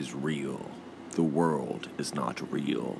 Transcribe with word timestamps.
Is 0.00 0.14
real. 0.14 0.70
The 1.10 1.22
world 1.22 1.90
is 1.98 2.14
not 2.14 2.50
real. 2.50 2.96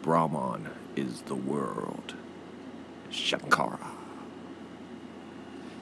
Brahman 0.00 0.70
is 0.96 1.20
the 1.20 1.34
world. 1.34 2.14
Shankara. 3.10 3.90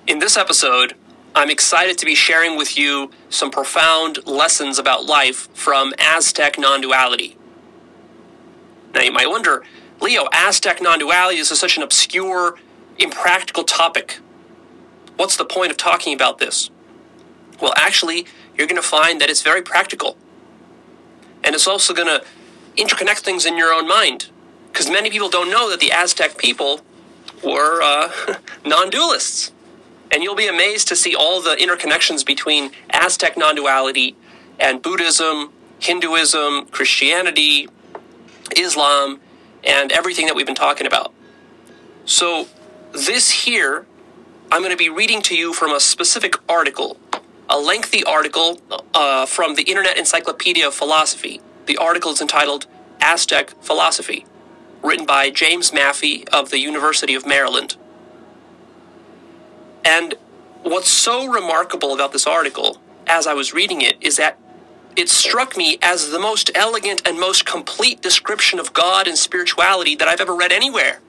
In 0.08 0.18
this 0.18 0.36
episode, 0.36 0.94
I'm 1.36 1.50
excited 1.50 1.98
to 1.98 2.04
be 2.04 2.16
sharing 2.16 2.56
with 2.56 2.76
you 2.76 3.12
some 3.28 3.52
profound 3.52 4.26
lessons 4.26 4.80
about 4.80 5.06
life 5.06 5.48
from 5.54 5.94
Aztec 6.00 6.58
non 6.58 6.80
duality. 6.80 7.36
Now, 8.92 9.02
you 9.02 9.12
might 9.12 9.30
wonder, 9.30 9.62
Leo, 10.00 10.26
Aztec 10.32 10.82
non 10.82 10.98
duality 10.98 11.38
is 11.38 11.48
such 11.56 11.76
an 11.76 11.84
obscure, 11.84 12.58
impractical 12.98 13.62
topic. 13.62 14.18
What's 15.14 15.36
the 15.36 15.44
point 15.44 15.70
of 15.70 15.76
talking 15.76 16.12
about 16.12 16.38
this? 16.38 16.70
Well, 17.62 17.72
actually, 17.76 18.26
you're 18.56 18.66
going 18.66 18.82
to 18.82 18.88
find 18.88 19.20
that 19.20 19.30
it's 19.30 19.42
very 19.42 19.62
practical. 19.62 20.16
And 21.44 21.54
it's 21.54 21.66
also 21.66 21.94
going 21.94 22.08
to 22.08 22.24
interconnect 22.76 23.18
things 23.18 23.46
in 23.46 23.56
your 23.56 23.72
own 23.72 23.88
mind. 23.88 24.28
Because 24.72 24.88
many 24.88 25.10
people 25.10 25.28
don't 25.28 25.50
know 25.50 25.68
that 25.70 25.80
the 25.80 25.90
Aztec 25.92 26.38
people 26.38 26.80
were 27.44 27.82
uh, 27.82 28.10
non 28.66 28.90
dualists. 28.90 29.50
And 30.12 30.22
you'll 30.22 30.34
be 30.34 30.48
amazed 30.48 30.88
to 30.88 30.96
see 30.96 31.14
all 31.14 31.40
the 31.40 31.56
interconnections 31.56 32.24
between 32.24 32.72
Aztec 32.90 33.36
non 33.36 33.54
duality 33.54 34.16
and 34.58 34.82
Buddhism, 34.82 35.52
Hinduism, 35.78 36.66
Christianity, 36.66 37.68
Islam, 38.56 39.20
and 39.64 39.92
everything 39.92 40.26
that 40.26 40.34
we've 40.34 40.46
been 40.46 40.54
talking 40.54 40.86
about. 40.86 41.12
So, 42.04 42.48
this 42.92 43.30
here, 43.30 43.86
I'm 44.50 44.60
going 44.60 44.72
to 44.72 44.76
be 44.76 44.88
reading 44.88 45.22
to 45.22 45.36
you 45.36 45.52
from 45.52 45.72
a 45.72 45.80
specific 45.80 46.34
article, 46.48 46.98
a 47.50 47.58
lengthy 47.58 48.04
article 48.04 48.60
uh, 48.94 49.26
from 49.26 49.56
the 49.56 49.62
Internet 49.64 49.98
Encyclopedia 49.98 50.68
of 50.68 50.72
Philosophy. 50.72 51.40
The 51.66 51.76
article 51.76 52.12
is 52.12 52.20
entitled 52.20 52.66
Aztec 53.00 53.50
Philosophy, 53.60 54.24
written 54.82 55.04
by 55.04 55.30
James 55.30 55.72
Maffie 55.72 56.28
of 56.28 56.50
the 56.50 56.60
University 56.60 57.14
of 57.14 57.26
Maryland. 57.26 57.76
And 59.84 60.14
what's 60.62 60.88
so 60.90 61.26
remarkable 61.26 61.92
about 61.92 62.12
this 62.12 62.26
article, 62.26 62.80
as 63.08 63.26
I 63.26 63.34
was 63.34 63.52
reading 63.52 63.80
it, 63.80 63.96
is 64.00 64.16
that 64.16 64.38
it 64.94 65.08
struck 65.08 65.56
me 65.56 65.76
as 65.82 66.10
the 66.10 66.18
most 66.20 66.52
elegant 66.54 67.02
and 67.06 67.18
most 67.18 67.46
complete 67.46 68.00
description 68.00 68.60
of 68.60 68.72
God 68.72 69.08
and 69.08 69.18
spirituality 69.18 69.96
that 69.96 70.06
I've 70.06 70.20
ever 70.20 70.36
read 70.36 70.52
anywhere. 70.52 71.00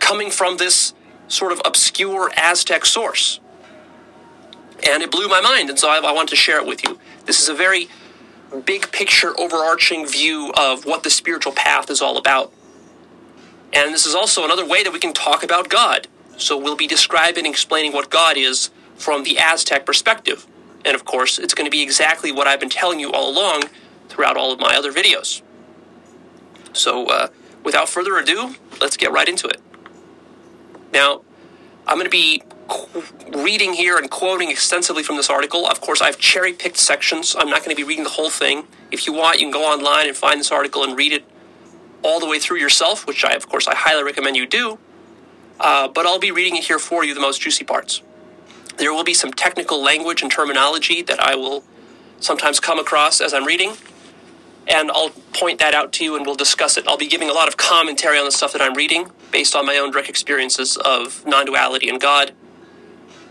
Coming 0.00 0.30
from 0.30 0.56
this 0.56 0.92
sort 1.28 1.52
of 1.52 1.60
obscure 1.64 2.32
Aztec 2.36 2.84
source. 2.84 3.38
And 4.88 5.02
it 5.02 5.10
blew 5.10 5.28
my 5.28 5.40
mind, 5.40 5.70
and 5.70 5.78
so 5.78 5.88
I, 5.88 5.98
I 5.98 6.12
want 6.12 6.28
to 6.30 6.36
share 6.36 6.58
it 6.58 6.66
with 6.66 6.82
you. 6.84 6.98
This 7.24 7.40
is 7.40 7.48
a 7.48 7.54
very 7.54 7.88
big 8.64 8.90
picture, 8.92 9.38
overarching 9.38 10.06
view 10.06 10.52
of 10.56 10.84
what 10.84 11.02
the 11.02 11.10
spiritual 11.10 11.52
path 11.52 11.90
is 11.90 12.02
all 12.02 12.18
about. 12.18 12.52
And 13.72 13.94
this 13.94 14.04
is 14.04 14.14
also 14.14 14.44
another 14.44 14.66
way 14.66 14.82
that 14.82 14.92
we 14.92 14.98
can 14.98 15.12
talk 15.12 15.42
about 15.42 15.68
God. 15.68 16.08
So 16.36 16.58
we'll 16.58 16.76
be 16.76 16.86
describing 16.86 17.46
and 17.46 17.54
explaining 17.54 17.92
what 17.92 18.10
God 18.10 18.36
is 18.36 18.70
from 18.96 19.24
the 19.24 19.38
Aztec 19.38 19.86
perspective. 19.86 20.46
And 20.84 20.94
of 20.94 21.04
course, 21.04 21.38
it's 21.38 21.54
going 21.54 21.66
to 21.66 21.70
be 21.70 21.82
exactly 21.82 22.32
what 22.32 22.46
I've 22.46 22.60
been 22.60 22.68
telling 22.68 23.00
you 23.00 23.12
all 23.12 23.30
along 23.30 23.64
throughout 24.08 24.36
all 24.36 24.52
of 24.52 24.60
my 24.60 24.74
other 24.76 24.92
videos. 24.92 25.42
So, 26.72 27.06
uh, 27.06 27.28
without 27.64 27.88
further 27.88 28.16
ado, 28.16 28.54
let's 28.80 28.96
get 28.96 29.12
right 29.12 29.28
into 29.28 29.46
it. 29.46 29.60
Now, 30.92 31.22
I'm 31.86 31.96
going 31.96 32.06
to 32.06 32.10
be 32.10 32.42
reading 33.34 33.72
here 33.72 33.96
and 33.98 34.10
quoting 34.10 34.50
extensively 34.50 35.02
from 35.02 35.16
this 35.16 35.30
article. 35.30 35.66
Of 35.66 35.80
course, 35.80 36.00
I've 36.00 36.18
cherry 36.18 36.52
picked 36.52 36.76
sections. 36.76 37.34
I'm 37.38 37.48
not 37.48 37.64
going 37.64 37.74
to 37.74 37.76
be 37.76 37.86
reading 37.86 38.04
the 38.04 38.10
whole 38.10 38.30
thing. 38.30 38.66
If 38.90 39.06
you 39.06 39.12
want, 39.12 39.40
you 39.40 39.46
can 39.46 39.52
go 39.52 39.64
online 39.64 40.08
and 40.08 40.16
find 40.16 40.38
this 40.40 40.52
article 40.52 40.84
and 40.84 40.96
read 40.96 41.12
it 41.12 41.24
all 42.02 42.20
the 42.20 42.26
way 42.26 42.38
through 42.38 42.58
yourself, 42.58 43.06
which 43.06 43.24
I, 43.24 43.32
of 43.32 43.48
course, 43.48 43.66
I 43.66 43.74
highly 43.74 44.02
recommend 44.02 44.36
you 44.36 44.46
do. 44.46 44.78
Uh, 45.60 45.88
but 45.88 46.06
I'll 46.06 46.18
be 46.18 46.30
reading 46.30 46.56
it 46.56 46.64
here 46.64 46.78
for 46.78 47.04
you, 47.04 47.14
the 47.14 47.20
most 47.20 47.40
juicy 47.40 47.64
parts. 47.64 48.02
There 48.78 48.92
will 48.92 49.04
be 49.04 49.14
some 49.14 49.32
technical 49.32 49.82
language 49.82 50.22
and 50.22 50.30
terminology 50.30 51.02
that 51.02 51.20
I 51.20 51.36
will 51.36 51.64
sometimes 52.20 52.58
come 52.58 52.78
across 52.78 53.20
as 53.20 53.34
I'm 53.34 53.44
reading, 53.44 53.74
and 54.66 54.90
I'll 54.90 55.10
point 55.32 55.58
that 55.60 55.74
out 55.74 55.92
to 55.94 56.04
you 56.04 56.16
and 56.16 56.24
we'll 56.24 56.36
discuss 56.36 56.76
it. 56.76 56.86
I'll 56.88 56.96
be 56.96 57.08
giving 57.08 57.28
a 57.28 57.32
lot 57.32 57.48
of 57.48 57.56
commentary 57.56 58.18
on 58.18 58.24
the 58.24 58.32
stuff 58.32 58.52
that 58.52 58.62
I'm 58.62 58.74
reading 58.74 59.10
based 59.30 59.54
on 59.54 59.66
my 59.66 59.76
own 59.76 59.90
direct 59.90 60.08
experiences 60.08 60.76
of 60.76 61.24
non 61.26 61.46
duality 61.46 61.88
and 61.88 62.00
God. 62.00 62.32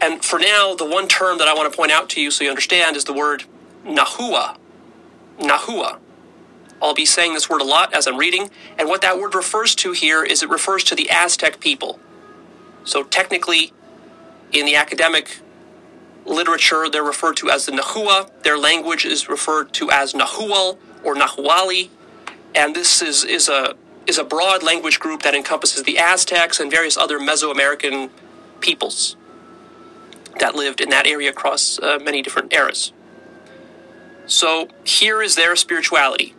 And 0.02 0.26
for 0.26 0.40
now, 0.40 0.74
the 0.74 0.86
one 0.86 1.08
term 1.08 1.38
that 1.38 1.48
I 1.48 1.54
want 1.54 1.72
to 1.72 1.78
point 1.78 1.92
out 1.92 2.10
to 2.10 2.22
you 2.22 2.32
so 2.32 2.44
you 2.44 2.50
understand 2.50 2.98
is 2.98 3.04
the 3.04 3.14
word 3.14 3.44
Nahua. 3.86 4.58
Nahua. 5.40 6.00
I'll 6.82 6.96
be 6.96 7.06
saying 7.06 7.36
this 7.36 7.48
word 7.48 7.62
a 7.62 7.66
lot 7.66 7.94
as 7.94 8.08
I'm 8.08 8.18
reading, 8.18 8.50
and 8.80 8.90
what 8.90 9.02
that 9.02 9.20
word 9.20 9.36
refers 9.36 9.76
to 9.76 9.92
here 9.92 10.24
is 10.24 10.42
it 10.42 10.50
refers 10.50 10.84
to 10.86 10.96
the 10.96 11.12
Aztec 11.12 11.60
people. 11.60 12.00
So 12.84 13.04
technically, 13.04 13.72
in 14.52 14.66
the 14.66 14.76
academic 14.76 15.38
literature, 16.26 16.90
they're 16.90 17.04
referred 17.04 17.38
to 17.38 17.52
as 17.52 17.68
the 17.68 17.72
Nahua. 17.72 18.32
Their 18.42 18.58
language 18.58 19.06
is 19.06 19.30
referred 19.30 19.72
to 19.74 19.92
as 19.92 20.14
Nahual 20.14 20.80
or 21.04 21.14
Nahuali, 21.14 21.90
and 22.56 22.76
this 22.76 23.04
is, 23.04 23.24
is 23.24 23.48
a 23.48 23.76
is 24.08 24.18
a 24.18 24.24
broad 24.24 24.64
language 24.64 25.00
group 25.00 25.22
that 25.22 25.36
encompasses 25.36 25.84
the 25.84 26.00
Aztecs 26.00 26.60
and 26.60 26.72
various 26.72 26.98
other 26.98 27.20
Mesoamerican 27.20 28.10
peoples 28.60 29.16
that 30.40 30.56
lived 30.56 30.82
in 30.82 30.90
that 30.90 31.08
area 31.08 31.30
across 31.30 31.80
uh, 31.80 32.00
many 32.02 32.22
different 32.22 32.54
eras. 32.54 32.94
So 34.26 34.70
here 34.84 35.22
is 35.22 35.36
their 35.36 35.56
spirituality. 35.56 36.36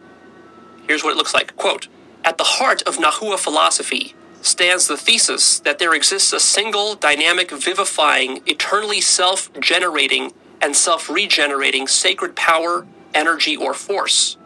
Here's 0.87 1.05
what 1.05 1.12
it 1.12 1.17
looks 1.17 1.35
like. 1.35 1.56
Quote, 1.56 1.89
at 2.25 2.39
the 2.39 2.44
heart 2.44 2.83
of 2.83 2.97
Nahua 2.97 3.39
philosophy 3.39 4.15
stands 4.41 4.87
the 4.87 4.97
thesis 4.97 5.61
that 5.61 5.79
there 5.79 5.94
exists 5.94 6.33
a 6.33 6.41
single, 6.41 6.94
dynamic, 6.94 7.50
vivifying, 7.50 8.41
eternally 8.46 9.01
self 9.01 9.53
generating, 9.61 10.32
and 10.61 10.75
self 10.75 11.08
regenerating 11.08 11.87
sacred 11.87 12.37
power, 12.37 12.87
energy, 13.15 13.56
or 13.56 13.75
force, 13.75 14.37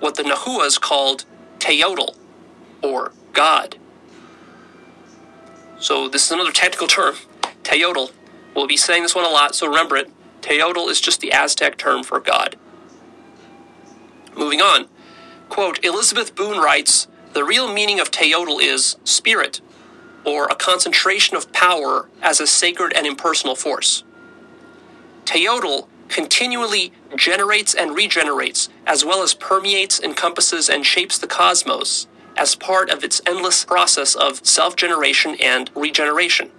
what 0.00 0.14
the 0.16 0.22
Nahuas 0.22 0.80
called 0.80 1.24
Teotl, 1.58 2.16
or 2.82 3.12
God. 3.32 3.76
So, 5.78 6.08
this 6.08 6.26
is 6.26 6.32
another 6.32 6.52
technical 6.52 6.86
term, 6.86 7.16
Teotl. 7.62 8.12
We'll 8.54 8.66
be 8.66 8.76
saying 8.76 9.02
this 9.02 9.14
one 9.14 9.24
a 9.24 9.28
lot, 9.28 9.54
so 9.54 9.66
remember 9.66 9.96
it. 9.96 10.10
Teotl 10.40 10.88
is 10.88 11.00
just 11.00 11.20
the 11.20 11.32
Aztec 11.32 11.76
term 11.76 12.02
for 12.02 12.20
God. 12.20 12.56
Moving 14.36 14.60
on. 14.60 14.88
Quote 15.48 15.84
Elizabeth 15.84 16.34
Boone 16.34 16.58
writes, 16.58 17.08
the 17.32 17.44
real 17.44 17.72
meaning 17.72 17.98
of 18.00 18.10
Teotl 18.10 18.62
is 18.62 18.96
spirit, 19.04 19.60
or 20.24 20.46
a 20.46 20.54
concentration 20.54 21.36
of 21.36 21.52
power 21.52 22.08
as 22.22 22.40
a 22.40 22.46
sacred 22.46 22.92
and 22.96 23.06
impersonal 23.06 23.56
force. 23.56 24.04
Teotl 25.24 25.88
continually 26.08 26.92
generates 27.16 27.74
and 27.74 27.96
regenerates, 27.96 28.68
as 28.86 29.04
well 29.04 29.22
as 29.22 29.34
permeates, 29.34 30.00
encompasses, 30.00 30.68
and 30.68 30.86
shapes 30.86 31.18
the 31.18 31.26
cosmos 31.26 32.06
as 32.36 32.54
part 32.54 32.90
of 32.90 33.02
its 33.04 33.20
endless 33.26 33.64
process 33.64 34.14
of 34.14 34.44
self 34.46 34.76
generation 34.76 35.36
and 35.40 35.70
regeneration. 35.74 36.50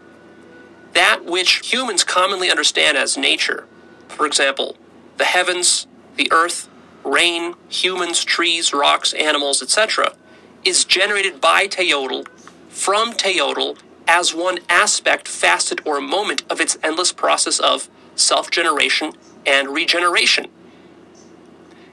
That 0.95 1.25
which 1.25 1.71
humans 1.73 2.05
commonly 2.05 2.49
understand 2.49 2.97
as 2.97 3.17
nature, 3.17 3.67
for 4.07 4.25
example, 4.25 4.77
the 5.17 5.25
heavens, 5.25 5.87
the 6.15 6.31
earth, 6.31 6.69
rain, 7.03 7.55
humans, 7.69 8.23
trees, 8.23 8.73
rocks, 8.73 9.13
animals, 9.13 9.61
etc., 9.61 10.15
is 10.65 10.85
generated 10.85 11.41
by 11.41 11.67
Teotl 11.67 12.25
from 12.69 13.13
Teotl 13.13 13.77
as 14.07 14.33
one 14.33 14.59
aspect, 14.69 15.27
facet, 15.27 15.85
or 15.85 16.01
moment 16.01 16.43
of 16.49 16.61
its 16.61 16.77
endless 16.81 17.11
process 17.11 17.59
of 17.59 17.89
self 18.15 18.49
generation 18.49 19.11
and 19.45 19.69
regeneration. 19.69 20.47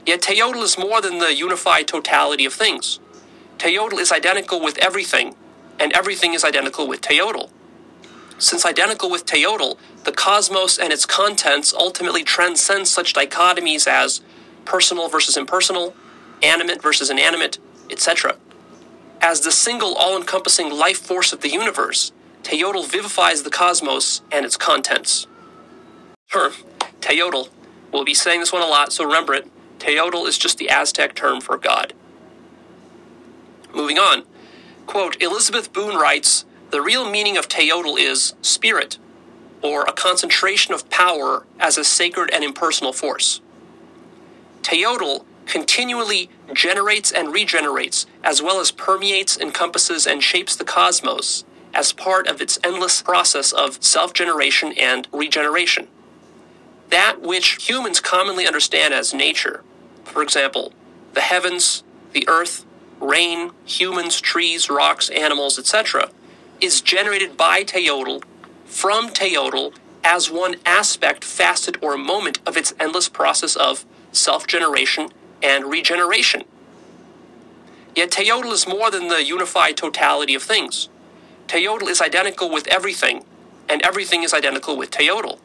Yet 0.06 0.22
Teotl 0.22 0.62
is 0.62 0.78
more 0.78 1.00
than 1.00 1.18
the 1.18 1.34
unified 1.34 1.88
totality 1.88 2.44
of 2.44 2.54
things. 2.54 3.00
Teotl 3.58 3.98
is 3.98 4.12
identical 4.12 4.60
with 4.62 4.78
everything, 4.78 5.34
and 5.80 5.92
everything 5.92 6.34
is 6.34 6.44
identical 6.44 6.88
with 6.88 7.00
Teotl. 7.00 7.50
Since 8.38 8.66
identical 8.66 9.10
with 9.10 9.26
Teotl, 9.26 9.78
the 10.04 10.12
cosmos 10.12 10.78
and 10.78 10.92
its 10.92 11.06
contents 11.06 11.72
ultimately 11.72 12.24
transcend 12.24 12.88
such 12.88 13.14
dichotomies 13.14 13.86
as 13.86 14.20
personal 14.64 15.08
versus 15.08 15.36
impersonal, 15.36 15.94
animate 16.42 16.82
versus 16.82 17.10
inanimate, 17.10 17.58
etc. 17.90 18.36
As 19.20 19.40
the 19.40 19.52
single 19.52 19.94
all 19.94 20.16
encompassing 20.16 20.70
life 20.70 20.98
force 20.98 21.32
of 21.32 21.40
the 21.40 21.50
universe, 21.50 22.12
Teotl 22.42 22.90
vivifies 22.90 23.42
the 23.42 23.50
cosmos 23.50 24.22
and 24.32 24.44
its 24.44 24.56
contents. 24.56 25.26
Term, 26.32 26.52
Teotl. 27.00 27.48
We'll 27.92 28.04
be 28.04 28.14
saying 28.14 28.40
this 28.40 28.52
one 28.52 28.62
a 28.62 28.66
lot, 28.66 28.92
so 28.92 29.04
remember 29.04 29.34
it. 29.34 29.48
Teotl 29.78 30.26
is 30.26 30.38
just 30.38 30.58
the 30.58 30.70
Aztec 30.70 31.14
term 31.14 31.40
for 31.40 31.56
God. 31.56 31.92
Moving 33.74 33.98
on. 33.98 34.24
Quote 34.86 35.20
Elizabeth 35.22 35.72
Boone 35.72 35.96
writes 35.96 36.44
The 36.72 36.80
real 36.80 37.08
meaning 37.10 37.36
of 37.36 37.48
Teotl 37.48 37.98
is 37.98 38.34
spirit, 38.40 38.96
or 39.60 39.82
a 39.82 39.92
concentration 39.92 40.72
of 40.72 40.88
power 40.88 41.44
as 41.60 41.76
a 41.76 41.84
sacred 41.84 42.30
and 42.32 42.42
impersonal 42.42 42.94
force. 42.94 43.42
Teotl 44.62 45.26
continually 45.44 46.30
generates 46.54 47.12
and 47.12 47.30
regenerates, 47.30 48.06
as 48.24 48.40
well 48.40 48.58
as 48.58 48.70
permeates, 48.70 49.36
encompasses, 49.36 50.06
and 50.06 50.22
shapes 50.22 50.56
the 50.56 50.64
cosmos 50.64 51.44
as 51.74 51.92
part 51.92 52.26
of 52.26 52.40
its 52.40 52.58
endless 52.64 53.02
process 53.02 53.52
of 53.52 53.84
self 53.84 54.14
generation 54.14 54.72
and 54.78 55.06
regeneration. 55.12 55.88
That 56.88 57.20
which 57.20 57.68
humans 57.68 58.00
commonly 58.00 58.46
understand 58.46 58.94
as 58.94 59.12
nature, 59.12 59.62
for 60.04 60.22
example, 60.22 60.72
the 61.12 61.20
heavens, 61.20 61.84
the 62.12 62.26
earth, 62.30 62.64
rain, 62.98 63.50
humans, 63.66 64.22
trees, 64.22 64.70
rocks, 64.70 65.10
animals, 65.10 65.58
etc., 65.58 66.08
is 66.62 66.80
generated 66.80 67.36
by 67.36 67.64
Teotl 67.64 68.22
from 68.64 69.08
Teotl 69.08 69.74
as 70.04 70.30
one 70.30 70.56
aspect, 70.64 71.24
facet, 71.24 71.76
or 71.82 71.96
moment 71.96 72.38
of 72.46 72.56
its 72.56 72.72
endless 72.78 73.08
process 73.08 73.56
of 73.56 73.84
self 74.12 74.46
generation 74.46 75.08
and 75.42 75.64
regeneration. 75.66 76.44
Yet 77.96 78.12
Teotl 78.12 78.52
is 78.52 78.66
more 78.66 78.90
than 78.90 79.08
the 79.08 79.24
unified 79.24 79.76
totality 79.76 80.34
of 80.34 80.42
things. 80.42 80.88
Teotl 81.48 81.88
is 81.88 82.00
identical 82.00 82.48
with 82.48 82.68
everything, 82.68 83.24
and 83.68 83.82
everything 83.82 84.22
is 84.22 84.32
identical 84.32 84.76
with 84.76 84.90
Teotl. 84.92 85.40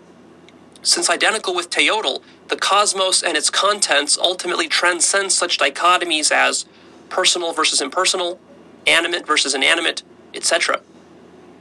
Since 0.83 1.09
identical 1.09 1.55
with 1.55 1.69
Teotl, 1.71 2.21
the 2.47 2.55
cosmos 2.55 3.23
and 3.23 3.35
its 3.35 3.49
contents 3.49 4.17
ultimately 4.17 4.67
transcend 4.67 5.31
such 5.31 5.57
dichotomies 5.57 6.31
as 6.31 6.65
personal 7.09 7.53
versus 7.53 7.81
impersonal, 7.81 8.39
animate 8.85 9.25
versus 9.25 9.55
inanimate, 9.55 10.03
etc. 10.33 10.81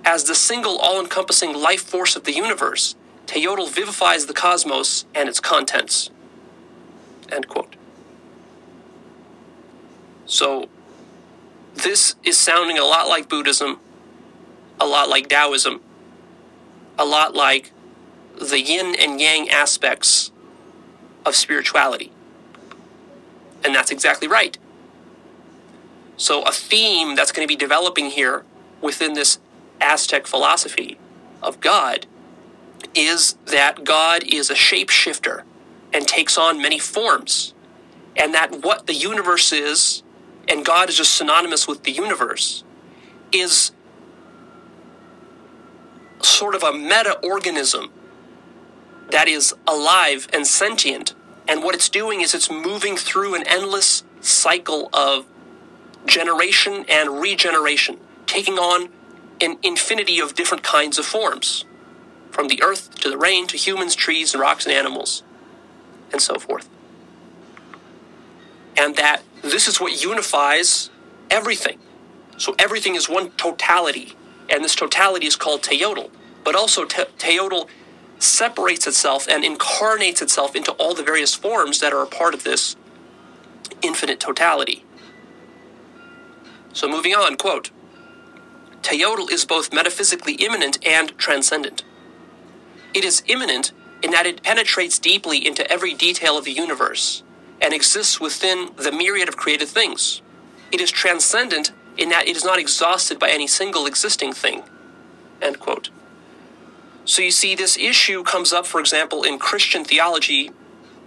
As 0.07 0.23
the 0.23 0.37
single 0.37 0.79
all 0.79 1.01
encompassing 1.01 1.53
life 1.53 1.83
force 1.83 2.15
of 2.15 2.23
the 2.23 2.33
universe, 2.33 2.95
Teotl 3.27 3.69
vivifies 3.69 4.27
the 4.27 4.33
cosmos 4.33 5.05
and 5.13 5.29
its 5.29 5.41
contents. 5.41 6.11
End 7.31 7.49
quote. 7.49 7.75
So, 10.27 10.69
this 11.75 12.15
is 12.23 12.39
sounding 12.39 12.79
a 12.79 12.85
lot 12.85 13.09
like 13.09 13.29
Buddhism, 13.29 13.81
a 14.79 14.87
lot 14.87 15.09
like 15.09 15.29
Taoism, 15.29 15.81
a 16.97 17.05
lot 17.05 17.35
like 17.35 17.73
the 18.41 18.61
yin 18.61 18.95
and 19.01 19.21
yang 19.21 19.51
aspects 19.51 20.31
of 21.25 21.35
spirituality. 21.35 22.13
And 23.65 23.75
that's 23.75 23.91
exactly 23.91 24.29
right. 24.29 24.57
So, 26.17 26.43
a 26.43 26.53
theme 26.53 27.17
that's 27.17 27.33
going 27.33 27.47
to 27.47 27.53
be 27.53 27.57
developing 27.57 28.11
here 28.11 28.45
within 28.81 29.15
this 29.15 29.39
Aztec 29.81 30.27
philosophy 30.27 30.99
of 31.43 31.61
God 31.61 32.07
is 32.95 33.35
that 33.47 33.85
God 33.85 34.23
is 34.25 34.51
a 34.51 34.55
shapeshifter 34.55 35.43
and 35.93 36.07
takes 36.07 36.37
on 36.37 36.61
many 36.61 36.79
forms, 36.79 37.55
and 38.17 38.35
that 38.35 38.65
what 38.65 38.87
the 38.87 38.95
universe 38.95 39.53
is, 39.53 40.03
and 40.49 40.65
God 40.65 40.89
is 40.89 40.97
just 40.97 41.13
synonymous 41.15 41.67
with 41.69 41.85
the 41.85 41.93
universe, 41.93 42.65
is 43.33 43.73
sort 46.23 46.55
of 46.55 46.63
a 46.63 46.73
meta 46.73 47.19
organism 47.23 47.91
that 49.11 49.29
is 49.29 49.55
alive 49.67 50.29
and 50.33 50.47
sentient. 50.47 51.15
And 51.49 51.63
what 51.63 51.75
it's 51.75 51.89
doing 51.89 52.21
is 52.21 52.35
it's 52.35 52.51
moving 52.51 52.97
through 52.97 53.35
an 53.35 53.45
endless 53.47 54.03
cycle 54.21 54.89
of 54.93 55.27
generation 56.07 56.85
and 56.89 57.21
regeneration, 57.21 57.99
taking 58.27 58.55
on 58.59 58.89
an 59.41 59.59
infinity 59.63 60.21
of 60.21 60.35
different 60.35 60.63
kinds 60.63 60.99
of 60.99 61.07
forms, 61.07 61.65
from 62.31 62.49
the 62.49 62.63
earth 62.63 62.95
to 63.01 63.11
the 63.11 63.19
rain 63.19 63.47
to 63.49 63.57
humans, 63.57 63.95
trees, 63.95 64.35
and 64.35 64.41
rocks 64.41 64.67
and 64.67 64.75
animals, 64.75 65.23
and 66.13 66.23
so 66.23 66.39
forth. 66.39 66.69
And 68.77 68.97
that 68.97 69.23
this 69.43 69.69
is 69.69 69.81
what 69.81 70.03
unifies 70.03 70.91
everything. 71.31 71.79
So 72.39 72.55
everything 72.59 72.95
is 72.95 73.09
one 73.09 73.31
totality, 73.33 74.15
and 74.51 74.65
this 74.65 74.75
totality 74.75 75.27
is 75.27 75.37
called 75.37 75.63
Teotl. 75.63 76.11
But 76.45 76.55
also, 76.55 76.85
te- 76.85 77.05
Teotl 77.19 77.69
separates 78.19 78.87
itself 78.87 79.29
and 79.29 79.45
incarnates 79.45 80.23
itself 80.23 80.57
into 80.57 80.73
all 80.73 80.95
the 80.95 81.03
various 81.03 81.35
forms 81.35 81.81
that 81.81 81.93
are 81.93 82.03
a 82.03 82.07
part 82.07 82.35
of 82.35 82.45
this 82.45 82.77
infinite 83.83 84.21
totality. 84.21 84.85
So, 86.73 86.89
moving 86.89 87.15
on, 87.15 87.37
quote 87.37 87.71
Teotl 88.87 89.29
is 89.33 89.45
both 89.45 89.73
metaphysically 89.73 90.35
immanent 90.35 90.79
and 90.87 91.19
transcendent. 91.19 91.83
It 92.95 93.05
is 93.05 93.25
immanent 93.27 93.73
in 94.01 94.13
that 94.13 94.27
it 94.27 94.45
penetrates 94.45 95.01
deeply 95.01 95.45
into 95.45 95.69
every 95.69 95.93
detail 95.93 96.39
of 96.39 96.45
the 96.45 96.53
universe 96.53 97.25
and 97.61 97.75
exists 97.75 98.21
within 98.21 98.71
the 98.77 98.93
myriad 98.93 99.29
of 99.29 99.37
created 99.37 99.67
things. 99.67 100.23
It 100.71 100.81
is 100.81 100.93
transcendent 100.93 101.73
in 101.99 102.11
that 102.11 102.29
it 102.29 102.37
is 102.37 102.45
not 102.45 102.61
exhausted 102.61 103.19
by 103.19 103.31
any 103.31 103.49
single 103.49 103.87
existing 103.87 104.33
thing. 104.33 104.63
End 105.43 105.59
quote. 105.59 105.91
So 107.05 107.23
you 107.23 107.33
see, 107.33 107.57
this 107.57 107.77
issue 107.77 108.23
comes 108.23 108.53
up, 108.53 108.67
for 108.67 108.79
example, 108.79 109.25
in 109.25 109.41
Christian 109.41 109.85
theology 109.85 110.53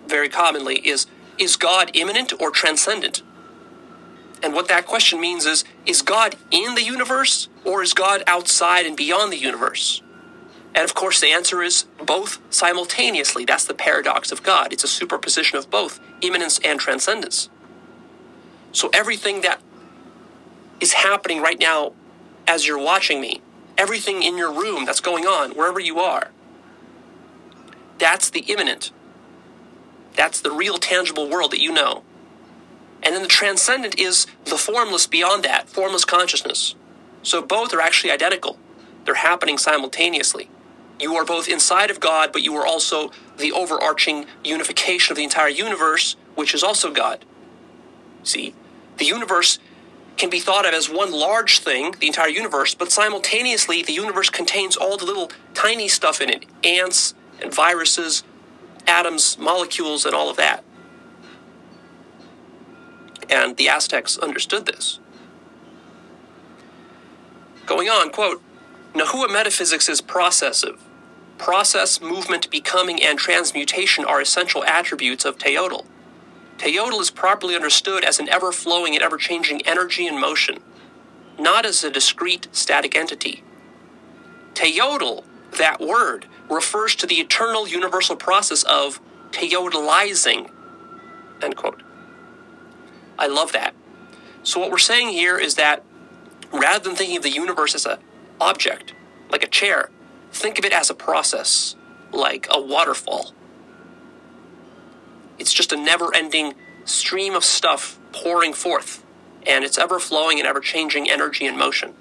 very 0.06 0.28
commonly 0.28 0.76
is 0.86 1.08
is 1.38 1.56
God 1.56 1.92
immanent 1.94 2.34
or 2.42 2.52
transcendent? 2.52 3.22
And 4.42 4.54
what 4.54 4.68
that 4.70 4.86
question 4.86 5.20
means 5.20 5.46
is 5.46 5.64
is 5.86 6.02
God 6.02 6.36
in 6.52 6.76
the 6.76 6.84
universe 6.84 7.50
or 7.66 7.84
is 7.84 7.94
God 7.94 8.24
outside 8.28 8.86
and 8.86 8.96
beyond 8.96 9.32
the 9.32 9.38
universe? 9.38 10.02
And 10.74 10.84
of 10.84 10.94
course, 10.94 11.20
the 11.20 11.28
answer 11.28 11.62
is 11.62 11.86
both 12.06 12.40
simultaneously. 12.54 13.44
That's 13.44 13.66
the 13.66 13.74
paradox 13.74 14.32
of 14.32 14.44
God. 14.44 14.72
It's 14.72 14.84
a 14.84 14.88
superposition 14.88 15.58
of 15.58 15.70
both 15.70 16.00
immanence 16.22 16.60
and 16.64 16.80
transcendence. 16.80 17.50
So 18.72 18.90
everything 18.94 19.42
that 19.42 19.62
is 20.80 20.94
happening 20.94 21.42
right 21.42 21.60
now 21.60 21.94
as 22.48 22.66
you're 22.68 22.80
watching 22.80 23.20
me, 23.20 23.42
everything 23.78 24.24
in 24.24 24.38
your 24.38 24.52
room 24.52 24.86
that's 24.86 25.02
going 25.02 25.26
on, 25.26 25.52
wherever 25.52 25.80
you 25.80 26.00
are, 26.00 26.30
that's 27.98 28.30
the 28.30 28.42
immanent. 28.42 28.92
That's 30.16 30.42
the 30.42 30.52
real 30.52 30.78
tangible 30.78 31.30
world 31.30 31.52
that 31.52 31.60
you 31.60 31.72
know. 31.72 32.04
And 33.02 33.16
then 33.16 33.22
the 33.22 33.30
transcendent 33.30 34.00
is 34.00 34.28
the 34.46 34.58
formless 34.58 35.08
beyond 35.08 35.44
that, 35.44 35.70
formless 35.70 36.06
consciousness. 36.06 36.76
So 37.24 37.42
both 37.42 37.74
are 37.74 37.82
actually 37.82 38.12
identical. 38.12 38.58
They're 39.06 39.16
happening 39.16 39.58
simultaneously. 39.58 40.50
You 41.00 41.16
are 41.16 41.26
both 41.26 41.48
inside 41.48 41.90
of 41.90 42.00
God, 42.00 42.32
but 42.34 42.42
you 42.42 42.56
are 42.56 42.66
also 42.66 43.12
the 43.38 43.52
overarching 43.52 44.26
unification 44.44 45.14
of 45.14 45.18
the 45.18 45.24
entire 45.24 45.50
universe, 45.50 46.18
which 46.36 46.54
is 46.54 46.64
also 46.64 46.92
God. 46.92 47.24
See, 48.24 48.54
the 48.98 49.06
universe 49.06 49.60
can 50.18 50.30
be 50.30 50.42
thought 50.42 50.66
of 50.66 50.74
as 50.74 50.90
one 50.90 51.14
large 51.14 51.60
thing, 51.60 51.96
the 52.00 52.08
entire 52.08 52.28
universe, 52.28 52.76
but 52.76 52.92
simultaneously, 52.92 53.82
the 53.82 53.94
universe 53.94 54.30
contains 54.30 54.76
all 54.76 54.98
the 54.98 55.06
little 55.06 55.32
tiny 55.54 55.88
stuff 55.88 56.20
in 56.20 56.30
it 56.30 56.46
ants 56.64 57.14
and 57.42 57.54
viruses, 57.54 58.24
atoms, 58.86 59.38
molecules, 59.38 60.06
and 60.06 60.14
all 60.14 60.30
of 60.30 60.36
that. 60.36 60.64
And 63.30 63.58
the 63.58 63.70
Aztecs 63.70 64.18
understood 64.18 64.66
this. 64.66 65.00
Going 67.66 67.88
on, 67.88 68.10
quote, 68.10 68.42
Nahua 68.94 69.32
metaphysics 69.32 69.88
is 69.88 70.02
processive. 70.02 70.82
Process, 71.38 72.02
movement, 72.02 72.50
becoming, 72.50 73.02
and 73.02 73.20
transmutation 73.20 74.04
are 74.04 74.20
essential 74.20 74.64
attributes 74.66 75.24
of 75.24 75.38
Teotl. 75.38 75.86
Teotl 76.58 77.00
is 77.00 77.12
properly 77.12 77.56
understood 77.56 78.04
as 78.04 78.20
an 78.20 78.28
ever 78.28 78.52
flowing 78.52 78.96
and 78.96 79.04
ever 79.04 79.18
changing 79.18 79.66
energy 79.66 80.08
and 80.08 80.20
motion, 80.20 80.58
not 81.40 81.66
as 81.66 81.84
a 81.84 81.92
discrete 81.92 82.48
static 82.52 82.96
entity. 82.96 83.44
Teotl, 84.54 85.24
that 85.58 85.80
word, 85.80 86.26
refers 86.50 86.96
to 86.96 87.06
the 87.08 87.16
eternal 87.16 87.68
universal 87.68 88.16
process 88.16 88.64
of 88.64 89.00
teotlizing. 89.32 90.50
End 91.42 91.56
quote. 91.56 91.82
I 93.20 93.28
love 93.28 93.52
that. 93.52 93.76
So 94.44 94.60
what 94.60 94.72
we're 94.72 94.78
saying 94.78 95.10
here 95.10 95.38
is 95.38 95.56
that 95.56 95.84
rather 96.52 96.84
than 96.84 96.96
thinking 96.96 97.18
of 97.18 97.24
the 97.24 97.30
universe 97.30 97.76
as 97.76 97.86
an 97.86 98.00
object, 98.40 98.94
like 99.30 99.44
a 99.44 99.48
chair, 99.48 99.92
think 100.32 100.58
of 100.58 100.66
it 100.66 100.72
as 100.72 100.90
a 100.90 100.94
process, 100.94 101.76
like 102.12 102.48
a 102.50 102.60
waterfall. 102.60 103.34
It's 105.38 105.54
just 105.54 105.74
a 105.74 105.78
never 105.78 106.16
ending 106.16 106.56
stream 106.86 107.36
of 107.36 107.44
stuff 107.44 108.00
pouring 108.14 108.54
forth, 108.54 109.06
and 109.46 109.64
it's 109.64 109.78
ever 109.78 110.00
flowing 110.00 110.40
and 110.40 110.48
ever 110.48 110.62
changing 110.62 111.10
energy 111.10 111.46
and 111.46 111.58
motion. 111.58 111.94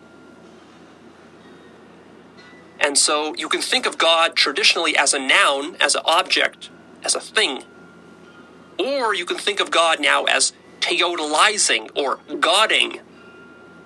And 2.81 2.97
so 2.97 3.35
you 3.35 3.49
can 3.49 3.61
think 3.61 3.87
of 3.87 3.99
God 3.99 4.37
traditionally 4.37 4.97
as 4.97 5.13
a 5.13 5.19
noun, 5.19 5.77
as 5.81 5.97
an 5.97 6.03
object, 6.05 6.71
as 7.05 7.15
a 7.17 7.21
thing. 7.21 7.65
Or 8.79 9.15
you 9.15 9.27
can 9.27 9.37
think 9.37 9.59
of 9.59 9.73
God 9.73 9.99
now 10.01 10.25
as 10.25 10.53
teotlizing 10.81 11.91
or 11.97 12.21
godding. 12.41 13.01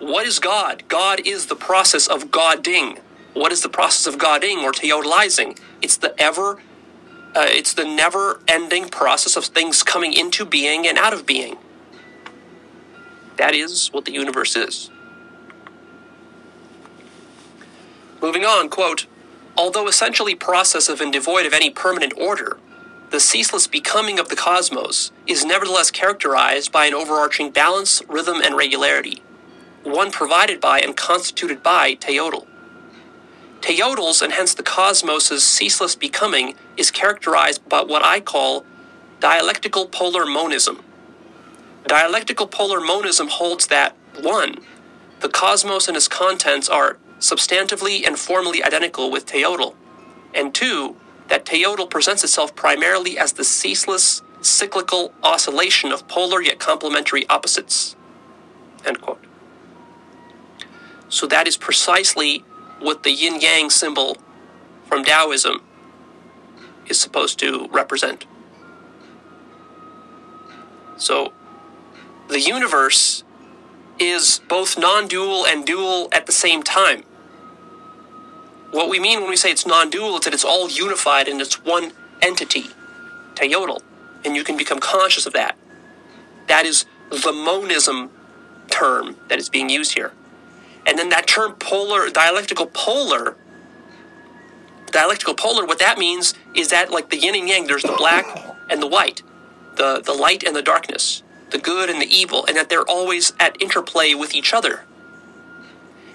What 0.00 0.26
is 0.26 0.38
God? 0.38 0.84
God 0.88 1.20
is 1.26 1.46
the 1.46 1.56
process 1.56 2.06
of 2.08 2.30
godding. 2.30 2.98
What 3.34 3.52
is 3.52 3.62
the 3.62 3.70
process 3.70 4.06
of 4.12 4.18
godding 4.18 4.60
or 4.60 4.72
teotlizing? 4.72 5.58
It's 5.82 5.96
the 5.98 6.14
ever 6.20 6.58
Uh, 7.34 7.46
it's 7.48 7.74
the 7.74 7.84
never 7.84 8.40
ending 8.48 8.88
process 8.90 9.36
of 9.36 9.46
things 9.46 9.82
coming 9.82 10.12
into 10.12 10.44
being 10.44 10.86
and 10.86 10.98
out 10.98 11.14
of 11.14 11.26
being. 11.26 11.56
That 13.36 13.54
is 13.54 13.88
what 13.92 14.04
the 14.06 14.12
universe 14.12 14.56
is. 14.56 14.90
Moving 18.22 18.44
on, 18.44 18.68
quote, 18.70 19.06
although 19.56 19.88
essentially 19.88 20.34
processive 20.34 21.00
and 21.00 21.12
devoid 21.12 21.46
of 21.46 21.54
any 21.54 21.70
permanent 21.70 22.14
order, 22.18 22.58
the 23.12 23.20
ceaseless 23.20 23.66
becoming 23.66 24.18
of 24.18 24.30
the 24.30 24.36
cosmos 24.36 25.12
is 25.26 25.44
nevertheless 25.44 25.90
characterized 25.90 26.72
by 26.72 26.86
an 26.86 26.94
overarching 26.94 27.50
balance, 27.50 28.00
rhythm, 28.08 28.40
and 28.40 28.56
regularity, 28.56 29.22
one 29.82 30.10
provided 30.10 30.62
by 30.62 30.80
and 30.80 30.96
constituted 30.96 31.62
by 31.62 31.94
Teotl. 31.94 32.46
Teotl's 33.60 34.22
and 34.22 34.32
hence 34.32 34.54
the 34.54 34.62
cosmos's 34.62 35.44
ceaseless 35.44 35.94
becoming 35.94 36.54
is 36.78 36.90
characterized 36.90 37.68
by 37.68 37.82
what 37.82 38.02
I 38.02 38.18
call 38.18 38.64
dialectical 39.20 39.86
polar 39.86 40.24
monism. 40.24 40.82
Dialectical 41.86 42.46
polar 42.46 42.80
monism 42.80 43.28
holds 43.28 43.66
that 43.66 43.94
1. 44.22 44.56
The 45.20 45.28
cosmos 45.28 45.86
and 45.86 45.98
its 45.98 46.08
contents 46.08 46.70
are 46.70 46.96
substantively 47.20 48.06
and 48.06 48.18
formally 48.18 48.64
identical 48.64 49.10
with 49.10 49.26
Teotl, 49.26 49.74
and 50.34 50.54
2. 50.54 50.96
That 51.28 51.44
Teotl 51.44 51.88
presents 51.88 52.24
itself 52.24 52.54
primarily 52.54 53.18
as 53.18 53.32
the 53.32 53.44
ceaseless, 53.44 54.22
cyclical 54.40 55.12
oscillation 55.22 55.92
of 55.92 56.06
polar 56.08 56.42
yet 56.42 56.58
complementary 56.58 57.28
opposites. 57.28 57.96
End 58.84 59.00
quote. 59.00 59.24
So 61.08 61.26
that 61.26 61.46
is 61.46 61.56
precisely 61.56 62.44
what 62.80 63.02
the 63.02 63.12
yin 63.12 63.40
yang 63.40 63.70
symbol 63.70 64.16
from 64.86 65.04
Taoism 65.04 65.62
is 66.86 66.98
supposed 66.98 67.38
to 67.38 67.68
represent. 67.70 68.26
So, 70.96 71.32
the 72.28 72.40
universe 72.40 73.24
is 73.98 74.40
both 74.48 74.78
non 74.78 75.06
dual 75.06 75.46
and 75.46 75.66
dual 75.66 76.08
at 76.12 76.26
the 76.26 76.32
same 76.32 76.62
time. 76.62 77.04
What 78.72 78.88
we 78.88 78.98
mean 78.98 79.20
when 79.20 79.28
we 79.28 79.36
say 79.36 79.50
it's 79.50 79.66
non 79.66 79.90
dual 79.90 80.16
is 80.16 80.24
that 80.24 80.32
it's 80.32 80.44
all 80.44 80.68
unified 80.68 81.28
and 81.28 81.40
it's 81.40 81.62
one 81.62 81.92
entity, 82.22 82.70
Teotl, 83.34 83.82
and 84.24 84.34
you 84.34 84.42
can 84.42 84.56
become 84.56 84.80
conscious 84.80 85.26
of 85.26 85.34
that. 85.34 85.56
That 86.48 86.64
is 86.64 86.86
the 87.10 87.32
monism 87.32 88.10
term 88.70 89.16
that 89.28 89.38
is 89.38 89.50
being 89.50 89.68
used 89.68 89.92
here. 89.92 90.12
And 90.86 90.98
then 90.98 91.10
that 91.10 91.26
term 91.26 91.52
polar, 91.56 92.08
dialectical 92.08 92.66
polar, 92.66 93.36
dialectical 94.86 95.34
polar, 95.34 95.66
what 95.66 95.78
that 95.78 95.98
means 95.98 96.32
is 96.54 96.68
that 96.70 96.90
like 96.90 97.10
the 97.10 97.18
yin 97.18 97.34
and 97.34 97.48
yang, 97.48 97.66
there's 97.66 97.82
the 97.82 97.94
black 97.98 98.24
and 98.70 98.82
the 98.82 98.86
white, 98.86 99.22
the, 99.76 100.00
the 100.00 100.14
light 100.14 100.42
and 100.42 100.56
the 100.56 100.62
darkness, 100.62 101.22
the 101.50 101.58
good 101.58 101.90
and 101.90 102.00
the 102.00 102.06
evil, 102.06 102.46
and 102.46 102.56
that 102.56 102.70
they're 102.70 102.88
always 102.88 103.34
at 103.38 103.60
interplay 103.60 104.14
with 104.14 104.34
each 104.34 104.54
other. 104.54 104.84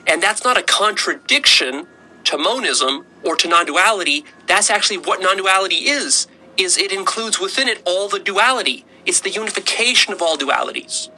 And 0.08 0.24
that's 0.24 0.44
not 0.44 0.58
a 0.58 0.64
contradiction 0.64 1.86
to 2.28 2.38
monism 2.38 3.06
or 3.24 3.36
to 3.36 3.48
non-duality. 3.48 4.26
That's 4.48 4.70
actually 4.70 4.98
what 4.98 5.22
non-duality 5.22 5.88
is, 5.88 6.28
is 6.58 6.78
it 6.78 6.92
includes 6.92 7.40
within 7.40 7.68
it 7.68 7.82
all 7.86 8.10
the 8.10 8.20
duality. 8.20 8.86
It's 9.06 9.22
the 9.22 9.30
unification 9.30 10.14
of 10.14 10.22
all 10.22 10.38
dualities. 10.38 11.10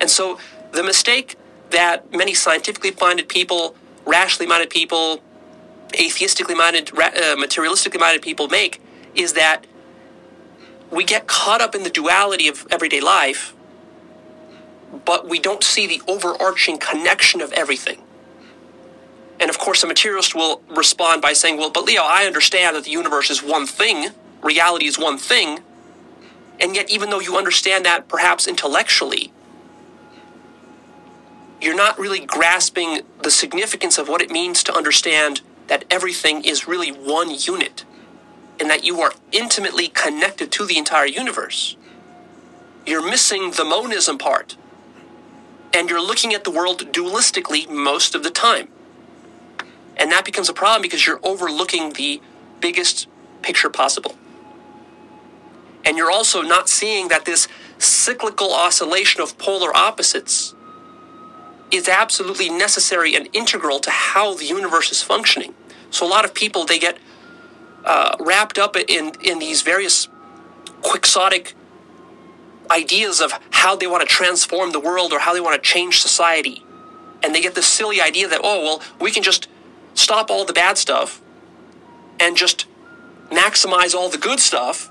And 0.00 0.08
so 0.08 0.38
the 0.72 0.82
mistake 0.82 1.36
that 1.70 2.12
many 2.12 2.34
scientifically 2.34 2.94
minded 3.00 3.28
people, 3.28 3.74
rationally 4.06 4.48
minded 4.48 4.70
people, 4.70 5.20
atheistically 5.92 6.56
minded, 6.56 6.90
uh, 6.96 7.36
materialistically 7.36 7.98
minded 7.98 8.22
people 8.22 8.48
make 8.48 8.80
is 9.14 9.32
that 9.32 9.66
we 10.90 11.04
get 11.04 11.26
caught 11.26 11.60
up 11.60 11.74
in 11.74 11.82
the 11.82 11.90
duality 11.90 12.46
of 12.48 12.66
everyday 12.70 13.00
life, 13.00 13.54
but 15.04 15.28
we 15.28 15.38
don't 15.38 15.64
see 15.64 15.86
the 15.86 16.00
overarching 16.06 16.78
connection 16.78 17.40
of 17.40 17.52
everything. 17.52 18.02
And 19.40 19.50
of 19.50 19.58
course, 19.58 19.82
a 19.84 19.86
materialist 19.86 20.34
will 20.34 20.62
respond 20.68 21.22
by 21.22 21.32
saying, 21.32 21.58
Well, 21.58 21.70
but 21.70 21.84
Leo, 21.84 22.02
I 22.02 22.24
understand 22.24 22.76
that 22.76 22.84
the 22.84 22.90
universe 22.90 23.30
is 23.30 23.42
one 23.42 23.66
thing, 23.66 24.10
reality 24.42 24.86
is 24.86 24.98
one 24.98 25.18
thing, 25.18 25.60
and 26.60 26.74
yet, 26.74 26.90
even 26.90 27.10
though 27.10 27.20
you 27.20 27.36
understand 27.36 27.84
that 27.84 28.08
perhaps 28.08 28.48
intellectually, 28.48 29.32
you're 31.60 31.76
not 31.76 31.98
really 31.98 32.20
grasping 32.20 33.02
the 33.22 33.30
significance 33.30 33.98
of 33.98 34.08
what 34.08 34.22
it 34.22 34.30
means 34.30 34.62
to 34.64 34.76
understand 34.76 35.40
that 35.68 35.84
everything 35.90 36.44
is 36.44 36.66
really 36.66 36.90
one 36.90 37.30
unit 37.30 37.84
and 38.60 38.68
that 38.70 38.84
you 38.84 39.00
are 39.00 39.12
intimately 39.30 39.88
connected 39.88 40.50
to 40.52 40.66
the 40.66 40.78
entire 40.78 41.06
universe. 41.06 41.76
You're 42.86 43.08
missing 43.08 43.52
the 43.52 43.64
monism 43.64 44.18
part. 44.18 44.56
And 45.74 45.90
you're 45.90 46.04
looking 46.04 46.34
at 46.34 46.44
the 46.44 46.50
world 46.50 46.92
dualistically 46.92 47.68
most 47.68 48.14
of 48.14 48.22
the 48.22 48.30
time. 48.30 48.68
And 49.98 50.12
that 50.12 50.24
becomes 50.24 50.48
a 50.48 50.52
problem 50.52 50.82
because 50.82 51.06
you're 51.06 51.20
overlooking 51.22 51.92
the 51.92 52.20
biggest 52.60 53.08
picture 53.42 53.70
possible. 53.70 54.16
And 55.84 55.96
you're 55.96 56.10
also 56.10 56.42
not 56.42 56.68
seeing 56.68 57.08
that 57.08 57.24
this 57.24 57.48
cyclical 57.78 58.52
oscillation 58.52 59.20
of 59.20 59.38
polar 59.38 59.74
opposites 59.76 60.54
is 61.70 61.88
absolutely 61.88 62.48
necessary 62.48 63.14
and 63.14 63.28
integral 63.32 63.78
to 63.80 63.90
how 63.90 64.34
the 64.34 64.44
universe 64.44 64.90
is 64.90 65.02
functioning. 65.02 65.54
So 65.90 66.06
a 66.06 66.08
lot 66.08 66.24
of 66.24 66.34
people 66.34 66.64
they 66.64 66.78
get 66.78 66.98
uh, 67.84 68.16
wrapped 68.20 68.58
up 68.58 68.76
in 68.76 69.12
in 69.22 69.38
these 69.38 69.62
various 69.62 70.08
quixotic 70.82 71.54
ideas 72.70 73.20
of 73.20 73.32
how 73.50 73.76
they 73.76 73.86
want 73.86 74.06
to 74.06 74.14
transform 74.14 74.72
the 74.72 74.80
world 74.80 75.12
or 75.12 75.20
how 75.20 75.32
they 75.32 75.40
want 75.40 75.62
to 75.62 75.68
change 75.68 76.00
society, 76.00 76.64
and 77.22 77.34
they 77.34 77.40
get 77.40 77.54
this 77.54 77.66
silly 77.66 78.00
idea 78.00 78.28
that 78.28 78.40
oh 78.42 78.62
well 78.62 78.82
we 79.00 79.10
can 79.10 79.22
just 79.22 79.48
stop 79.98 80.30
all 80.30 80.44
the 80.44 80.52
bad 80.52 80.78
stuff 80.78 81.20
and 82.20 82.36
just 82.36 82.66
maximize 83.30 83.94
all 83.94 84.08
the 84.08 84.18
good 84.18 84.40
stuff, 84.40 84.90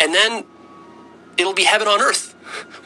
and 0.00 0.14
then 0.14 0.44
it'll 1.36 1.54
be 1.54 1.64
heaven 1.64 1.88
on 1.88 2.00
earth 2.00 2.34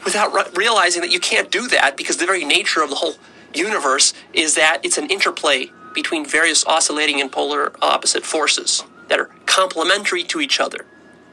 without 0.05 0.33
re- 0.33 0.45
realizing 0.55 1.01
that 1.01 1.11
you 1.11 1.19
can't 1.19 1.51
do 1.51 1.67
that 1.67 1.97
because 1.97 2.17
the 2.17 2.25
very 2.25 2.45
nature 2.45 2.81
of 2.81 2.89
the 2.89 2.95
whole 2.95 3.15
universe 3.53 4.13
is 4.33 4.55
that 4.55 4.79
it's 4.83 4.97
an 4.97 5.09
interplay 5.09 5.71
between 5.93 6.25
various 6.25 6.65
oscillating 6.65 7.21
and 7.21 7.31
polar 7.31 7.71
opposite 7.81 8.25
forces 8.25 8.83
that 9.07 9.19
are 9.19 9.29
complementary 9.45 10.23
to 10.23 10.41
each 10.41 10.59
other 10.59 10.85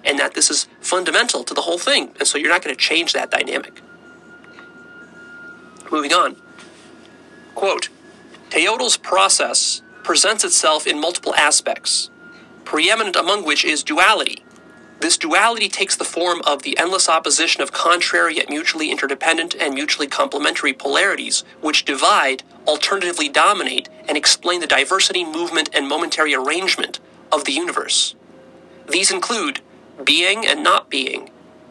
and 0.05 0.19
that 0.19 0.35
this 0.35 0.51
is 0.51 0.67
fundamental 0.81 1.43
to 1.45 1.53
the 1.55 1.63
whole 1.63 1.79
thing 1.79 2.13
and 2.19 2.29
so 2.29 2.39
you're 2.39 2.49
not 2.49 2.63
going 2.63 2.75
to 2.75 2.81
change 2.81 3.13
that 3.13 3.31
dynamic. 3.31 3.81
Moving 5.91 6.13
on. 6.13 6.37
Quote 7.55 7.89
teotl's 8.51 8.97
process 8.97 9.83
presents 10.03 10.45
itself 10.45 10.87
in 10.87 11.01
multiple 11.01 11.35
aspects 11.35 12.11
preeminent 12.65 13.17
among 13.17 13.45
which 13.45 13.65
is 13.65 13.83
duality 13.83 14.45
this 15.03 15.19
duality 15.19 15.69
takes 15.69 15.97
the 15.97 16.05
form 16.05 16.43
of 16.47 16.63
the 16.63 16.79
endless 16.79 17.09
opposition 17.09 17.61
of 17.61 17.73
contrary 17.73 18.37
yet 18.37 18.49
mutually 18.49 18.89
interdependent 18.89 19.53
and 19.53 19.75
mutually 19.75 20.07
complementary 20.07 20.73
polarities, 20.73 21.43
which 21.61 21.85
divide, 21.85 22.45
alternatively 22.69 23.29
dominate, 23.29 23.89
and 24.07 24.17
explain 24.17 24.61
the 24.61 24.67
diversity, 24.69 25.25
movement, 25.25 25.71
and 25.75 25.89
momentary 25.89 26.37
arrangement 26.37 27.01
of 27.33 27.47
the 27.47 27.53
universe. 27.53 28.15
These 28.89 29.11
include 29.11 29.61
being 30.05 30.47
and 30.47 30.63
not 30.63 30.89
being, 30.89 31.31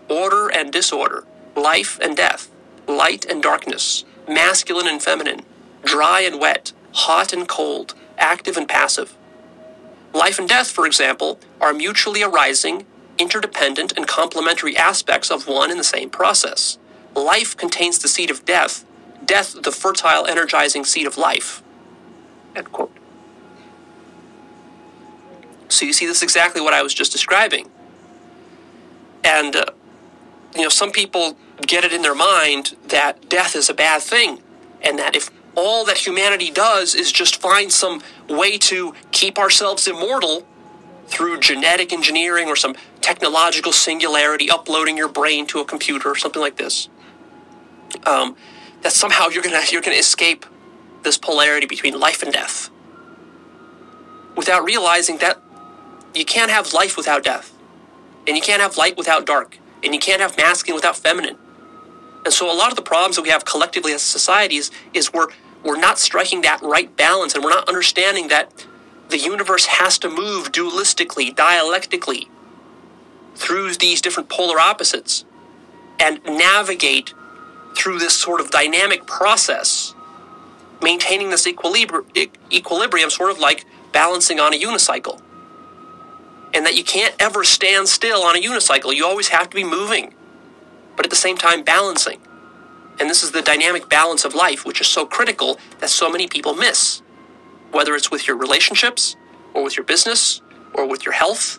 order 0.09 0.49
and 0.49 0.69
disorder, 0.69 1.23
life 1.55 1.97
and 2.01 2.17
death, 2.17 2.51
light 2.85 3.23
and 3.23 3.41
darkness, 3.41 4.03
masculine 4.27 4.89
and 4.89 5.01
feminine, 5.01 5.45
dry 5.85 6.19
and 6.19 6.37
wet, 6.37 6.73
hot 6.91 7.31
and 7.31 7.47
cold, 7.47 7.95
active 8.21 8.55
and 8.55 8.67
passive. 8.67 9.15
Life 10.13 10.39
and 10.39 10.47
death, 10.47 10.69
for 10.69 10.85
example, 10.85 11.39
are 11.59 11.73
mutually 11.73 12.21
arising 12.21 12.85
interdependent 13.17 13.93
and 13.95 14.07
complementary 14.07 14.75
aspects 14.75 15.29
of 15.29 15.47
one 15.47 15.69
and 15.69 15.79
the 15.79 15.83
same 15.83 16.09
process. 16.09 16.77
Life 17.15 17.55
contains 17.55 17.99
the 17.99 18.07
seed 18.07 18.31
of 18.31 18.45
death, 18.45 18.85
death 19.23 19.61
the 19.61 19.71
fertile, 19.71 20.25
energizing 20.25 20.85
seed 20.85 21.05
of 21.05 21.17
life. 21.17 21.61
End 22.55 22.71
quote. 22.71 22.91
So 25.69 25.85
you 25.85 25.93
see, 25.93 26.05
this 26.05 26.17
is 26.17 26.23
exactly 26.23 26.61
what 26.61 26.73
I 26.73 26.81
was 26.81 26.93
just 26.93 27.11
describing. 27.11 27.69
And, 29.23 29.55
uh, 29.55 29.65
you 30.55 30.63
know, 30.63 30.69
some 30.69 30.91
people 30.91 31.37
get 31.61 31.83
it 31.83 31.93
in 31.93 32.01
their 32.01 32.15
mind 32.15 32.75
that 32.87 33.29
death 33.29 33.55
is 33.55 33.69
a 33.69 33.73
bad 33.73 34.01
thing, 34.01 34.41
and 34.81 34.97
that 34.99 35.15
if 35.15 35.29
all 35.55 35.85
that 35.85 35.97
humanity 35.97 36.49
does 36.49 36.95
is 36.95 37.11
just 37.11 37.41
find 37.41 37.71
some 37.71 38.01
way 38.29 38.57
to 38.57 38.93
keep 39.11 39.37
ourselves 39.37 39.87
immortal, 39.87 40.45
through 41.07 41.39
genetic 41.39 41.91
engineering 41.91 42.47
or 42.47 42.55
some 42.55 42.75
technological 43.01 43.73
singularity, 43.73 44.49
uploading 44.49 44.95
your 44.95 45.09
brain 45.09 45.45
to 45.45 45.59
a 45.59 45.65
computer 45.65 46.09
or 46.09 46.15
something 46.15 46.41
like 46.41 46.55
this. 46.55 46.87
Um, 48.05 48.37
that 48.81 48.93
somehow 48.93 49.27
you're 49.27 49.43
gonna 49.43 49.61
you're 49.69 49.81
gonna 49.81 49.97
escape 49.97 50.45
this 51.03 51.17
polarity 51.17 51.67
between 51.67 51.99
life 51.99 52.23
and 52.23 52.31
death, 52.31 52.69
without 54.37 54.63
realizing 54.63 55.17
that 55.17 55.41
you 56.13 56.25
can't 56.25 56.49
have 56.49 56.73
life 56.73 56.95
without 56.97 57.23
death. 57.23 57.53
And 58.27 58.37
you 58.37 58.43
can't 58.43 58.61
have 58.61 58.77
light 58.77 58.97
without 58.97 59.25
dark. 59.25 59.57
And 59.83 59.93
you 59.93 59.99
can't 59.99 60.21
have 60.21 60.37
masculine 60.37 60.75
without 60.75 60.95
feminine. 60.95 61.37
And 62.23 62.33
so 62.33 62.51
a 62.51 62.55
lot 62.55 62.69
of 62.69 62.75
the 62.75 62.83
problems 62.83 63.15
that 63.15 63.23
we 63.23 63.29
have 63.29 63.45
collectively 63.45 63.93
as 63.93 64.03
societies 64.03 64.69
is 64.93 65.11
we're 65.11 65.29
we're 65.63 65.79
not 65.79 65.99
striking 65.99 66.41
that 66.41 66.61
right 66.61 66.95
balance 66.97 67.35
and 67.35 67.43
we're 67.43 67.51
not 67.51 67.67
understanding 67.67 68.27
that 68.29 68.65
the 69.09 69.17
universe 69.17 69.65
has 69.65 69.99
to 69.99 70.09
move 70.09 70.51
dualistically, 70.51 71.35
dialectically 71.35 72.29
through 73.35 73.73
these 73.75 74.01
different 74.01 74.29
polar 74.29 74.59
opposites 74.59 75.25
and 75.99 76.23
navigate 76.25 77.13
through 77.75 77.99
this 77.99 78.15
sort 78.17 78.41
of 78.41 78.49
dynamic 78.51 79.05
process, 79.05 79.93
maintaining 80.81 81.29
this 81.29 81.45
equilibri- 81.45 82.29
equilibrium, 82.51 83.09
sort 83.09 83.31
of 83.31 83.39
like 83.39 83.65
balancing 83.91 84.39
on 84.39 84.53
a 84.53 84.59
unicycle. 84.59 85.21
And 86.53 86.65
that 86.65 86.75
you 86.75 86.83
can't 86.83 87.15
ever 87.19 87.43
stand 87.43 87.87
still 87.87 88.23
on 88.23 88.35
a 88.35 88.41
unicycle. 88.41 88.93
You 88.93 89.05
always 89.05 89.29
have 89.29 89.49
to 89.49 89.55
be 89.55 89.63
moving, 89.63 90.13
but 90.95 91.05
at 91.05 91.09
the 91.09 91.15
same 91.15 91.37
time 91.37 91.63
balancing. 91.63 92.19
And 93.01 93.09
this 93.09 93.23
is 93.23 93.31
the 93.31 93.41
dynamic 93.41 93.89
balance 93.89 94.25
of 94.25 94.35
life, 94.35 94.63
which 94.63 94.79
is 94.79 94.85
so 94.85 95.07
critical 95.07 95.59
that 95.79 95.89
so 95.89 96.07
many 96.07 96.27
people 96.27 96.53
miss. 96.53 97.01
Whether 97.71 97.95
it's 97.95 98.11
with 98.11 98.27
your 98.27 98.37
relationships, 98.37 99.15
or 99.55 99.63
with 99.63 99.75
your 99.75 99.83
business, 99.83 100.43
or 100.75 100.87
with 100.87 101.03
your 101.03 101.15
health, 101.15 101.57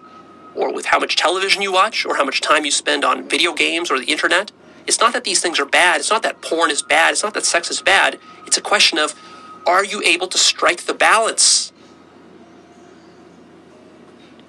or 0.55 0.73
with 0.73 0.87
how 0.87 1.01
much 1.01 1.17
television 1.17 1.61
you 1.61 1.73
watch, 1.73 2.07
or 2.07 2.15
how 2.15 2.25
much 2.25 2.43
time 2.43 2.65
you 2.65 2.71
spend 2.71 3.05
on 3.05 3.29
video 3.29 3.53
games 3.55 3.91
or 3.91 3.99
the 3.99 4.05
internet. 4.05 4.53
It's 4.87 5.01
not 5.01 5.13
that 5.15 5.25
these 5.25 5.41
things 5.41 5.59
are 5.59 5.67
bad. 5.67 5.99
It's 5.99 6.11
not 6.11 6.23
that 6.23 6.43
porn 6.43 6.71
is 6.71 6.81
bad. 6.81 7.11
It's 7.11 7.25
not 7.25 7.35
that 7.35 7.45
sex 7.45 7.73
is 7.73 7.83
bad. 7.83 8.21
It's 8.47 8.57
a 8.57 8.63
question 8.63 9.01
of 9.01 9.13
are 9.67 9.85
you 9.85 10.01
able 10.05 10.29
to 10.29 10.39
strike 10.39 10.83
the 10.83 10.95
balance? 10.95 11.73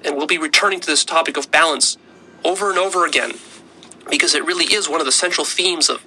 And 0.06 0.16
we'll 0.16 0.28
be 0.28 0.38
returning 0.38 0.80
to 0.80 0.86
this 0.86 1.04
topic 1.04 1.38
of 1.38 1.50
balance 1.50 1.98
over 2.46 2.70
and 2.70 2.78
over 2.78 3.08
again 3.08 3.32
because 4.12 4.36
it 4.36 4.46
really 4.46 4.66
is 4.66 4.88
one 4.88 5.00
of 5.00 5.08
the 5.08 5.12
central 5.12 5.44
themes 5.44 5.90
of 5.90 6.06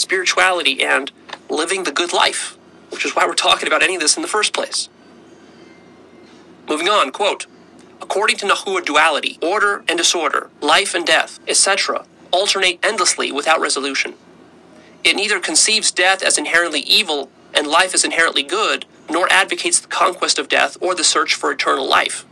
spirituality 0.00 0.82
and 0.82 1.12
living 1.48 1.84
the 1.84 1.92
good 1.92 2.12
life, 2.12 2.56
which 2.90 3.04
is 3.04 3.14
why 3.14 3.26
we're 3.26 3.34
talking 3.34 3.68
about 3.68 3.82
any 3.82 3.94
of 3.94 4.00
this 4.00 4.16
in 4.16 4.22
the 4.22 4.28
first 4.28 4.52
place. 4.52 4.88
Moving 6.68 6.88
on, 6.88 7.12
quote, 7.12 7.46
according 8.00 8.36
to 8.38 8.46
Nahua 8.46 8.84
duality, 8.84 9.38
order 9.42 9.84
and 9.88 9.98
disorder, 9.98 10.50
life 10.60 10.94
and 10.94 11.06
death, 11.06 11.38
etc., 11.46 12.04
alternate 12.30 12.78
endlessly 12.82 13.30
without 13.30 13.60
resolution. 13.60 14.14
It 15.04 15.16
neither 15.16 15.40
conceives 15.40 15.90
death 15.90 16.22
as 16.22 16.38
inherently 16.38 16.80
evil 16.80 17.30
and 17.54 17.66
life 17.66 17.94
as 17.94 18.04
inherently 18.04 18.42
good, 18.42 18.86
nor 19.10 19.30
advocates 19.32 19.80
the 19.80 19.88
conquest 19.88 20.38
of 20.38 20.48
death 20.48 20.76
or 20.80 20.94
the 20.94 21.04
search 21.04 21.34
for 21.34 21.50
eternal 21.50 21.88
life. 21.88 22.24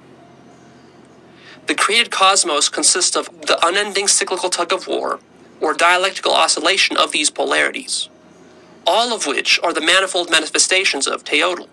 The 1.66 1.74
created 1.74 2.11
cosmos 2.11 2.68
consists 2.68 3.16
of 3.16 3.26
the 3.42 3.59
unending 3.66 4.09
cyclical 4.09 4.48
tug 4.48 4.72
of 4.72 4.87
war 4.87 5.20
or 5.61 5.75
dialectical 5.75 6.33
oscillation 6.33 6.97
of 6.97 7.12
these 7.12 7.31
polarities, 7.31 8.09
all 8.87 9.12
of 9.14 9.27
which 9.27 9.59
are 9.62 9.73
the 9.73 9.81
manifold 9.81 10.31
manifestations 10.31 11.07
of 11.07 11.25
Teotl. 11.25 11.68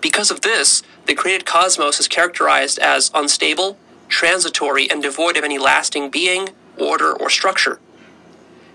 Because 0.00 0.30
of 0.30 0.42
this, 0.42 0.82
the 1.06 1.14
created 1.14 1.46
cosmos 1.46 2.00
is 2.00 2.08
characterized 2.08 2.78
as 2.78 3.10
unstable, 3.14 3.78
transitory, 4.08 4.90
and 4.90 5.02
devoid 5.02 5.36
of 5.36 5.44
any 5.44 5.58
lasting 5.58 6.10
being, 6.10 6.50
order, 6.76 7.12
or 7.12 7.30
structure. 7.30 7.80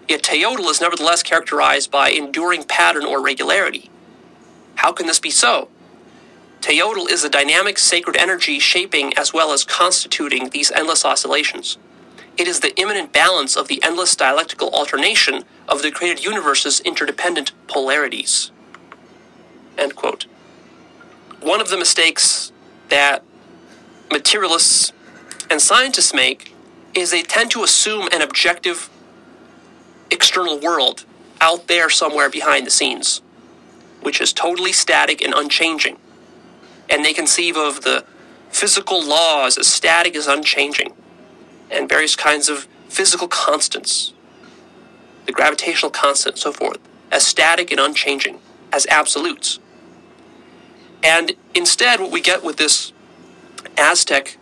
Yet 0.07 0.23
Teotl 0.23 0.69
is 0.69 0.81
nevertheless 0.81 1.23
characterized 1.23 1.91
by 1.91 2.09
enduring 2.09 2.63
pattern 2.63 3.05
or 3.05 3.21
regularity. 3.21 3.89
How 4.75 4.91
can 4.91 5.07
this 5.07 5.19
be 5.19 5.29
so? 5.29 5.69
Teotl 6.61 7.09
is 7.09 7.23
a 7.23 7.29
dynamic 7.29 7.79
sacred 7.79 8.15
energy 8.15 8.59
shaping 8.59 9.17
as 9.17 9.33
well 9.33 9.51
as 9.51 9.63
constituting 9.63 10.49
these 10.49 10.71
endless 10.71 11.05
oscillations. 11.05 11.77
It 12.37 12.47
is 12.47 12.61
the 12.61 12.77
immanent 12.79 13.11
balance 13.11 13.55
of 13.55 13.67
the 13.67 13.83
endless 13.83 14.15
dialectical 14.15 14.69
alternation 14.69 15.43
of 15.67 15.81
the 15.81 15.91
created 15.91 16.23
universe's 16.23 16.79
interdependent 16.79 17.51
polarities. 17.67 18.51
End 19.77 19.95
quote. 19.95 20.25
One 21.41 21.61
of 21.61 21.69
the 21.69 21.77
mistakes 21.77 22.51
that 22.89 23.23
materialists 24.11 24.93
and 25.49 25.61
scientists 25.61 26.13
make 26.13 26.53
is 26.93 27.11
they 27.11 27.23
tend 27.23 27.51
to 27.51 27.63
assume 27.63 28.07
an 28.11 28.21
objective 28.21 28.89
external 30.09 30.59
world 30.59 31.05
out 31.39 31.67
there 31.67 31.89
somewhere 31.89 32.29
behind 32.29 32.65
the 32.65 32.71
scenes, 32.71 33.21
which 34.01 34.21
is 34.21 34.33
totally 34.33 34.73
static 34.73 35.21
and 35.21 35.33
unchanging. 35.33 35.97
And 36.89 37.03
they 37.03 37.13
conceive 37.13 37.55
of 37.55 37.81
the 37.81 38.05
physical 38.49 39.03
laws 39.03 39.57
as 39.57 39.67
static 39.67 40.15
as 40.15 40.27
unchanging 40.27 40.93
and 41.71 41.87
various 41.87 42.15
kinds 42.15 42.49
of 42.49 42.67
physical 42.89 43.27
constants, 43.27 44.13
the 45.25 45.31
gravitational 45.31 45.89
constant, 45.89 46.35
and 46.35 46.39
so 46.39 46.51
forth, 46.51 46.79
as 47.11 47.25
static 47.25 47.71
and 47.71 47.79
unchanging, 47.79 48.39
as 48.71 48.85
absolutes. 48.87 49.59
And 51.03 51.33
instead, 51.55 51.99
what 51.99 52.11
we 52.11 52.21
get 52.21 52.43
with 52.43 52.57
this 52.57 52.93
Aztec 53.77 54.37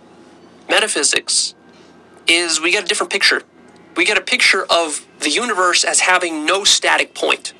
metaphysics 0.69 1.53
is 2.27 2.61
we 2.61 2.71
get 2.71 2.83
a 2.83 2.87
different 2.87 3.11
picture. 3.11 3.43
We 3.95 4.05
get 4.05 4.17
a 4.17 4.21
picture 4.21 4.65
of 4.69 5.05
the 5.19 5.29
universe 5.29 5.83
as 5.83 6.01
having 6.01 6.45
no 6.45 6.63
static 6.63 7.13
point. 7.13 7.53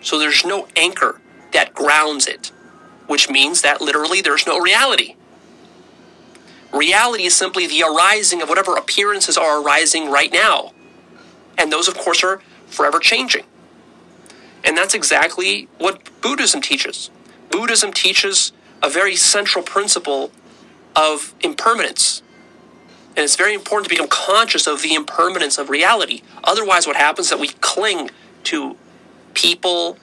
So 0.00 0.18
there's 0.18 0.44
no 0.44 0.68
anchor 0.76 1.20
that 1.52 1.74
grounds 1.74 2.26
it, 2.26 2.50
which 3.06 3.30
means 3.30 3.62
that 3.62 3.80
literally 3.80 4.20
there's 4.20 4.46
no 4.46 4.58
reality. 4.58 5.16
Reality 6.72 7.24
is 7.24 7.36
simply 7.36 7.66
the 7.66 7.82
arising 7.82 8.40
of 8.40 8.48
whatever 8.48 8.76
appearances 8.76 9.36
are 9.36 9.62
arising 9.62 10.10
right 10.10 10.32
now. 10.32 10.72
And 11.58 11.70
those, 11.70 11.88
of 11.88 11.96
course, 11.98 12.24
are 12.24 12.40
forever 12.66 12.98
changing. 12.98 13.44
And 14.64 14.76
that's 14.76 14.94
exactly 14.94 15.68
what 15.78 16.08
Buddhism 16.22 16.62
teaches. 16.62 17.10
Buddhism 17.50 17.92
teaches 17.92 18.52
a 18.82 18.88
very 18.88 19.16
central 19.16 19.64
principle 19.64 20.30
of 20.96 21.34
impermanence. 21.40 22.22
And 23.16 23.24
it's 23.24 23.36
very 23.36 23.52
important 23.54 23.88
to 23.88 23.90
become 23.90 24.08
conscious 24.08 24.66
of 24.66 24.82
the 24.82 24.94
impermanence 24.94 25.58
of 25.58 25.68
reality. 25.68 26.22
Otherwise, 26.44 26.86
what 26.86 26.96
happens 26.96 27.26
is 27.26 27.30
that 27.30 27.40
we 27.40 27.48
cling 27.48 28.10
to 28.44 28.76
people, 29.34 29.98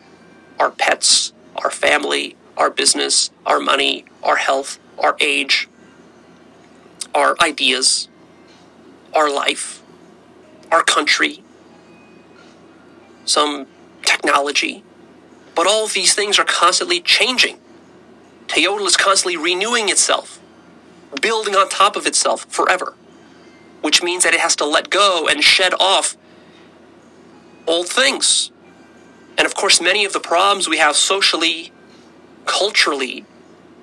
our 0.59 0.69
pets, 0.69 1.33
our 1.55 1.71
family, 1.71 2.35
our 2.57 2.69
business, 2.69 3.31
our 3.45 3.59
money, 3.59 4.05
our 4.21 4.35
health, 4.35 4.79
our 4.99 5.15
age, 5.19 5.68
our 7.13 7.35
ideas, 7.41 8.07
our 9.13 9.31
life, 9.33 9.81
our 10.71 10.83
country, 10.83 11.43
some 13.25 13.67
technology. 14.03 14.83
But 15.55 15.67
all 15.67 15.85
of 15.85 15.93
these 15.93 16.13
things 16.13 16.39
are 16.39 16.45
constantly 16.45 17.01
changing. 17.01 17.59
Teotl 18.47 18.85
is 18.85 18.97
constantly 18.97 19.37
renewing 19.37 19.89
itself, 19.89 20.39
building 21.21 21.55
on 21.55 21.69
top 21.69 21.95
of 21.95 22.05
itself 22.05 22.45
forever, 22.49 22.95
which 23.81 24.01
means 24.01 24.23
that 24.23 24.33
it 24.33 24.39
has 24.39 24.55
to 24.57 24.65
let 24.65 24.89
go 24.89 25.27
and 25.29 25.43
shed 25.43 25.73
off 25.79 26.17
old 27.67 27.87
things. 27.87 28.51
And 29.37 29.45
of 29.45 29.55
course, 29.55 29.79
many 29.79 30.05
of 30.05 30.13
the 30.13 30.19
problems 30.19 30.67
we 30.67 30.77
have 30.77 30.95
socially, 30.95 31.71
culturally, 32.45 33.25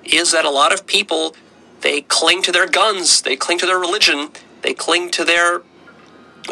is 0.03 0.31
that 0.31 0.45
a 0.45 0.49
lot 0.49 0.73
of 0.73 0.85
people 0.85 1.35
they 1.81 2.01
cling 2.01 2.41
to 2.43 2.51
their 2.51 2.67
guns, 2.67 3.21
they 3.21 3.35
cling 3.35 3.59
to 3.59 3.65
their 3.65 3.79
religion, 3.79 4.29
they 4.61 4.73
cling 4.73 5.09
to 5.11 5.23
their 5.23 5.61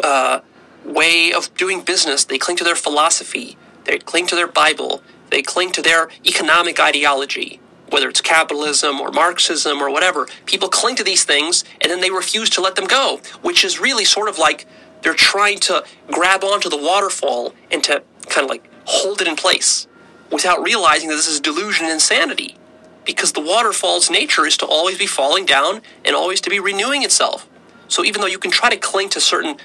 uh, 0.02 0.40
way 0.84 1.32
of 1.32 1.52
doing 1.54 1.82
business, 1.82 2.24
they 2.24 2.38
cling 2.38 2.56
to 2.58 2.64
their 2.64 2.76
philosophy, 2.76 3.56
they 3.84 3.98
cling 3.98 4.26
to 4.28 4.36
their 4.36 4.46
Bible, 4.46 5.02
they 5.30 5.42
cling 5.42 5.72
to 5.72 5.82
their 5.82 6.08
economic 6.24 6.78
ideology, 6.78 7.60
whether 7.90 8.08
it's 8.08 8.20
capitalism 8.20 9.00
or 9.00 9.10
Marxism 9.10 9.80
or 9.80 9.90
whatever. 9.90 10.26
People 10.44 10.68
cling 10.68 10.96
to 10.96 11.04
these 11.04 11.24
things 11.24 11.64
and 11.80 11.90
then 11.90 12.00
they 12.00 12.10
refuse 12.10 12.50
to 12.50 12.60
let 12.60 12.76
them 12.76 12.86
go, 12.86 13.20
which 13.42 13.64
is 13.64 13.80
really 13.80 14.04
sort 14.04 14.28
of 14.28 14.38
like 14.38 14.66
they're 15.02 15.14
trying 15.14 15.58
to 15.58 15.84
grab 16.10 16.44
onto 16.44 16.68
the 16.68 16.76
waterfall 16.76 17.54
and 17.70 17.82
to 17.84 18.02
kind 18.28 18.44
of 18.44 18.50
like 18.50 18.68
hold 18.84 19.20
it 19.20 19.28
in 19.28 19.36
place 19.36 19.86
without 20.30 20.62
realizing 20.62 21.08
that 21.08 21.16
this 21.16 21.28
is 21.28 21.40
delusion 21.40 21.84
and 21.84 21.94
insanity 21.94 22.56
because 23.06 23.32
the 23.32 23.40
waterfall's 23.40 24.10
nature 24.10 24.44
is 24.44 24.56
to 24.58 24.66
always 24.66 24.98
be 24.98 25.06
falling 25.06 25.46
down 25.46 25.80
and 26.04 26.14
always 26.14 26.40
to 26.42 26.50
be 26.50 26.60
renewing 26.60 27.02
itself. 27.02 27.48
So 27.88 28.04
even 28.04 28.20
though 28.20 28.26
you 28.26 28.38
can 28.38 28.50
try 28.50 28.68
to 28.68 28.76
cling 28.76 29.08
to 29.10 29.20
certain 29.20 29.56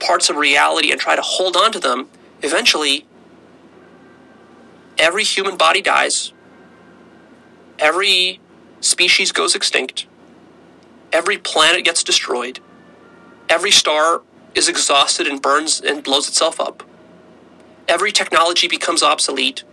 parts 0.00 0.30
of 0.30 0.36
reality 0.36 0.90
and 0.90 1.00
try 1.00 1.14
to 1.14 1.22
hold 1.22 1.56
on 1.56 1.70
to 1.72 1.78
them, 1.78 2.08
eventually 2.42 3.06
every 4.98 5.24
human 5.24 5.56
body 5.56 5.82
dies, 5.82 6.32
every 7.78 8.40
species 8.80 9.30
goes 9.30 9.54
extinct, 9.54 10.06
every 11.12 11.36
planet 11.36 11.84
gets 11.84 12.02
destroyed, 12.02 12.60
every 13.48 13.70
star 13.70 14.22
is 14.54 14.68
exhausted 14.68 15.26
and 15.26 15.42
burns 15.42 15.80
and 15.80 16.02
blows 16.02 16.28
itself 16.28 16.58
up, 16.58 16.82
every 17.86 18.10
technology 18.10 18.68
becomes 18.68 19.02
obsolete, 19.02 19.64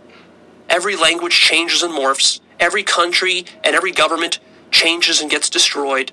every 0.68 0.94
language 0.94 1.40
changes 1.40 1.82
and 1.82 1.94
morphs, 1.94 2.40
every 2.60 2.82
country 2.82 3.44
and 3.64 3.74
every 3.74 3.92
government 3.92 4.38
changes 4.70 5.20
and 5.20 5.30
gets 5.30 5.48
destroyed 5.48 6.12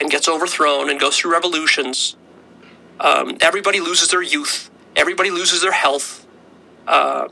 and 0.00 0.10
gets 0.10 0.28
overthrown 0.28 0.90
and 0.90 0.98
goes 0.98 1.18
through 1.18 1.32
revolutions. 1.32 2.16
Um, 3.00 3.36
everybody 3.40 3.80
loses 3.80 4.08
their 4.10 4.22
youth. 4.22 4.70
Everybody 4.96 5.30
loses 5.30 5.62
their 5.62 5.72
health. 5.72 6.26
Uh, 6.86 7.28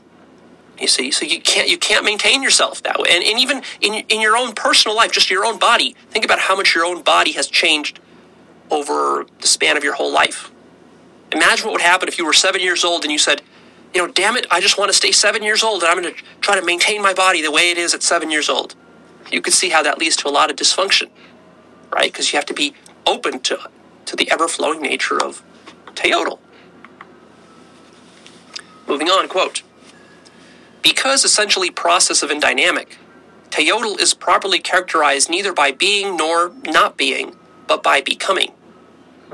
you 0.79 0.87
see, 0.87 1.11
so 1.11 1.25
you 1.25 1.39
can't 1.39 1.69
you 1.69 1.77
can't 1.77 2.03
maintain 2.03 2.41
yourself 2.41 2.81
that 2.83 2.99
way, 2.99 3.09
and, 3.11 3.23
and 3.23 3.39
even 3.39 3.61
in 3.79 3.93
in 4.09 4.19
your 4.19 4.35
own 4.35 4.53
personal 4.53 4.97
life, 4.97 5.11
just 5.11 5.29
your 5.29 5.45
own 5.45 5.59
body. 5.59 5.95
Think 6.09 6.25
about 6.25 6.39
how 6.39 6.55
much 6.55 6.73
your 6.73 6.83
own 6.83 7.03
body 7.03 7.33
has 7.33 7.47
changed 7.47 7.99
over 8.71 9.25
the 9.39 9.47
span 9.47 9.77
of 9.77 9.83
your 9.83 9.93
whole 9.93 10.11
life. 10.11 10.51
Imagine 11.31 11.65
what 11.65 11.73
would 11.73 11.81
happen 11.81 12.07
if 12.07 12.17
you 12.17 12.25
were 12.25 12.33
seven 12.33 12.61
years 12.61 12.83
old 12.83 13.03
and 13.03 13.11
you 13.11 13.17
said, 13.17 13.41
you 13.93 14.01
know, 14.01 14.11
damn 14.11 14.35
it, 14.35 14.47
I 14.49 14.59
just 14.59 14.77
want 14.77 14.89
to 14.89 14.97
stay 14.97 15.11
seven 15.11 15.43
years 15.43 15.63
old 15.63 15.83
and 15.83 15.91
I'm 15.91 16.01
going 16.01 16.13
to 16.13 16.23
try 16.41 16.59
to 16.59 16.65
maintain 16.65 17.01
my 17.01 17.13
body 17.13 17.41
the 17.41 17.51
way 17.51 17.69
it 17.69 17.77
is 17.77 17.93
at 17.93 18.03
seven 18.03 18.31
years 18.31 18.49
old. 18.49 18.75
You 19.31 19.41
can 19.41 19.53
see 19.53 19.69
how 19.69 19.83
that 19.83 19.99
leads 19.99 20.15
to 20.17 20.27
a 20.27 20.31
lot 20.31 20.49
of 20.49 20.55
dysfunction, 20.57 21.09
right? 21.91 22.11
Because 22.11 22.31
you 22.31 22.37
have 22.37 22.45
to 22.47 22.53
be 22.53 22.73
open 23.05 23.39
to, 23.41 23.69
to 24.05 24.15
the 24.15 24.29
ever 24.31 24.47
flowing 24.47 24.81
nature 24.81 25.23
of 25.23 25.43
teotl. 25.93 26.39
Moving 28.87 29.09
on, 29.09 29.27
quote 29.27 29.61
Because 30.81 31.23
essentially 31.23 31.69
processive 31.69 32.31
and 32.31 32.41
dynamic, 32.41 32.97
teotl 33.49 33.99
is 33.99 34.13
properly 34.13 34.59
characterized 34.59 35.29
neither 35.29 35.53
by 35.53 35.71
being 35.71 36.17
nor 36.17 36.51
not 36.65 36.97
being, 36.97 37.35
but 37.67 37.83
by 37.83 38.01
becoming. 38.01 38.51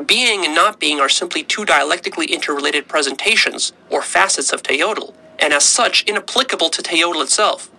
Being 0.06 0.46
and 0.46 0.56
not 0.56 0.80
being 0.80 1.00
are 1.00 1.10
simply 1.10 1.44
two 1.44 1.66
dialectically 1.66 2.28
interrelated 2.28 2.88
presentations 2.88 3.74
or 3.90 4.02
facets 4.02 4.54
of 4.54 4.64
teotl, 4.64 5.14
and 5.38 5.54
as 5.54 5.66
such 5.66 6.04
inapplicable 6.04 6.70
to 6.70 6.82
teotl 6.82 7.22
itself. 7.22 7.70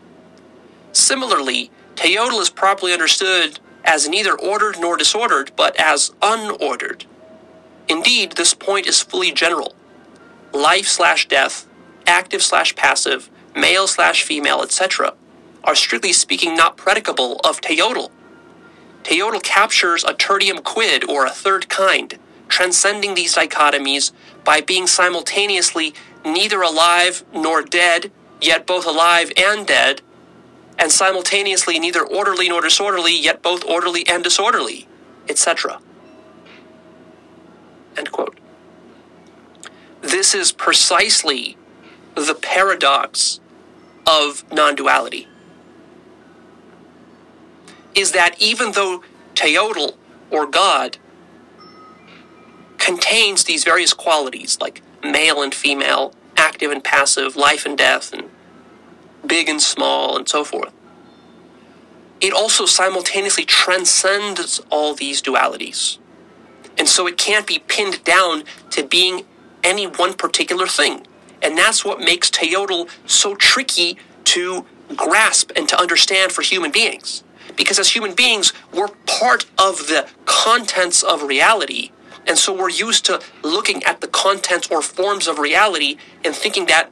Similarly, 0.93 1.71
teotl 1.95 2.41
is 2.41 2.51
properly 2.51 2.93
understood 2.93 3.59
as 3.85 4.09
neither 4.09 4.39
ordered 4.39 4.79
nor 4.79 4.97
disordered, 4.99 5.53
but 5.57 5.75
as 5.81 6.11
unordered. 6.21 7.05
Indeed, 7.89 8.33
this 8.33 8.53
point 8.55 8.87
is 8.87 9.03
fully 9.03 9.33
general. 9.33 9.75
Life 10.53 10.87
slash 10.87 11.27
death, 11.27 11.67
active 12.07 12.43
slash 12.43 12.77
passive, 12.77 13.31
male 13.57 13.87
slash 13.87 14.25
female, 14.25 14.63
etc., 14.63 15.15
are 15.65 15.75
strictly 15.75 16.13
speaking 16.13 16.55
not 16.55 16.77
predicable 16.77 17.41
of 17.45 17.61
teotl. 17.61 18.11
Teotl 19.03 19.43
captures 19.43 20.05
a 20.05 20.15
tertium 20.15 20.63
quid 20.63 21.09
or 21.09 21.27
a 21.27 21.31
third 21.31 21.69
kind, 21.69 22.19
transcending 22.49 23.15
these 23.15 23.35
dichotomies 23.35 24.13
by 24.45 24.61
being 24.61 24.87
simultaneously 24.87 25.95
neither 26.25 26.63
alive 26.63 27.25
nor 27.33 27.63
dead, 27.63 28.11
yet 28.41 28.67
both 28.67 28.87
alive 28.87 29.33
and 29.37 29.67
dead, 29.67 30.03
and 30.79 30.91
simultaneously 30.91 31.79
neither 31.79 32.07
orderly 32.07 32.49
nor 32.49 32.61
disorderly, 32.63 33.17
yet 33.17 33.43
both 33.43 33.65
orderly 33.65 34.07
and 34.07 34.25
disorderly, 34.25 34.89
etc. 35.29 35.81
End 37.97 38.11
quote. 38.13 38.39
This 40.01 40.35
is 40.35 40.53
precisely 40.53 41.57
the 42.15 42.35
paradox 42.35 43.41
of 44.07 44.45
non 44.53 44.75
duality. 44.75 45.29
Is 47.95 48.13
that 48.13 48.41
even 48.41 48.73
though 48.73 49.03
Teotl, 49.35 49.95
or 50.31 50.47
God, 50.47 50.99
contains 52.79 53.45
these 53.45 53.65
various 53.65 53.93
qualities 53.93 54.59
like 54.61 54.83
male 55.03 55.43
and 55.43 55.55
female, 55.55 56.15
active 56.37 56.71
and 56.71 56.83
passive, 56.83 57.37
life 57.37 57.67
and 57.67 57.77
death, 57.77 58.13
and 58.13 58.29
big 59.27 59.49
and 59.49 59.61
small, 59.61 60.17
and 60.17 60.29
so 60.29 60.45
forth. 60.45 60.73
It 62.21 62.33
also 62.33 62.67
simultaneously 62.67 63.45
transcends 63.45 64.61
all 64.71 64.95
these 64.95 65.23
dualities. 65.23 65.99
And 66.79 66.89
so 66.89 67.07
it 67.07 67.17
can't 67.17 67.47
be 67.47 67.59
pinned 67.59 68.05
down 68.05 68.45
to 68.71 68.83
being 68.83 69.25
any 69.63 69.87
one 69.87 70.15
particular 70.15 70.67
thing. 70.67 71.07
And 71.43 71.57
that's 71.57 71.85
what 71.85 72.01
makes 72.01 72.31
Teotl 72.31 72.89
so 73.07 73.35
tricky 73.35 73.99
to 74.25 74.67
grasp 74.97 75.51
and 75.57 75.69
to 75.69 75.79
understand 75.79 76.33
for 76.33 76.43
human 76.43 76.71
beings. 76.71 77.23
Because 77.57 77.79
as 77.79 77.91
human 77.91 78.15
beings, 78.15 78.53
we're 78.73 78.89
part 79.07 79.47
of 79.59 79.87
the 79.87 80.09
contents 80.25 81.03
of 81.03 81.23
reality. 81.23 81.93
And 82.27 82.39
so 82.39 82.53
we're 82.53 82.71
used 82.71 83.05
to 83.07 83.21
looking 83.43 83.83
at 83.85 84.01
the 84.01 84.09
contents 84.09 84.69
or 84.71 84.83
forms 84.83 85.27
of 85.27 85.39
reality 85.39 85.97
and 86.25 86.35
thinking 86.35 86.67
that 86.67 86.91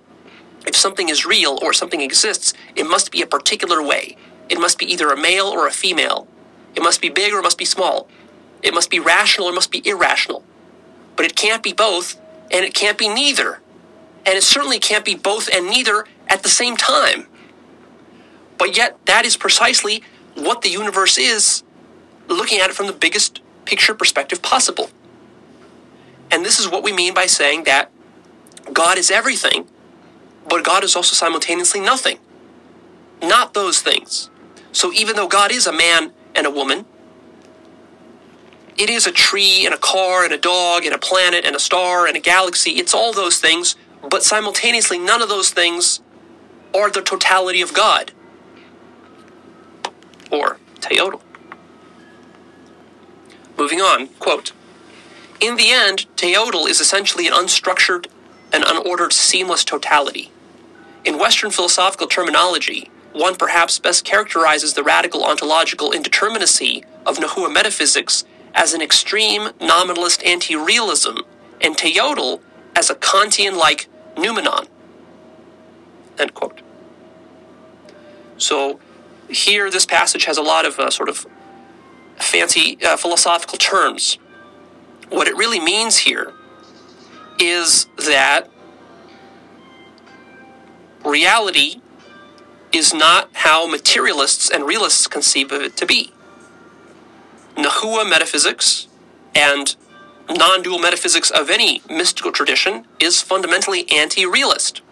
if 0.66 0.74
something 0.76 1.08
is 1.08 1.24
real 1.24 1.58
or 1.62 1.72
something 1.72 2.00
exists, 2.00 2.52
it 2.74 2.84
must 2.84 3.10
be 3.10 3.22
a 3.22 3.26
particular 3.26 3.82
way. 3.82 4.16
It 4.48 4.58
must 4.58 4.78
be 4.78 4.86
either 4.86 5.10
a 5.10 5.16
male 5.16 5.46
or 5.46 5.66
a 5.66 5.70
female. 5.70 6.26
It 6.74 6.82
must 6.82 7.00
be 7.00 7.08
big 7.08 7.32
or 7.32 7.38
it 7.38 7.42
must 7.42 7.58
be 7.58 7.64
small. 7.64 8.08
It 8.62 8.74
must 8.74 8.90
be 8.90 8.98
rational 8.98 9.48
or 9.48 9.52
it 9.52 9.54
must 9.54 9.70
be 9.70 9.86
irrational. 9.86 10.42
But 11.16 11.26
it 11.26 11.36
can't 11.36 11.62
be 11.62 11.72
both, 11.72 12.20
and 12.50 12.64
it 12.64 12.74
can't 12.74 12.98
be 12.98 13.08
neither. 13.08 13.60
And 14.26 14.36
it 14.36 14.42
certainly 14.42 14.78
can't 14.78 15.04
be 15.04 15.14
both 15.14 15.48
and 15.52 15.66
neither 15.66 16.06
at 16.28 16.42
the 16.42 16.48
same 16.48 16.76
time. 16.76 17.26
But 18.58 18.76
yet, 18.76 18.98
that 19.06 19.24
is 19.24 19.36
precisely 19.36 20.02
what 20.38 20.62
the 20.62 20.70
universe 20.70 21.18
is, 21.18 21.62
looking 22.28 22.60
at 22.60 22.70
it 22.70 22.76
from 22.76 22.86
the 22.86 22.92
biggest 22.92 23.40
picture 23.64 23.94
perspective 23.94 24.42
possible. 24.42 24.90
And 26.30 26.44
this 26.44 26.58
is 26.58 26.68
what 26.68 26.82
we 26.82 26.92
mean 26.92 27.14
by 27.14 27.26
saying 27.26 27.64
that 27.64 27.90
God 28.72 28.98
is 28.98 29.10
everything, 29.10 29.66
but 30.48 30.64
God 30.64 30.84
is 30.84 30.94
also 30.94 31.14
simultaneously 31.14 31.80
nothing. 31.80 32.18
Not 33.22 33.54
those 33.54 33.80
things. 33.80 34.30
So 34.72 34.92
even 34.92 35.16
though 35.16 35.28
God 35.28 35.50
is 35.50 35.66
a 35.66 35.72
man 35.72 36.12
and 36.34 36.46
a 36.46 36.50
woman, 36.50 36.84
it 38.76 38.90
is 38.90 39.06
a 39.06 39.12
tree 39.12 39.64
and 39.66 39.74
a 39.74 39.78
car 39.78 40.24
and 40.24 40.32
a 40.32 40.38
dog 40.38 40.84
and 40.84 40.94
a 40.94 40.98
planet 40.98 41.44
and 41.44 41.56
a 41.56 41.58
star 41.58 42.06
and 42.06 42.16
a 42.16 42.20
galaxy. 42.20 42.72
It's 42.72 42.94
all 42.94 43.12
those 43.12 43.40
things, 43.40 43.74
but 44.08 44.22
simultaneously, 44.22 44.98
none 44.98 45.20
of 45.20 45.28
those 45.28 45.50
things 45.50 46.00
are 46.74 46.90
the 46.90 47.02
totality 47.02 47.60
of 47.60 47.74
God 47.74 48.12
or 50.30 50.58
Teotl. 50.80 51.20
Moving 53.56 53.80
on, 53.80 54.08
quote 54.18 54.52
In 55.40 55.56
the 55.56 55.70
end, 55.70 56.06
Teotl 56.16 56.68
is 56.68 56.80
essentially 56.80 57.26
an 57.26 57.32
unstructured 57.32 58.06
and 58.52 58.64
unordered 58.64 59.12
seamless 59.12 59.64
totality. 59.64 60.30
In 61.04 61.18
Western 61.18 61.50
philosophical 61.50 62.06
terminology, 62.06 62.90
one 63.12 63.36
perhaps 63.36 63.78
best 63.78 64.04
characterizes 64.04 64.74
the 64.74 64.82
radical 64.82 65.24
ontological 65.24 65.90
indeterminacy 65.90 66.84
of 67.06 67.18
Nahua 67.18 67.52
metaphysics 67.52 68.24
as 68.54 68.74
an 68.74 68.82
extreme 68.82 69.50
nominalist 69.60 70.22
anti 70.24 70.54
realism, 70.56 71.18
and 71.60 71.76
Teotl 71.76 72.40
as 72.76 72.90
a 72.90 72.94
Kantian 72.94 73.56
like 73.56 73.88
noumenon. 74.16 74.66
End 76.18 76.34
quote. 76.34 76.60
So, 78.36 78.78
here 79.28 79.70
this 79.70 79.86
passage 79.86 80.24
has 80.24 80.38
a 80.38 80.42
lot 80.42 80.66
of 80.66 80.78
uh, 80.78 80.90
sort 80.90 81.08
of 81.08 81.26
fancy 82.16 82.78
uh, 82.84 82.96
philosophical 82.96 83.58
terms. 83.58 84.18
What 85.08 85.28
it 85.28 85.36
really 85.36 85.60
means 85.60 85.98
here 85.98 86.32
is 87.38 87.86
that 87.96 88.48
reality 91.04 91.80
is 92.72 92.92
not 92.92 93.30
how 93.32 93.66
materialists 93.66 94.50
and 94.50 94.64
realists 94.64 95.06
conceive 95.06 95.52
of 95.52 95.62
it 95.62 95.76
to 95.76 95.86
be. 95.86 96.12
Nahua 97.56 98.08
metaphysics 98.08 98.88
and 99.34 99.74
non 100.28 100.62
dual 100.62 100.78
metaphysics 100.78 101.30
of 101.30 101.48
any 101.50 101.82
mystical 101.88 102.32
tradition 102.32 102.86
is 103.00 103.22
fundamentally 103.22 103.90
anti 103.90 104.26
realist, 104.26 104.82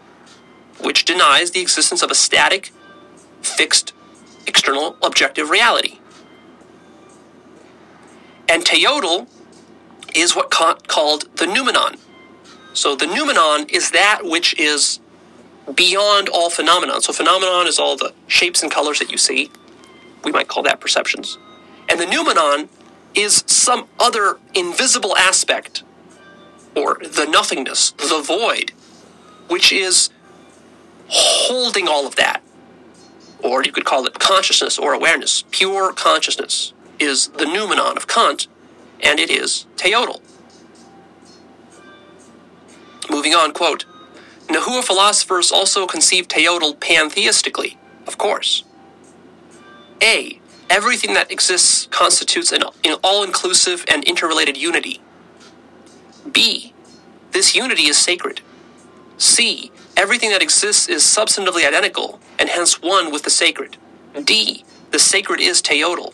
which 0.81 1.05
denies 1.05 1.51
the 1.51 1.61
existence 1.61 2.03
of 2.03 2.11
a 2.11 2.15
static, 2.15 2.73
fixed 3.43 3.93
external 4.47 4.97
objective 5.03 5.51
reality. 5.51 5.99
And 8.49 8.65
Teotl 8.65 9.29
is 10.15 10.37
what 10.37 10.51
Kant 10.51 10.89
called 10.89 11.37
the 11.37 11.47
noumenon. 11.47 11.97
So 12.73 12.95
the 12.95 13.07
noumenon 13.07 13.69
is 13.69 13.91
that 13.91 14.21
which 14.25 14.59
is 14.59 15.01
beyond 15.75 16.29
all 16.29 16.51
phenomenon. 16.51 17.01
So 17.03 17.13
phenomenon 17.13 17.67
is 17.67 17.79
all 17.79 17.97
the 17.97 18.15
shapes 18.27 18.63
and 18.63 18.71
colors 18.71 18.99
that 19.01 19.11
you 19.11 19.19
see. 19.19 19.51
We 20.25 20.33
might 20.33 20.49
call 20.49 20.63
that 20.65 20.81
perceptions. 20.81 21.39
And 21.89 22.01
the 22.01 22.07
noumenon 22.07 22.69
is 23.15 23.45
some 23.47 23.89
other 23.99 24.39
invisible 24.55 25.17
aspect, 25.17 25.83
or 26.75 26.99
the 27.03 27.27
nothingness, 27.27 27.93
the 27.93 28.23
void, 28.25 28.73
which 29.49 29.73
is 29.73 30.11
holding 31.09 31.89
all 31.89 32.07
of 32.07 32.17
that 32.17 32.43
or 33.47 33.65
you 33.65 33.73
could 33.73 33.85
call 33.85 34.07
it 34.07 34.19
consciousness 34.19 34.79
or 34.79 34.93
awareness. 34.93 35.45
Pure 35.51 35.93
consciousness 35.93 36.73
is 36.99 37.29
the 37.29 37.45
noumenon 37.47 37.97
of 37.97 38.07
Kant, 38.07 38.49
and 39.01 39.21
it 39.21 39.31
is 39.31 39.67
Teotl. 39.77 40.21
Moving 43.11 43.35
on, 43.35 43.53
quote, 43.53 43.85
Nahua 44.49 44.83
philosophers 44.83 45.53
also 45.53 45.87
conceive 45.87 46.29
Teotl 46.29 46.77
pantheistically, 46.77 47.77
of 48.07 48.19
course. 48.19 48.65
A. 50.03 50.41
everything 50.69 51.15
that 51.15 51.31
exists 51.31 51.87
constitutes 51.91 52.53
an, 52.53 52.63
all 53.03 53.23
inclusive 53.23 53.85
and 53.89 54.05
interrelated 54.05 54.57
unity. 54.57 55.01
B. 56.31 56.75
This 57.33 57.55
unity 57.55 57.85
is 57.85 57.97
sacred. 57.97 58.41
C. 59.19 59.71
Everything 59.97 60.31
that 60.31 60.43
exists 60.43 60.89
is 60.89 61.03
substantively 61.03 61.67
identical 61.67 62.21
and 62.39 62.49
hence 62.51 62.83
one 62.83 63.11
with 63.11 63.23
the 63.23 63.31
sacred. 63.31 63.79
D. 64.25 64.65
The 64.91 64.99
sacred 64.99 65.41
is 65.41 65.63
Teotl. 65.63 66.13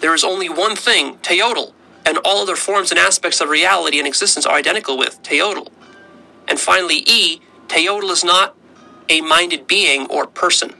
There 0.00 0.14
is 0.14 0.24
only 0.24 0.48
one 0.50 0.76
thing, 0.76 1.16
Teotl, 1.18 1.72
and 2.04 2.18
all 2.24 2.42
other 2.42 2.56
forms 2.56 2.90
and 2.90 2.98
aspects 3.00 3.40
of 3.40 3.48
reality 3.48 3.98
and 3.98 4.06
existence 4.06 4.44
are 4.44 4.54
identical 4.56 4.98
with 4.98 5.22
Teotl. 5.22 5.68
And 6.46 6.60
finally, 6.60 7.04
E. 7.06 7.40
Teotl 7.68 8.10
is 8.10 8.22
not 8.22 8.54
a 9.08 9.22
minded 9.22 9.66
being 9.66 10.06
or 10.08 10.26
person. 10.26 10.74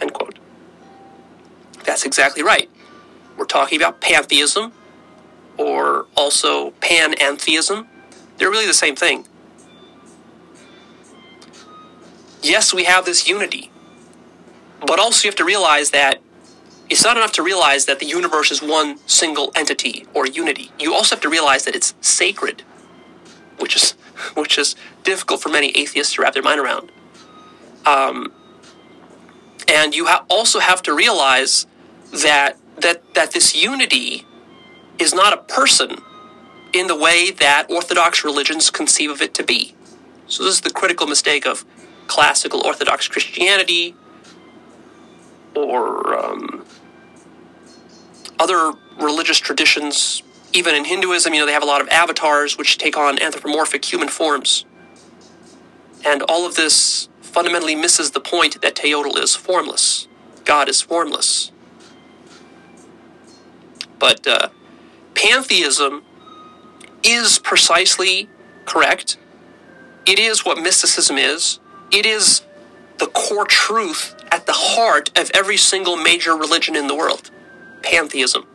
End 0.00 0.12
quote. 0.12 0.38
That's 1.84 2.04
exactly 2.04 2.42
right. 2.42 2.70
We're 3.38 3.46
talking 3.46 3.80
about 3.80 4.00
pantheism 4.02 4.72
or 5.56 6.06
also 6.16 6.72
panentheism. 6.72 7.86
They're 8.36 8.50
really 8.50 8.66
the 8.66 8.74
same 8.74 8.96
thing. 8.96 9.26
Yes, 12.42 12.72
we 12.72 12.84
have 12.84 13.04
this 13.04 13.28
unity, 13.28 13.70
but 14.86 14.98
also 14.98 15.26
you 15.26 15.30
have 15.30 15.36
to 15.36 15.44
realize 15.44 15.90
that 15.90 16.20
it's 16.88 17.04
not 17.04 17.16
enough 17.16 17.32
to 17.32 17.42
realize 17.42 17.84
that 17.84 18.00
the 18.00 18.06
universe 18.06 18.50
is 18.50 18.60
one 18.60 18.98
single 19.06 19.52
entity 19.54 20.06
or 20.14 20.26
unity. 20.26 20.72
You 20.78 20.94
also 20.94 21.14
have 21.14 21.22
to 21.22 21.28
realize 21.28 21.64
that 21.64 21.76
it's 21.76 21.94
sacred, 22.00 22.62
which 23.58 23.76
is 23.76 23.92
which 24.34 24.58
is 24.58 24.74
difficult 25.04 25.42
for 25.42 25.50
many 25.50 25.70
atheists 25.70 26.14
to 26.14 26.22
wrap 26.22 26.34
their 26.34 26.42
mind 26.42 26.60
around. 26.60 26.90
Um, 27.86 28.32
and 29.68 29.94
you 29.94 30.06
ha- 30.06 30.24
also 30.28 30.58
have 30.58 30.82
to 30.82 30.94
realize 30.94 31.66
that 32.12 32.56
that 32.78 33.14
that 33.14 33.32
this 33.32 33.54
unity 33.54 34.26
is 34.98 35.14
not 35.14 35.32
a 35.32 35.38
person 35.38 35.96
in 36.72 36.86
the 36.86 36.96
way 36.96 37.30
that 37.30 37.70
Orthodox 37.70 38.24
religions 38.24 38.70
conceive 38.70 39.10
of 39.10 39.20
it 39.22 39.34
to 39.34 39.42
be. 39.42 39.74
So 40.26 40.44
this 40.44 40.54
is 40.54 40.60
the 40.60 40.70
critical 40.70 41.06
mistake 41.06 41.46
of 41.46 41.64
classical 42.10 42.66
Orthodox 42.66 43.06
Christianity 43.06 43.94
or 45.54 46.18
um, 46.18 46.64
other 48.40 48.72
religious 49.00 49.38
traditions. 49.38 50.24
Even 50.52 50.74
in 50.74 50.84
Hinduism, 50.84 51.32
you 51.32 51.38
know, 51.38 51.46
they 51.46 51.52
have 51.52 51.62
a 51.62 51.66
lot 51.66 51.80
of 51.80 51.88
avatars 51.88 52.58
which 52.58 52.78
take 52.78 52.96
on 52.96 53.22
anthropomorphic 53.22 53.84
human 53.84 54.08
forms. 54.08 54.64
And 56.04 56.22
all 56.22 56.44
of 56.44 56.56
this 56.56 57.08
fundamentally 57.20 57.76
misses 57.76 58.10
the 58.10 58.20
point 58.20 58.60
that 58.60 58.74
Teotl 58.74 59.16
is 59.16 59.36
formless. 59.36 60.08
God 60.44 60.68
is 60.68 60.82
formless. 60.82 61.52
But 64.00 64.26
uh, 64.26 64.48
pantheism 65.14 66.02
is 67.04 67.38
precisely 67.38 68.28
correct. 68.64 69.16
It 70.06 70.18
is 70.18 70.44
what 70.44 70.58
mysticism 70.58 71.18
is. 71.18 71.59
It 71.92 72.06
is 72.06 72.42
the 72.98 73.06
core 73.06 73.46
truth 73.46 74.14
at 74.30 74.46
the 74.46 74.52
heart 74.52 75.18
of 75.18 75.30
every 75.34 75.56
single 75.56 75.96
major 75.96 76.36
religion 76.36 76.76
in 76.76 76.86
the 76.86 76.94
world 76.94 77.30
pantheism. 77.82 78.46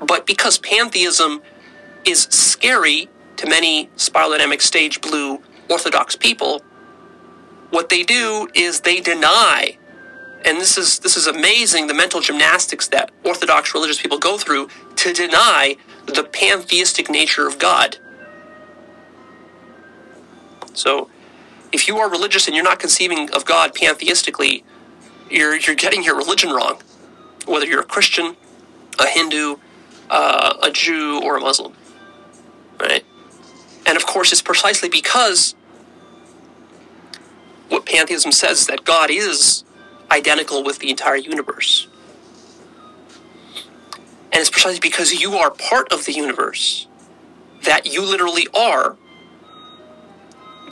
But 0.00 0.26
because 0.26 0.58
pantheism 0.58 1.42
is 2.04 2.24
scary 2.24 3.08
to 3.36 3.48
many 3.48 3.88
spiral 3.96 4.30
dynamic 4.30 4.60
stage 4.60 5.00
blue 5.00 5.40
orthodox 5.68 6.14
people, 6.16 6.62
what 7.70 7.88
they 7.88 8.02
do 8.02 8.48
is 8.54 8.80
they 8.80 9.00
deny 9.00 9.78
and 10.44 10.58
this 10.58 10.78
is 10.78 10.98
this 11.00 11.16
is 11.16 11.26
amazing 11.26 11.86
the 11.86 11.94
mental 11.94 12.20
gymnastics 12.20 12.88
that 12.88 13.10
orthodox 13.24 13.74
religious 13.74 14.00
people 14.00 14.18
go 14.18 14.38
through 14.38 14.68
to 14.96 15.12
deny 15.12 15.76
the 16.06 16.24
pantheistic 16.24 17.10
nature 17.10 17.46
of 17.46 17.58
God. 17.58 17.98
So, 20.72 21.10
if 21.72 21.88
you 21.88 21.98
are 21.98 22.10
religious 22.10 22.46
and 22.46 22.54
you're 22.54 22.64
not 22.64 22.78
conceiving 22.78 23.30
of 23.32 23.44
God 23.44 23.74
pantheistically, 23.74 24.62
you're 25.30 25.56
you're 25.56 25.76
getting 25.76 26.02
your 26.02 26.16
religion 26.16 26.50
wrong. 26.50 26.80
Whether 27.46 27.66
you're 27.66 27.80
a 27.80 27.84
Christian, 27.84 28.36
a 28.98 29.06
Hindu, 29.06 29.56
uh, 30.10 30.54
a 30.62 30.70
Jew, 30.70 31.20
or 31.22 31.36
a 31.36 31.40
Muslim, 31.40 31.74
right? 32.78 33.04
And 33.86 33.96
of 33.96 34.06
course, 34.06 34.32
it's 34.32 34.42
precisely 34.42 34.88
because 34.88 35.54
what 37.68 37.86
pantheism 37.86 38.32
says 38.32 38.62
is 38.62 38.66
that 38.66 38.84
God 38.84 39.10
is 39.10 39.64
identical 40.10 40.62
with 40.64 40.80
the 40.80 40.90
entire 40.90 41.16
universe. 41.16 41.86
And 44.32 44.40
it's 44.40 44.50
precisely 44.50 44.80
because 44.80 45.12
you 45.12 45.34
are 45.34 45.50
part 45.50 45.92
of 45.92 46.04
the 46.04 46.12
universe 46.12 46.86
that 47.62 47.86
you 47.86 48.04
literally 48.04 48.46
are 48.54 48.96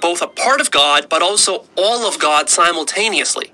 both 0.01 0.23
a 0.23 0.27
part 0.27 0.61
of 0.61 0.71
God, 0.71 1.09
but 1.09 1.23
also 1.23 1.67
all 1.77 2.07
of 2.09 2.19
God 2.19 2.49
simultaneously, 2.49 3.53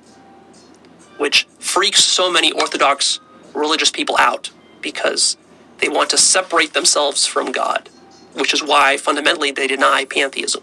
which 1.19 1.47
freaks 1.59 2.05
so 2.05 2.31
many 2.31 2.53
Orthodox 2.53 3.21
religious 3.55 3.91
people 3.91 4.17
out 4.19 4.51
because 4.81 5.37
they 5.79 5.89
want 5.89 6.11
to 6.11 6.19
separate 6.19 6.75
themselves 6.75 7.27
from 7.27 7.53
God, 7.53 7.89
which 8.35 8.55
is 8.55 8.63
why 8.63 8.97
fundamentally 8.97 9.51
they 9.51 9.67
deny 9.67 10.05
pantheism. 10.05 10.63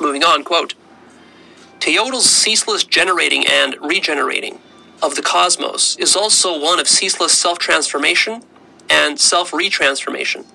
Moving 0.00 0.24
on, 0.24 0.44
quote 0.44 0.74
Teotl's 1.80 2.28
ceaseless 2.28 2.84
generating 2.84 3.46
and 3.46 3.76
regenerating 3.80 4.60
of 5.02 5.16
the 5.16 5.22
cosmos 5.22 5.96
is 5.98 6.16
also 6.16 6.58
one 6.58 6.80
of 6.80 6.88
ceaseless 6.88 7.36
self 7.36 7.58
transformation 7.58 8.42
and 8.90 9.20
self 9.20 9.50
retransformation. 9.52 10.46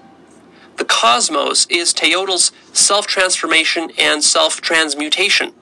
The 0.79 0.85
cosmos 0.85 1.67
is 1.69 1.93
Teotl's 1.93 2.53
self 2.71 3.05
transformation 3.05 3.91
and 3.99 4.23
self 4.23 4.61
transmutation, 4.61 5.53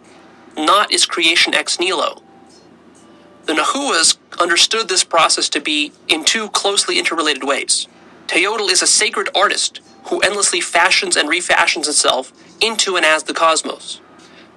not 0.56 0.94
its 0.94 1.08
creation 1.08 1.56
ex 1.56 1.80
nihilo. 1.80 2.22
The 3.46 3.54
Nahuas 3.54 4.18
understood 4.40 4.88
this 4.88 5.04
process 5.04 5.50
to 5.50 5.60
be 5.60 5.92
in 6.08 6.24
two 6.24 6.50
closely 6.50 7.00
interrelated 7.00 7.44
ways. 7.44 7.88
Teotl 8.28 8.70
is 8.70 8.84
a 8.84 8.88
sacred 8.88 9.28
artist 9.36 9.82
who 10.06 10.20
endlessly 10.20 10.62
fashions 10.62 11.18
and 11.18 11.28
refashions 11.28 11.88
itself 11.88 12.32
into 12.62 12.96
and 12.96 13.06
as 13.06 13.24
the 13.24 13.34
cosmos. 13.34 14.00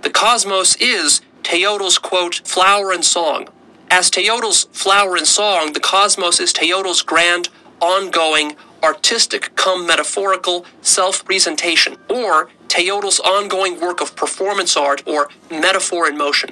The 0.03 0.11
cosmos 0.11 0.77
is 0.77 1.23
Teotl's 1.43 1.97
quote, 1.97 2.43
flower 2.45 2.93
and 2.93 3.05
song, 3.05 3.49
as 3.91 4.09
Teotl's 4.09 4.65
flower 4.73 5.17
and 5.17 5.27
song, 5.27 5.73
the 5.73 5.81
cosmos 5.81 6.39
is 6.39 6.53
Teotl's 6.53 7.03
grand, 7.03 7.49
ongoing, 7.81 8.55
artistic 8.83 9.55
come 9.57 9.87
metaphorical 9.87 10.65
self 10.83 11.25
presentation, 11.25 11.97
or 12.09 12.51
Teotl's 12.69 13.21
ongoing 13.21 13.81
work 13.81 14.01
of 14.01 14.15
performance 14.17 14.77
art 14.77 15.03
or 15.07 15.29
metaphor 15.51 16.09
in 16.09 16.17
motion. 16.17 16.51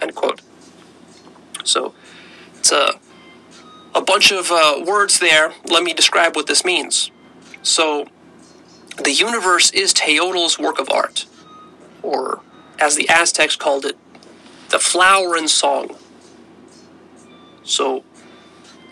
End 0.00 0.14
quote. 0.14 0.40
So 1.64 1.94
it's 2.58 2.72
a, 2.72 2.98
a 3.94 4.02
bunch 4.02 4.32
of 4.32 4.50
uh, 4.50 4.82
words 4.86 5.18
there. 5.18 5.52
Let 5.70 5.82
me 5.82 5.92
describe 5.92 6.36
what 6.36 6.46
this 6.46 6.64
means. 6.64 7.10
So 7.62 8.06
the 9.02 9.12
universe 9.12 9.70
is 9.72 9.92
Teotl's 9.92 10.58
work 10.58 10.78
of 10.78 10.90
art, 10.90 11.26
or 12.02 12.40
as 12.78 12.96
the 12.96 13.08
Aztecs 13.08 13.56
called 13.56 13.84
it, 13.84 13.96
the 14.70 14.78
flower 14.78 15.36
and 15.36 15.50
song. 15.50 15.96
So, 17.62 18.04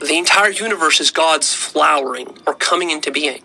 the 0.04 0.18
entire 0.18 0.50
universe 0.50 1.00
is 1.00 1.10
God's 1.10 1.54
flowering 1.54 2.38
or 2.46 2.54
coming 2.54 2.90
into 2.90 3.10
being. 3.10 3.42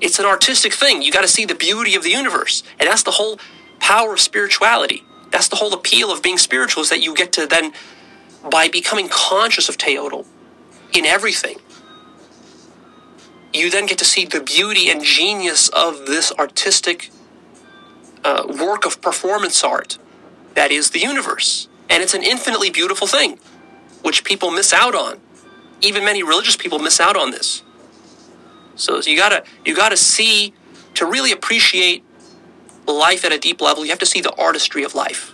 It's 0.00 0.18
an 0.18 0.26
artistic 0.26 0.72
thing. 0.72 1.02
You 1.02 1.12
got 1.12 1.22
to 1.22 1.28
see 1.28 1.44
the 1.44 1.54
beauty 1.54 1.94
of 1.94 2.02
the 2.02 2.10
universe. 2.10 2.62
And 2.78 2.88
that's 2.88 3.04
the 3.04 3.12
whole 3.12 3.38
power 3.78 4.12
of 4.12 4.20
spirituality. 4.20 5.04
That's 5.30 5.48
the 5.48 5.56
whole 5.56 5.72
appeal 5.72 6.10
of 6.12 6.22
being 6.22 6.38
spiritual 6.38 6.82
is 6.82 6.90
that 6.90 7.02
you 7.02 7.14
get 7.14 7.32
to 7.32 7.46
then, 7.46 7.72
by 8.50 8.68
becoming 8.68 9.08
conscious 9.08 9.68
of 9.68 9.78
Teotl 9.78 10.26
in 10.92 11.06
everything, 11.06 11.56
you 13.52 13.70
then 13.70 13.86
get 13.86 13.98
to 13.98 14.04
see 14.04 14.24
the 14.24 14.40
beauty 14.40 14.90
and 14.90 15.02
genius 15.04 15.68
of 15.68 16.06
this 16.06 16.32
artistic 16.32 17.10
uh, 18.24 18.44
work 18.60 18.84
of 18.86 19.00
performance 19.00 19.62
art 19.62 19.98
that 20.54 20.70
is 20.70 20.90
the 20.90 21.00
universe. 21.00 21.68
And 21.88 22.02
it's 22.02 22.14
an 22.14 22.22
infinitely 22.22 22.70
beautiful 22.70 23.06
thing, 23.06 23.38
which 24.02 24.24
people 24.24 24.50
miss 24.50 24.72
out 24.72 24.94
on. 24.94 25.20
Even 25.82 26.04
many 26.04 26.22
religious 26.24 26.56
people 26.56 26.80
miss 26.80 27.00
out 27.00 27.16
on 27.16 27.32
this. 27.32 27.64
So 28.76 29.00
you 29.00 29.16
gotta 29.16 29.44
you 29.64 29.76
gotta 29.76 29.98
see 29.98 30.54
to 30.94 31.06
really 31.06 31.32
appreciate 31.32 32.04
life 32.86 33.24
at 33.24 33.32
a 33.32 33.38
deep 33.38 33.60
level, 33.60 33.84
you 33.84 33.90
have 33.90 34.00
to 34.00 34.06
see 34.06 34.20
the 34.22 34.34
artistry 34.36 34.84
of 34.84 34.94
life. 34.94 35.32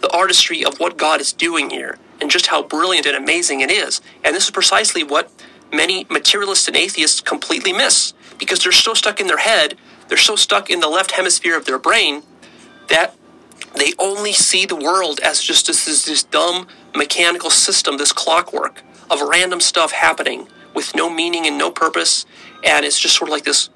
The 0.00 0.10
artistry 0.10 0.64
of 0.64 0.80
what 0.80 0.98
God 0.98 1.20
is 1.20 1.32
doing 1.32 1.70
here 1.70 1.98
and 2.20 2.30
just 2.30 2.48
how 2.48 2.62
brilliant 2.62 3.06
and 3.06 3.16
amazing 3.16 3.60
it 3.62 3.70
is. 3.70 4.02
And 4.24 4.36
this 4.36 4.44
is 4.44 4.50
precisely 4.52 5.04
what 5.04 5.30
many 5.72 6.06
materialists 6.10 6.68
and 6.68 6.76
atheists 6.76 7.20
completely 7.20 7.72
miss 7.72 8.14
because 8.38 8.60
they're 8.62 8.72
so 8.72 8.94
stuck 8.94 9.20
in 9.20 9.28
their 9.28 9.38
head, 9.38 9.76
they're 10.08 10.18
so 10.18 10.36
stuck 10.36 10.70
in 10.70 10.80
the 10.80 10.88
left 10.88 11.12
hemisphere 11.12 11.56
of 11.56 11.66
their 11.66 11.78
brain 11.78 12.22
that 12.88 13.14
They 13.76 13.92
only 13.98 14.32
see 14.32 14.66
the 14.66 14.76
world 14.76 15.20
as 15.20 15.42
just 15.42 15.66
this, 15.68 15.86
this, 15.86 16.04
this 16.04 16.24
dumb 16.24 16.68
mechanical 16.94 17.50
system, 17.50 17.98
this 17.98 18.12
clockwork 18.12 18.82
of 19.14 19.28
random 19.28 19.60
stuff 19.60 19.92
happening 19.92 20.48
with 20.74 20.94
no 20.94 21.08
meaning 21.08 21.46
and 21.46 21.56
no 21.56 21.70
purpose. 21.70 22.26
And 22.64 22.84
it's 22.84 22.98
just 22.98 23.16
sort 23.16 23.28
of 23.28 23.32
like 23.32 23.44
this 23.44 23.70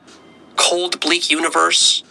cold, 0.56 1.00
bleak 1.00 1.30
universe. 1.30 2.02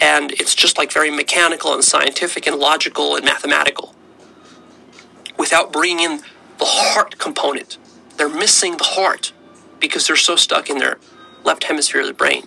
And 0.00 0.32
it's 0.32 0.54
just 0.54 0.78
like 0.78 0.92
very 0.92 1.10
mechanical 1.10 1.74
and 1.74 1.82
scientific 1.82 2.46
and 2.46 2.56
logical 2.56 3.16
and 3.16 3.24
mathematical 3.24 3.94
without 5.38 5.72
bringing 5.72 6.00
in 6.00 6.18
the 6.58 6.66
heart 6.66 7.18
component. 7.18 7.78
They're 8.16 8.28
missing 8.28 8.76
the 8.76 8.84
heart 8.84 9.32
because 9.78 10.06
they're 10.06 10.16
so 10.16 10.36
stuck 10.36 10.68
in 10.68 10.78
their 10.78 10.98
left 11.44 11.64
hemisphere 11.64 12.02
of 12.02 12.06
the 12.06 12.12
brain. 12.12 12.46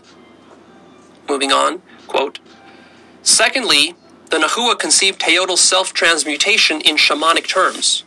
Moving 1.28 1.52
on, 1.52 1.82
quote, 2.08 2.40
Secondly, 3.24 3.96
the 4.30 4.38
Nahua 4.38 4.78
conceived 4.78 5.20
Teotl's 5.22 5.62
self-transmutation 5.62 6.82
in 6.82 6.98
shamanic 6.98 7.48
terms. 7.48 8.04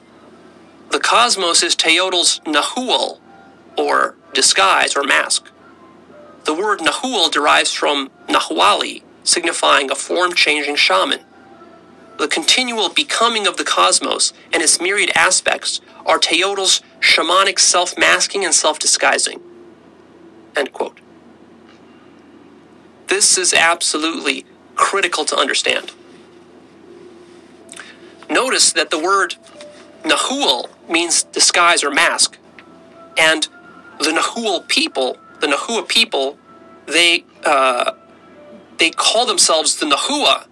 The 0.90 1.00
cosmos 1.00 1.62
is 1.62 1.76
Teotl's 1.76 2.40
Nahual, 2.46 3.20
or 3.76 4.16
disguise 4.32 4.96
or 4.96 5.02
mask. 5.02 5.50
The 6.44 6.54
word 6.54 6.78
Nahual 6.78 7.30
derives 7.30 7.72
from 7.72 8.10
Nahuali, 8.28 9.02
signifying 9.24 9.90
a 9.90 9.94
form-changing 9.94 10.76
shaman. 10.76 11.20
The 12.18 12.28
continual 12.28 12.88
becoming 12.88 13.46
of 13.46 13.56
the 13.56 13.64
cosmos 13.64 14.32
and 14.52 14.62
its 14.62 14.80
myriad 14.80 15.10
aspects 15.14 15.80
are 16.06 16.18
Teotl's 16.18 16.80
shamanic 17.00 17.58
self-masking 17.58 18.44
and 18.44 18.54
self-disguising. 18.54 19.40
End 20.56 20.72
quote. 20.72 21.00
This 23.08 23.36
is 23.36 23.52
absolutely 23.52 24.46
critical 24.76 25.24
to 25.26 25.36
understand. 25.36 25.92
Notice 28.30 28.72
that 28.72 28.90
the 28.90 28.98
word 28.98 29.36
Nahual 30.02 30.70
means 30.88 31.24
disguise 31.24 31.82
or 31.84 31.90
mask. 31.90 32.38
And 33.16 33.48
the 33.98 34.12
Nahual 34.12 34.66
people, 34.68 35.16
the 35.40 35.46
Nahua 35.46 35.88
people, 35.88 36.38
they 36.86 37.24
uh, 37.44 37.92
they 38.78 38.90
call 38.90 39.26
themselves 39.26 39.76
the 39.76 39.86
Nahua, 39.86 40.46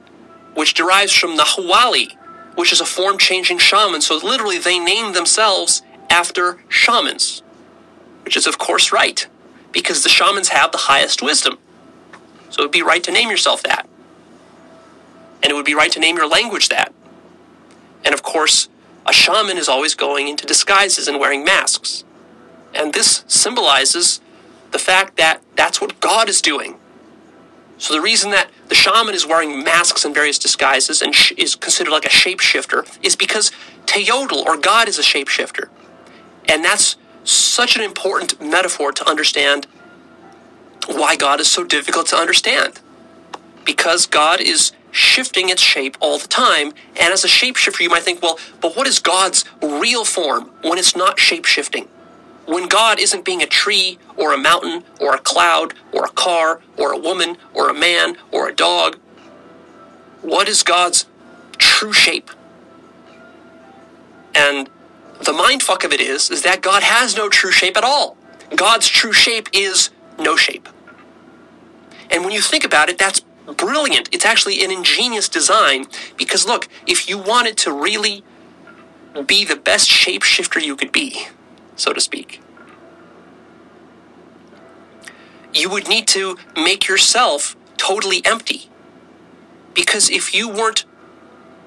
which 0.55 0.74
derives 0.74 1.12
from 1.12 1.37
Nahuali, 1.37 2.16
which 2.55 2.72
is 2.72 2.80
a 2.80 2.87
form 2.87 3.18
changing 3.18 3.59
shaman. 3.59 4.01
So 4.01 4.16
literally, 4.16 4.59
they 4.59 4.78
name 4.78 5.12
themselves 5.12 5.82
after 6.11 6.62
shamans, 6.68 7.43
which 8.24 8.37
is, 8.37 8.47
of 8.47 8.59
course, 8.59 8.93
right, 8.93 9.26
because 9.72 10.03
the 10.03 10.09
shamans 10.09 10.49
have 10.49 10.72
the 10.72 10.78
highest 10.78 11.22
wisdom. 11.22 11.59
So 12.51 12.62
it 12.62 12.66
would 12.66 12.72
be 12.72 12.82
right 12.82 13.03
to 13.05 13.12
name 13.12 13.30
yourself 13.30 13.62
that. 13.64 13.89
And 15.43 15.51
it 15.51 15.55
would 15.55 15.66
be 15.66 15.74
right 15.74 15.93
to 15.93 16.01
name 16.01 16.16
your 16.16 16.28
language 16.28 16.68
that. 16.70 16.95
And 18.05 18.14
of 18.14 18.22
course, 18.22 18.68
a 19.07 19.13
shaman 19.13 19.59
is 19.59 19.69
always 19.69 19.95
going 19.95 20.29
into 20.29 20.47
disguises 20.47 21.09
and 21.09 21.19
wearing 21.19 21.45
masks. 21.45 22.05
And 22.75 22.93
this 22.93 23.25
symbolizes 23.27 24.21
the 24.71 24.79
fact 24.79 25.17
that 25.17 25.43
that's 25.57 25.81
what 25.81 26.01
God 26.01 26.29
is 26.29 26.41
doing. 26.41 26.77
So 27.79 27.93
the 27.93 28.01
reason 28.01 28.31
that 28.31 28.51
the 28.69 28.75
shaman 28.75 29.15
is 29.15 29.27
wearing 29.27 29.63
masks 29.63 30.05
and 30.05 30.15
various 30.15 30.39
disguises 30.39 31.03
and 31.03 31.15
sh- 31.15 31.33
is 31.37 31.55
considered 31.55 31.91
like 31.91 32.05
a 32.05 32.09
shapeshifter 32.09 32.89
is 33.03 33.17
because 33.17 33.51
Teotl 33.87 34.45
or 34.45 34.57
God 34.57 34.89
is 34.89 34.99
a 34.99 35.03
shapeshifter. 35.03 35.69
And 36.49 36.65
that's 36.65 36.97
such 37.25 37.77
an 37.77 37.83
important 37.83 38.41
metaphor 38.41 38.93
to 38.93 39.09
understand 39.09 39.67
why 40.87 41.17
God 41.17 41.41
is 41.41 41.51
so 41.51 41.65
difficult 41.65 42.07
to 42.09 42.17
understand. 42.17 42.81
Because 43.65 44.07
God 44.07 44.41
is 44.41 44.73
shifting 44.95 45.49
its 45.49 45.61
shape 45.61 45.97
all 46.01 46.18
the 46.18 46.28
time. 46.28 46.72
And 47.01 47.12
as 47.12 47.24
a 47.24 47.28
shapeshifter, 47.28 47.80
you 47.80 47.90
might 47.90 48.05
think, 48.05 48.22
well, 48.22 48.38
but 48.61 48.76
what 48.76 48.86
is 48.86 49.01
God's 49.01 49.45
real 49.61 50.05
form 50.05 50.51
when 50.62 50.78
it's 50.78 50.95
not 50.95 51.16
shapeshifting? 51.16 51.88
When 52.47 52.68
God 52.68 53.01
isn't 53.01 53.24
being 53.24 53.42
a 53.42 53.47
tree 53.47 53.99
or 54.16 54.32
a 54.32 54.38
mountain 54.38 54.84
or 55.01 55.14
a 55.14 55.18
cloud 55.18 55.74
or 55.92 56.05
a 56.05 56.11
car 56.11 56.61
or 56.76 56.92
a 56.92 56.99
woman 56.99 57.36
or 57.53 57.68
a 57.68 57.74
man 57.74 58.16
or 58.30 58.49
a 58.49 58.55
dog, 58.55 58.97
what 60.22 60.49
is 60.49 60.62
God's 60.62 61.07
true 61.59 61.92
shape? 61.92 62.30
And 64.34 64.68
the 65.18 65.32
mindfuck 65.32 65.84
of 65.84 65.92
it 65.92 66.01
is, 66.01 66.30
is 66.30 66.42
that 66.42 66.62
God 66.62 66.82
has 66.82 67.16
no 67.16 67.28
true 67.28 67.51
shape 67.51 67.76
at 67.76 67.84
all. 67.84 68.16
God's 68.55 68.88
true 68.88 69.12
shape 69.12 69.49
is 69.53 69.90
no 70.18 70.36
shape. 70.36 70.68
And 72.11 72.22
when 72.22 72.32
you 72.32 72.40
think 72.40 72.62
about 72.64 72.88
it, 72.88 72.99
that's 72.99 73.22
brilliant. 73.53 74.09
It's 74.12 74.24
actually 74.24 74.64
an 74.64 74.70
ingenious 74.70 75.28
design 75.28 75.86
because 76.16 76.47
look, 76.47 76.68
if 76.86 77.09
you 77.09 77.18
wanted 77.18 77.57
to 77.59 77.72
really 77.72 78.24
be 79.26 79.45
the 79.45 79.57
best 79.57 79.88
shapeshifter 79.90 80.62
you 80.62 80.76
could 80.76 80.92
be, 80.92 81.26
so 81.76 81.92
to 81.92 82.01
speak, 82.01 82.40
you 85.53 85.70
would 85.70 85.88
need 85.88 86.09
to 86.09 86.36
make 86.57 86.88
yourself 86.88 87.57
totally 87.76 88.22
empty. 88.24 88.70
Because 89.72 90.11
if 90.11 90.34
you 90.34 90.49
weren't 90.49 90.84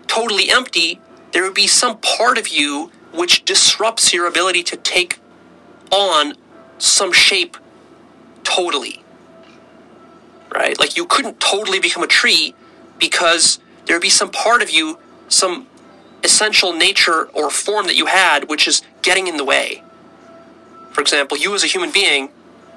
totally 0.08 0.50
empty, 0.50 1.00
there 1.32 1.44
would 1.44 1.54
be 1.54 1.68
some 1.68 1.98
part 1.98 2.38
of 2.38 2.48
you 2.48 2.92
which 3.14 3.46
disrupts 3.46 4.14
your 4.14 4.28
ability 4.28 4.64
to 4.64 4.78
take 4.78 5.20
on 5.92 6.36
some 6.78 7.12
shape 7.14 7.58
totally. 8.44 9.04
Right? 10.54 10.80
Like 10.80 10.98
you 10.98 11.06
couldn't 11.06 11.40
totally 11.40 11.80
become 11.80 12.04
a 12.04 12.08
tree 12.08 12.56
because 13.00 13.60
there 13.86 13.96
would 13.96 14.02
be 14.02 14.10
some 14.10 14.30
part 14.32 14.62
of 14.62 14.70
you, 14.70 15.00
some 15.28 15.68
essential 16.24 16.74
nature 16.74 17.26
or 17.34 17.50
form 17.50 17.86
that 17.88 17.96
you 17.96 18.08
had, 18.08 18.50
which 18.50 18.68
is 18.68 18.82
getting 19.02 19.28
in 19.28 19.38
the 19.38 19.46
way. 19.46 19.84
For 20.92 21.02
example, 21.02 21.38
you 21.38 21.54
as 21.54 21.64
a 21.64 21.68
human 21.68 21.92
being, 21.92 22.30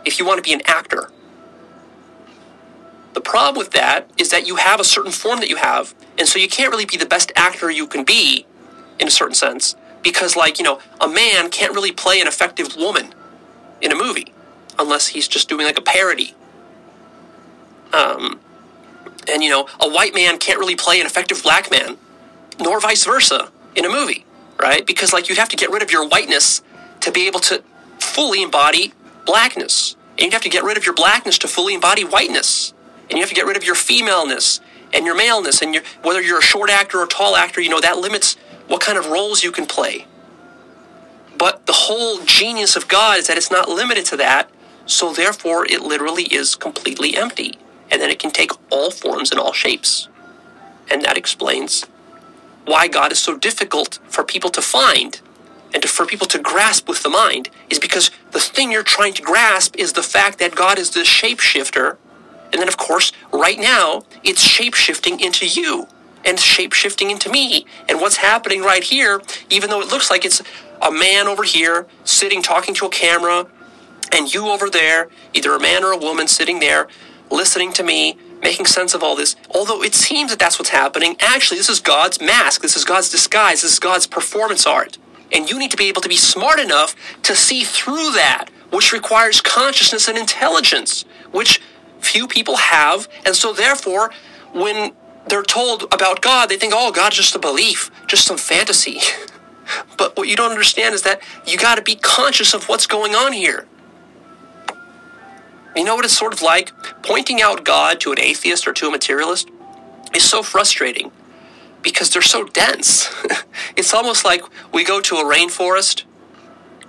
if 0.04 0.18
you 0.18 0.26
want 0.26 0.38
to 0.38 0.42
be 0.42 0.52
an 0.52 0.62
actor, 0.66 1.10
the 3.12 3.20
problem 3.20 3.58
with 3.58 3.72
that 3.72 4.08
is 4.18 4.30
that 4.30 4.46
you 4.46 4.56
have 4.56 4.78
a 4.78 4.84
certain 4.84 5.10
form 5.10 5.40
that 5.40 5.48
you 5.48 5.56
have, 5.56 5.94
and 6.18 6.28
so 6.28 6.38
you 6.38 6.48
can't 6.48 6.70
really 6.70 6.84
be 6.84 6.96
the 6.96 7.06
best 7.06 7.32
actor 7.34 7.70
you 7.70 7.86
can 7.86 8.04
be 8.04 8.46
in 8.98 9.08
a 9.08 9.10
certain 9.10 9.34
sense 9.34 9.74
because 10.02 10.36
like 10.36 10.58
you 10.58 10.64
know 10.64 10.78
a 11.00 11.08
man 11.08 11.50
can't 11.50 11.74
really 11.74 11.92
play 11.92 12.20
an 12.20 12.28
effective 12.28 12.76
woman 12.76 13.12
in 13.80 13.90
a 13.90 13.94
movie 13.94 14.32
unless 14.78 15.08
he's 15.08 15.26
just 15.26 15.48
doing 15.48 15.66
like 15.66 15.78
a 15.78 15.82
parody 15.82 16.34
um, 17.92 18.40
and 19.28 19.42
you 19.42 19.50
know 19.50 19.66
a 19.80 19.88
white 19.88 20.14
man 20.14 20.38
can't 20.38 20.58
really 20.58 20.76
play 20.76 21.00
an 21.00 21.06
effective 21.06 21.42
black 21.42 21.70
man 21.70 21.96
nor 22.58 22.80
vice 22.80 23.04
versa 23.04 23.50
in 23.74 23.84
a 23.84 23.88
movie 23.88 24.24
right 24.58 24.86
because 24.86 25.12
like 25.12 25.28
you 25.28 25.36
have 25.36 25.48
to 25.48 25.56
get 25.56 25.70
rid 25.70 25.82
of 25.82 25.90
your 25.90 26.06
whiteness 26.08 26.62
to 27.00 27.10
be 27.10 27.26
able 27.26 27.40
to 27.40 27.62
fully 27.98 28.42
embody 28.42 28.92
blackness 29.26 29.96
and 30.12 30.26
you 30.26 30.30
have 30.32 30.42
to 30.42 30.48
get 30.48 30.64
rid 30.64 30.76
of 30.76 30.84
your 30.84 30.94
blackness 30.94 31.38
to 31.38 31.48
fully 31.48 31.74
embody 31.74 32.02
whiteness 32.02 32.74
and 33.02 33.12
you 33.12 33.20
have 33.20 33.28
to 33.28 33.34
get 33.34 33.46
rid 33.46 33.56
of 33.56 33.64
your 33.64 33.74
femaleness 33.74 34.60
and 34.92 35.06
your 35.06 35.16
maleness 35.16 35.62
and 35.62 35.74
your 35.74 35.82
whether 36.02 36.20
you're 36.20 36.38
a 36.38 36.42
short 36.42 36.70
actor 36.70 36.98
or 36.98 37.04
a 37.04 37.08
tall 37.08 37.36
actor 37.36 37.60
you 37.60 37.68
know 37.68 37.80
that 37.80 37.98
limits 37.98 38.36
what 38.70 38.80
kind 38.80 38.96
of 38.96 39.06
roles 39.06 39.42
you 39.42 39.50
can 39.50 39.66
play. 39.66 40.06
But 41.36 41.66
the 41.66 41.72
whole 41.72 42.20
genius 42.24 42.76
of 42.76 42.86
God 42.86 43.18
is 43.18 43.26
that 43.26 43.36
it's 43.36 43.50
not 43.50 43.68
limited 43.68 44.04
to 44.06 44.16
that, 44.18 44.48
so 44.86 45.12
therefore 45.12 45.66
it 45.66 45.82
literally 45.82 46.24
is 46.24 46.54
completely 46.54 47.16
empty. 47.16 47.58
And 47.90 48.00
then 48.00 48.10
it 48.10 48.18
can 48.18 48.30
take 48.30 48.52
all 48.70 48.90
forms 48.90 49.30
and 49.30 49.40
all 49.40 49.52
shapes. 49.52 50.08
And 50.90 51.02
that 51.04 51.16
explains 51.16 51.84
why 52.64 52.88
God 52.88 53.12
is 53.12 53.18
so 53.18 53.36
difficult 53.36 53.98
for 54.08 54.24
people 54.24 54.50
to 54.50 54.62
find 54.62 55.20
and 55.72 55.82
to, 55.82 55.88
for 55.88 56.04
people 56.04 56.26
to 56.28 56.38
grasp 56.38 56.88
with 56.88 57.02
the 57.02 57.08
mind, 57.08 57.48
is 57.68 57.78
because 57.78 58.10
the 58.32 58.40
thing 58.40 58.72
you're 58.72 58.82
trying 58.82 59.14
to 59.14 59.22
grasp 59.22 59.76
is 59.76 59.92
the 59.92 60.02
fact 60.02 60.38
that 60.40 60.54
God 60.54 60.78
is 60.78 60.90
the 60.90 61.00
shapeshifter. 61.00 61.96
And 62.52 62.60
then, 62.60 62.68
of 62.68 62.76
course, 62.76 63.12
right 63.32 63.58
now, 63.58 64.02
it's 64.24 64.46
shapeshifting 64.46 65.20
into 65.20 65.46
you 65.46 65.86
and 66.24 66.38
shapeshifting 66.38 67.10
into 67.10 67.30
me. 67.30 67.66
And 67.88 68.00
what's 68.00 68.16
happening 68.16 68.62
right 68.62 68.82
here, 68.82 69.22
even 69.48 69.70
though 69.70 69.80
it 69.80 69.88
looks 69.88 70.10
like 70.10 70.24
it's 70.24 70.42
a 70.82 70.90
man 70.90 71.28
over 71.28 71.44
here 71.44 71.86
sitting 72.04 72.42
talking 72.42 72.74
to 72.74 72.86
a 72.86 72.90
camera, 72.90 73.46
and 74.12 74.32
you 74.34 74.48
over 74.48 74.68
there, 74.68 75.08
either 75.34 75.54
a 75.54 75.60
man 75.60 75.84
or 75.84 75.92
a 75.92 75.96
woman 75.96 76.26
sitting 76.26 76.58
there 76.58 76.88
listening 77.30 77.72
to 77.74 77.82
me, 77.82 78.16
making 78.42 78.66
sense 78.66 78.94
of 78.94 79.02
all 79.02 79.16
this. 79.16 79.36
Although 79.54 79.82
it 79.82 79.94
seems 79.94 80.30
that 80.30 80.38
that's 80.38 80.58
what's 80.58 80.70
happening, 80.70 81.16
actually, 81.20 81.58
this 81.58 81.68
is 81.68 81.80
God's 81.80 82.20
mask, 82.20 82.62
this 82.62 82.76
is 82.76 82.84
God's 82.84 83.10
disguise, 83.10 83.62
this 83.62 83.72
is 83.72 83.78
God's 83.78 84.06
performance 84.06 84.66
art. 84.66 84.98
And 85.32 85.48
you 85.48 85.58
need 85.58 85.70
to 85.70 85.76
be 85.76 85.88
able 85.88 86.02
to 86.02 86.08
be 86.08 86.16
smart 86.16 86.58
enough 86.58 86.94
to 87.22 87.36
see 87.36 87.62
through 87.62 88.12
that, 88.12 88.46
which 88.70 88.92
requires 88.92 89.40
consciousness 89.40 90.08
and 90.08 90.18
intelligence, 90.18 91.04
which 91.30 91.60
few 92.00 92.26
people 92.26 92.56
have. 92.56 93.08
And 93.24 93.36
so, 93.36 93.52
therefore, 93.52 94.10
when 94.52 94.92
they're 95.28 95.42
told 95.42 95.84
about 95.92 96.20
God, 96.20 96.48
they 96.48 96.56
think, 96.56 96.72
oh, 96.74 96.90
God's 96.90 97.16
just 97.16 97.36
a 97.36 97.38
belief, 97.38 97.90
just 98.06 98.24
some 98.24 98.38
fantasy. 98.38 99.00
but 99.96 100.16
what 100.16 100.28
you 100.28 100.36
don't 100.36 100.50
understand 100.50 100.94
is 100.94 101.02
that 101.02 101.22
you 101.46 101.56
got 101.56 101.76
to 101.76 101.82
be 101.82 101.94
conscious 101.94 102.54
of 102.54 102.68
what's 102.68 102.86
going 102.86 103.14
on 103.14 103.32
here. 103.32 103.66
You 105.76 105.84
know 105.84 105.94
what 105.94 106.04
it's 106.04 106.16
sort 106.16 106.32
of 106.32 106.42
like? 106.42 106.72
Pointing 107.02 107.40
out 107.40 107.64
God 107.64 108.00
to 108.00 108.12
an 108.12 108.18
atheist 108.18 108.66
or 108.66 108.72
to 108.72 108.88
a 108.88 108.90
materialist 108.90 109.48
is 110.14 110.28
so 110.28 110.42
frustrating 110.42 111.12
because 111.82 112.10
they're 112.10 112.22
so 112.22 112.44
dense. 112.44 113.08
it's 113.76 113.94
almost 113.94 114.24
like 114.24 114.42
we 114.72 114.84
go 114.84 115.00
to 115.00 115.16
a 115.16 115.24
rainforest 115.24 116.04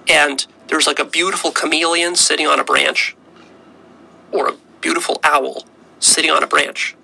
and 0.09 0.45
there's 0.67 0.87
like 0.87 0.99
a 0.99 1.05
beautiful 1.05 1.51
chameleon 1.51 2.15
sitting 2.15 2.47
on 2.47 2.59
a 2.59 2.63
branch 2.63 3.15
or 4.31 4.49
a 4.49 4.53
beautiful 4.81 5.19
owl 5.23 5.65
sitting 5.99 6.31
on 6.31 6.43
a 6.43 6.47
branch. 6.47 6.95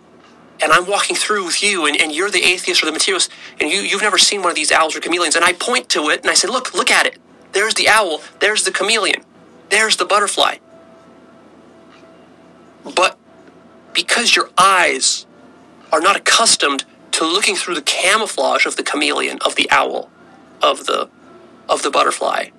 And 0.61 0.71
I'm 0.71 0.87
walking 0.87 1.15
through 1.15 1.45
with 1.45 1.61
you, 1.61 1.85
and, 1.85 1.95
and 2.01 2.11
you're 2.11 2.31
the 2.31 2.43
atheist 2.43 2.81
or 2.81 2.87
the 2.87 2.91
materialist, 2.91 3.31
and 3.59 3.69
you, 3.69 3.81
you've 3.81 4.01
never 4.01 4.17
seen 4.17 4.41
one 4.41 4.49
of 4.49 4.55
these 4.55 4.71
owls 4.71 4.95
or 4.95 4.99
chameleons. 4.99 5.35
And 5.35 5.45
I 5.45 5.53
point 5.53 5.87
to 5.89 6.09
it 6.09 6.21
and 6.21 6.31
I 6.31 6.33
say, 6.33 6.47
Look, 6.47 6.73
look 6.73 6.89
at 6.89 7.05
it. 7.05 7.19
There's 7.51 7.75
the 7.75 7.87
owl, 7.87 8.21
there's 8.39 8.63
the 8.63 8.71
chameleon, 8.71 9.21
there's 9.69 9.97
the 9.97 10.05
butterfly. 10.05 10.57
But 12.95 13.17
because 13.93 14.35
your 14.35 14.49
eyes 14.57 15.25
are 15.91 16.01
not 16.01 16.15
accustomed 16.15 16.85
to 17.11 17.25
looking 17.25 17.55
through 17.55 17.75
the 17.75 17.81
camouflage 17.81 18.65
of 18.65 18.75
the 18.75 18.83
chameleon, 18.83 19.39
of 19.45 19.55
the 19.55 19.69
owl, 19.71 20.09
of 20.61 20.85
the 20.85 21.09
of 21.69 21.83
the 21.83 21.89
butterfly, 21.89 22.49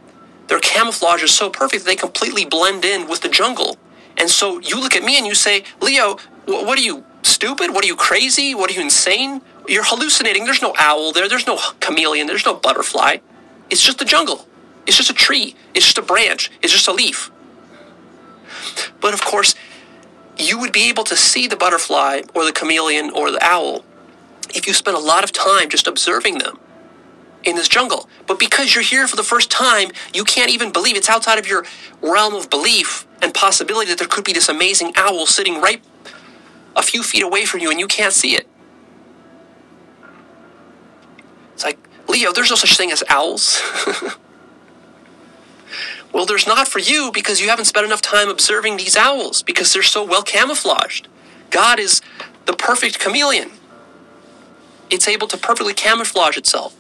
their 0.49 0.61
camouflage 0.61 1.23
is 1.23 1.33
so 1.33 1.49
perfect 1.49 1.85
that 1.85 1.91
they 1.91 1.97
completely 1.97 2.45
blend 2.45 2.85
in 2.85 3.09
with 3.09 3.21
the 3.21 3.29
jungle. 3.29 3.77
And 4.17 4.29
so 4.29 4.59
you 4.59 4.81
look 4.81 4.97
at 4.97 5.05
me 5.05 5.17
and 5.17 5.27
you 5.27 5.35
say, 5.35 5.65
Leo, 5.81 6.19
what 6.47 6.79
are 6.79 6.83
you, 6.83 7.05
stupid? 7.23 7.71
What 7.71 7.85
are 7.85 7.87
you, 7.87 7.97
crazy? 7.97 8.55
What 8.55 8.71
are 8.71 8.75
you, 8.75 8.81
insane? 8.81 9.41
You're 9.69 9.85
hallucinating. 9.85 10.45
There's 10.45 10.63
no 10.63 10.75
owl 10.79 11.13
there. 11.13 11.29
There's 11.29 11.47
no 11.47 11.59
chameleon. 11.81 12.27
There's 12.27 12.45
no 12.45 12.55
butterfly. 12.55 13.19
It's 13.71 13.83
just 13.83 13.99
the 13.99 14.05
jungle. 14.05 14.47
It's 14.87 14.97
just 14.97 15.11
a 15.11 15.15
tree. 15.15 15.55
It's 15.75 15.85
just 15.85 15.99
a 15.99 16.03
branch. 16.03 16.51
It's 16.63 16.73
just 16.73 16.89
a 16.89 16.93
leaf. 16.93 17.31
But 19.01 19.15
of 19.15 19.23
course, 19.23 19.55
you 20.39 20.59
would 20.59 20.73
be 20.73 20.89
able 20.89 21.05
to 21.05 21.17
see 21.17 21.47
the 21.47 21.57
butterfly 21.57 22.23
or 22.35 22.45
the 22.45 22.53
chameleon 22.53 23.11
or 23.11 23.31
the 23.31 23.39
owl 23.43 23.85
if 24.55 24.67
you 24.67 24.73
spent 24.73 24.97
a 24.97 25.01
lot 25.01 25.25
of 25.25 25.33
time 25.33 25.69
just 25.69 25.87
observing 25.87 26.39
them 26.39 26.59
in 27.45 27.57
this 27.57 27.69
jungle. 27.69 28.09
But 28.27 28.39
because 28.39 28.75
you're 28.75 28.85
here 28.85 29.07
for 29.07 29.17
the 29.17 29.23
first 29.23 29.51
time, 29.51 29.91
you 30.15 30.25
can't 30.25 30.51
even 30.51 30.73
believe 30.73 30.97
it's 30.97 31.09
outside 31.09 31.39
of 31.39 31.47
your 31.49 31.65
realm 32.01 32.35
of 32.35 32.51
belief 32.51 33.07
and 33.23 33.35
possibility 33.35 33.91
that 33.91 33.99
there 33.99 34.09
could 34.09 34.25
be 34.25 34.33
this 34.33 34.49
amazing 34.49 34.93
owl 34.97 35.27
sitting 35.27 35.61
right 35.61 35.83
a 36.77 36.83
few 36.83 37.03
feet 37.03 37.23
away 37.23 37.45
from 37.45 37.61
you 37.61 37.71
and 37.71 37.81
you 37.81 37.87
can't 37.87 38.13
see 38.13 38.35
it. 38.35 38.49
It's 41.55 41.65
like, 41.65 41.79
Leo, 42.09 42.33
there's 42.33 42.51
no 42.51 42.57
such 42.57 42.77
thing 42.77 42.93
as 42.93 43.03
owls. 43.09 43.61
well, 46.13 46.27
there's 46.27 46.47
not 46.47 46.69
for 46.69 46.79
you 46.79 47.11
because 47.13 47.41
you 47.41 47.49
haven't 47.49 47.67
spent 47.67 47.87
enough 47.87 48.01
time 48.01 48.29
observing 48.29 48.77
these 48.77 48.97
owls 48.97 49.43
because 49.43 49.73
they're 49.73 49.83
so 49.83 50.05
well 50.05 50.23
camouflaged. 50.23 51.09
God 51.51 51.79
is 51.79 52.01
the 52.47 52.55
perfect 52.55 52.99
chameleon. 52.99 53.51
It's 54.91 55.07
able 55.07 55.29
to 55.29 55.37
perfectly 55.37 55.75
camouflage 55.75 56.37
itself. 56.37 56.75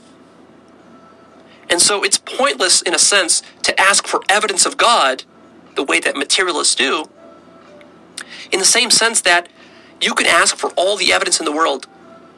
And 1.70 1.83
so 1.83 2.03
it's 2.03 2.16
pointless, 2.18 2.81
in 2.81 2.95
a 2.95 2.99
sense, 2.99 3.43
to 3.62 3.79
ask 3.79 4.07
for 4.07 4.22
evidence 4.29 4.64
of 4.64 4.79
God 4.79 5.24
the 5.74 5.83
way 5.85 6.01
that 6.01 6.16
materialists 6.16 6.74
do, 6.74 7.05
in 8.51 8.59
the 8.59 8.64
same 8.64 8.91
sense 8.91 9.20
that 9.20 9.49
you 10.01 10.14
can 10.14 10.26
ask 10.26 10.57
for 10.57 10.70
all 10.70 10.97
the 10.97 11.12
evidence 11.12 11.39
in 11.39 11.45
the 11.45 11.53
world 11.53 11.87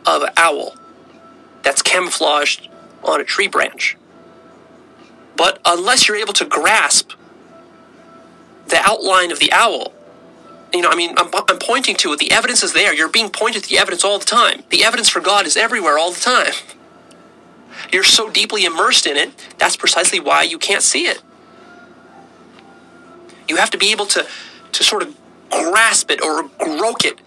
of 0.05 0.23
an 0.23 0.31
owl 0.37 0.75
that's 1.63 1.83
camouflaged 1.83 2.69
on 3.05 3.21
a 3.21 3.25
tree 3.25 3.47
branch. 3.47 3.97
But 5.37 5.61
unless 5.65 6.07
you're 6.07 6.17
able 6.17 6.33
to 6.35 6.45
grasp 6.45 7.13
the 8.67 8.79
outline 8.83 9.31
of 9.33 9.39
the 9.39 9.53
owl, 9.53 9.93
you 10.73 10.83
know, 10.83 10.91
I 10.91 10.97
mean, 10.97 11.15
I'm, 11.17 11.31
I'm 11.35 11.59
pointing 11.59 11.97
to 11.97 12.13
it. 12.13 12.19
The 12.19 12.31
evidence 12.31 12.63
is 12.63 12.73
there. 12.73 12.95
You're 12.95 13.09
being 13.09 13.31
pointed 13.31 13.65
to 13.65 13.69
the 13.69 13.79
evidence 13.79 14.05
all 14.05 14.19
the 14.19 14.25
time. 14.25 14.63
The 14.71 14.85
evidence 14.85 15.09
for 15.09 15.21
God 15.21 15.47
is 15.47 15.57
everywhere 15.57 15.99
all 15.99 16.13
the 16.13 16.21
time. 16.21 16.53
You're 17.93 18.05
so 18.05 18.31
deeply 18.31 18.65
immersed 18.65 19.07
in 19.07 19.17
it, 19.17 19.33
that's 19.59 19.77
precisely 19.77 20.21
why 20.21 20.43
you 20.43 20.59
can't 20.59 20.83
see 20.83 21.07
it. 21.07 21.23
You 23.49 23.57
have 23.57 23.71
to 23.71 23.79
be 23.79 23.91
able 23.91 24.07
to, 24.07 24.27
to 24.73 24.85
sort 24.85 25.03
of 25.03 25.17
grasp 25.51 26.11
it 26.11 26.23
or 26.23 26.45
grok 26.45 27.05
it 27.05 27.21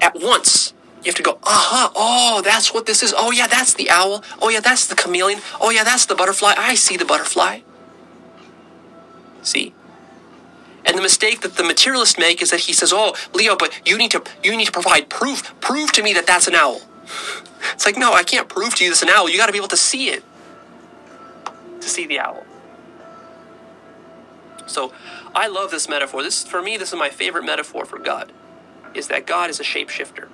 at 0.00 0.14
once. 0.14 0.72
You 1.08 1.12
have 1.12 1.16
to 1.16 1.22
go, 1.22 1.38
aha, 1.42 1.90
oh, 1.96 2.42
that's 2.44 2.74
what 2.74 2.84
this 2.84 3.02
is. 3.02 3.14
Oh, 3.16 3.30
yeah, 3.30 3.46
that's 3.46 3.72
the 3.72 3.88
owl. 3.88 4.22
Oh, 4.42 4.50
yeah, 4.50 4.60
that's 4.60 4.86
the 4.86 4.94
chameleon. 4.94 5.40
Oh, 5.58 5.70
yeah, 5.70 5.82
that's 5.82 6.04
the 6.04 6.14
butterfly. 6.14 6.52
I 6.54 6.74
see 6.74 6.98
the 6.98 7.06
butterfly. 7.06 7.60
See? 9.40 9.72
And 10.84 10.98
the 10.98 11.00
mistake 11.00 11.40
that 11.40 11.54
the 11.54 11.64
materialists 11.64 12.18
make 12.18 12.42
is 12.42 12.50
that 12.50 12.60
he 12.60 12.74
says, 12.74 12.92
"Oh, 12.92 13.14
Leo, 13.32 13.56
but 13.56 13.80
you 13.86 13.96
need 13.96 14.10
to 14.10 14.22
you 14.44 14.54
need 14.54 14.66
to 14.66 14.72
provide 14.72 15.08
proof. 15.08 15.58
Prove 15.62 15.92
to 15.92 16.02
me 16.02 16.12
that 16.12 16.26
that's 16.26 16.46
an 16.46 16.54
owl." 16.54 16.82
It's 17.72 17.86
like, 17.86 17.96
no, 17.96 18.12
I 18.12 18.22
can't 18.22 18.48
prove 18.48 18.74
to 18.76 18.84
you 18.84 18.90
this 18.90 19.02
an 19.02 19.08
owl. 19.08 19.30
You 19.30 19.36
got 19.36 19.46
to 19.46 19.52
be 19.52 19.58
able 19.58 19.68
to 19.68 19.76
see 19.76 20.10
it 20.10 20.22
to 21.80 21.88
see 21.88 22.06
the 22.06 22.20
owl. 22.20 22.44
So, 24.66 24.92
I 25.34 25.48
love 25.48 25.70
this 25.70 25.88
metaphor. 25.88 26.22
This 26.22 26.44
for 26.44 26.62
me, 26.62 26.76
this 26.76 26.92
is 26.92 26.98
my 26.98 27.08
favorite 27.08 27.44
metaphor 27.44 27.86
for 27.86 27.98
God. 27.98 28.30
Is 28.94 29.08
that 29.08 29.26
God 29.26 29.48
is 29.48 29.58
a 29.58 29.64
shapeshifter. 29.64 30.28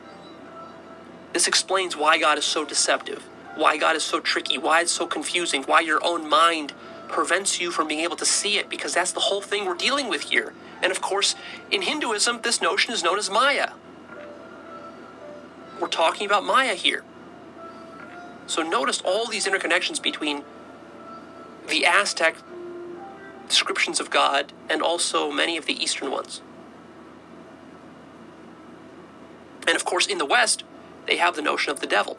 This 1.35 1.49
explains 1.49 1.97
why 1.97 2.19
God 2.19 2.39
is 2.39 2.45
so 2.45 2.65
deceptive, 2.65 3.25
why 3.57 3.77
God 3.77 3.97
is 3.97 4.05
so 4.05 4.21
tricky, 4.21 4.57
why 4.57 4.83
it's 4.83 4.93
so 4.93 5.05
confusing, 5.05 5.65
why 5.65 5.81
your 5.81 6.03
own 6.05 6.29
mind 6.29 6.73
prevents 7.09 7.61
you 7.61 7.73
from 7.73 7.89
being 7.89 8.01
able 8.01 8.17
to 8.17 8.25
see 8.25 8.57
it, 8.57 8.71
because 8.71 8.95
that's 8.95 9.11
the 9.11 9.21
whole 9.21 9.41
thing 9.41 9.65
we're 9.67 9.75
dealing 9.75 10.09
with 10.09 10.23
here. 10.23 10.55
And 10.81 10.93
of 10.93 11.01
course, 11.01 11.35
in 11.73 11.83
Hinduism, 11.83 12.43
this 12.43 12.63
notion 12.63 12.95
is 12.95 13.03
known 13.03 13.19
as 13.19 13.29
Maya. 13.29 13.73
We're 15.81 15.89
talking 15.89 16.25
about 16.25 16.45
Maya 16.45 16.75
here. 16.75 17.03
So 18.47 18.63
notice 18.63 19.03
all 19.05 19.27
these 19.27 19.47
interconnections 19.47 20.01
between 20.01 20.45
the 21.69 21.85
Aztec 21.85 22.37
descriptions 23.49 23.99
of 23.99 24.09
God 24.09 24.53
and 24.71 24.83
also 24.83 25.33
many 25.33 25.57
of 25.57 25.67
the 25.67 25.83
Eastern 25.83 26.13
ones. 26.13 26.43
And 29.67 29.75
of 29.75 29.85
course, 29.85 30.07
in 30.07 30.19
the 30.19 30.27
West, 30.27 30.63
they 31.07 31.17
have 31.17 31.37
the 31.37 31.43
notion 31.43 31.73
of 31.73 31.81
the 31.81 31.87
devil. 31.87 32.19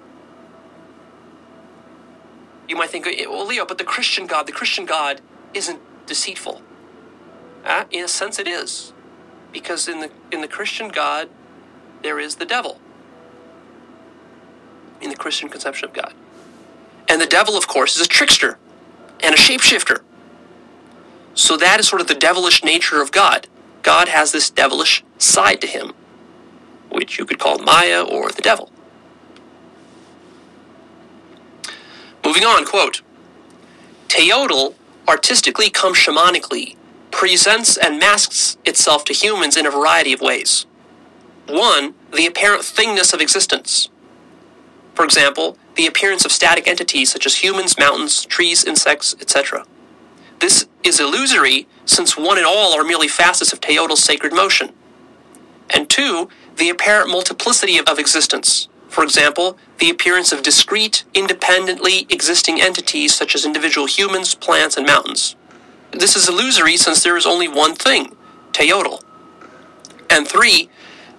You 2.68 2.76
might 2.76 2.90
think, 2.90 3.06
well, 3.06 3.46
Leo, 3.46 3.66
but 3.66 3.78
the 3.78 3.84
Christian 3.84 4.26
God, 4.26 4.48
the 4.48 4.52
Christian 4.52 4.86
God 4.86 5.22
isn't 5.54 5.80
deceitful. 6.08 6.62
Uh, 7.64 7.86
in 7.92 8.04
a 8.04 8.08
sense, 8.08 8.40
it 8.40 8.48
is, 8.48 8.94
because 9.52 9.88
in 9.88 10.00
the 10.00 10.12
in 10.32 10.42
the 10.42 10.48
Christian 10.48 10.90
God, 10.90 11.30
there 12.04 12.20
is 12.20 12.36
the 12.36 12.46
devil 12.46 12.80
in 15.02 15.10
the 15.10 15.16
Christian 15.16 15.50
conception 15.50 15.88
of 15.90 15.94
God. 15.94 16.14
And 17.08 17.22
the 17.22 17.26
devil, 17.26 17.58
of 17.58 17.68
course, 17.68 17.96
is 17.96 18.06
a 18.06 18.10
trickster 18.10 18.58
and 19.22 19.34
a 19.34 19.38
shapeshifter. 19.38 20.02
So 21.34 21.58
that 21.58 21.80
is 21.80 21.88
sort 21.88 22.02
of 22.02 22.08
the 22.08 22.16
devilish 22.16 22.64
nature 22.64 23.02
of 23.02 23.12
God. 23.12 23.48
God 23.84 24.08
has 24.08 24.32
this 24.32 24.50
devilish 24.50 25.04
side 25.18 25.62
to 25.62 25.68
him, 25.68 25.94
which 26.90 27.20
you 27.20 27.26
could 27.26 27.40
call 27.40 27.60
Maya 27.60 28.02
or 28.02 28.30
the 28.32 28.42
devil. 28.42 28.72
Moving 32.26 32.44
on, 32.44 32.66
quote 32.66 33.02
Teotl, 34.08 34.74
artistically 35.08 35.70
come 35.70 35.94
shamanically, 35.94 36.76
presents 37.12 37.78
and 37.78 38.00
masks 38.00 38.58
itself 38.66 39.06
to 39.06 39.14
humans 39.14 39.56
in 39.56 39.68
a 39.68 39.72
variety 39.72 40.12
of 40.12 40.22
ways. 40.22 40.66
One, 41.48 41.94
the 42.12 42.26
apparent 42.26 42.64
thingness 42.64 43.14
of 43.14 43.22
existence. 43.22 43.90
For 44.96 45.06
example, 45.06 45.58
the 45.76 45.86
appearance 45.86 46.26
of 46.26 46.32
static 46.32 46.68
entities 46.68 47.12
such 47.12 47.28
as 47.28 47.36
humans, 47.36 47.78
mountains, 47.78 48.26
trees, 48.26 48.64
insects, 48.64 49.16
etc. 49.22 49.66
This 50.40 50.66
is 50.84 51.00
illusory 51.00 51.68
since 51.86 52.18
one 52.18 52.38
and 52.38 52.48
all 52.48 52.74
are 52.74 52.84
merely 52.84 53.08
facets 53.08 53.54
of 53.54 53.62
Teotl's 53.62 54.04
sacred 54.04 54.34
motion. 54.34 54.74
And 55.70 55.90
two, 55.90 56.30
the 56.56 56.70
apparent 56.70 57.10
multiplicity 57.10 57.80
of 57.80 58.00
existence. 58.00 58.68
For 58.96 59.04
example, 59.04 59.58
the 59.80 59.90
appearance 59.90 60.32
of 60.32 60.42
discrete, 60.42 61.04
independently 61.14 62.08
existing 62.10 62.62
entities 62.62 63.14
such 63.14 63.36
as 63.36 63.44
individual 63.44 63.88
humans, 63.88 64.36
plants, 64.36 64.78
and 64.78 64.88
mountains. 64.88 65.36
This 65.92 66.16
is 66.16 66.30
illusory 66.30 66.78
since 66.78 67.04
there 67.04 67.18
is 67.18 67.26
only 67.26 67.50
one 67.50 67.76
thing, 67.76 68.16
Teotl. 68.54 69.02
And 70.10 70.26
three, 70.26 70.70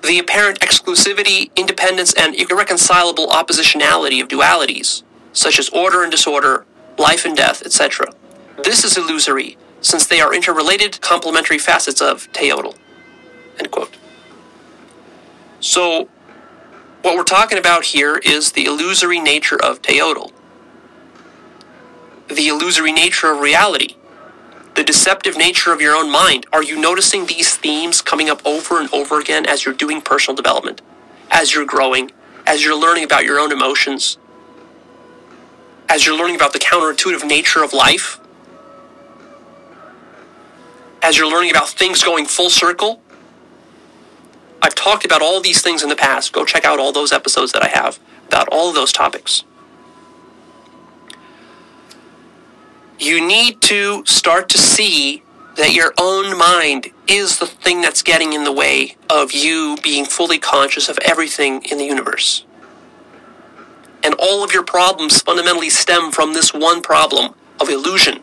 the 0.02 0.18
apparent 0.18 0.60
exclusivity, 0.60 1.54
independence, 1.54 2.14
and 2.14 2.34
irreconcilable 2.34 3.26
oppositionality 3.26 4.22
of 4.22 4.28
dualities, 4.28 5.02
such 5.34 5.58
as 5.58 5.68
order 5.68 6.02
and 6.02 6.10
disorder, 6.10 6.64
life 6.96 7.26
and 7.26 7.36
death, 7.36 7.62
etc. 7.62 8.06
This 8.64 8.84
is 8.84 8.96
illusory, 8.96 9.58
since 9.82 10.06
they 10.06 10.22
are 10.22 10.34
interrelated, 10.34 11.02
complementary 11.02 11.58
facets 11.58 12.00
of 12.00 12.32
Teotl. 12.32 12.74
End 13.58 13.70
quote. 13.70 13.94
So, 15.60 16.08
what 17.06 17.16
we're 17.16 17.22
talking 17.22 17.56
about 17.56 17.84
here 17.84 18.16
is 18.16 18.50
the 18.50 18.64
illusory 18.64 19.20
nature 19.20 19.54
of 19.62 19.80
Teotl, 19.80 20.32
the 22.26 22.48
illusory 22.48 22.90
nature 22.90 23.30
of 23.30 23.38
reality. 23.38 23.94
The 24.74 24.82
deceptive 24.82 25.36
nature 25.38 25.72
of 25.72 25.80
your 25.80 25.94
own 25.94 26.10
mind. 26.10 26.46
Are 26.52 26.64
you 26.64 26.78
noticing 26.80 27.26
these 27.26 27.56
themes 27.56 28.02
coming 28.02 28.28
up 28.28 28.44
over 28.44 28.80
and 28.80 28.92
over 28.92 29.20
again 29.20 29.46
as 29.46 29.64
you're 29.64 29.72
doing 29.72 30.02
personal 30.02 30.34
development, 30.34 30.82
as 31.30 31.54
you're 31.54 31.64
growing, 31.64 32.10
as 32.44 32.64
you're 32.64 32.78
learning 32.78 33.04
about 33.04 33.24
your 33.24 33.38
own 33.38 33.52
emotions, 33.52 34.18
as 35.88 36.04
you're 36.04 36.18
learning 36.18 36.34
about 36.34 36.52
the 36.52 36.58
counterintuitive 36.58 37.24
nature 37.24 37.62
of 37.62 37.72
life, 37.72 38.18
as 41.02 41.16
you're 41.16 41.30
learning 41.30 41.52
about 41.52 41.68
things 41.68 42.02
going 42.02 42.26
full 42.26 42.50
circle. 42.50 43.00
I've 44.62 44.74
talked 44.74 45.04
about 45.04 45.22
all 45.22 45.40
these 45.40 45.62
things 45.62 45.82
in 45.82 45.88
the 45.88 45.96
past. 45.96 46.32
Go 46.32 46.44
check 46.44 46.64
out 46.64 46.78
all 46.78 46.92
those 46.92 47.12
episodes 47.12 47.52
that 47.52 47.62
I 47.62 47.68
have 47.68 47.98
about 48.28 48.48
all 48.50 48.68
of 48.68 48.74
those 48.74 48.92
topics. 48.92 49.44
You 52.98 53.26
need 53.26 53.60
to 53.62 54.04
start 54.06 54.48
to 54.50 54.58
see 54.58 55.22
that 55.56 55.72
your 55.72 55.92
own 55.98 56.36
mind 56.36 56.88
is 57.06 57.38
the 57.38 57.46
thing 57.46 57.80
that's 57.80 58.02
getting 58.02 58.32
in 58.32 58.44
the 58.44 58.52
way 58.52 58.96
of 59.10 59.32
you 59.32 59.76
being 59.82 60.04
fully 60.04 60.38
conscious 60.38 60.88
of 60.88 60.98
everything 61.02 61.62
in 61.64 61.78
the 61.78 61.84
universe. 61.84 62.44
And 64.02 64.14
all 64.18 64.44
of 64.44 64.52
your 64.52 64.62
problems 64.62 65.20
fundamentally 65.20 65.70
stem 65.70 66.12
from 66.12 66.32
this 66.32 66.54
one 66.54 66.82
problem 66.82 67.34
of 67.60 67.68
illusion 67.68 68.22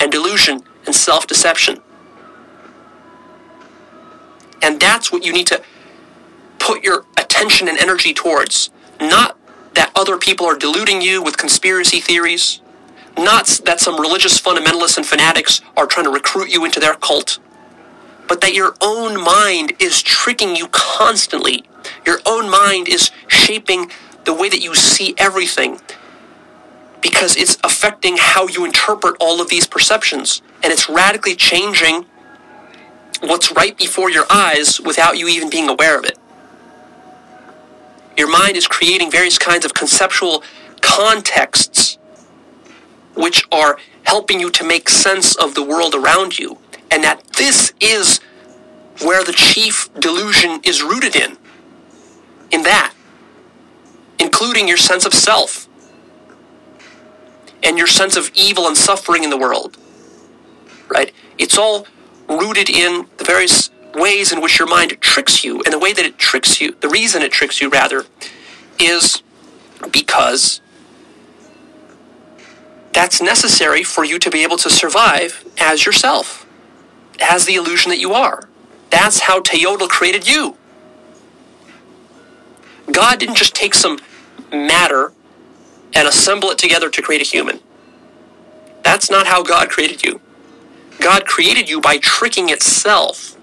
and 0.00 0.10
delusion 0.10 0.62
and 0.86 0.94
self 0.94 1.26
deception. 1.26 1.78
And 4.62 4.80
that's 4.80 5.12
what 5.12 5.24
you 5.24 5.32
need 5.32 5.46
to 5.48 5.62
put 6.58 6.84
your 6.84 7.04
attention 7.16 7.68
and 7.68 7.78
energy 7.78 8.14
towards. 8.14 8.70
Not 9.00 9.38
that 9.74 9.92
other 9.96 10.18
people 10.18 10.46
are 10.46 10.56
deluding 10.56 11.02
you 11.02 11.22
with 11.22 11.36
conspiracy 11.38 12.00
theories, 12.00 12.60
not 13.18 13.60
that 13.64 13.80
some 13.80 14.00
religious 14.00 14.40
fundamentalists 14.40 14.96
and 14.96 15.06
fanatics 15.06 15.60
are 15.76 15.86
trying 15.86 16.04
to 16.06 16.12
recruit 16.12 16.50
you 16.50 16.64
into 16.64 16.80
their 16.80 16.94
cult, 16.94 17.38
but 18.28 18.40
that 18.42 18.54
your 18.54 18.74
own 18.80 19.22
mind 19.22 19.72
is 19.80 20.02
tricking 20.02 20.56
you 20.56 20.68
constantly. 20.68 21.64
Your 22.06 22.20
own 22.26 22.50
mind 22.50 22.88
is 22.88 23.10
shaping 23.28 23.90
the 24.24 24.34
way 24.34 24.48
that 24.48 24.62
you 24.62 24.74
see 24.74 25.14
everything 25.18 25.80
because 27.00 27.36
it's 27.36 27.58
affecting 27.64 28.16
how 28.18 28.46
you 28.48 28.64
interpret 28.64 29.16
all 29.20 29.40
of 29.40 29.48
these 29.48 29.66
perceptions 29.66 30.42
and 30.62 30.72
it's 30.72 30.88
radically 30.88 31.34
changing 31.34 32.06
what's 33.20 33.52
right 33.52 33.76
before 33.76 34.10
your 34.10 34.24
eyes 34.30 34.80
without 34.80 35.18
you 35.18 35.28
even 35.28 35.50
being 35.50 35.68
aware 35.68 35.98
of 35.98 36.04
it. 36.04 36.18
Your 38.16 38.30
mind 38.30 38.56
is 38.56 38.66
creating 38.66 39.10
various 39.10 39.38
kinds 39.38 39.64
of 39.64 39.74
conceptual 39.74 40.42
contexts 40.80 41.98
which 43.14 43.46
are 43.52 43.78
helping 44.04 44.40
you 44.40 44.50
to 44.50 44.64
make 44.64 44.88
sense 44.88 45.36
of 45.36 45.54
the 45.54 45.62
world 45.62 45.94
around 45.94 46.38
you. 46.38 46.58
And 46.90 47.04
that 47.04 47.22
this 47.34 47.72
is 47.80 48.20
where 49.02 49.24
the 49.24 49.32
chief 49.32 49.88
delusion 49.98 50.60
is 50.64 50.82
rooted 50.82 51.16
in. 51.16 51.36
In 52.50 52.62
that. 52.62 52.94
Including 54.18 54.66
your 54.68 54.76
sense 54.76 55.06
of 55.06 55.14
self. 55.14 55.68
And 57.62 57.78
your 57.78 57.86
sense 57.86 58.16
of 58.16 58.30
evil 58.34 58.66
and 58.66 58.76
suffering 58.76 59.22
in 59.22 59.30
the 59.30 59.38
world. 59.38 59.76
Right? 60.88 61.12
It's 61.38 61.56
all 61.56 61.86
rooted 62.30 62.70
in 62.70 63.06
the 63.16 63.24
various 63.24 63.70
ways 63.94 64.32
in 64.32 64.40
which 64.40 64.58
your 64.58 64.68
mind 64.68 64.98
tricks 65.00 65.42
you. 65.44 65.62
And 65.64 65.72
the 65.72 65.78
way 65.78 65.92
that 65.92 66.04
it 66.04 66.16
tricks 66.18 66.60
you, 66.60 66.76
the 66.80 66.88
reason 66.88 67.22
it 67.22 67.32
tricks 67.32 67.60
you, 67.60 67.68
rather, 67.68 68.06
is 68.78 69.22
because 69.92 70.60
that's 72.92 73.20
necessary 73.20 73.82
for 73.82 74.04
you 74.04 74.18
to 74.18 74.30
be 74.30 74.42
able 74.42 74.56
to 74.58 74.70
survive 74.70 75.44
as 75.58 75.86
yourself, 75.86 76.46
as 77.20 77.46
the 77.46 77.54
illusion 77.56 77.90
that 77.90 77.98
you 77.98 78.12
are. 78.12 78.48
That's 78.90 79.20
how 79.20 79.40
Teotl 79.40 79.88
created 79.88 80.28
you. 80.28 80.56
God 82.92 83.18
didn't 83.20 83.36
just 83.36 83.54
take 83.54 83.74
some 83.74 84.00
matter 84.52 85.12
and 85.94 86.08
assemble 86.08 86.50
it 86.50 86.58
together 86.58 86.90
to 86.90 87.02
create 87.02 87.22
a 87.22 87.24
human. 87.24 87.60
That's 88.82 89.10
not 89.10 89.26
how 89.26 89.42
God 89.42 89.68
created 89.68 90.04
you. 90.04 90.20
God 91.00 91.26
created 91.26 91.68
you 91.68 91.80
by 91.80 91.98
tricking 91.98 92.50
itself 92.50 93.36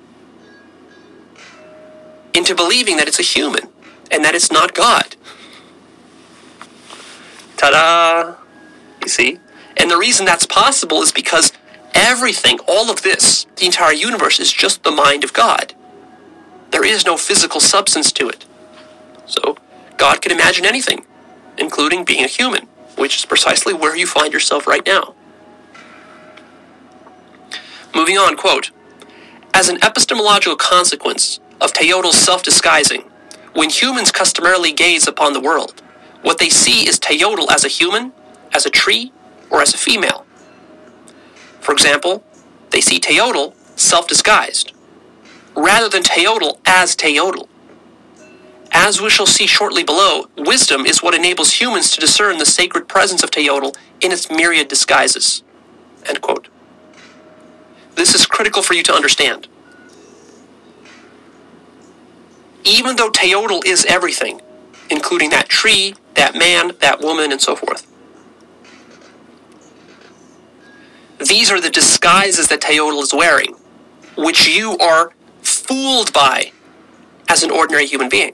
into 2.33 2.55
believing 2.55 2.97
that 2.97 3.07
it's 3.07 3.19
a 3.19 3.23
human 3.23 3.67
and 4.11 4.23
that 4.23 4.35
it's 4.35 4.51
not 4.51 4.73
God. 4.73 5.15
Ta 7.57 7.71
da! 7.71 8.35
You 9.01 9.07
see? 9.07 9.39
And 9.75 9.89
the 9.89 9.97
reason 9.97 10.25
that's 10.25 10.45
possible 10.45 11.01
is 11.01 11.11
because 11.11 11.51
everything, 11.93 12.59
all 12.67 12.91
of 12.91 13.01
this, 13.01 13.45
the 13.55 13.65
entire 13.65 13.93
universe, 13.93 14.39
is 14.39 14.51
just 14.51 14.83
the 14.83 14.91
mind 14.91 15.23
of 15.23 15.33
God. 15.33 15.73
There 16.71 16.85
is 16.85 17.05
no 17.05 17.17
physical 17.17 17.59
substance 17.59 18.11
to 18.13 18.29
it. 18.29 18.45
So, 19.25 19.57
God 19.97 20.21
can 20.21 20.31
imagine 20.31 20.65
anything, 20.65 21.05
including 21.57 22.05
being 22.05 22.23
a 22.23 22.27
human, 22.27 22.67
which 22.97 23.17
is 23.17 23.25
precisely 23.25 23.73
where 23.73 23.95
you 23.95 24.05
find 24.05 24.31
yourself 24.33 24.67
right 24.67 24.85
now. 24.85 25.15
Moving 27.95 28.17
on, 28.17 28.38
quote, 28.38 28.71
As 29.53 29.69
an 29.69 29.79
epistemological 29.83 30.55
consequence 30.57 31.39
of 31.61 31.73
Teotl's 31.73 32.17
self-disguising, 32.17 33.03
when 33.53 33.69
humans 33.69 34.11
customarily 34.11 34.71
gaze 34.71 35.07
upon 35.07 35.33
the 35.33 35.41
world, 35.41 35.81
what 36.21 36.38
they 36.38 36.49
see 36.49 36.88
is 36.88 36.99
Teotl 36.99 37.49
as 37.51 37.65
a 37.65 37.69
human, 37.69 38.13
as 38.53 38.65
a 38.65 38.69
tree, 38.69 39.11
or 39.49 39.61
as 39.61 39.73
a 39.73 39.77
female. 39.77 40.25
For 41.61 41.73
example, 41.73 42.23
they 42.71 42.81
see 42.81 42.99
Teotl 42.99 43.53
self-disguised, 43.77 44.73
rather 45.55 45.89
than 45.89 46.03
Teotl 46.03 46.59
as 46.65 46.95
Teotl. 46.95 47.47
As 48.71 49.01
we 49.01 49.09
shall 49.09 49.25
see 49.25 49.47
shortly 49.47 49.83
below, 49.83 50.27
wisdom 50.38 50.85
is 50.85 51.01
what 51.01 51.15
enables 51.15 51.53
humans 51.53 51.91
to 51.91 52.01
discern 52.01 52.38
the 52.38 52.45
sacred 52.45 52.88
presence 52.88 53.23
of 53.23 53.31
Teotl 53.31 53.75
in 54.01 54.11
its 54.11 54.29
myriad 54.29 54.67
disguises. 54.67 55.43
End 56.05 56.21
quote. 56.21 56.49
This 57.97 58.13
is 58.13 58.27
critical 58.27 58.61
for 58.61 58.75
you 58.75 58.83
to 58.83 58.93
understand. 58.93 59.47
Even 62.63 62.95
though 62.95 63.09
Teotl 63.09 63.65
is 63.65 63.85
everything, 63.85 64.39
including 64.91 65.31
that 65.31 65.49
tree, 65.49 65.95
that 66.13 66.35
man, 66.35 66.73
that 66.79 67.01
woman, 67.01 67.31
and 67.31 67.41
so 67.41 67.55
forth, 67.55 67.87
these 71.27 71.49
are 71.49 71.59
the 71.59 71.71
disguises 71.71 72.47
that 72.49 72.61
Teotl 72.61 73.01
is 73.01 73.13
wearing, 73.13 73.55
which 74.15 74.47
you 74.47 74.77
are 74.77 75.11
fooled 75.41 76.13
by 76.13 76.51
as 77.29 77.41
an 77.41 77.49
ordinary 77.49 77.87
human 77.87 78.09
being. 78.09 78.33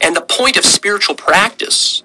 And 0.00 0.16
the 0.16 0.22
point 0.22 0.56
of 0.56 0.64
spiritual 0.64 1.14
practice, 1.14 2.02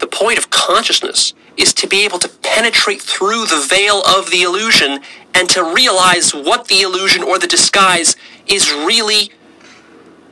the 0.00 0.06
point 0.06 0.38
of 0.38 0.50
consciousness, 0.50 1.32
is 1.62 1.72
to 1.72 1.86
be 1.86 2.04
able 2.04 2.18
to 2.18 2.28
penetrate 2.28 3.00
through 3.00 3.46
the 3.46 3.64
veil 3.68 4.02
of 4.02 4.30
the 4.30 4.42
illusion 4.42 4.98
and 5.32 5.48
to 5.48 5.62
realize 5.62 6.34
what 6.34 6.66
the 6.66 6.82
illusion 6.82 7.22
or 7.22 7.38
the 7.38 7.46
disguise 7.46 8.16
is 8.48 8.72
really 8.72 9.30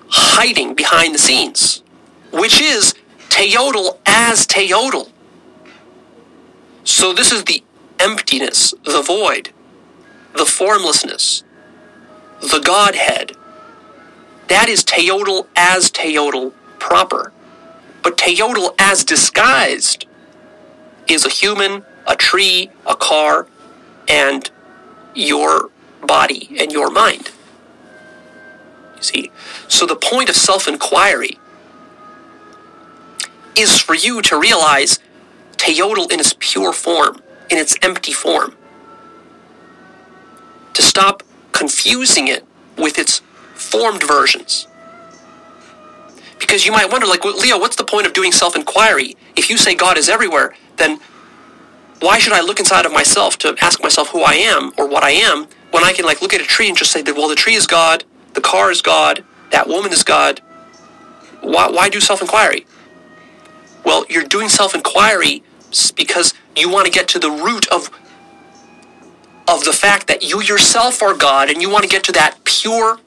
hiding 0.09 0.75
behind 0.75 1.15
the 1.15 1.19
scenes, 1.19 1.85
which 2.33 2.61
is 2.61 2.95
Teotl 3.29 3.97
as 4.05 4.45
Teotl. 4.45 5.09
So 6.83 7.13
this 7.13 7.31
is 7.31 7.45
the 7.45 7.63
emptiness, 8.01 8.75
the 8.85 9.03
void, 9.03 9.51
the 10.37 10.47
formlessness, 10.47 11.45
the 12.41 12.59
Godhead. 12.59 13.37
That 14.49 14.69
is 14.69 14.83
Teotl 14.83 15.47
as 15.55 15.93
Teotl 15.93 16.53
proper. 16.81 17.33
But 18.03 18.17
Teotl 18.17 18.75
as 18.81 19.05
disguised 19.05 20.07
is 21.11 21.25
a 21.27 21.29
human, 21.29 21.85
a 22.07 22.17
tree, 22.17 22.71
a 22.87 22.95
car, 22.95 23.47
and 24.09 24.51
your 25.15 25.71
body 26.07 26.57
and 26.59 26.73
your 26.73 26.91
mind. 26.91 27.31
You 28.97 29.03
see? 29.03 29.33
So 29.69 29.87
the 29.87 29.97
point 29.97 30.29
of 30.31 30.37
self 30.37 30.69
inquiry 30.69 31.39
is 33.57 33.81
for 33.81 33.95
you 33.95 34.23
to 34.23 34.39
realize 34.39 35.01
Teotl 35.57 36.11
in 36.11 36.21
its 36.21 36.35
pure 36.39 36.73
form, 36.73 37.21
in 37.51 37.59
its 37.59 37.77
empty 37.83 38.13
form. 38.13 38.57
To 40.75 40.83
stop 40.83 41.23
confusing 41.53 42.29
it 42.29 42.47
with 42.79 42.99
its 42.99 43.21
formed 43.55 44.07
versions. 44.07 44.67
Because 46.39 46.65
you 46.65 46.73
might 46.73 46.91
wonder, 46.91 47.07
like, 47.07 47.25
Leo, 47.25 47.59
what's 47.59 47.77
the 47.77 47.85
point 47.85 48.07
of 48.07 48.13
doing 48.13 48.33
self 48.33 48.57
inquiry? 48.57 49.17
If 49.37 49.51
you 49.51 49.59
say 49.59 49.75
God 49.75 49.99
is 49.99 50.09
everywhere, 50.09 50.55
then 50.81 50.99
why 52.01 52.19
should 52.19 52.33
I 52.33 52.41
look 52.41 52.59
inside 52.59 52.87
of 52.87 52.93
myself 52.93 53.37
to 53.39 53.55
ask 53.61 53.83
myself 53.83 54.09
who 54.09 54.23
I 54.23 54.35
am 54.35 54.73
or 54.79 54.89
what 54.89 55.05
I 55.05 55.11
am 55.11 55.47
when 55.71 55.85
I 55.85 55.93
can 55.93 56.05
like 56.05 56.23
look 56.23 56.35
at 56.35 56.41
a 56.41 56.45
tree 56.45 56.69
and 56.69 56.77
just 56.77 56.91
say 56.91 57.03
that 57.03 57.15
well 57.15 57.29
the 57.29 57.35
tree 57.35 57.55
is 57.55 57.67
God, 57.67 58.05
the 58.35 58.41
car 58.41 58.71
is 58.71 58.83
God, 58.83 59.25
that 59.51 59.69
woman 59.69 59.93
is 59.93 60.03
God. 60.03 60.41
Why, 61.43 61.69
why 61.71 61.89
do 61.89 62.01
self-inquiry? 62.01 62.67
Well, 63.85 64.05
you're 64.09 64.25
doing 64.25 64.49
self-inquiry 64.49 65.43
because 65.97 66.35
you 66.57 66.69
want 66.71 66.87
to 66.87 66.93
get 66.93 67.09
to 67.09 67.19
the 67.19 67.31
root 67.31 67.69
of 67.69 67.91
of 69.49 69.65
the 69.65 69.73
fact 69.73 70.07
that 70.07 70.23
you 70.23 70.41
yourself 70.43 71.03
are 71.03 71.15
God 71.15 71.51
and 71.51 71.61
you 71.61 71.69
want 71.71 71.83
to 71.83 71.89
get 71.89 72.05
to 72.05 72.13
that 72.13 72.39
pure 72.45 72.99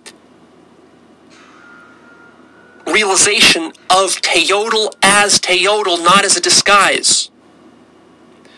realization 2.87 3.71
of 3.89 4.21
Teotl 4.21 4.93
as 5.01 5.39
Teotl, 5.39 6.03
not 6.03 6.25
as 6.25 6.35
a 6.35 6.41
disguise. 6.41 7.29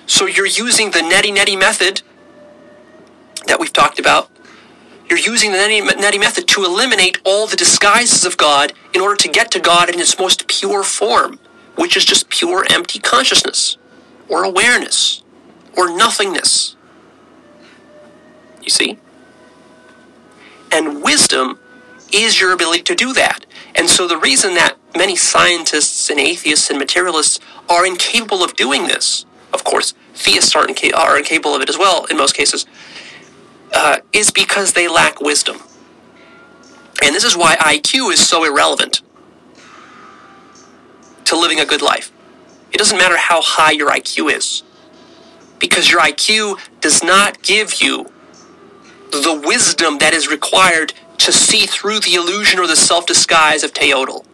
So 0.07 0.25
you're 0.25 0.45
using 0.45 0.91
the 0.91 0.99
neti 0.99 1.35
neti 1.35 1.57
method 1.57 2.01
that 3.47 3.59
we've 3.59 3.73
talked 3.73 3.99
about. 3.99 4.29
You're 5.09 5.19
using 5.19 5.51
the 5.51 5.57
neti 5.57 5.81
neti 5.81 6.19
method 6.19 6.47
to 6.49 6.63
eliminate 6.63 7.19
all 7.25 7.47
the 7.47 7.55
disguises 7.55 8.25
of 8.25 8.37
God 8.37 8.73
in 8.93 9.01
order 9.01 9.15
to 9.17 9.27
get 9.27 9.51
to 9.51 9.59
God 9.59 9.89
in 9.89 9.99
its 9.99 10.17
most 10.19 10.47
pure 10.47 10.83
form, 10.83 11.39
which 11.75 11.97
is 11.97 12.05
just 12.05 12.29
pure 12.29 12.65
empty 12.69 12.99
consciousness, 12.99 13.77
or 14.29 14.43
awareness, 14.43 15.23
or 15.75 15.95
nothingness. 15.95 16.75
You 18.61 18.69
see? 18.69 18.99
And 20.71 21.03
wisdom 21.03 21.59
is 22.11 22.39
your 22.39 22.53
ability 22.53 22.83
to 22.83 22.95
do 22.95 23.13
that. 23.13 23.45
And 23.75 23.89
so 23.89 24.07
the 24.07 24.17
reason 24.17 24.55
that 24.55 24.77
many 24.95 25.15
scientists 25.15 26.09
and 26.09 26.19
atheists 26.19 26.69
and 26.69 26.79
materialists 26.79 27.39
are 27.69 27.85
incapable 27.85 28.43
of 28.43 28.55
doing 28.55 28.87
this, 28.87 29.25
of 29.55 29.63
course, 29.63 29.93
theists 30.13 30.55
are, 30.55 30.67
inca- 30.67 30.95
are 30.95 31.17
incapable 31.17 31.55
of 31.55 31.61
it 31.61 31.69
as 31.69 31.77
well 31.77 32.05
in 32.05 32.17
most 32.17 32.35
cases, 32.35 32.67
uh, 33.73 33.97
is 34.13 34.29
because 34.31 34.73
they 34.73 34.87
lack 34.87 35.19
wisdom. 35.21 35.57
And 37.03 37.15
this 37.15 37.23
is 37.23 37.35
why 37.35 37.55
IQ 37.55 38.13
is 38.13 38.25
so 38.25 38.43
irrelevant 38.43 39.01
to 41.25 41.37
living 41.37 41.59
a 41.59 41.65
good 41.65 41.81
life. 41.81 42.11
It 42.71 42.77
doesn't 42.77 42.97
matter 42.97 43.17
how 43.17 43.41
high 43.41 43.71
your 43.71 43.89
IQ 43.89 44.35
is, 44.35 44.63
because 45.59 45.89
your 45.89 46.01
IQ 46.01 46.59
does 46.81 47.03
not 47.03 47.41
give 47.41 47.81
you 47.81 48.11
the 49.11 49.41
wisdom 49.45 49.97
that 49.99 50.13
is 50.13 50.27
required 50.27 50.93
to 51.19 51.31
see 51.31 51.65
through 51.65 52.01
the 52.01 52.15
illusion 52.15 52.59
or 52.59 52.67
the 52.67 52.75
self 52.75 53.05
disguise 53.05 53.63
of 53.63 53.73
Teotl. 53.73 54.25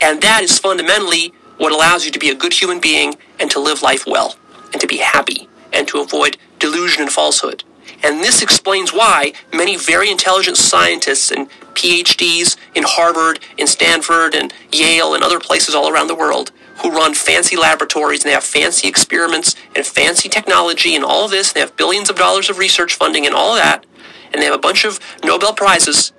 And 0.00 0.22
that 0.22 0.42
is 0.42 0.58
fundamentally 0.58 1.32
what 1.58 1.72
allows 1.72 2.04
you 2.04 2.10
to 2.12 2.18
be 2.18 2.30
a 2.30 2.34
good 2.34 2.52
human 2.52 2.80
being 2.80 3.16
and 3.38 3.50
to 3.50 3.60
live 3.60 3.82
life 3.82 4.04
well 4.06 4.36
and 4.74 4.80
to 4.80 4.86
be 4.86 4.98
happy 4.98 5.48
and 5.72 5.88
to 5.88 6.00
avoid 6.00 6.36
delusion 6.58 7.02
and 7.02 7.10
falsehood. 7.10 7.64
And 8.02 8.22
this 8.22 8.42
explains 8.42 8.92
why 8.92 9.32
many 9.52 9.76
very 9.76 10.10
intelligent 10.10 10.58
scientists 10.58 11.30
and 11.30 11.48
PhDs 11.74 12.56
in 12.74 12.82
Harvard, 12.86 13.40
in 13.56 13.66
Stanford, 13.66 14.34
and 14.34 14.52
Yale, 14.72 15.14
and 15.14 15.24
other 15.24 15.40
places 15.40 15.74
all 15.74 15.88
around 15.88 16.08
the 16.08 16.14
world 16.14 16.50
who 16.82 16.90
run 16.90 17.14
fancy 17.14 17.56
laboratories 17.56 18.22
and 18.22 18.28
they 18.28 18.34
have 18.34 18.44
fancy 18.44 18.88
experiments 18.88 19.54
and 19.76 19.86
fancy 19.86 20.28
technology 20.28 20.94
and 20.94 21.04
all 21.04 21.24
of 21.24 21.30
this. 21.30 21.52
They 21.52 21.60
have 21.60 21.76
billions 21.76 22.10
of 22.10 22.16
dollars 22.16 22.50
of 22.50 22.58
research 22.58 22.94
funding 22.94 23.26
and 23.26 23.34
all 23.34 23.54
that. 23.54 23.86
And 24.32 24.42
they 24.42 24.46
have 24.46 24.54
a 24.54 24.58
bunch 24.58 24.84
of 24.84 24.98
Nobel 25.22 25.54
Prizes. 25.54 26.12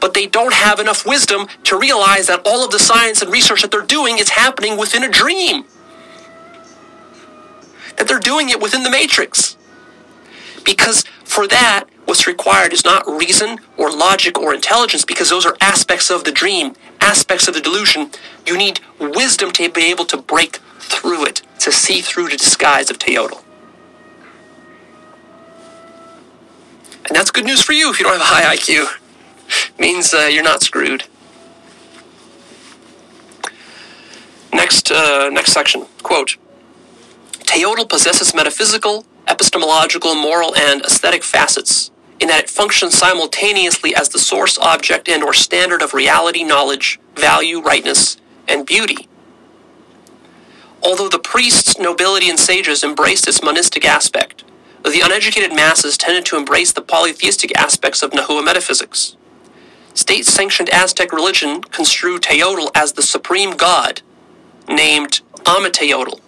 But 0.00 0.12
they 0.12 0.26
don't 0.26 0.52
have 0.52 0.78
enough 0.78 1.06
wisdom 1.06 1.48
to 1.64 1.78
realize 1.78 2.26
that 2.26 2.42
all 2.44 2.62
of 2.62 2.70
the 2.70 2.78
science 2.78 3.22
and 3.22 3.32
research 3.32 3.62
that 3.62 3.70
they're 3.70 3.80
doing 3.80 4.18
is 4.18 4.28
happening 4.28 4.76
within 4.76 5.02
a 5.02 5.08
dream. 5.08 5.64
That 7.96 8.08
they're 8.08 8.18
doing 8.18 8.48
it 8.50 8.60
within 8.60 8.82
the 8.82 8.90
matrix. 8.90 9.56
Because 10.64 11.04
for 11.24 11.46
that, 11.48 11.84
what's 12.04 12.26
required 12.26 12.72
is 12.72 12.84
not 12.84 13.06
reason 13.06 13.58
or 13.76 13.90
logic 13.90 14.38
or 14.38 14.54
intelligence, 14.54 15.04
because 15.04 15.30
those 15.30 15.46
are 15.46 15.56
aspects 15.60 16.10
of 16.10 16.24
the 16.24 16.32
dream, 16.32 16.74
aspects 17.00 17.48
of 17.48 17.54
the 17.54 17.60
delusion. 17.60 18.10
You 18.46 18.56
need 18.56 18.80
wisdom 18.98 19.50
to 19.52 19.70
be 19.70 19.90
able 19.90 20.04
to 20.06 20.16
break 20.16 20.56
through 20.78 21.26
it, 21.26 21.42
to 21.60 21.72
see 21.72 22.00
through 22.00 22.28
the 22.28 22.36
disguise 22.36 22.90
of 22.90 22.98
Teotl. 22.98 23.42
And 27.08 27.14
that's 27.14 27.30
good 27.30 27.44
news 27.44 27.62
for 27.62 27.72
you 27.72 27.90
if 27.90 28.00
you 28.00 28.04
don't 28.04 28.18
have 28.18 28.22
a 28.22 28.24
high 28.24 28.56
IQ. 28.56 28.86
means 29.78 30.12
uh, 30.12 30.28
you're 30.30 30.42
not 30.42 30.62
screwed. 30.62 31.04
Next, 34.52 34.90
uh, 34.90 35.28
next 35.30 35.52
section. 35.52 35.86
Quote, 36.02 36.36
Teotl 37.46 37.88
possesses 37.88 38.34
metaphysical, 38.34 39.06
epistemological, 39.26 40.14
moral, 40.14 40.54
and 40.56 40.82
aesthetic 40.82 41.24
facets 41.24 41.90
in 42.20 42.28
that 42.28 42.40
it 42.44 42.50
functions 42.50 42.96
simultaneously 42.96 43.94
as 43.94 44.08
the 44.08 44.18
source 44.18 44.58
object 44.58 45.08
and 45.08 45.22
or 45.22 45.32
standard 45.32 45.82
of 45.82 45.94
reality, 45.94 46.44
knowledge, 46.44 46.98
value, 47.14 47.60
rightness, 47.60 48.16
and 48.48 48.66
beauty. 48.66 49.08
Although 50.82 51.08
the 51.08 51.18
priests, 51.18 51.78
nobility, 51.78 52.28
and 52.30 52.38
sages 52.38 52.84
embraced 52.84 53.28
its 53.28 53.42
monistic 53.42 53.84
aspect, 53.84 54.44
the 54.84 55.00
uneducated 55.00 55.54
masses 55.54 55.96
tended 55.98 56.24
to 56.26 56.36
embrace 56.36 56.72
the 56.72 56.80
polytheistic 56.80 57.56
aspects 57.58 58.02
of 58.02 58.12
Nahua 58.12 58.44
metaphysics. 58.44 59.16
State-sanctioned 59.94 60.70
Aztec 60.70 61.12
religion 61.12 61.60
construed 61.62 62.22
Teotl 62.22 62.70
as 62.74 62.92
the 62.92 63.02
supreme 63.02 63.56
god, 63.56 64.02
named 64.68 65.20
Ometeotl. 65.44 66.20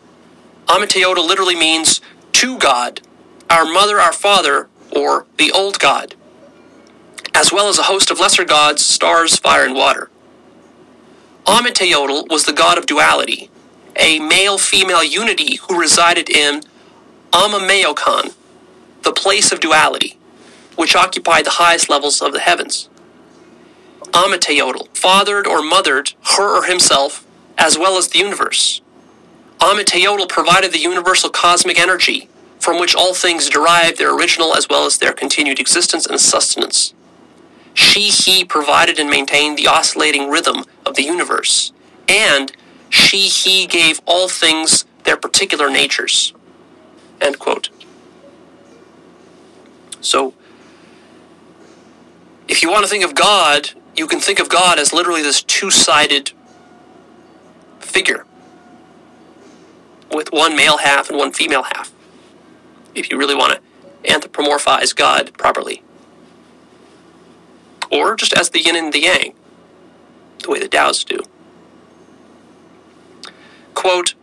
Ometeotl 0.69 1.27
literally 1.27 1.57
means 1.57 2.01
two 2.33 2.59
God, 2.59 3.01
our 3.49 3.65
mother, 3.65 3.99
our 3.99 4.13
father, 4.13 4.69
or 4.95 5.27
the 5.39 5.51
old 5.51 5.79
God, 5.79 6.15
as 7.35 7.51
well 7.51 7.69
as 7.69 7.79
a 7.79 7.85
host 7.85 8.11
of 8.11 8.21
lesser 8.21 8.45
gods, 8.45 8.85
stars, 8.85 9.37
fire, 9.37 9.65
and 9.65 9.75
water. 9.75 10.11
Ometeotl 11.47 12.29
was 12.31 12.45
the 12.45 12.53
god 12.53 12.77
of 12.77 12.85
duality, 12.85 13.51
a 13.97 14.19
male-female 14.19 15.03
unity 15.03 15.57
who 15.57 15.81
resided 15.81 16.29
in 16.29 16.61
Omeyocan, 17.33 18.35
the 19.03 19.13
place 19.13 19.51
of 19.51 19.61
duality, 19.61 20.19
which 20.77 20.95
occupied 20.95 21.47
the 21.47 21.53
highest 21.53 21.89
levels 21.89 22.21
of 22.21 22.33
the 22.33 22.41
heavens. 22.41 22.91
Ometeotl 24.13 24.95
fathered 24.95 25.47
or 25.47 25.63
mothered 25.63 26.13
her 26.37 26.59
or 26.59 26.65
himself, 26.65 27.27
as 27.57 27.79
well 27.79 27.97
as 27.97 28.09
the 28.09 28.19
universe. 28.19 28.83
Ometeotl 29.59 30.29
provided 30.29 30.73
the 30.73 30.79
universal 30.79 31.31
cosmic 31.31 31.81
energy 31.81 32.29
from 32.61 32.79
which 32.79 32.95
all 32.95 33.15
things 33.15 33.49
derive 33.49 33.99
their 33.99 34.17
original 34.17 34.55
as 34.55 34.69
well 34.69 34.87
as 34.87 34.99
their 34.99 35.13
continued 35.13 35.59
existence 35.59 36.07
and 36.07 36.21
sustenance. 36.21 36.95
She, 37.75 38.03
he 38.09 38.45
provided 38.45 38.99
and 38.99 39.11
maintained 39.11 39.59
the 39.59 39.67
oscillating 39.67 40.29
rhythm 40.29 40.65
of 40.87 40.95
the 40.95 41.03
universe, 41.03 41.73
and 42.09 42.53
she, 42.89 43.29
he 43.29 43.67
gave 43.67 44.01
all 44.07 44.29
things 44.29 44.85
their 45.05 45.17
particular 45.17 45.71
natures. 45.71 46.33
End 47.21 47.39
quote. 47.39 47.71
So, 50.01 50.35
if 52.49 52.63
you 52.63 52.71
want 52.71 52.85
to 52.85 52.89
think 52.89 53.05
of 53.05 53.15
God, 53.15 53.71
you 53.97 54.07
can 54.07 54.21
think 54.21 54.39
of 54.39 54.49
God 54.49 54.79
as 54.79 54.93
literally 54.93 55.23
this 55.23 55.43
two 55.43 55.71
sided 55.71 56.33
figure 57.81 58.25
with 60.13 60.33
one 60.33 60.57
male 60.57 60.79
half 60.79 61.09
and 61.09 61.19
one 61.19 61.33
female 61.33 61.65
half, 61.65 61.93
if 62.95 63.11
you 63.11 63.19
really 63.19 63.35
want 63.35 63.53
to 63.53 63.61
anthropomorphize 64.11 64.95
God 64.95 65.33
properly. 65.37 65.83
Or 67.91 68.17
just 68.17 68.33
as 68.35 68.51
the 68.51 68.61
yin 68.61 68.77
and 68.77 68.93
the 68.93 69.03
yang, 69.03 69.35
the 70.43 70.51
way 70.51 70.59
the 70.59 70.69
Taoists 70.69 71.05
do. 71.05 71.21
Quote, 73.75 74.15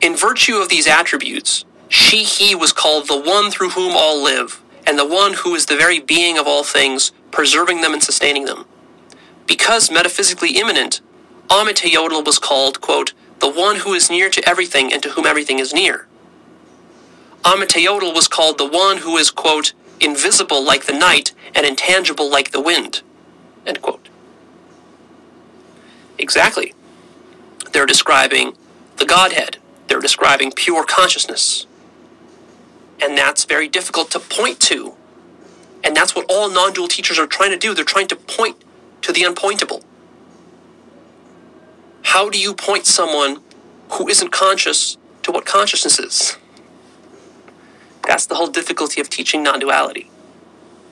in 0.00 0.14
virtue 0.14 0.56
of 0.56 0.68
these 0.68 0.86
attributes, 0.86 1.64
she, 1.88 2.22
he 2.22 2.54
was 2.54 2.72
called 2.72 3.08
the 3.08 3.18
one 3.18 3.50
through 3.50 3.70
whom 3.70 3.92
all 3.96 4.22
live, 4.22 4.62
and 4.86 4.98
the 4.98 5.06
one 5.06 5.32
who 5.34 5.54
is 5.54 5.66
the 5.66 5.76
very 5.76 5.98
being 5.98 6.38
of 6.38 6.46
all 6.46 6.62
things, 6.62 7.12
preserving 7.30 7.80
them 7.80 7.92
and 7.92 8.02
sustaining 8.02 8.44
them. 8.44 8.64
Because 9.46 9.90
metaphysically 9.90 10.58
immanent, 10.58 11.00
Ometeotl 11.48 12.24
was 12.24 12.38
called, 12.38 12.80
quote, 12.80 13.14
the 13.40 13.50
one 13.50 13.76
who 13.76 13.94
is 13.94 14.10
near 14.10 14.30
to 14.30 14.48
everything 14.48 14.92
and 14.92 15.02
to 15.02 15.10
whom 15.10 15.26
everything 15.26 15.58
is 15.58 15.72
near. 15.72 16.06
Ometeotl 17.42 18.14
was 18.14 18.28
called 18.28 18.58
the 18.58 18.66
one 18.68 18.98
who 18.98 19.16
is, 19.16 19.30
quote, 19.30 19.72
invisible 20.00 20.64
like 20.64 20.86
the 20.86 20.92
night 20.92 21.32
and 21.54 21.64
intangible 21.64 22.30
like 22.30 22.50
the 22.50 22.60
wind, 22.60 23.02
end 23.66 23.80
quote. 23.80 24.08
Exactly. 26.18 26.74
They're 27.72 27.86
describing 27.86 28.56
the 28.96 29.06
Godhead. 29.06 29.58
They're 29.86 30.00
describing 30.00 30.52
pure 30.52 30.84
consciousness. 30.84 31.66
And 33.00 33.16
that's 33.16 33.44
very 33.44 33.68
difficult 33.68 34.10
to 34.10 34.18
point 34.18 34.60
to. 34.62 34.94
And 35.84 35.96
that's 35.96 36.14
what 36.14 36.26
all 36.28 36.50
non 36.50 36.72
dual 36.72 36.88
teachers 36.88 37.18
are 37.18 37.26
trying 37.26 37.50
to 37.50 37.56
do. 37.56 37.72
They're 37.72 37.84
trying 37.84 38.08
to 38.08 38.16
point 38.16 38.56
to 39.02 39.12
the 39.12 39.22
unpointable. 39.22 39.84
How 42.08 42.30
do 42.30 42.40
you 42.40 42.54
point 42.54 42.86
someone 42.86 43.42
who 43.90 44.08
isn't 44.08 44.32
conscious 44.32 44.96
to 45.24 45.30
what 45.30 45.44
consciousness 45.44 45.98
is? 45.98 46.38
That's 48.06 48.24
the 48.24 48.34
whole 48.34 48.46
difficulty 48.46 49.02
of 49.02 49.10
teaching 49.10 49.42
non 49.42 49.60
duality. 49.60 50.10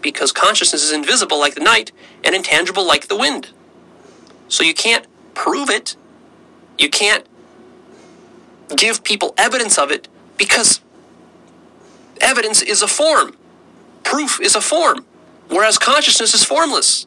Because 0.02 0.30
consciousness 0.30 0.84
is 0.84 0.92
invisible 0.92 1.38
like 1.40 1.54
the 1.54 1.62
night 1.62 1.90
and 2.22 2.34
intangible 2.34 2.86
like 2.86 3.08
the 3.08 3.16
wind. 3.16 3.48
So 4.48 4.62
you 4.62 4.74
can't 4.74 5.06
prove 5.32 5.70
it. 5.70 5.96
You 6.78 6.90
can't 6.90 7.24
give 8.76 9.02
people 9.02 9.32
evidence 9.38 9.78
of 9.78 9.90
it 9.90 10.08
because 10.36 10.82
evidence 12.20 12.60
is 12.60 12.82
a 12.82 12.88
form. 12.88 13.34
Proof 14.04 14.38
is 14.38 14.54
a 14.54 14.60
form. 14.60 15.06
Whereas 15.48 15.78
consciousness 15.78 16.34
is 16.34 16.44
formless. 16.44 17.06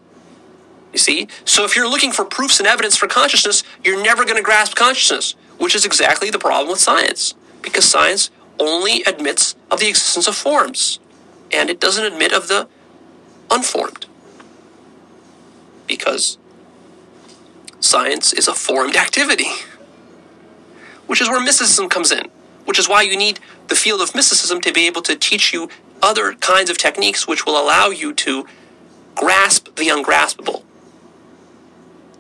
You 0.91 0.99
see? 0.99 1.27
So 1.45 1.65
if 1.65 1.75
you're 1.75 1.89
looking 1.89 2.11
for 2.11 2.25
proofs 2.25 2.59
and 2.59 2.67
evidence 2.67 2.95
for 2.95 3.07
consciousness, 3.07 3.63
you're 3.83 4.01
never 4.01 4.23
going 4.23 4.37
to 4.37 4.43
grasp 4.43 4.75
consciousness, 4.75 5.35
which 5.57 5.75
is 5.75 5.85
exactly 5.85 6.29
the 6.29 6.39
problem 6.39 6.69
with 6.69 6.79
science. 6.79 7.35
Because 7.61 7.85
science 7.85 8.31
only 8.59 9.03
admits 9.03 9.55
of 9.69 9.79
the 9.79 9.87
existence 9.87 10.27
of 10.27 10.35
forms, 10.35 10.99
and 11.51 11.69
it 11.69 11.79
doesn't 11.79 12.05
admit 12.05 12.33
of 12.33 12.47
the 12.47 12.67
unformed. 13.49 14.05
Because 15.87 16.37
science 17.79 18.33
is 18.33 18.47
a 18.47 18.53
formed 18.53 18.95
activity, 18.95 19.49
which 21.07 21.21
is 21.21 21.29
where 21.29 21.41
mysticism 21.41 21.89
comes 21.89 22.11
in, 22.11 22.29
which 22.65 22.77
is 22.79 22.89
why 22.89 23.01
you 23.01 23.17
need 23.17 23.39
the 23.67 23.75
field 23.75 24.01
of 24.01 24.13
mysticism 24.13 24.61
to 24.61 24.71
be 24.73 24.85
able 24.87 25.01
to 25.01 25.15
teach 25.15 25.53
you 25.53 25.69
other 26.01 26.33
kinds 26.33 26.69
of 26.69 26.77
techniques 26.77 27.27
which 27.27 27.45
will 27.45 27.59
allow 27.59 27.89
you 27.89 28.13
to 28.13 28.45
grasp 29.15 29.75
the 29.75 29.89
ungraspable, 29.89 30.63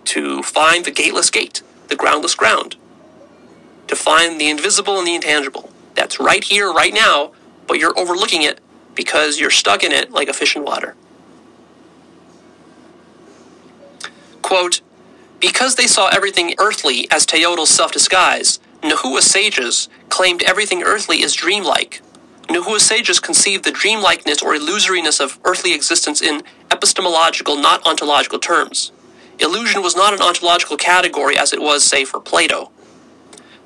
to 0.09 0.41
find 0.41 0.85
the 0.85 0.91
gateless 0.91 1.29
gate, 1.29 1.61
the 1.87 1.95
groundless 1.95 2.33
ground, 2.33 2.75
to 3.87 3.95
find 3.95 4.41
the 4.41 4.49
invisible 4.49 4.97
and 4.97 5.05
the 5.05 5.13
intangible. 5.13 5.69
That's 5.93 6.19
right 6.19 6.43
here, 6.43 6.73
right 6.73 6.93
now, 6.93 7.31
but 7.67 7.77
you're 7.77 7.97
overlooking 7.97 8.41
it 8.41 8.59
because 8.95 9.39
you're 9.39 9.51
stuck 9.51 9.83
in 9.83 9.91
it 9.91 10.11
like 10.11 10.27
a 10.27 10.33
fish 10.33 10.55
in 10.55 10.63
water. 10.63 10.95
Quote, 14.41 14.81
because 15.39 15.75
they 15.75 15.85
saw 15.85 16.07
everything 16.07 16.55
earthly 16.57 17.07
as 17.11 17.25
Teotl's 17.27 17.69
self 17.69 17.91
disguise, 17.91 18.59
Nahua 18.81 19.21
sages 19.21 19.89
claimed 20.09 20.41
everything 20.41 20.81
earthly 20.81 21.21
is 21.21 21.33
dreamlike. 21.35 22.01
Nahua 22.47 22.79
sages 22.79 23.19
conceived 23.19 23.63
the 23.63 23.71
dreamlikeness 23.71 24.41
or 24.41 24.55
illusoriness 24.55 25.21
of 25.21 25.39
earthly 25.45 25.75
existence 25.75 26.19
in 26.19 26.41
epistemological, 26.71 27.57
not 27.57 27.85
ontological 27.85 28.39
terms. 28.39 28.91
Illusion 29.39 29.81
was 29.81 29.95
not 29.95 30.13
an 30.13 30.21
ontological 30.21 30.77
category 30.77 31.37
as 31.37 31.53
it 31.53 31.61
was, 31.61 31.83
say, 31.83 32.03
for 32.03 32.19
Plato. 32.19 32.71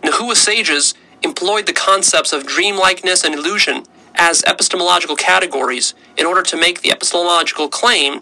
Nahua 0.04 0.36
sages 0.36 0.94
employed 1.24 1.66
the 1.66 1.74
concepts 1.74 2.34
of 2.34 2.44
dreamlikeness 2.44 3.24
and 3.24 3.34
illusion 3.34 3.84
as 4.16 4.44
epistemological 4.44 5.16
categories 5.16 5.94
in 6.18 6.26
order 6.26 6.44
to 6.44 6.58
make 6.58 6.82
the 6.82 6.92
epistemological 6.92 7.68
claim 7.70 8.22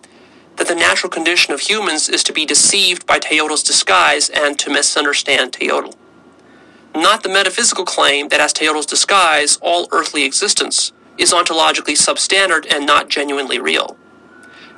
that 0.58 0.68
the 0.68 0.76
natural 0.76 1.10
condition 1.10 1.54
of 1.54 1.62
humans 1.62 2.08
is 2.08 2.24
to 2.24 2.34
be 2.34 2.46
deceived 2.46 3.06
by 3.06 3.20
Teotl's 3.20 3.64
disguise 3.64 4.30
and 4.30 4.58
to 4.60 4.70
misunderstand 4.70 5.52
Teotl. 5.52 5.96
Not 6.94 7.24
the 7.24 7.30
metaphysical 7.30 7.86
claim 7.86 8.30
that 8.30 8.40
as 8.40 8.54
Teotl's 8.54 8.86
disguise, 8.86 9.58
all 9.62 9.88
earthly 9.92 10.24
existence 10.24 10.92
is 11.18 11.34
ontologically 11.34 11.98
substandard 11.98 12.72
and 12.72 12.86
not 12.86 13.10
genuinely 13.10 13.60
real. 13.60 13.98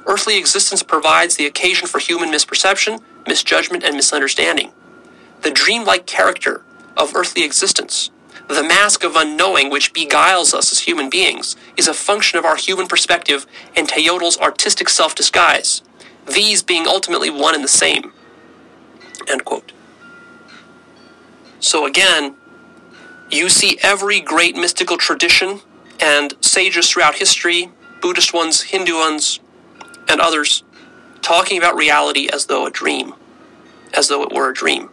Earthly 0.06 0.38
existence 0.38 0.84
provides 0.84 1.36
the 1.36 1.46
occasion 1.46 1.88
for 1.88 2.00
human 2.00 2.30
misperception, 2.30 3.02
misjudgment, 3.28 3.84
and 3.84 3.96
misunderstanding. 3.96 4.72
The 5.42 5.52
dreamlike 5.52 6.06
character 6.06 6.64
of 6.98 7.16
earthly 7.16 7.44
existence, 7.44 8.12
the 8.48 8.64
mask 8.64 9.04
of 9.04 9.16
unknowing 9.16 9.70
which 9.70 9.94
beguiles 9.94 10.54
us 10.54 10.72
as 10.72 10.82
human 10.82 11.10
beings, 11.10 11.56
is 11.78 11.88
a 11.88 11.94
function 11.94 12.38
of 12.38 12.46
our 12.46 12.58
human 12.58 12.88
perspective 12.88 13.46
and 13.76 13.88
Teotl's 13.88 14.38
artistic 14.38 14.90
self 14.90 15.16
disguise, 15.16 15.82
these 16.26 16.62
being 16.62 16.88
ultimately 16.88 17.30
one 17.30 17.56
and 17.56 17.64
the 17.64 17.70
same. 17.70 18.12
End 19.28 19.46
quote. 19.46 19.72
So 21.60 21.86
again, 21.86 22.36
you 23.32 23.48
see 23.50 23.80
every 23.82 24.20
great 24.20 24.56
mystical 24.56 24.98
tradition 24.98 25.62
and 26.00 26.34
sages 26.42 26.90
throughout 26.90 27.16
history, 27.16 27.72
Buddhist 28.02 28.34
ones, 28.34 28.64
Hindu 28.64 28.96
ones, 28.96 29.40
and 30.14 30.22
others, 30.22 30.64
talking 31.22 31.58
about 31.58 31.76
reality 31.76 32.30
as 32.32 32.46
though 32.46 32.66
a 32.66 32.72
dream, 32.72 33.14
as 33.94 34.08
though 34.08 34.24
it 34.24 34.32
were 34.32 34.50
a 34.50 34.54
dream. 34.54 34.90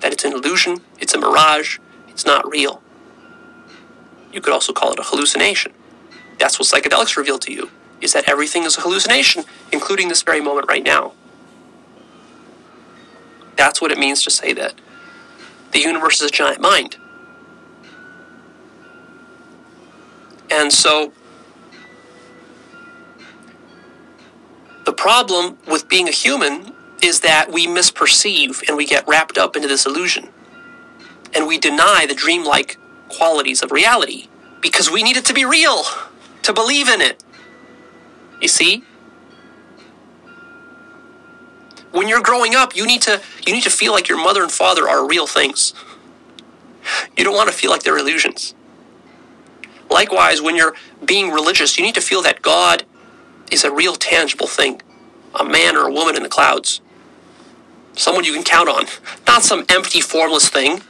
That 0.00 0.12
it's 0.12 0.24
an 0.24 0.32
illusion, 0.32 0.80
it's 0.98 1.12
a 1.12 1.18
mirage, 1.18 1.78
it's 2.08 2.24
not 2.24 2.50
real. 2.50 2.82
You 4.32 4.40
could 4.40 4.54
also 4.54 4.72
call 4.72 4.92
it 4.92 4.98
a 4.98 5.02
hallucination. 5.02 5.72
That's 6.38 6.58
what 6.58 6.68
psychedelics 6.68 7.16
reveal 7.16 7.38
to 7.40 7.52
you, 7.52 7.70
is 8.00 8.12
that 8.14 8.28
everything 8.28 8.62
is 8.62 8.78
a 8.78 8.80
hallucination, 8.80 9.44
including 9.72 10.08
this 10.08 10.22
very 10.22 10.40
moment 10.40 10.68
right 10.68 10.82
now. 10.82 11.12
That's 13.56 13.80
what 13.82 13.92
it 13.92 13.98
means 13.98 14.22
to 14.24 14.30
say 14.30 14.52
that 14.54 14.74
the 15.72 15.80
universe 15.80 16.20
is 16.20 16.28
a 16.28 16.32
giant 16.32 16.60
mind. 16.60 16.96
And 20.50 20.72
so 20.72 21.12
The 24.84 24.92
problem 24.92 25.58
with 25.66 25.88
being 25.88 26.08
a 26.08 26.12
human 26.12 26.72
is 27.02 27.20
that 27.20 27.52
we 27.52 27.66
misperceive 27.66 28.66
and 28.68 28.76
we 28.76 28.86
get 28.86 29.06
wrapped 29.06 29.38
up 29.38 29.56
into 29.56 29.68
this 29.68 29.86
illusion. 29.86 30.28
And 31.34 31.46
we 31.46 31.58
deny 31.58 32.06
the 32.06 32.14
dreamlike 32.14 32.78
qualities 33.08 33.62
of 33.62 33.72
reality 33.72 34.28
because 34.60 34.90
we 34.90 35.02
need 35.02 35.16
it 35.16 35.24
to 35.26 35.34
be 35.34 35.44
real, 35.44 35.82
to 36.42 36.52
believe 36.52 36.88
in 36.88 37.00
it. 37.00 37.22
You 38.40 38.48
see? 38.48 38.84
When 41.92 42.08
you're 42.08 42.22
growing 42.22 42.54
up, 42.54 42.74
you 42.74 42.86
need 42.86 43.02
to 43.02 43.20
you 43.46 43.52
need 43.52 43.64
to 43.64 43.70
feel 43.70 43.92
like 43.92 44.08
your 44.08 44.18
mother 44.18 44.42
and 44.42 44.50
father 44.50 44.88
are 44.88 45.06
real 45.06 45.26
things. 45.26 45.74
You 47.16 47.24
don't 47.24 47.36
want 47.36 47.50
to 47.50 47.54
feel 47.54 47.70
like 47.70 47.82
they're 47.82 47.98
illusions. 47.98 48.54
Likewise, 49.90 50.40
when 50.40 50.56
you're 50.56 50.74
being 51.04 51.30
religious, 51.30 51.76
you 51.76 51.84
need 51.84 51.94
to 51.94 52.00
feel 52.00 52.22
that 52.22 52.40
God 52.40 52.84
is 53.52 53.64
a 53.64 53.70
real 53.70 53.94
tangible 53.94 54.46
thing 54.46 54.80
a 55.34 55.44
man 55.44 55.76
or 55.76 55.88
a 55.88 55.92
woman 55.92 56.14
in 56.14 56.22
the 56.22 56.28
clouds. 56.28 56.82
Someone 57.94 58.24
you 58.24 58.34
can 58.34 58.42
count 58.42 58.68
on. 58.68 58.84
Not 59.26 59.42
some 59.42 59.64
empty, 59.70 60.00
formless 60.02 60.48
thing. 60.48 60.82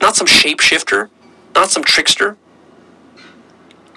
Not 0.00 0.16
some 0.16 0.26
shapeshifter. 0.26 1.10
Not 1.54 1.70
some 1.70 1.84
trickster. 1.84 2.38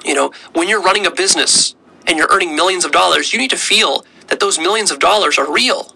You 0.03 0.14
know, 0.14 0.32
when 0.53 0.68
you're 0.68 0.82
running 0.82 1.05
a 1.05 1.12
business 1.12 1.76
and 2.05 2.18
you're 2.18 2.28
earning 2.30 2.53
millions 2.53 2.84
of 2.84 2.91
dollars, 2.91 3.32
you 3.32 3.39
need 3.39 3.49
to 3.51 3.58
feel 3.58 4.05
that 4.28 4.41
those 4.41 4.60
millions 4.60 4.91
of 4.91 4.99
dollars 4.99 5.38
are 5.38 5.49
real 5.49 5.95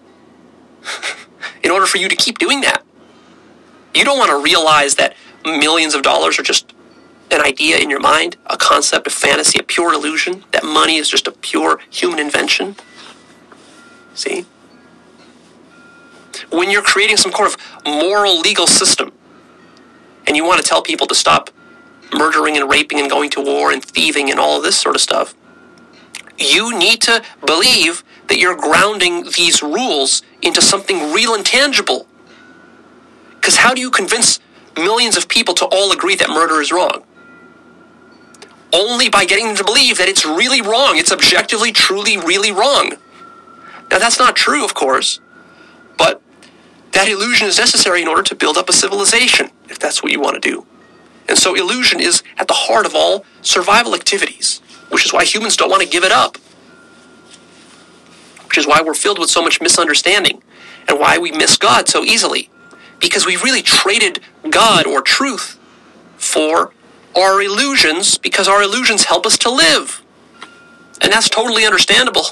in 1.64 1.72
order 1.72 1.86
for 1.86 1.98
you 1.98 2.08
to 2.08 2.16
keep 2.16 2.38
doing 2.38 2.62
that. 2.62 2.84
You 3.94 4.06
don't 4.06 4.18
want 4.18 4.30
to 4.32 4.42
realize 4.42 4.96
that 4.96 5.16
millions 5.44 5.94
of 5.94 6.02
dollars 6.02 6.40
are 6.40 6.44
just 6.44 6.74
an 7.32 7.42
idea 7.42 7.78
in 7.78 7.90
your 7.90 8.00
mind, 8.00 8.38
a 8.48 8.58
concept, 8.58 9.08
a 9.08 9.10
fantasy, 9.10 9.60
a 9.60 9.64
pure 9.64 9.94
illusion, 9.94 10.44
that 10.52 10.64
money 10.64 10.98
is 10.98 11.10
just 11.10 11.28
a 11.28 11.32
pure 11.32 11.80
human 11.90 12.20
invention. 12.20 12.76
See? 14.14 14.46
When 16.52 16.70
you're 16.70 16.82
creating 16.82 17.18
some 17.18 17.32
kind 17.32 17.48
of 17.48 17.58
moral 17.86 18.40
legal 18.40 18.68
system 18.68 19.12
and 20.28 20.36
you 20.36 20.46
want 20.46 20.62
to 20.62 20.68
tell 20.68 20.82
people 20.82 21.08
to 21.08 21.16
stop 21.16 21.50
murdering 22.14 22.58
and 22.58 22.70
raping 22.70 23.00
and 23.00 23.10
going 23.10 23.30
to 23.32 23.42
war 23.42 23.72
and 23.72 23.84
thieving 23.84 24.30
and 24.30 24.40
all 24.40 24.62
this 24.62 24.78
sort 24.78 24.96
of 24.96 25.02
stuff, 25.02 25.34
you 26.38 26.78
need 26.78 27.02
to 27.02 27.24
believe 27.46 28.04
that 28.28 28.40
you're 28.40 28.56
grounding 28.56 29.24
these 29.36 29.62
rules 29.62 30.24
into 30.42 30.62
something 30.62 31.14
real 31.14 31.36
and 31.36 31.46
tangible. 31.46 32.08
Because 33.36 33.58
how 33.58 33.74
do 33.74 33.82
you 33.82 33.92
convince 33.92 34.40
millions 34.76 35.18
of 35.18 35.28
people 35.28 35.54
to 35.56 35.66
all 35.66 35.92
agree 35.92 36.16
that 36.16 36.30
murder 36.30 36.62
is 36.62 36.72
wrong? 36.72 37.04
Only 38.74 39.10
by 39.10 39.26
getting 39.26 39.48
them 39.48 39.56
to 39.58 39.64
believe 39.64 39.98
that 39.98 40.08
it's 40.08 40.26
really 40.26 40.62
wrong. 40.62 40.98
It's 40.98 41.12
objectively, 41.12 41.72
truly, 41.72 42.18
really 42.18 42.52
wrong. 42.52 42.94
Now, 43.90 44.00
that's 44.00 44.20
not 44.20 44.36
true, 44.36 44.64
of 44.64 44.74
course, 44.74 45.20
but 45.98 46.22
that 46.94 47.10
illusion 47.10 47.48
is 47.48 47.58
necessary 47.58 48.02
in 48.02 48.08
order 48.08 48.24
to 48.24 48.36
build 48.36 48.58
up 48.58 48.70
a 48.70 48.74
civilization, 48.74 49.50
if 49.70 49.80
that's 49.80 50.02
what 50.02 50.12
you 50.12 50.20
want 50.20 50.42
to 50.42 50.50
do. 50.50 50.66
And 51.28 51.38
so, 51.38 51.56
illusion 51.56 52.00
is 52.00 52.24
at 52.38 52.48
the 52.48 52.54
heart 52.54 52.86
of 52.86 52.96
all 52.96 53.26
survival 53.42 53.94
activities, 53.94 54.60
which 54.90 55.06
is 55.06 55.14
why 55.14 55.26
humans 55.26 55.58
don't 55.58 55.70
want 55.70 55.84
to 55.84 55.90
give 55.90 56.04
it 56.04 56.12
up, 56.12 56.38
which 58.46 58.58
is 58.58 58.68
why 58.68 58.82
we're 58.82 58.94
filled 58.94 59.20
with 59.20 59.30
so 59.30 59.42
much 59.42 59.62
misunderstanding, 59.62 60.42
and 60.88 61.00
why 61.00 61.18
we 61.18 61.32
miss 61.32 61.58
God 61.58 61.88
so 61.88 62.04
easily, 62.04 62.50
because 63.00 63.26
we 63.26 63.36
really 63.38 63.62
traded 63.62 64.20
God 64.50 64.86
or 64.86 65.02
truth 65.02 65.60
for 66.18 66.74
our 67.16 67.42
illusions 67.42 68.18
because 68.18 68.48
our 68.48 68.62
illusions 68.62 69.06
help 69.06 69.26
us 69.26 69.38
to 69.40 69.52
live. 69.52 70.04
And 71.02 71.12
that's 71.12 71.30
totally 71.30 71.66
understandable. 71.66 72.26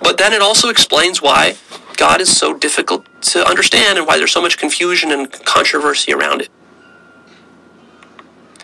But 0.00 0.18
then 0.18 0.32
it 0.32 0.42
also 0.42 0.68
explains 0.68 1.22
why 1.22 1.56
God 1.96 2.20
is 2.20 2.36
so 2.36 2.54
difficult 2.54 3.06
to 3.22 3.46
understand 3.46 3.98
and 3.98 4.06
why 4.06 4.18
there's 4.18 4.32
so 4.32 4.42
much 4.42 4.58
confusion 4.58 5.12
and 5.12 5.30
controversy 5.30 6.12
around 6.12 6.40
it. 6.42 6.48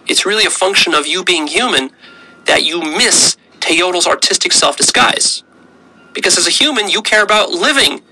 It's 0.07 0.25
really 0.27 0.45
a 0.45 0.51
function 0.51 0.95
of 0.95 1.07
you 1.07 1.23
being 1.23 1.47
human 1.47 1.91
that 2.47 2.65
you 2.65 2.81
miss 2.81 3.37
Teotl's 3.61 4.07
artistic 4.07 4.53
self 4.53 4.77
disguise. 4.77 5.43
Because 6.15 6.39
as 6.39 6.47
a 6.47 6.51
human, 6.51 6.89
you 6.89 7.03
care 7.03 7.23
about 7.23 7.51
living, 7.51 8.03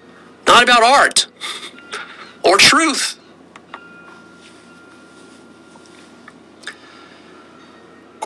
not 0.46 0.62
about 0.62 0.82
art 0.82 1.26
or 2.44 2.58
truth. 2.58 3.18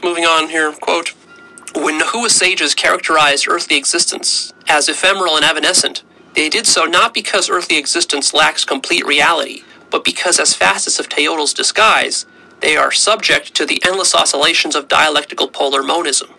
Moving 0.03 0.25
on 0.25 0.49
here, 0.49 0.73
quote, 0.73 1.15
when 1.75 2.01
Nahua 2.01 2.29
sages 2.29 2.75
characterized 2.75 3.47
earthly 3.49 3.77
existence 3.77 4.53
as 4.69 4.89
ephemeral 4.89 5.37
and 5.37 5.45
evanescent, 5.45 6.03
they 6.35 6.49
did 6.49 6.67
so 6.67 6.85
not 6.85 7.15
because 7.15 7.49
earthly 7.49 7.77
existence 7.77 8.35
lacks 8.35 8.65
complete 8.65 9.07
reality, 9.07 9.63
but 9.91 10.05
because 10.05 10.41
as 10.41 10.55
facets 10.55 10.99
of 10.99 11.09
Teotl's 11.09 11.55
disguise, 11.55 12.27
they 12.61 12.77
are 12.77 12.93
subject 12.93 13.55
to 13.55 13.67
the 13.67 13.83
endless 13.87 14.15
oscillations 14.15 14.75
of 14.75 14.89
dialectical 14.89 15.49
polar 15.49 15.83
monism. 15.83 16.31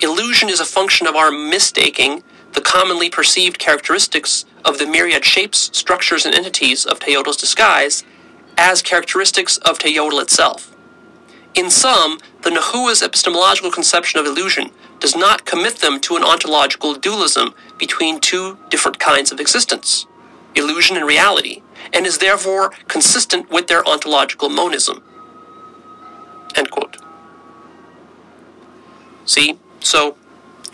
Illusion 0.00 0.48
is 0.48 0.60
a 0.60 0.64
function 0.64 1.06
of 1.06 1.16
our 1.16 1.30
mistaking 1.30 2.22
the 2.52 2.60
commonly 2.60 3.10
perceived 3.10 3.58
characteristics 3.58 4.44
of 4.64 4.78
the 4.78 4.86
myriad 4.86 5.24
shapes, 5.24 5.70
structures, 5.76 6.26
and 6.26 6.34
entities 6.34 6.84
of 6.84 6.98
Teotl's 6.98 7.36
disguise 7.36 8.04
as 8.58 8.82
characteristics 8.82 9.56
of 9.58 9.78
Teotl 9.78 10.20
itself. 10.20 10.74
In 11.54 11.70
sum, 11.70 12.18
the 12.42 12.50
Nahua's 12.50 13.02
epistemological 13.02 13.70
conception 13.70 14.18
of 14.18 14.26
illusion 14.26 14.70
does 14.98 15.14
not 15.14 15.44
commit 15.44 15.76
them 15.76 16.00
to 16.00 16.16
an 16.16 16.24
ontological 16.24 16.94
dualism 16.94 17.54
between 17.78 18.20
two 18.20 18.58
different 18.70 18.98
kinds 18.98 19.30
of 19.30 19.40
existence, 19.40 20.06
illusion 20.54 20.96
and 20.96 21.06
reality, 21.06 21.62
and 21.92 22.06
is 22.06 22.18
therefore 22.18 22.70
consistent 22.88 23.50
with 23.50 23.66
their 23.66 23.86
ontological 23.86 24.48
monism. 24.48 25.02
End 26.56 26.70
quote. 26.70 26.96
See, 29.24 29.58
so 29.80 30.16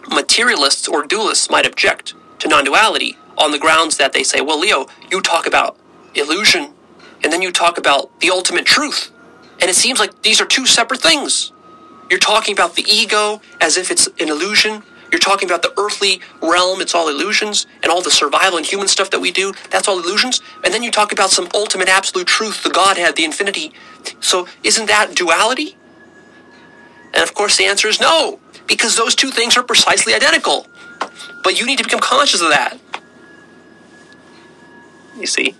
materialists 0.09 0.89
or 0.89 1.05
dualists 1.05 1.51
might 1.51 1.67
object 1.67 2.15
to 2.39 2.49
non 2.49 2.65
duality 2.65 3.17
on 3.37 3.51
the 3.51 3.59
grounds 3.59 3.97
that 3.97 4.13
they 4.13 4.23
say, 4.23 4.41
well, 4.41 4.59
Leo, 4.59 4.87
you 5.11 5.21
talk 5.21 5.47
about 5.47 5.79
illusion 6.15 6.73
and 7.23 7.33
then 7.33 7.43
you 7.43 7.53
talk 7.53 7.77
about 7.77 8.21
the 8.21 8.31
ultimate 8.31 8.67
truth. 8.67 9.11
And 9.61 9.71
it 9.71 9.75
seems 9.75 9.99
like 9.99 10.23
these 10.23 10.41
are 10.41 10.47
two 10.47 10.67
separate 10.67 11.01
things. 11.01 11.53
You're 12.09 12.21
talking 12.21 12.53
about 12.53 12.77
the 12.77 12.85
ego 12.89 13.41
as 13.61 13.77
if 13.77 13.91
it's 13.91 14.07
an 14.21 14.29
illusion. 14.29 14.83
You're 15.11 15.21
talking 15.21 15.49
about 15.49 15.63
the 15.63 15.73
earthly 15.79 16.21
realm, 16.43 16.81
it's 16.81 16.95
all 16.95 17.09
illusions, 17.09 17.67
and 17.83 17.93
all 17.93 18.03
the 18.03 18.11
survival 18.11 18.59
and 18.59 18.67
human 18.67 18.89
stuff 18.89 19.11
that 19.11 19.21
we 19.21 19.31
do, 19.31 19.53
that's 19.71 19.89
all 19.89 19.99
illusions. 19.99 20.41
And 20.65 20.75
then 20.75 20.83
you 20.83 20.91
talk 20.91 21.13
about 21.13 21.31
some 21.31 21.49
ultimate 21.55 21.89
absolute 21.89 22.27
truth, 22.27 22.63
the 22.63 22.71
Godhead, 22.71 23.17
the 23.17 23.25
infinity. 23.25 23.73
So 24.21 24.49
isn't 24.63 24.87
that 24.87 25.15
duality? 25.15 25.77
And 27.15 27.23
of 27.23 27.35
course, 27.35 27.57
the 27.57 27.65
answer 27.65 27.89
is 27.89 28.01
no, 28.01 28.41
because 28.67 28.97
those 28.97 29.15
two 29.15 29.31
things 29.31 29.57
are 29.57 29.63
precisely 29.63 30.13
identical. 30.13 30.67
But 31.43 31.59
you 31.59 31.67
need 31.67 31.79
to 31.79 31.85
become 31.85 32.01
conscious 32.01 32.43
of 32.43 32.51
that. 32.51 32.79
You 35.17 35.27
see? 35.27 35.55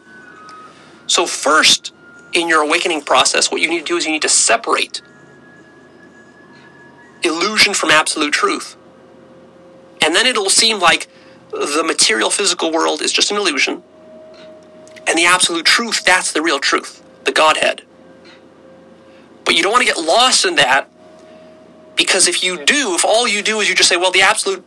So, 1.07 1.25
first, 1.25 1.95
in 2.33 2.49
your 2.49 2.63
awakening 2.63 3.03
process, 3.03 3.51
what 3.51 3.61
you 3.61 3.69
need 3.69 3.79
to 3.79 3.85
do 3.85 3.97
is 3.97 4.05
you 4.05 4.13
need 4.13 4.23
to 4.23 4.29
separate 4.29 5.01
illusion 7.23 7.75
from 7.75 7.91
absolute 7.91 8.33
truth. 8.33 8.77
And 10.03 10.15
then 10.15 10.27
it'll 10.27 10.51
seem 10.51 10.79
like 10.79 11.09
the 11.51 11.85
material 11.85 12.31
physical 12.31 12.73
world 12.73 13.03
is 13.03 13.13
just 13.13 13.31
an 13.31 13.37
illusion. 13.37 13.83
And 15.07 15.17
the 15.17 15.25
absolute 15.25 15.65
truth, 15.65 16.05
that's 16.05 16.33
the 16.33 16.43
real 16.43 16.59
truth, 16.59 17.03
the 17.25 17.33
Godhead. 17.33 17.83
But 19.45 19.55
you 19.55 19.63
don't 19.63 19.73
want 19.73 19.87
to 19.87 19.93
get 19.93 20.03
lost 20.03 20.45
in 20.45 20.57
that 20.57 20.91
because 21.97 22.29
if 22.29 22.43
you 22.43 22.65
do, 22.65 22.95
if 22.95 23.05
all 23.05 23.27
you 23.27 23.43
do 23.43 23.61
is 23.61 23.69
you 23.69 23.75
just 23.75 23.89
say, 23.89 23.97
well, 23.97 24.11
the 24.11 24.23
absolute 24.23 24.65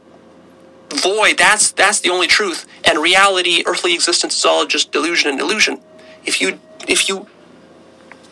void, 0.95 1.37
that's 1.37 1.71
that's 1.71 1.99
the 1.99 2.09
only 2.09 2.27
truth, 2.27 2.65
and 2.83 2.97
reality, 2.99 3.63
earthly 3.65 3.93
existence 3.93 4.37
is 4.37 4.45
all 4.45 4.65
just 4.65 4.91
delusion 4.91 5.29
and 5.29 5.39
illusion. 5.39 5.79
If 6.25 6.41
you 6.41 6.59
if 6.87 7.07
you 7.07 7.27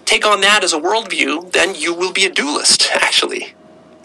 take 0.05 0.26
on 0.26 0.41
that 0.41 0.63
as 0.63 0.74
a 0.74 0.80
worldview, 0.80 1.51
then 1.51 1.76
you 1.76 1.93
will 1.93 2.13
be 2.13 2.26
a 2.26 2.32
dualist, 2.32 2.89
actually, 2.95 3.53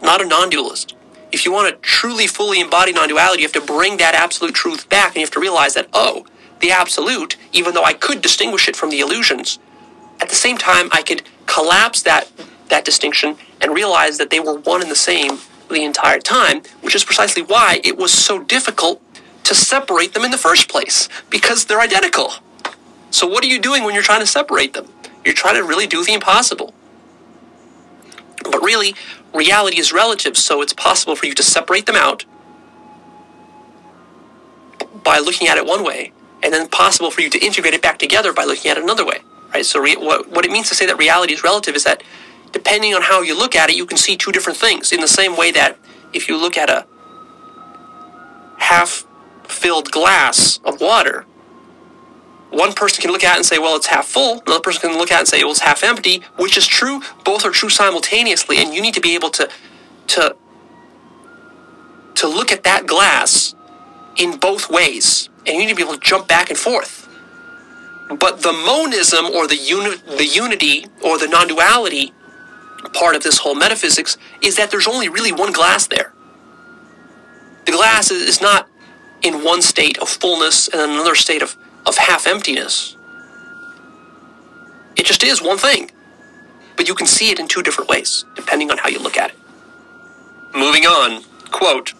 not 0.03 0.21
a 0.21 0.27
non-dualist. 0.27 0.95
If 1.31 1.45
you 1.45 1.53
want 1.53 1.73
to 1.73 1.81
truly, 1.81 2.27
fully 2.27 2.61
embody 2.61 2.93
non-duality, 2.93 3.43
you 3.43 3.49
have 3.49 3.53
to 3.53 3.61
bring 3.61 3.97
that 3.99 4.15
absolute 4.15 4.55
truth 4.55 4.89
back, 4.89 5.09
and 5.09 5.17
you 5.17 5.23
have 5.23 5.31
to 5.31 5.41
realize 5.41 5.75
that, 5.75 5.89
oh, 5.93 6.27
the 6.61 6.71
absolute, 6.71 7.37
even 7.53 7.75
though 7.75 7.85
I 7.85 7.95
could 7.95 8.21
distinguish 8.21 8.69
it 8.69 8.77
from 8.77 8.91
the 8.91 9.01
illusions, 9.01 9.59
at 10.21 10.29
the 10.29 10.35
same 10.35 10.59
time, 10.59 10.89
I 10.93 11.03
could 11.03 11.23
collapse 11.47 12.03
that 12.03 12.31
that 12.69 12.85
distinction 12.85 13.37
and 13.61 13.75
realize 13.75 14.19
that 14.19 14.31
they 14.31 14.41
were 14.41 14.55
one 14.55 14.81
and 14.81 14.91
the 14.91 14.97
same 14.97 15.39
the 15.69 15.85
entire 15.85 16.19
time, 16.19 16.63
which 16.81 16.95
is 16.95 17.05
precisely 17.05 17.43
why 17.43 17.81
it 17.85 17.97
was 17.97 18.13
so 18.13 18.43
difficult 18.43 19.01
to 19.45 19.55
separate 19.55 20.15
them 20.15 20.25
in 20.25 20.31
the 20.31 20.39
first 20.39 20.69
place, 20.69 21.09
because 21.31 21.65
they're 21.65 21.81
identical. 21.81 22.33
So, 23.11 23.27
what 23.27 23.45
are 23.45 23.49
you 23.49 23.59
doing 23.59 23.85
when 23.85 23.95
you're 23.95 24.03
trying 24.03 24.21
to 24.21 24.27
separate 24.27 24.75
them? 24.75 24.89
You're 25.25 25.35
trying 25.35 25.57
to 25.57 25.65
really 25.65 25.87
do 25.87 26.05
the 26.05 26.15
impossible. 26.15 26.73
But 28.45 28.63
really, 28.63 28.95
reality 29.35 29.79
is 29.79 29.93
relative, 29.93 30.37
so 30.37 30.63
it's 30.63 30.73
possible 30.73 31.17
for 31.17 31.27
you 31.27 31.35
to 31.35 31.43
separate 31.43 31.87
them 31.87 31.97
out 31.97 32.25
by 35.03 35.19
looking 35.19 35.49
at 35.49 35.57
it 35.57 35.67
one 35.67 35.85
way, 35.85 36.13
and 36.43 36.53
then 36.53 36.69
possible 36.69 37.11
for 37.11 37.21
you 37.23 37.31
to 37.31 37.39
integrate 37.45 37.75
it 37.75 37.83
back 37.83 37.99
together 37.99 38.33
by 38.33 38.45
looking 38.45 38.71
at 38.71 38.77
it 38.77 38.83
another 38.83 39.07
way. 39.07 39.19
Right? 39.53 39.65
So, 39.65 39.81
re- 39.81 39.97
what, 39.97 40.31
what 40.31 40.45
it 40.45 40.51
means 40.51 40.69
to 40.69 40.75
say 40.75 40.87
that 40.87 40.99
reality 40.99 41.33
is 41.33 41.43
relative 41.43 41.75
is 41.75 41.85
that 41.85 42.03
depending 42.53 42.95
on 42.95 43.03
how 43.03 43.23
you 43.23 43.37
look 43.37 43.57
at 43.57 43.71
it, 43.71 43.77
you 43.77 43.87
can 43.87 43.99
see 43.99 44.17
two 44.17 44.33
different 44.33 44.59
things. 44.59 44.93
In 44.93 45.01
the 45.01 45.09
same 45.09 45.37
way 45.37 45.51
that 45.53 45.79
if 46.13 46.29
you 46.29 46.37
look 46.37 46.57
at 46.57 46.71
a 46.71 46.87
half 48.59 49.07
filled 49.45 49.91
glass 49.91 50.61
of 50.65 50.81
water, 50.81 51.27
one 52.53 52.73
person 52.73 53.03
can 53.03 53.11
look 53.11 53.25
at 53.25 53.35
it 53.35 53.37
and 53.39 53.47
say, 53.47 53.59
well, 53.59 53.77
it's 53.77 53.87
half 53.87 54.07
full. 54.07 54.43
Another 54.47 54.61
person 54.61 54.91
can 54.91 54.99
look 54.99 55.11
at 55.11 55.17
it 55.17 55.21
and 55.21 55.29
say, 55.29 55.43
well, 55.43 55.53
it's 55.53 55.61
half 55.61 55.83
empty, 55.83 56.23
which 56.37 56.57
is 56.57 56.67
true. 56.67 57.01
Both 57.25 57.45
are 57.45 57.51
true 57.51 57.71
simultaneously. 57.71 58.59
And 58.59 58.75
you 58.75 58.83
need 58.83 58.95
to 58.95 59.01
be 59.01 59.15
able 59.15 59.31
to, 59.31 59.49
to, 60.09 60.37
to 62.15 62.29
look 62.29 62.53
at 62.53 62.65
that 62.65 62.87
glass 62.87 63.55
in 64.17 64.37
both 64.39 64.71
ways. 64.71 65.29
And 65.47 65.57
you 65.57 65.63
need 65.63 65.71
to 65.71 65.75
be 65.75 65.83
able 65.83 65.95
to 65.95 66.01
jump 66.01 66.29
back 66.29 66.51
and 66.51 66.59
forth. 66.59 67.09
But 68.19 68.43
the 68.43 68.53
monism 68.53 69.27
or 69.27 69.47
the, 69.47 69.57
uni- 69.57 69.97
the 70.17 70.27
unity 70.27 70.87
or 71.03 71.19
the 71.19 71.29
non 71.29 71.49
duality 71.49 72.13
part 72.93 73.17
of 73.17 73.23
this 73.23 73.39
whole 73.39 73.55
metaphysics 73.55 74.19
is 74.43 74.57
that 74.57 74.71
there's 74.71 74.87
only 74.87 75.09
really 75.09 75.33
one 75.33 75.53
glass 75.53 75.87
there. 75.87 76.13
The 77.65 77.73
glass 77.73 78.11
is 78.11 78.41
not 78.41 78.69
in 79.23 79.45
one 79.45 79.63
state 79.63 79.99
of 79.99 80.09
fullness 80.09 80.69
and 80.69 80.81
another 80.93 81.15
state 81.15 81.43
of, 81.43 81.57
of 81.87 81.97
half 81.97 82.27
emptiness. 82.27 82.97
It 84.97 85.07
just 85.07 85.23
is 85.25 85.43
one 85.43 85.59
thing. 85.59 85.91
But 86.77 86.89
you 86.89 86.95
can 86.95 87.07
see 87.07 87.31
it 87.31 87.39
in 87.39 87.49
two 87.49 87.63
different 87.63 87.91
ways, 87.91 88.25
depending 88.35 88.71
on 88.71 88.79
how 88.79 88.89
you 88.89 88.99
look 88.99 89.17
at 89.17 89.31
it. 89.31 89.37
Moving 90.55 90.85
on, 90.85 91.23
quote, 91.51 91.95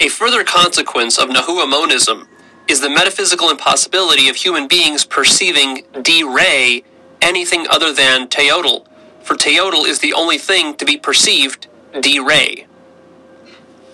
a 0.00 0.08
further 0.08 0.44
consequence 0.44 1.18
of 1.18 1.28
Nahua 1.30 1.68
monism 1.68 2.26
is 2.68 2.80
the 2.80 2.90
metaphysical 2.90 3.50
impossibility 3.50 4.28
of 4.28 4.36
human 4.36 4.68
beings 4.68 5.04
perceiving 5.04 5.84
de 6.02 6.22
re 6.24 6.84
anything 7.22 7.66
other 7.70 7.92
than 7.92 8.28
teotl 8.28 8.86
for 9.26 9.34
teotl 9.34 9.86
is 9.86 9.98
the 9.98 10.12
only 10.12 10.38
thing 10.38 10.76
to 10.76 10.84
be 10.84 10.96
perceived 10.96 11.66
de 12.00 12.20
re. 12.20 12.64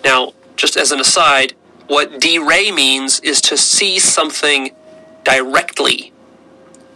Now, 0.03 0.33
just 0.55 0.77
as 0.77 0.91
an 0.91 0.99
aside, 0.99 1.53
what 1.87 2.19
de 2.19 2.37
re 2.37 2.71
means 2.71 3.19
is 3.21 3.41
to 3.41 3.57
see 3.57 3.97
something 3.97 4.69
directly, 5.23 6.11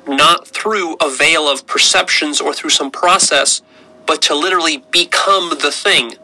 not 0.07 0.47
through 0.47 0.95
a 0.95 1.09
veil 1.09 1.47
of 1.47 1.67
perceptions 1.67 2.39
or 2.39 2.53
through 2.53 2.69
some 2.69 2.91
process, 2.91 3.61
but 4.05 4.21
to 4.23 4.35
literally 4.35 4.83
become 4.91 5.49
the 5.61 5.71
thing. 5.71 6.15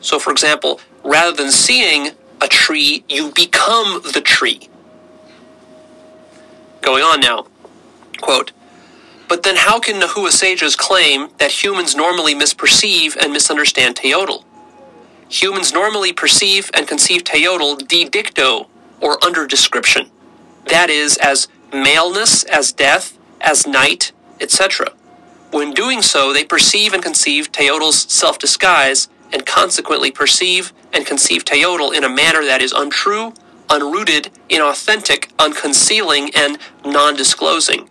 So, 0.00 0.18
for 0.18 0.30
example, 0.30 0.80
rather 1.02 1.36
than 1.36 1.50
seeing 1.50 2.10
a 2.40 2.48
tree, 2.48 3.04
you 3.08 3.30
become 3.32 4.02
the 4.12 4.20
tree. 4.20 4.68
Going 6.82 7.02
on 7.02 7.20
now. 7.20 7.46
Quote, 8.20 8.52
but 9.28 9.42
then 9.42 9.56
how 9.56 9.80
can 9.80 10.00
Nahua 10.00 10.30
sages 10.30 10.76
claim 10.76 11.28
that 11.38 11.50
humans 11.50 11.96
normally 11.96 12.34
misperceive 12.34 13.16
and 13.16 13.32
misunderstand 13.32 13.96
Teotl? 13.96 14.44
Humans 15.28 15.72
normally 15.72 16.12
perceive 16.12 16.70
and 16.74 16.86
conceive 16.86 17.24
Teotl 17.24 17.88
de 17.88 18.08
dicto, 18.08 18.68
or 19.00 19.22
under 19.24 19.46
description. 19.46 20.10
That 20.68 20.90
is, 20.90 21.16
as 21.18 21.48
maleness, 21.72 22.44
as 22.44 22.72
death, 22.72 23.18
as 23.40 23.66
night, 23.66 24.12
etc. 24.40 24.92
When 25.50 25.72
doing 25.72 26.02
so, 26.02 26.32
they 26.32 26.44
perceive 26.44 26.92
and 26.92 27.02
conceive 27.02 27.52
Teotl's 27.52 28.12
self 28.12 28.38
disguise, 28.38 29.08
and 29.32 29.46
consequently 29.46 30.10
perceive 30.10 30.72
and 30.92 31.06
conceive 31.06 31.44
Teotl 31.44 31.94
in 31.94 32.04
a 32.04 32.08
manner 32.08 32.44
that 32.44 32.62
is 32.62 32.72
untrue, 32.72 33.32
unrooted, 33.68 34.30
inauthentic, 34.48 35.28
unconcealing, 35.36 36.30
and 36.36 36.58
non 36.84 37.14
disclosing. 37.16 37.90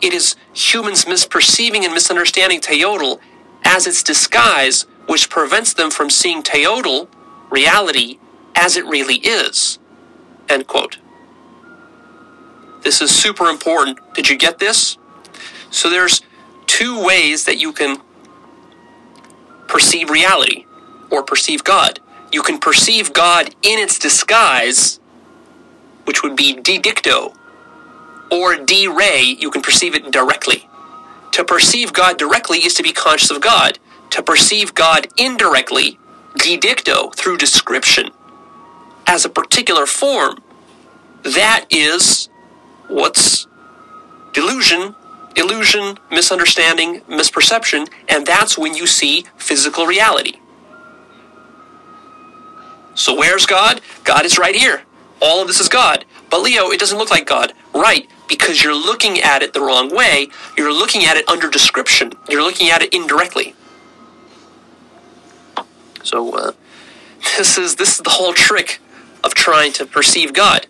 It 0.00 0.12
is 0.12 0.36
humans 0.54 1.04
misperceiving 1.04 1.84
and 1.84 1.92
misunderstanding 1.92 2.60
Teotl 2.60 3.20
as 3.64 3.86
its 3.86 4.02
disguise, 4.02 4.82
which 5.06 5.28
prevents 5.30 5.72
them 5.74 5.90
from 5.90 6.10
seeing 6.10 6.42
Teotl, 6.42 7.08
reality, 7.50 8.18
as 8.54 8.76
it 8.76 8.84
really 8.86 9.16
is. 9.16 9.78
End 10.48 10.66
quote. 10.66 10.98
This 12.82 13.00
is 13.00 13.10
super 13.10 13.46
important. 13.46 13.98
Did 14.14 14.28
you 14.28 14.36
get 14.36 14.58
this? 14.58 14.98
So 15.70 15.90
there's 15.90 16.22
two 16.66 17.04
ways 17.04 17.44
that 17.44 17.58
you 17.58 17.72
can 17.72 17.98
perceive 19.66 20.10
reality 20.10 20.66
or 21.10 21.22
perceive 21.22 21.64
God. 21.64 22.00
You 22.32 22.42
can 22.42 22.58
perceive 22.58 23.12
God 23.12 23.48
in 23.62 23.78
its 23.78 23.98
disguise, 23.98 25.00
which 26.04 26.22
would 26.22 26.36
be 26.36 26.54
de 26.54 26.78
dicto, 26.78 27.34
or 28.30 28.56
de 28.56 28.88
re, 28.88 29.36
you 29.40 29.50
can 29.50 29.62
perceive 29.62 29.94
it 29.94 30.10
directly. 30.10 30.68
To 31.32 31.44
perceive 31.44 31.92
God 31.92 32.18
directly 32.18 32.58
is 32.58 32.74
to 32.74 32.82
be 32.82 32.92
conscious 32.92 33.30
of 33.30 33.40
God. 33.40 33.78
To 34.10 34.22
perceive 34.22 34.74
God 34.74 35.08
indirectly, 35.16 35.98
de 36.36 36.58
dicto, 36.58 37.14
through 37.14 37.38
description, 37.38 38.10
as 39.06 39.24
a 39.24 39.28
particular 39.28 39.86
form, 39.86 40.42
that 41.22 41.66
is 41.70 42.27
what's 42.88 43.46
delusion, 44.32 44.94
illusion, 45.36 45.98
misunderstanding, 46.10 47.00
misperception, 47.02 47.88
and 48.08 48.26
that's 48.26 48.58
when 48.58 48.74
you 48.74 48.86
see 48.86 49.24
physical 49.36 49.86
reality. 49.86 50.34
So 52.94 53.16
where's 53.16 53.46
God? 53.46 53.80
God 54.04 54.24
is 54.24 54.38
right 54.38 54.56
here. 54.56 54.82
All 55.20 55.40
of 55.40 55.48
this 55.48 55.60
is 55.60 55.68
God. 55.68 56.04
But 56.30 56.40
Leo, 56.42 56.70
it 56.70 56.80
doesn't 56.80 56.98
look 56.98 57.10
like 57.10 57.26
God. 57.26 57.52
Right, 57.74 58.08
because 58.28 58.62
you're 58.62 58.74
looking 58.74 59.20
at 59.20 59.42
it 59.42 59.52
the 59.52 59.60
wrong 59.60 59.94
way. 59.94 60.28
You're 60.56 60.72
looking 60.72 61.04
at 61.04 61.16
it 61.16 61.28
under 61.28 61.48
description. 61.48 62.12
You're 62.28 62.42
looking 62.42 62.70
at 62.70 62.82
it 62.82 62.92
indirectly. 62.92 63.54
So 66.02 66.34
uh, 66.34 66.52
this 67.36 67.58
is 67.58 67.76
this 67.76 67.96
is 67.96 67.98
the 67.98 68.10
whole 68.10 68.32
trick 68.32 68.80
of 69.22 69.34
trying 69.34 69.72
to 69.74 69.86
perceive 69.86 70.32
God. 70.32 70.66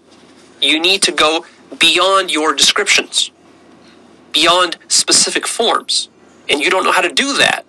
You 0.61 0.81
need 0.81 1.03
to 1.03 1.13
go 1.13 1.47
beyond 1.79 2.31
your 2.31 2.55
descriptions, 2.55 3.31
beyond 4.33 4.79
specific 4.89 5.47
forms, 5.47 6.09
and 6.49 6.61
you 6.61 6.71
don't 6.71 6.85
know 6.85 6.93
how 6.93 7.03
to 7.03 7.13
do 7.13 7.37
that. 7.39 7.65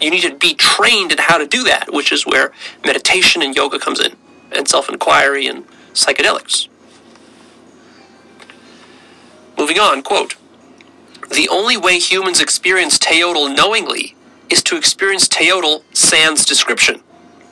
You 0.00 0.10
need 0.10 0.22
to 0.22 0.34
be 0.34 0.54
trained 0.54 1.12
in 1.12 1.18
how 1.18 1.38
to 1.38 1.46
do 1.46 1.62
that, 1.64 1.92
which 1.92 2.12
is 2.12 2.26
where 2.26 2.52
meditation 2.84 3.40
and 3.42 3.54
yoga 3.54 3.78
comes 3.78 4.00
in, 4.00 4.16
and 4.50 4.66
self-inquiry 4.66 5.46
and 5.46 5.64
psychedelics. 5.94 6.68
Moving 9.56 9.78
on, 9.78 10.02
quote, 10.02 10.34
the 11.30 11.48
only 11.48 11.76
way 11.76 11.98
humans 11.98 12.40
experience 12.40 12.98
teotl 12.98 13.54
knowingly 13.54 14.16
is 14.50 14.62
to 14.64 14.76
experience 14.76 15.28
teotl 15.28 15.82
sans 15.94 16.44
description, 16.44 17.00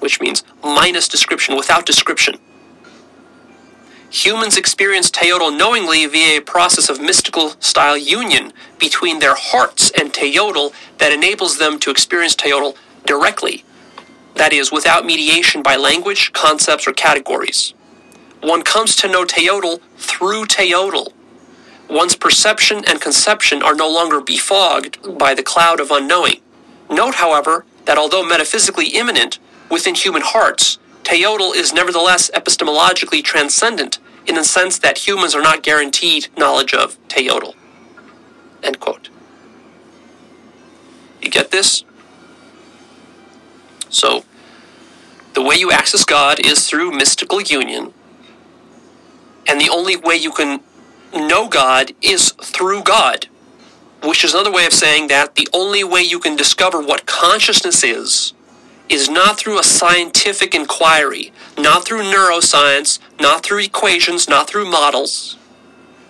which 0.00 0.20
means 0.20 0.42
minus 0.62 1.08
description, 1.08 1.56
without 1.56 1.86
description. 1.86 2.36
Humans 4.10 4.56
experience 4.56 5.08
teotl 5.08 5.56
knowingly 5.56 6.04
via 6.06 6.38
a 6.38 6.42
process 6.42 6.88
of 6.88 7.00
mystical 7.00 7.50
style 7.60 7.96
union 7.96 8.52
between 8.76 9.20
their 9.20 9.36
hearts 9.36 9.92
and 9.92 10.12
teotl 10.12 10.72
that 10.98 11.12
enables 11.12 11.58
them 11.58 11.78
to 11.78 11.92
experience 11.92 12.34
teotl 12.34 12.76
directly, 13.06 13.64
that 14.34 14.52
is, 14.52 14.72
without 14.72 15.06
mediation 15.06 15.62
by 15.62 15.76
language, 15.76 16.32
concepts, 16.32 16.88
or 16.88 16.92
categories. 16.92 17.72
One 18.42 18.62
comes 18.62 18.96
to 18.96 19.06
know 19.06 19.24
teotl 19.24 19.80
through 19.96 20.46
teotl. 20.46 21.12
One's 21.88 22.16
perception 22.16 22.82
and 22.88 23.00
conception 23.00 23.62
are 23.62 23.76
no 23.76 23.88
longer 23.88 24.20
befogged 24.20 25.18
by 25.18 25.34
the 25.34 25.44
cloud 25.44 25.78
of 25.78 25.92
unknowing. 25.92 26.40
Note, 26.90 27.14
however, 27.14 27.64
that 27.84 27.96
although 27.96 28.26
metaphysically 28.26 28.88
immanent 28.88 29.38
within 29.70 29.94
human 29.94 30.22
hearts, 30.22 30.78
teotl 31.10 31.54
is 31.56 31.72
nevertheless 31.72 32.30
epistemologically 32.30 33.22
transcendent 33.22 33.98
in 34.26 34.36
the 34.36 34.44
sense 34.44 34.78
that 34.78 35.08
humans 35.08 35.34
are 35.34 35.42
not 35.42 35.62
guaranteed 35.62 36.28
knowledge 36.38 36.72
of 36.72 36.96
teotl. 37.08 37.54
End 38.62 38.78
quote. 38.78 39.08
You 41.20 41.28
get 41.28 41.50
this? 41.50 41.84
So, 43.88 44.24
the 45.34 45.42
way 45.42 45.56
you 45.56 45.72
access 45.72 46.04
God 46.04 46.38
is 46.46 46.68
through 46.68 46.92
mystical 46.92 47.40
union, 47.40 47.92
and 49.48 49.60
the 49.60 49.70
only 49.70 49.96
way 49.96 50.14
you 50.14 50.30
can 50.30 50.60
know 51.12 51.48
God 51.48 51.92
is 52.00 52.30
through 52.40 52.84
God, 52.84 53.26
which 54.04 54.22
is 54.22 54.32
another 54.32 54.52
way 54.52 54.64
of 54.64 54.72
saying 54.72 55.08
that 55.08 55.34
the 55.34 55.48
only 55.52 55.82
way 55.82 56.02
you 56.02 56.20
can 56.20 56.36
discover 56.36 56.80
what 56.80 57.06
consciousness 57.06 57.82
is 57.82 58.32
is 58.90 59.08
not 59.08 59.38
through 59.38 59.58
a 59.58 59.62
scientific 59.64 60.54
inquiry, 60.54 61.32
not 61.56 61.84
through 61.84 62.02
neuroscience, 62.02 62.98
not 63.20 63.44
through 63.44 63.60
equations, 63.60 64.28
not 64.28 64.48
through 64.48 64.68
models, 64.68 65.38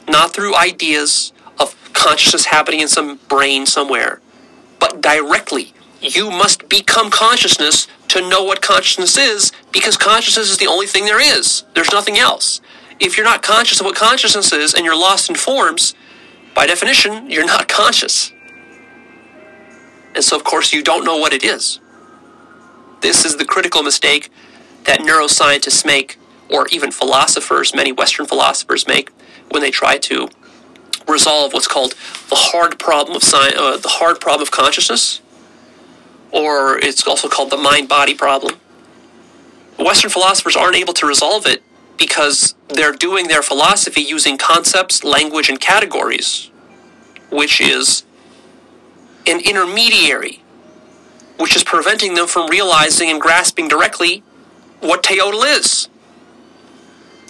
not 0.09 0.33
through 0.33 0.57
ideas 0.57 1.33
of 1.61 1.77
consciousness 1.93 2.47
happening 2.47 2.81
in 2.81 2.89
some 2.89 3.21
brain 3.29 3.67
somewhere, 3.67 4.21
but 4.79 5.03
directly. 5.03 5.75
You 6.01 6.31
must 6.31 6.71
become 6.71 7.11
consciousness 7.11 7.87
to 8.09 8.27
know 8.27 8.43
what 8.43 8.63
consciousness 8.63 9.19
is 9.19 9.53
because 9.71 9.99
consciousness 9.99 10.51
is 10.51 10.57
the 10.57 10.67
only 10.67 10.87
thing 10.87 11.05
there 11.05 11.21
is. 11.21 11.65
There's 11.75 11.93
nothing 11.93 12.17
else. 12.17 12.63
If 12.99 13.17
you're 13.17 13.27
not 13.27 13.43
conscious 13.43 13.81
of 13.81 13.87
what 13.87 13.97
consciousness 13.97 14.53
is 14.53 14.73
and 14.73 14.85
you're 14.87 14.97
lost 14.97 15.29
in 15.29 15.37
forms, 15.37 15.95
by 16.55 16.67
definition, 16.67 17.31
you're 17.31 17.47
not 17.47 17.69
conscious. 17.81 18.33
And 20.15 20.25
so, 20.25 20.37
of 20.37 20.45
course, 20.45 20.73
you 20.73 20.83
don't 20.83 21.05
know 21.05 21.19
what 21.19 21.33
it 21.33 21.45
is. 21.45 21.80
This 23.01 23.25
is 23.25 23.37
the 23.37 23.45
critical 23.45 23.83
mistake 23.83 24.31
that 24.85 25.01
neuroscientists 25.01 25.85
make, 25.85 26.19
or 26.51 26.67
even 26.69 26.91
philosophers, 26.91 27.75
many 27.75 27.93
Western 27.93 28.27
philosophers 28.27 28.87
make, 28.87 29.11
when 29.51 29.63
they 29.63 29.71
try 29.71 29.99
to 29.99 30.29
resolve 31.09 31.53
what's 31.53 31.67
called 31.67 31.95
the 32.29 32.37
hard 32.37 32.79
problem 32.79 33.17
of 33.17 33.23
uh, 33.35 33.77
the 33.77 33.89
hard 33.89 34.21
problem 34.21 34.43
of 34.43 34.51
consciousness, 34.51 35.21
or 36.31 36.79
it's 36.79 37.07
also 37.07 37.29
called 37.29 37.51
the 37.51 37.57
mind-body 37.57 38.15
problem. 38.15 38.57
Western 39.79 40.11
philosophers 40.11 40.57
aren't 40.57 40.77
able 40.77 40.93
to 40.93 41.07
resolve 41.07 41.47
it 41.47 41.63
because 41.97 42.55
they're 42.69 42.93
doing 42.93 43.29
their 43.29 43.43
philosophy 43.43 44.01
using 44.01 44.39
concepts, 44.39 45.05
language, 45.05 45.49
and 45.49 45.61
categories, 45.61 46.51
which 47.31 47.61
is 47.61 48.05
an 49.27 49.41
intermediary 49.41 50.43
which 51.41 51.57
is 51.57 51.65
preventing 51.65 52.15
them 52.15 52.27
from 52.27 52.51
realizing 52.51 53.09
and 53.09 53.19
grasping 53.19 53.67
directly 53.67 54.23
what 54.81 55.03
teotl 55.03 55.43
is. 55.57 55.89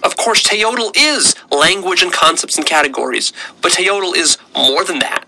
Of 0.03 0.16
course, 0.16 0.43
teotl 0.43 0.93
is 0.97 1.37
language 1.53 2.03
and 2.03 2.12
concepts 2.12 2.57
and 2.57 2.66
categories, 2.66 3.32
but 3.62 3.73
teotl 3.73 4.16
is 4.16 4.37
more 4.57 4.85
than 4.85 4.99
that. 4.99 5.27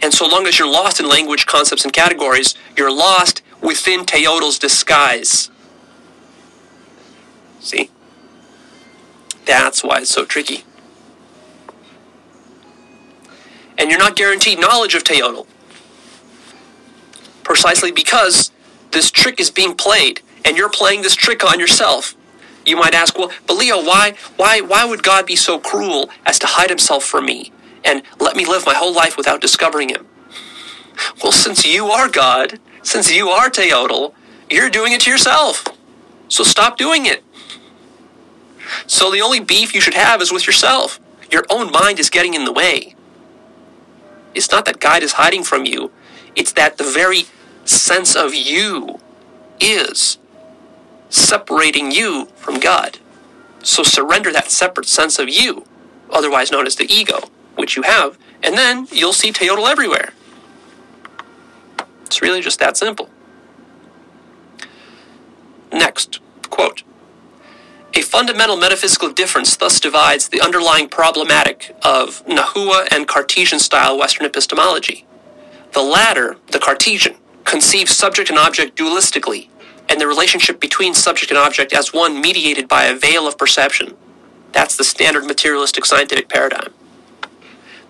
And 0.00 0.14
so 0.14 0.26
long 0.26 0.46
as 0.46 0.58
you're 0.58 0.70
lost 0.70 1.00
in 1.00 1.08
language, 1.08 1.46
concepts, 1.46 1.84
and 1.84 1.92
categories, 1.92 2.54
you're 2.76 2.92
lost 2.92 3.42
within 3.60 4.04
teotl's 4.04 4.58
disguise. 4.58 5.50
See? 7.58 7.90
That's 9.46 9.82
why 9.82 9.98
it's 9.98 10.10
so 10.10 10.24
tricky. 10.24 10.64
And 13.78 13.90
you're 13.90 13.98
not 13.98 14.14
guaranteed 14.14 14.60
knowledge 14.60 14.94
of 14.94 15.02
teotl 15.02 15.46
precisely 17.52 17.92
because 17.92 18.50
this 18.92 19.10
trick 19.10 19.38
is 19.38 19.50
being 19.50 19.74
played 19.74 20.22
and 20.42 20.56
you're 20.56 20.70
playing 20.70 21.02
this 21.02 21.14
trick 21.14 21.44
on 21.44 21.60
yourself. 21.60 22.14
You 22.64 22.76
might 22.76 22.94
ask, 22.94 23.18
well, 23.18 23.30
but 23.46 23.58
Leo, 23.58 23.76
why, 23.84 24.14
why, 24.36 24.62
why 24.62 24.86
would 24.86 25.02
God 25.02 25.26
be 25.26 25.36
so 25.36 25.58
cruel 25.58 26.08
as 26.24 26.38
to 26.38 26.46
hide 26.46 26.70
himself 26.70 27.04
from 27.04 27.26
me 27.26 27.52
and 27.84 28.02
let 28.18 28.36
me 28.36 28.46
live 28.46 28.64
my 28.64 28.72
whole 28.72 28.94
life 28.94 29.18
without 29.18 29.42
discovering 29.42 29.90
him? 29.90 30.06
Well, 31.22 31.30
since 31.30 31.66
you 31.66 31.88
are 31.88 32.08
God, 32.08 32.58
since 32.82 33.12
you 33.12 33.28
are 33.28 33.50
Teotl, 33.50 34.14
you're 34.48 34.70
doing 34.70 34.92
it 34.92 35.02
to 35.02 35.10
yourself. 35.10 35.66
So 36.28 36.44
stop 36.44 36.78
doing 36.78 37.04
it. 37.04 37.22
So 38.86 39.10
the 39.10 39.20
only 39.20 39.40
beef 39.40 39.74
you 39.74 39.82
should 39.82 39.92
have 39.92 40.22
is 40.22 40.32
with 40.32 40.46
yourself. 40.46 40.98
Your 41.30 41.44
own 41.50 41.70
mind 41.70 41.98
is 41.98 42.08
getting 42.08 42.32
in 42.32 42.46
the 42.46 42.52
way. 42.52 42.94
It's 44.34 44.50
not 44.50 44.64
that 44.64 44.80
God 44.80 45.02
is 45.02 45.12
hiding 45.12 45.44
from 45.44 45.66
you. 45.66 45.90
It's 46.34 46.52
that 46.52 46.78
the 46.78 46.84
very 46.84 47.26
sense 47.64 48.14
of 48.16 48.34
you 48.34 48.98
is 49.60 50.18
separating 51.08 51.90
you 51.90 52.26
from 52.36 52.58
God. 52.58 52.98
So 53.62 53.82
surrender 53.82 54.32
that 54.32 54.50
separate 54.50 54.88
sense 54.88 55.18
of 55.18 55.28
you, 55.28 55.64
otherwise 56.10 56.50
known 56.50 56.66
as 56.66 56.76
the 56.76 56.90
ego, 56.92 57.20
which 57.54 57.76
you 57.76 57.82
have, 57.82 58.18
and 58.42 58.56
then 58.56 58.88
you'll 58.90 59.12
see 59.12 59.32
Teotl 59.32 59.68
everywhere. 59.68 60.12
It's 62.06 62.20
really 62.20 62.40
just 62.40 62.58
that 62.58 62.76
simple. 62.76 63.08
Next, 65.72 66.20
quote. 66.50 66.82
A 67.94 68.00
fundamental 68.02 68.56
metaphysical 68.56 69.12
difference 69.12 69.54
thus 69.56 69.78
divides 69.78 70.28
the 70.28 70.40
underlying 70.40 70.88
problematic 70.88 71.76
of 71.82 72.24
Nahua 72.26 72.88
and 72.90 73.06
Cartesian 73.06 73.58
style 73.58 73.98
Western 73.98 74.26
epistemology. 74.26 75.06
The 75.72 75.82
latter, 75.82 76.36
the 76.48 76.58
Cartesian, 76.58 77.16
conceives 77.44 77.96
subject 77.96 78.30
and 78.30 78.38
object 78.38 78.76
dualistically, 78.76 79.48
and 79.88 80.00
the 80.00 80.06
relationship 80.06 80.60
between 80.60 80.94
subject 80.94 81.30
and 81.30 81.38
object 81.38 81.72
as 81.72 81.92
one 81.92 82.20
mediated 82.20 82.68
by 82.68 82.84
a 82.84 82.96
veil 82.96 83.26
of 83.26 83.38
perception. 83.38 83.96
That's 84.52 84.76
the 84.76 84.84
standard 84.84 85.24
materialistic 85.24 85.84
scientific 85.84 86.28
paradigm. 86.28 86.72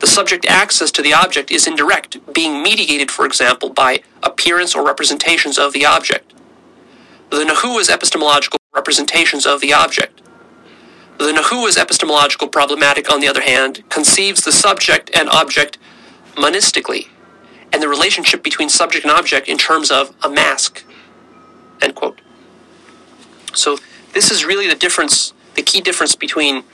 The 0.01 0.07
subject 0.09 0.47
access 0.47 0.91
to 0.93 1.03
the 1.03 1.15
object 1.15 1.53
is 1.53 1.67
indirect, 1.67 2.35
being 2.35 2.63
mediated, 2.63 3.11
for 3.11 3.25
example, 3.25 3.71
by 3.71 4.03
appearance 4.23 4.75
or 4.75 4.85
representations 4.85 5.59
of 5.59 5.73
the 5.73 5.87
object. 5.87 6.35
The 7.31 7.45
Nahua's 7.45 7.89
epistemological 7.89 8.59
representations 8.75 9.47
of 9.47 9.61
the 9.61 9.73
object. 9.73 10.21
The 11.19 11.33
Nahua's 11.33 11.77
epistemological 11.77 12.49
problematic, 12.49 13.13
on 13.13 13.21
the 13.21 13.29
other 13.29 13.43
hand, 13.43 13.89
conceives 13.91 14.45
the 14.45 14.51
subject 14.51 15.09
and 15.15 15.29
object 15.29 15.79
monistically, 16.35 17.09
and 17.73 17.83
the 17.83 17.89
relationship 17.89 18.43
between 18.43 18.69
subject 18.69 19.05
and 19.05 19.13
object 19.13 19.49
in 19.49 19.59
terms 19.59 19.91
of 19.91 20.15
a 20.23 20.29
mask. 20.29 20.85
End 21.81 21.95
quote. 21.95 22.21
So 23.55 23.79
this 24.13 24.31
is 24.31 24.45
really 24.45 24.69
the 24.69 24.75
difference, 24.75 25.33
the 25.55 25.63
key 25.63 25.81
difference 25.81 26.15
between 26.15 26.65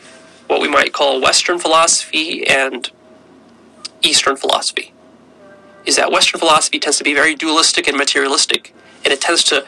what 0.48 0.60
we 0.60 0.68
might 0.68 0.92
call 0.92 1.20
Western 1.20 1.58
philosophy 1.58 2.46
and 2.46 2.90
Eastern 4.02 4.36
philosophy. 4.36 4.92
Is 5.84 5.96
that 5.96 6.10
Western 6.10 6.40
philosophy 6.40 6.78
tends 6.78 6.98
to 6.98 7.04
be 7.04 7.14
very 7.14 7.34
dualistic 7.34 7.88
and 7.88 7.96
materialistic, 7.96 8.74
and 9.04 9.12
it 9.12 9.20
tends 9.20 9.44
to 9.44 9.66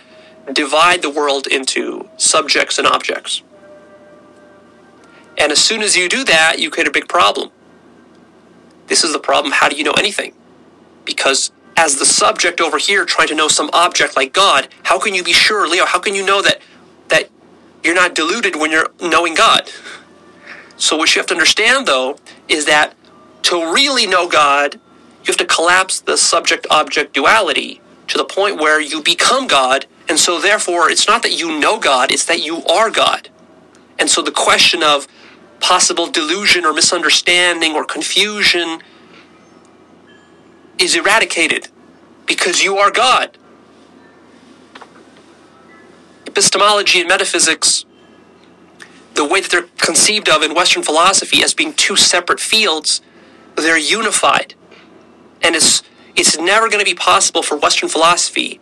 divide 0.52 1.02
the 1.02 1.11
world 1.11 1.47
into 1.47 2.09
subjects 2.16 2.78
and 2.78 2.86
objects. 2.86 3.43
And 5.39 5.52
as 5.52 5.62
soon 5.62 5.82
as 5.82 5.97
you 5.97 6.09
do 6.09 6.24
that, 6.24 6.59
you 6.59 6.70
create 6.70 6.89
a 6.89 6.90
big 6.90 7.09
problem. 7.09 7.51
This 8.89 9.05
is 9.05 9.12
the 9.12 9.19
problem 9.19 9.52
how 9.52 9.69
do 9.69 9.77
you 9.77 9.85
know 9.85 9.93
anything? 9.93 10.35
Because 11.11 11.51
as 11.77 11.97
the 11.97 12.05
subject 12.05 12.61
over 12.61 12.78
here 12.78 13.05
trying 13.05 13.27
to 13.28 13.35
know 13.35 13.49
some 13.49 13.69
object 13.73 14.15
like 14.15 14.32
God, 14.32 14.69
how 14.85 14.99
can 15.01 15.12
you 15.12 15.24
be 15.24 15.32
sure, 15.32 15.69
Leo? 15.69 15.85
How 15.85 15.99
can 15.99 16.15
you 16.15 16.24
know 16.24 16.41
that 16.41 16.62
that 17.09 17.28
you're 17.82 17.97
not 17.97 18.15
deluded 18.15 18.55
when 18.55 18.70
you're 18.70 18.91
knowing 19.01 19.35
God? 19.35 19.69
So 20.77 20.97
what 20.97 21.12
you 21.15 21.20
have 21.20 21.27
to 21.27 21.35
understand 21.35 21.87
though 21.87 22.16
is 22.49 22.66
that 22.66 22.95
to 23.43 23.57
really 23.74 24.07
know 24.07 24.28
God, 24.28 24.74
you 24.74 25.27
have 25.27 25.37
to 25.39 25.45
collapse 25.45 26.01
the 26.01 26.16
subject 26.16 26.65
object 26.70 27.12
duality 27.12 27.81
to 28.07 28.16
the 28.16 28.24
point 28.24 28.61
where 28.61 28.81
you 28.81 29.03
become 29.03 29.49
God, 29.49 29.87
and 30.09 30.19
so 30.19 30.41
therefore 30.41 30.91
it's 30.91 31.09
not 31.09 31.23
that 31.23 31.32
you 31.32 31.59
know 31.59 31.81
God, 31.81 32.12
it's 32.12 32.24
that 32.27 32.41
you 32.43 32.65
are 32.66 32.91
God. 32.91 33.28
And 33.99 34.09
so 34.09 34.23
the 34.23 34.31
question 34.31 34.82
of 34.82 35.09
possible 35.61 36.07
delusion 36.11 36.65
or 36.65 36.73
misunderstanding 36.73 37.74
or 37.74 37.85
confusion 37.85 38.81
is 40.81 40.94
eradicated 40.97 41.69
because 42.27 42.62
you 42.62 42.78
are 42.78 42.90
God. 42.90 43.36
Epistemology 46.27 47.01
and 47.01 47.09
metaphysics, 47.09 47.85
the 49.15 49.24
way 49.24 49.40
that 49.40 49.51
they're 49.51 49.69
conceived 49.78 50.28
of 50.28 50.43
in 50.43 50.55
Western 50.55 50.82
philosophy 50.82 51.43
as 51.43 51.55
being 51.55 51.74
two 51.74 51.97
separate 51.97 52.40
fields, 52.40 53.01
they're 53.57 53.78
unified. 53.78 54.55
And 55.43 55.55
it's, 55.55 55.82
it's 56.16 56.39
never 56.39 56.69
going 56.69 56.78
to 56.78 56.90
be 56.90 56.94
possible 56.94 57.43
for 57.43 57.57
Western 57.57 57.89
philosophy 57.89 58.61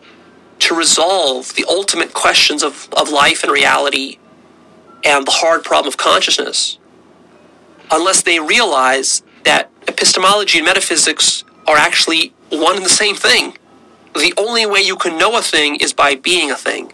to 0.61 0.75
resolve 0.75 1.55
the 1.55 1.65
ultimate 1.69 2.13
questions 2.15 2.63
of, 2.63 2.89
of 2.97 3.11
life 3.11 3.43
and 3.43 3.53
reality 3.53 4.19
and 5.05 5.27
the 5.27 5.31
hard 5.31 5.63
problem 5.63 5.89
of 5.89 5.97
consciousness 5.97 6.79
unless 7.91 8.23
they 8.23 8.41
realize 8.41 9.23
that 9.45 9.71
epistemology 9.87 10.59
and 10.59 10.67
metaphysics 10.67 11.45
are 11.69 11.77
actually 11.77 12.33
one 12.51 12.77
and 12.77 12.85
the 12.85 12.91
same 12.91 13.15
thing. 13.15 13.57
The 14.15 14.33
only 14.39 14.65
way 14.67 14.81
you 14.81 14.97
can 14.97 15.19
know 15.19 15.37
a 15.37 15.43
thing 15.43 15.77
is 15.77 15.93
by 15.93 16.15
being 16.17 16.51
a 16.51 16.57
thing. 16.57 16.93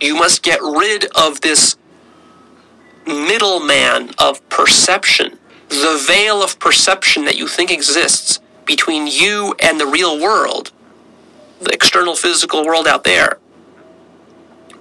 You 0.00 0.14
must 0.14 0.42
get 0.42 0.60
rid 0.62 1.04
of 1.14 1.40
this 1.40 1.76
middleman 3.06 4.10
of 4.18 4.48
perception, 4.48 5.38
the 5.68 6.02
veil 6.06 6.42
of 6.42 6.58
perception 6.58 7.24
that 7.24 7.36
you 7.36 7.48
think 7.48 7.70
exists 7.70 8.40
between 8.64 9.08
you 9.08 9.54
and 9.60 9.80
the 9.80 9.86
real 9.86 10.18
world, 10.20 10.70
the 11.60 11.72
external 11.72 12.14
physical 12.14 12.64
world 12.64 12.86
out 12.86 13.04
there, 13.04 13.38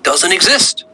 doesn't 0.04 0.32
exist 0.32 0.86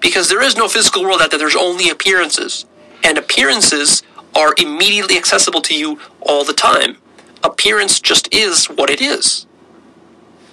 because 0.00 0.28
there 0.28 0.42
is 0.42 0.56
no 0.56 0.68
physical 0.68 1.02
world 1.02 1.20
out 1.20 1.30
there. 1.30 1.38
There's 1.38 1.56
only 1.56 1.90
appearances, 1.90 2.64
and 3.02 3.18
appearances 3.18 4.02
are 4.38 4.54
immediately 4.58 5.18
accessible 5.18 5.60
to 5.62 5.74
you 5.74 5.98
all 6.20 6.44
the 6.44 6.52
time. 6.52 6.96
Appearance 7.42 8.00
just 8.00 8.32
is 8.32 8.66
what 8.66 8.88
it 8.88 9.00
is. 9.00 9.46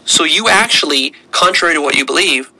So 0.06 0.24
you 0.24 0.49
actually, 0.49 1.14
contrary 1.32 1.74
to 1.76 1.82
what 1.82 1.95
you 1.95 2.06
believe, 2.06 2.52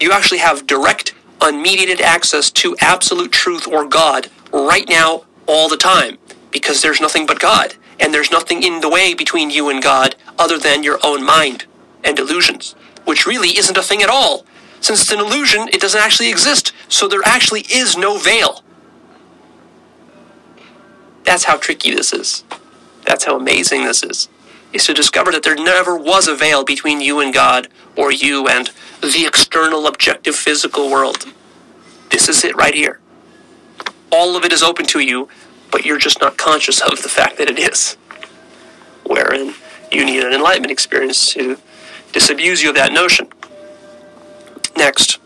you 0.00 0.12
actually 0.12 0.38
have 0.38 0.66
direct, 0.66 1.14
unmediated 1.38 2.00
access 2.00 2.50
to 2.50 2.76
absolute 2.80 3.32
truth 3.32 3.66
or 3.66 3.86
God 3.86 4.28
right 4.52 4.88
now, 4.88 5.24
all 5.46 5.68
the 5.68 5.76
time, 5.76 6.18
because 6.50 6.82
there's 6.82 7.00
nothing 7.00 7.26
but 7.26 7.40
God, 7.40 7.74
and 7.98 8.12
there's 8.12 8.30
nothing 8.30 8.62
in 8.62 8.80
the 8.80 8.88
way 8.88 9.14
between 9.14 9.50
you 9.50 9.70
and 9.70 9.82
God 9.82 10.14
other 10.38 10.58
than 10.58 10.82
your 10.82 10.98
own 11.02 11.24
mind 11.24 11.66
and 12.04 12.18
illusions, 12.18 12.74
which 13.04 13.26
really 13.26 13.56
isn't 13.58 13.78
a 13.78 13.82
thing 13.82 14.02
at 14.02 14.10
all 14.10 14.44
since 14.82 15.02
it's 15.02 15.12
an 15.12 15.20
illusion, 15.20 15.68
it 15.72 15.80
doesn't 15.80 16.00
actually 16.00 16.28
exist. 16.28 16.72
So 16.88 17.06
there 17.06 17.22
actually 17.24 17.60
is 17.72 17.96
no 17.96 18.18
veil. 18.18 18.64
That's 21.24 21.44
how 21.44 21.56
tricky 21.56 21.94
this 21.94 22.12
is. 22.12 22.44
That's 23.04 23.24
how 23.24 23.36
amazing 23.36 23.84
this 23.84 24.02
is. 24.02 24.28
Is 24.72 24.86
to 24.86 24.94
discover 24.94 25.30
that 25.32 25.42
there 25.42 25.54
never 25.54 25.96
was 25.96 26.28
a 26.28 26.34
veil 26.34 26.64
between 26.64 27.00
you 27.00 27.20
and 27.20 27.32
God, 27.32 27.68
or 27.96 28.10
you 28.10 28.48
and 28.48 28.70
the 29.00 29.24
external 29.26 29.86
objective 29.86 30.34
physical 30.34 30.90
world. 30.90 31.26
This 32.10 32.28
is 32.28 32.44
it 32.44 32.56
right 32.56 32.74
here. 32.74 33.00
All 34.10 34.36
of 34.36 34.44
it 34.44 34.52
is 34.52 34.62
open 34.62 34.86
to 34.86 35.00
you, 35.00 35.28
but 35.70 35.84
you're 35.84 35.98
just 35.98 36.20
not 36.20 36.36
conscious 36.36 36.80
of 36.80 37.02
the 37.02 37.08
fact 37.08 37.38
that 37.38 37.50
it 37.50 37.58
is. 37.58 37.96
Wherein 39.04 39.54
you 39.90 40.04
need 40.04 40.22
an 40.22 40.32
enlightenment 40.32 40.70
experience 40.70 41.32
to 41.32 41.58
disabuse 42.12 42.62
you 42.62 42.70
of 42.70 42.74
that 42.76 42.92
notion. 42.92 43.28
Next, 44.76 45.18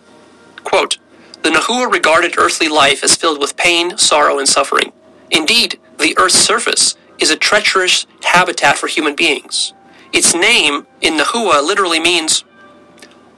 quote, 0.65 0.99
the 1.43 1.51
Nahua 1.51 1.91
regarded 1.91 2.39
earthly 2.39 2.69
life 2.69 3.05
as 3.05 3.17
filled 3.17 3.41
with 3.41 3.57
pain, 3.57 3.97
sorrow, 3.99 4.39
and 4.39 4.49
suffering. 4.49 4.93
Indeed, 5.31 5.79
the 5.99 6.17
Earth's 6.19 6.37
surface 6.39 6.97
is 7.19 7.31
a 7.31 7.37
treacherous 7.37 8.07
habitat 8.23 8.79
for 8.79 8.89
human 8.89 9.15
beings. 9.17 9.73
Its 10.13 10.35
name 10.35 10.87
in 11.01 11.19
Nahua 11.19 11.67
literally 11.67 12.01
means 12.01 12.45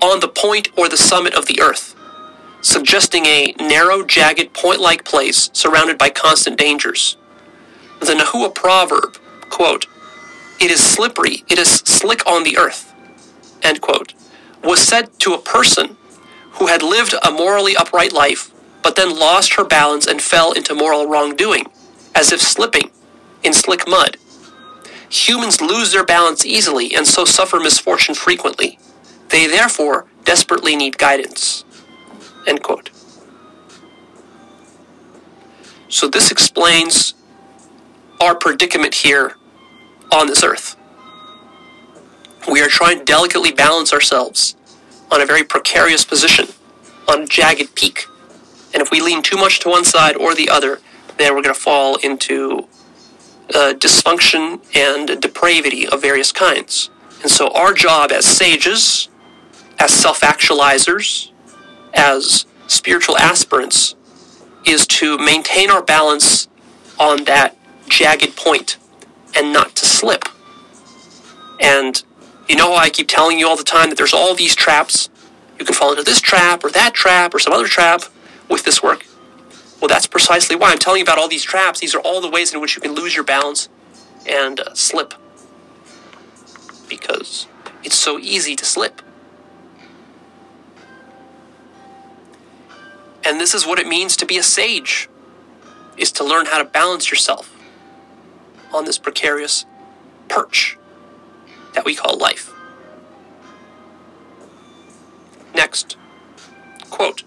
on 0.03 0.21
the 0.21 0.29
point 0.29 0.69
or 0.77 0.89
the 0.89 0.97
summit 0.97 1.35
of 1.35 1.47
the 1.47 1.61
earth, 1.61 1.95
suggesting 2.61 3.27
a 3.27 3.55
narrow, 3.59 4.05
jagged, 4.05 4.53
point 4.55 4.81
like 4.81 5.05
place 5.05 5.51
surrounded 5.53 5.99
by 5.99 6.11
constant 6.11 6.59
dangers. 6.59 7.17
The 8.01 8.15
Nahua 8.15 8.55
proverb, 8.55 9.17
quote, 9.51 9.87
it 10.61 10.71
is 10.71 10.83
slippery, 10.83 11.45
it 11.49 11.59
is 11.59 11.71
slick 11.71 12.27
on 12.27 12.45
the 12.45 12.59
earth, 12.59 12.95
end 13.63 13.81
quote, 13.81 14.15
was 14.63 14.81
said 14.81 15.19
to 15.21 15.35
a 15.35 15.39
person 15.43 15.97
who 16.53 16.67
had 16.67 16.83
lived 16.83 17.15
a 17.25 17.31
morally 17.31 17.77
upright 17.77 18.13
life, 18.13 18.53
but 18.83 18.97
then 18.97 19.19
lost 19.19 19.55
her 19.55 19.65
balance 19.65 20.07
and 20.07 20.23
fell 20.23 20.53
into 20.53 20.75
moral 20.75 21.07
wrongdoing, 21.09 21.67
as 22.19 22.33
if 22.33 22.41
slipping 22.41 22.91
in 23.45 23.53
slick 23.53 23.87
mud. 23.87 24.17
Humans 25.09 25.61
lose 25.61 25.93
their 25.93 26.05
balance 26.05 26.45
easily 26.45 26.93
and 26.95 27.07
so 27.07 27.25
suffer 27.25 27.61
misfortune 27.61 28.17
frequently. 28.17 28.77
They 29.29 29.47
therefore 29.47 30.07
desperately 30.25 30.75
need 30.75 30.99
guidance. 30.99 31.65
End 32.47 32.61
quote. 32.63 32.91
So 35.89 36.09
this 36.09 36.33
explains 36.33 37.15
our 38.21 38.35
predicament 38.35 38.95
here 38.95 39.37
on 40.11 40.27
this 40.27 40.43
earth. 40.43 40.77
We 42.51 42.61
are 42.63 42.69
trying 42.69 42.99
to 42.99 43.05
delicately 43.05 43.53
balance 43.53 43.93
ourselves 43.93 44.57
on 45.13 45.21
a 45.21 45.27
very 45.27 45.45
precarious 45.45 46.05
position, 46.05 46.49
on 47.07 47.23
a 47.23 47.27
jagged 47.27 47.77
peak. 47.77 48.07
And 48.75 48.83
if 48.83 48.91
we 48.91 49.01
lean 49.01 49.23
too 49.23 49.37
much 49.37 49.61
to 49.61 49.69
one 49.69 49.85
side 49.85 50.17
or 50.17 50.35
the 50.35 50.49
other, 50.51 50.81
then 51.19 51.35
we're 51.35 51.43
going 51.43 51.55
to 51.55 51.61
fall 51.61 51.97
into 51.97 52.67
uh, 53.55 53.75
dysfunction 53.75 54.61
and 54.75 55.21
depravity 55.21 55.87
of 55.87 56.03
various 56.03 56.33
kinds. 56.33 56.91
And 57.23 57.31
so, 57.31 57.49
our 57.53 57.73
job 57.73 58.13
as 58.13 58.25
sages, 58.25 59.09
as 59.79 59.93
self 59.93 60.21
actualizers, 60.21 61.31
as 61.95 62.47
spiritual 62.67 63.17
aspirants, 63.19 63.95
is 64.65 64.87
to 64.87 65.19
maintain 65.19 65.71
our 65.71 65.83
balance 65.83 66.49
on 66.99 67.25
that 67.25 67.57
jagged 67.89 68.37
point 68.37 68.77
and 69.35 69.53
not 69.53 69.75
to 69.77 69.87
slip. 69.87 70.25
And 71.61 72.03
you 72.49 72.57
know 72.57 72.75
I 72.75 72.91
keep 72.91 73.09
telling 73.09 73.39
you 73.39 73.49
all 73.49 73.57
the 73.57 73.65
time 73.65 73.89
that 73.89 73.97
there's 73.97 74.15
all 74.15 74.35
these 74.35 74.55
traps. 74.55 75.09
You 75.59 75.65
can 75.65 75.75
fall 75.75 75.91
into 75.91 76.03
this 76.05 76.21
trap 76.21 76.65
or 76.65 76.71
that 76.71 76.95
trap 76.95 77.35
or 77.35 77.39
some 77.39 77.53
other 77.53 77.67
trap 77.67 78.03
with 78.49 78.65
this 78.65 78.83
work. 78.83 79.07
Well, 79.81 79.89
that's 79.89 80.07
precisely 80.07 80.57
why 80.57 80.73
I'm 80.73 80.79
telling 80.79 80.99
you 80.99 81.05
about 81.05 81.19
all 81.19 81.29
these 81.29 81.45
traps. 81.45 81.81
These 81.81 81.95
are 81.95 82.01
all 82.01 82.21
the 82.21 82.31
ways 82.31 82.53
in 82.53 82.61
which 82.61 82.75
you 82.75 82.83
can 82.83 82.95
lose 82.95 83.15
your 83.15 83.25
balance 83.25 83.69
and 84.27 84.59
uh, 84.61 84.75
slip. 84.75 85.15
Because 86.89 87.47
it's 87.85 87.97
so 87.97 88.19
easy 88.19 88.57
to 88.57 88.65
slip. 88.65 89.03
And 93.25 93.39
this 93.39 93.55
is 93.55 93.67
what 93.67 93.79
it 93.79 93.87
means 93.87 94.17
to 94.17 94.27
be 94.27 94.39
a 94.39 94.43
sage 94.43 95.09
is 95.97 96.11
to 96.13 96.25
learn 96.25 96.47
how 96.47 96.59
to 96.59 96.65
balance 96.65 97.11
yourself 97.11 97.55
on 98.73 98.85
this 98.85 98.99
precarious 98.99 99.65
perch 100.29 100.79
that 101.75 101.85
we 101.85 101.95
call 101.95 102.17
life. 102.17 102.53
Next, 105.55 105.97
quote, 106.91 107.23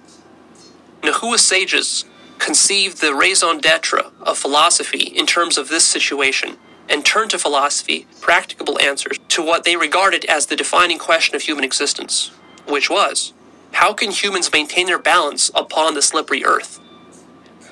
Nahua 1.01 1.37
sages 1.37 2.05
conceived 2.41 2.99
the 2.99 3.13
raison 3.13 3.59
d'etre 3.59 4.01
of 4.21 4.37
philosophy 4.37 5.03
in 5.15 5.27
terms 5.27 5.59
of 5.59 5.69
this 5.69 5.85
situation 5.85 6.57
and 6.89 7.05
turned 7.05 7.29
to 7.29 7.37
philosophy 7.37 8.07
practicable 8.19 8.79
answers 8.79 9.19
to 9.29 9.45
what 9.45 9.63
they 9.63 9.75
regarded 9.75 10.25
as 10.25 10.47
the 10.47 10.55
defining 10.55 10.97
question 10.97 11.35
of 11.35 11.43
human 11.43 11.63
existence, 11.63 12.31
which 12.67 12.89
was 12.89 13.31
how 13.73 13.93
can 13.93 14.11
humans 14.11 14.51
maintain 14.51 14.87
their 14.87 14.99
balance 14.99 15.51
upon 15.55 15.93
the 15.93 16.01
slippery 16.01 16.43
earth? 16.43 16.79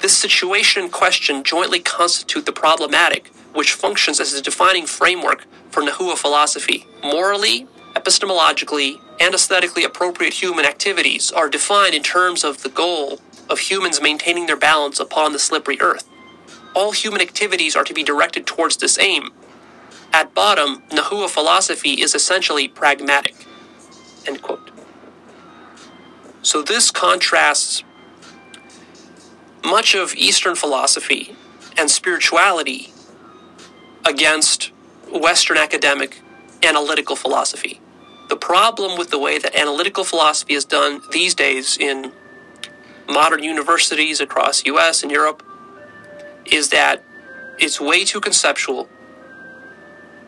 This 0.02 0.16
situation 0.16 0.84
and 0.84 0.92
question 0.92 1.44
jointly 1.44 1.80
constitute 1.80 2.46
the 2.46 2.54
problematic, 2.54 3.28
which 3.54 3.74
functions 3.74 4.20
as 4.20 4.34
a 4.34 4.42
defining 4.42 4.86
framework 4.86 5.46
for 5.72 5.82
Nahua 5.82 6.16
philosophy. 6.16 6.86
Morally, 7.04 7.68
epistemologically, 7.96 9.02
and 9.20 9.34
aesthetically 9.34 9.84
appropriate 9.84 10.34
human 10.34 10.64
activities 10.64 11.32
are 11.32 11.50
defined 11.50 11.96
in 11.96 12.04
terms 12.04 12.44
of 12.44 12.64
the 12.64 12.70
goal 12.70 13.20
of 13.50 13.60
humans 13.60 14.02
maintaining 14.02 14.46
their 14.46 14.58
balance 14.58 15.00
upon 15.00 15.34
the 15.34 15.40
slippery 15.40 15.80
earth. 15.82 16.08
All 16.76 16.92
human 16.92 17.22
activities 17.22 17.76
are 17.76 17.84
to 17.84 17.94
be 17.94 18.04
directed 18.04 18.46
towards 18.46 18.78
this 18.78 19.00
aim. 19.00 19.32
At 20.14 20.34
bottom, 20.34 20.84
Nahua 20.90 21.30
philosophy 21.30 22.02
is 22.02 22.16
essentially 22.16 22.68
pragmatic. 22.68 23.48
End 24.28 24.42
quote. 24.42 24.72
So 26.42 26.62
this 26.62 26.92
contrasts 26.92 27.84
much 29.64 29.94
of 29.94 30.16
Eastern 30.16 30.56
philosophy 30.56 31.36
and 31.78 31.90
spirituality 31.90 32.94
against 34.06 34.72
Western 35.12 35.58
academic 35.58 36.22
analytical 36.64 37.16
philosophy. 37.16 37.80
The 38.30 38.36
problem 38.36 38.98
with 38.98 39.10
the 39.10 39.20
way 39.20 39.40
that 39.40 39.56
analytical 39.56 40.04
philosophy 40.04 40.54
is 40.54 40.66
done 40.66 41.02
these 41.12 41.34
days 41.34 41.78
in 41.78 42.12
modern 43.10 43.44
universities 43.44 44.22
across 44.22 44.66
US 44.66 45.04
and 45.04 45.12
Europe 45.12 45.44
is 46.46 46.70
that 46.70 47.04
it's 47.58 47.82
way 47.82 48.06
too 48.06 48.22
conceptual. 48.22 48.88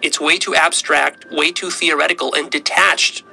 It's 0.01 0.19
way 0.19 0.37
too 0.37 0.55
abstract, 0.55 1.31
way 1.31 1.51
too 1.51 1.69
theoretical 1.69 2.33
and 2.33 2.49
detached 2.49 3.23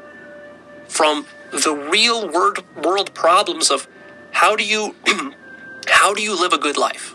from 0.86 1.26
the 1.50 1.74
real 1.74 2.30
world 2.30 2.62
world 2.76 3.14
problems 3.14 3.70
of 3.70 3.88
how 4.32 4.54
do 4.54 4.64
you 4.64 4.94
how 5.88 6.12
do 6.14 6.22
you 6.22 6.38
live 6.38 6.52
a 6.52 6.58
good 6.58 6.76
life? 6.76 7.14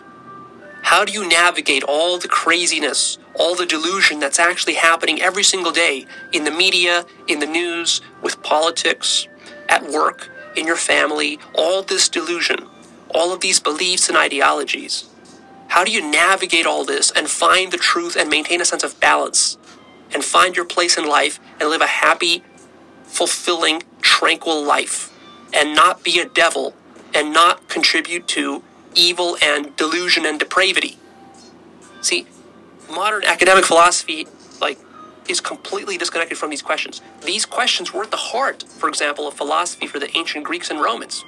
How 0.82 1.06
do 1.06 1.14
you 1.14 1.28
navigate 1.28 1.84
all 1.84 2.18
the 2.18 2.28
craziness, 2.28 3.18
all 3.36 3.56
the 3.56 3.66
delusion 3.66 4.20
that's 4.20 4.38
actually 4.38 4.74
happening 4.74 5.22
every 5.22 5.44
single 5.44 5.72
day 5.72 6.06
in 6.34 6.44
the 6.44 6.52
media, 6.52 7.06
in 7.28 7.40
the 7.40 7.46
news, 7.46 8.02
with 8.22 8.44
politics, 8.44 9.28
at 9.70 9.90
work, 9.90 10.30
in 10.56 10.66
your 10.66 10.76
family, 10.76 11.40
all 11.54 11.84
this 11.84 12.10
delusion, 12.10 12.68
all 13.10 13.34
of 13.34 13.42
these 13.42 13.60
beliefs 13.60 14.10
and 14.10 14.18
ideologies? 14.18 15.10
How 15.70 15.84
do 15.84 15.92
you 15.92 16.02
navigate 16.02 16.66
all 16.66 16.86
this 16.86 17.12
and 17.12 17.28
find 17.30 17.72
the 17.72 17.78
truth 17.78 18.16
and 18.16 18.30
maintain 18.30 18.62
a 18.62 18.66
sense 18.66 18.84
of 18.84 19.00
balance 19.00 19.58
and 20.14 20.24
find 20.24 20.56
your 20.56 20.66
place 20.66 20.98
in 20.98 21.08
life 21.08 21.40
and 21.60 21.70
live 21.70 21.82
a 21.82 21.88
happy, 21.88 22.44
fulfilling, 23.06 23.84
tranquil 24.02 24.64
life 24.64 25.12
and 25.54 25.76
not 25.76 26.04
be 26.04 26.20
a 26.20 26.26
devil 26.26 26.76
and 27.14 27.34
not 27.34 27.68
contribute 27.70 28.28
to 28.28 28.64
evil 28.94 29.38
and 29.42 29.76
delusion 29.76 30.26
and 30.26 30.40
depravity? 30.40 30.98
See, 32.02 32.28
modern 32.92 33.24
academic 33.24 33.66
philosophy, 33.66 34.28
is 35.28 35.40
completely 35.40 35.98
disconnected 35.98 36.38
from 36.38 36.50
these 36.50 36.62
questions. 36.62 37.02
These 37.26 37.46
questions 37.46 37.94
were 37.94 38.04
at 38.04 38.12
the 38.12 38.18
heart, 38.18 38.64
for 38.64 38.90
example, 38.90 39.28
of 39.28 39.34
philosophy 39.34 39.88
for 39.88 40.00
the 40.00 40.16
ancient 40.18 40.44
Greeks 40.44 40.70
and 40.70 40.82
Romans. 40.82 41.24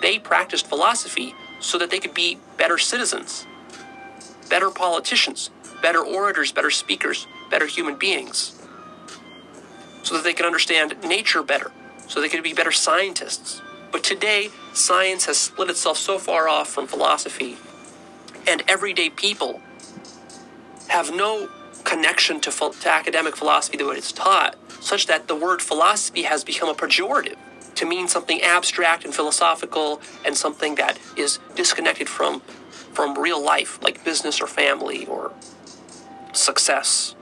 They 0.00 0.18
practiced 0.18 0.66
philosophy 0.66 1.34
so 1.60 1.78
that 1.78 1.90
they 1.90 1.98
could 1.98 2.14
be 2.14 2.38
better 2.56 2.78
citizens 2.78 3.46
better 4.50 4.70
politicians, 4.70 5.50
better 5.82 6.04
orators, 6.04 6.52
better 6.52 6.70
speakers, 6.70 7.26
better 7.50 7.66
human 7.66 7.96
beings, 7.96 8.52
so 10.02 10.14
that 10.14 10.22
they 10.22 10.34
could 10.34 10.46
understand 10.46 10.94
nature 11.02 11.42
better, 11.42 11.72
so 12.06 12.20
they 12.20 12.28
could 12.28 12.42
be 12.42 12.52
better 12.52 12.70
scientists. 12.70 13.62
But 13.90 14.04
today, 14.04 14.50
science 14.72 15.24
has 15.26 15.38
split 15.38 15.70
itself 15.70 15.96
so 15.96 16.18
far 16.18 16.48
off 16.48 16.68
from 16.68 16.86
philosophy, 16.86 17.56
and 18.46 18.62
everyday 18.68 19.10
people 19.10 19.60
have 20.88 21.14
no 21.14 21.48
connection 21.84 22.40
to, 22.40 22.50
to 22.50 22.90
academic 22.90 23.36
philosophy 23.36 23.76
the 23.76 23.86
way 23.86 23.96
it's 23.96 24.12
taught, 24.12 24.56
such 24.82 25.06
that 25.06 25.28
the 25.28 25.36
word 25.36 25.62
philosophy 25.62 26.22
has 26.22 26.44
become 26.44 26.68
a 26.68 26.74
pejorative 26.74 27.36
to 27.76 27.86
mean 27.86 28.08
something 28.08 28.40
abstract 28.42 29.04
and 29.04 29.14
philosophical 29.14 30.00
and 30.24 30.36
something 30.36 30.76
that 30.76 30.98
is 31.16 31.38
disconnected 31.54 32.08
from 32.08 32.40
from 32.92 33.18
real 33.18 33.42
life, 33.44 33.82
like 33.82 34.04
business 34.04 34.40
or 34.40 34.46
family 34.46 35.04
or 35.06 35.32
success. 36.32 37.16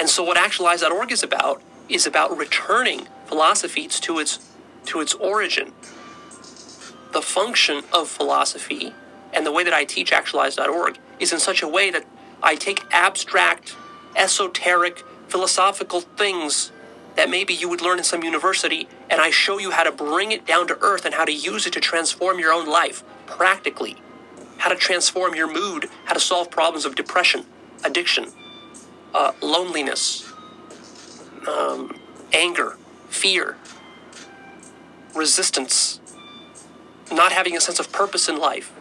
And 0.00 0.08
so 0.08 0.22
what 0.22 0.38
actualized.org 0.38 1.12
is 1.12 1.22
about 1.22 1.62
is 1.88 2.06
about 2.06 2.36
returning 2.36 3.06
philosophy 3.26 3.86
to 3.86 4.18
its 4.18 4.38
to 4.86 5.00
its 5.00 5.14
origin. 5.14 5.72
The 7.12 7.22
function 7.22 7.84
of 7.92 8.08
philosophy 8.08 8.94
and 9.34 9.44
the 9.44 9.52
way 9.52 9.64
that 9.64 9.74
I 9.74 9.84
teach 9.84 10.12
actualized.org 10.12 10.98
is 11.22 11.32
in 11.32 11.38
such 11.38 11.62
a 11.62 11.68
way 11.68 11.90
that 11.90 12.04
I 12.42 12.56
take 12.56 12.82
abstract, 12.90 13.76
esoteric, 14.16 15.04
philosophical 15.28 16.00
things 16.00 16.72
that 17.14 17.30
maybe 17.30 17.54
you 17.54 17.68
would 17.68 17.80
learn 17.80 17.98
in 17.98 18.04
some 18.04 18.22
university, 18.22 18.88
and 19.08 19.20
I 19.20 19.30
show 19.30 19.58
you 19.58 19.70
how 19.70 19.84
to 19.84 19.92
bring 19.92 20.32
it 20.32 20.46
down 20.46 20.66
to 20.68 20.78
earth 20.80 21.04
and 21.04 21.14
how 21.14 21.24
to 21.24 21.32
use 21.32 21.66
it 21.66 21.72
to 21.74 21.80
transform 21.80 22.38
your 22.38 22.52
own 22.52 22.66
life 22.66 23.04
practically. 23.26 23.96
How 24.58 24.70
to 24.70 24.76
transform 24.76 25.34
your 25.34 25.52
mood, 25.52 25.88
how 26.04 26.14
to 26.14 26.20
solve 26.20 26.50
problems 26.50 26.84
of 26.84 26.94
depression, 26.94 27.44
addiction, 27.84 28.28
uh, 29.14 29.32
loneliness, 29.40 30.32
um, 31.46 31.98
anger, 32.32 32.76
fear, 33.08 33.56
resistance, 35.14 36.00
not 37.10 37.32
having 37.32 37.56
a 37.56 37.60
sense 37.60 37.78
of 37.78 37.92
purpose 37.92 38.28
in 38.28 38.38
life, 38.38 38.72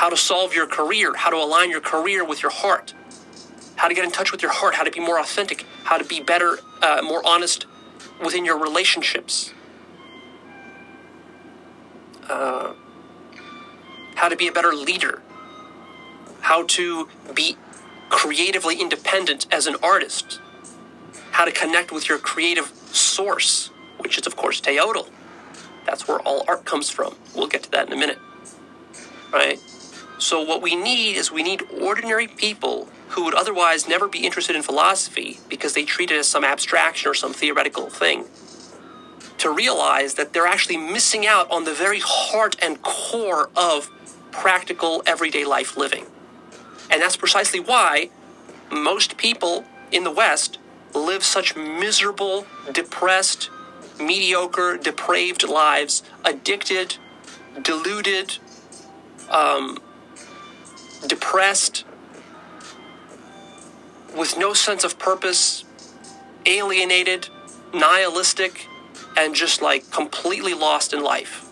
how 0.00 0.08
to 0.08 0.16
solve 0.16 0.54
your 0.54 0.66
career, 0.66 1.14
how 1.14 1.28
to 1.28 1.36
align 1.36 1.68
your 1.68 1.82
career 1.82 2.24
with 2.24 2.42
your 2.42 2.50
heart, 2.50 2.94
how 3.76 3.86
to 3.86 3.92
get 3.92 4.02
in 4.02 4.10
touch 4.10 4.32
with 4.32 4.40
your 4.40 4.50
heart, 4.50 4.74
how 4.74 4.82
to 4.82 4.90
be 4.90 4.98
more 4.98 5.20
authentic, 5.20 5.66
how 5.84 5.98
to 5.98 6.04
be 6.04 6.22
better, 6.22 6.58
uh, 6.80 7.02
more 7.04 7.20
honest 7.26 7.66
within 8.24 8.42
your 8.42 8.58
relationships. 8.58 9.52
Uh, 12.30 12.72
how 14.14 14.30
to 14.30 14.36
be 14.36 14.48
a 14.48 14.52
better 14.52 14.72
leader, 14.72 15.20
how 16.40 16.64
to 16.64 17.06
be 17.34 17.58
creatively 18.08 18.80
independent 18.80 19.46
as 19.50 19.66
an 19.66 19.76
artist, 19.82 20.40
how 21.32 21.44
to 21.44 21.52
connect 21.52 21.92
with 21.92 22.08
your 22.08 22.16
creative 22.16 22.68
source, 22.90 23.68
which 23.98 24.16
is, 24.16 24.26
of 24.26 24.34
course, 24.34 24.62
Teotl. 24.62 25.10
That's 25.84 26.08
where 26.08 26.20
all 26.20 26.42
art 26.48 26.64
comes 26.64 26.88
from. 26.88 27.16
We'll 27.34 27.48
get 27.48 27.64
to 27.64 27.70
that 27.72 27.88
in 27.88 27.92
a 27.92 27.98
minute. 27.98 28.18
Right? 29.30 29.60
So, 30.20 30.42
what 30.42 30.60
we 30.60 30.76
need 30.76 31.16
is 31.16 31.32
we 31.32 31.42
need 31.42 31.62
ordinary 31.80 32.28
people 32.28 32.90
who 33.08 33.24
would 33.24 33.32
otherwise 33.32 33.88
never 33.88 34.06
be 34.06 34.26
interested 34.26 34.54
in 34.54 34.60
philosophy 34.62 35.40
because 35.48 35.72
they 35.72 35.84
treat 35.84 36.10
it 36.10 36.18
as 36.18 36.28
some 36.28 36.44
abstraction 36.44 37.10
or 37.10 37.14
some 37.14 37.32
theoretical 37.32 37.88
thing 37.88 38.26
to 39.38 39.50
realize 39.50 40.14
that 40.14 40.34
they're 40.34 40.46
actually 40.46 40.76
missing 40.76 41.26
out 41.26 41.50
on 41.50 41.64
the 41.64 41.72
very 41.72 42.00
heart 42.04 42.54
and 42.60 42.82
core 42.82 43.48
of 43.56 43.90
practical 44.30 45.02
everyday 45.06 45.46
life 45.46 45.78
living. 45.78 46.04
And 46.90 47.00
that's 47.00 47.16
precisely 47.16 47.58
why 47.58 48.10
most 48.70 49.16
people 49.16 49.64
in 49.90 50.04
the 50.04 50.10
West 50.10 50.58
live 50.94 51.24
such 51.24 51.56
miserable, 51.56 52.46
depressed, 52.70 53.48
mediocre, 53.98 54.76
depraved 54.76 55.48
lives, 55.48 56.02
addicted, 56.26 56.96
deluded, 57.62 58.36
um, 59.30 59.78
depressed, 61.06 61.84
with 64.16 64.36
no 64.36 64.52
sense 64.52 64.84
of 64.84 64.98
purpose, 64.98 65.64
alienated, 66.46 67.28
nihilistic, 67.72 68.66
and 69.16 69.34
just 69.34 69.62
like 69.62 69.90
completely 69.90 70.54
lost 70.54 70.92
in 70.92 71.02
life. 71.02 71.46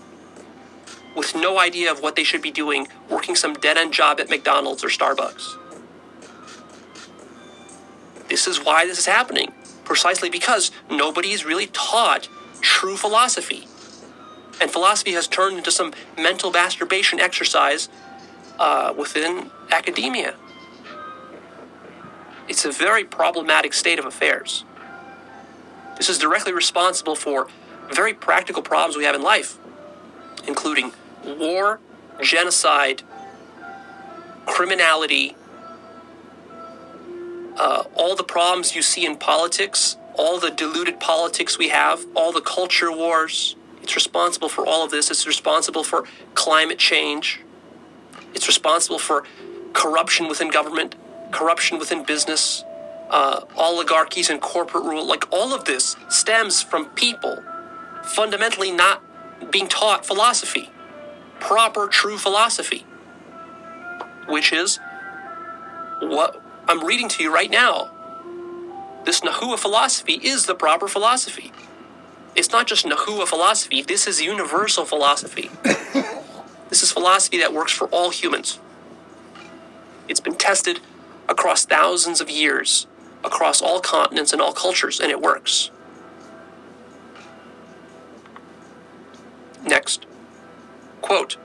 With 1.17 1.35
no 1.35 1.59
idea 1.59 1.91
of 1.91 2.01
what 2.01 2.17
they 2.17 2.25
should 2.25 2.43
be 2.43 2.51
doing, 2.51 2.89
working 3.09 3.35
some 3.35 3.55
dead 3.55 3.77
end 3.77 3.93
job 3.93 4.21
at 4.21 4.31
McDonald's 4.31 4.85
or 4.85 4.89
Starbucks. 4.89 5.57
This 8.29 8.47
is 8.47 8.63
why 8.65 8.87
this 8.87 8.99
is 8.99 9.07
happening, 9.07 9.53
precisely 9.85 10.29
because 10.29 10.71
nobody 10.91 11.33
is 11.33 11.45
really 11.45 11.67
taught 11.69 12.29
true 12.61 12.97
philosophy. 12.97 13.67
And 14.61 14.71
philosophy 14.71 15.13
has 15.13 15.27
turned 15.27 15.57
into 15.59 15.71
some 15.71 15.93
mental 16.17 16.51
masturbation 16.51 17.21
exercise 17.21 17.89
uh, 18.59 18.95
within 18.97 19.51
academia. 19.71 20.35
It's 22.49 22.65
a 22.65 22.73
very 22.73 23.05
problematic 23.05 23.75
state 23.75 23.99
of 23.99 24.07
affairs. 24.07 24.65
This 25.97 26.09
is 26.09 26.19
directly 26.19 26.53
responsible 26.53 27.15
for 27.15 27.49
very 27.93 28.15
practical 28.15 28.63
problems 28.63 28.97
we 28.97 29.05
have 29.05 29.15
in 29.15 29.23
life, 29.23 29.59
including 30.47 30.93
war, 31.25 31.81
genocide, 32.23 33.03
criminality, 34.47 35.37
uh, 37.57 37.85
all 37.95 38.15
the 38.15 38.25
problems 38.25 38.75
you 38.75 38.83
see 38.83 39.05
in 39.05 39.17
politics, 39.17 39.97
all 40.15 40.39
the 40.39 40.51
diluted 40.51 41.01
politics 41.01 41.59
we 41.59 41.69
have, 41.69 42.05
all 42.15 42.33
the 42.33 42.41
culture 42.41 42.91
wars. 42.91 43.57
It's 43.83 43.95
responsible 43.95 44.49
for 44.49 44.67
all 44.67 44.85
of 44.85 44.91
this. 44.91 45.11
It's 45.11 45.27
responsible 45.27 45.83
for 45.83 46.05
climate 46.35 46.79
change. 46.79 47.41
It's 48.39 48.47
responsible 48.47 49.01
for 49.01 49.25
corruption 49.73 50.29
within 50.29 50.49
government, 50.49 50.95
corruption 51.33 51.77
within 51.77 52.05
business, 52.05 52.63
uh, 53.11 53.41
oligarchies 53.57 54.31
and 54.31 54.41
corporate 54.41 54.85
rule. 54.85 55.05
Like 55.05 55.25
all 55.33 55.53
of 55.53 55.65
this 55.65 55.97
stems 56.09 56.63
from 56.63 56.87
people 56.91 57.43
fundamentally 58.05 58.71
not 58.71 59.03
being 59.51 59.67
taught 59.67 60.07
philosophy, 60.07 60.71
proper, 61.41 61.89
true 61.89 62.17
philosophy, 62.17 62.87
which 64.29 64.53
is 64.53 64.79
what 66.01 66.41
I'm 66.69 66.85
reading 66.85 67.09
to 67.09 67.25
you 67.25 67.35
right 67.35 67.51
now. 67.51 67.91
This 69.05 69.21
Nahua 69.23 69.59
philosophy 69.59 70.21
is 70.23 70.47
the 70.47 70.55
proper 70.55 70.87
philosophy. 70.87 71.51
It's 72.37 72.53
not 72.53 72.69
just 72.69 72.87
Nahua 72.87 73.27
philosophy, 73.27 73.83
this 73.83 74.07
is 74.07 74.23
universal 74.23 74.85
philosophy. 74.85 75.51
This 76.69 76.83
is 76.83 76.93
philosophy 76.93 77.39
that 77.39 77.53
works 77.53 77.73
for 77.73 77.87
all 77.89 78.11
humans. 78.11 78.59
It's 80.09 80.21
been 80.21 80.37
tested 80.37 80.81
across 81.29 81.65
thousands 81.65 82.21
of 82.21 82.31
years, 82.31 82.87
across 83.25 83.61
all 83.63 83.81
continents 83.81 84.33
and 84.33 84.41
all 84.41 84.53
cultures, 84.53 85.01
and 85.01 85.11
it 85.11 85.21
works. 85.21 85.71
Next. 89.65 90.07
Quote 91.03 91.37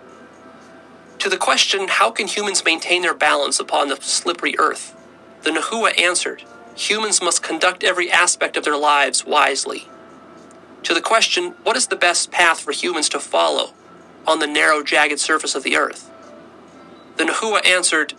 To 1.20 1.30
the 1.30 1.38
question, 1.38 1.88
how 1.88 2.12
can 2.12 2.28
humans 2.28 2.64
maintain 2.66 3.02
their 3.02 3.14
balance 3.14 3.60
upon 3.60 3.90
the 3.90 3.98
slippery 3.98 4.56
earth? 4.58 4.96
The 5.44 5.52
Nahua 5.52 6.00
answered, 6.00 6.44
Humans 6.76 7.22
must 7.22 7.44
conduct 7.44 7.84
every 7.84 8.12
aspect 8.12 8.58
of 8.58 8.64
their 8.64 8.78
lives 8.78 9.26
wisely. 9.26 9.88
To 10.84 10.94
the 10.94 11.02
question, 11.02 11.52
what 11.64 11.78
is 11.78 11.88
the 11.88 11.96
best 11.96 12.32
path 12.32 12.60
for 12.60 12.72
humans 12.72 13.10
to 13.10 13.20
follow 13.20 13.74
on 14.26 14.40
the 14.40 14.48
narrow, 14.48 14.84
jagged 14.84 15.20
surface 15.20 15.56
of 15.56 15.64
the 15.64 15.76
earth? 15.76 16.10
The 17.18 17.26
Nahua 17.26 17.66
answered, 17.66 18.14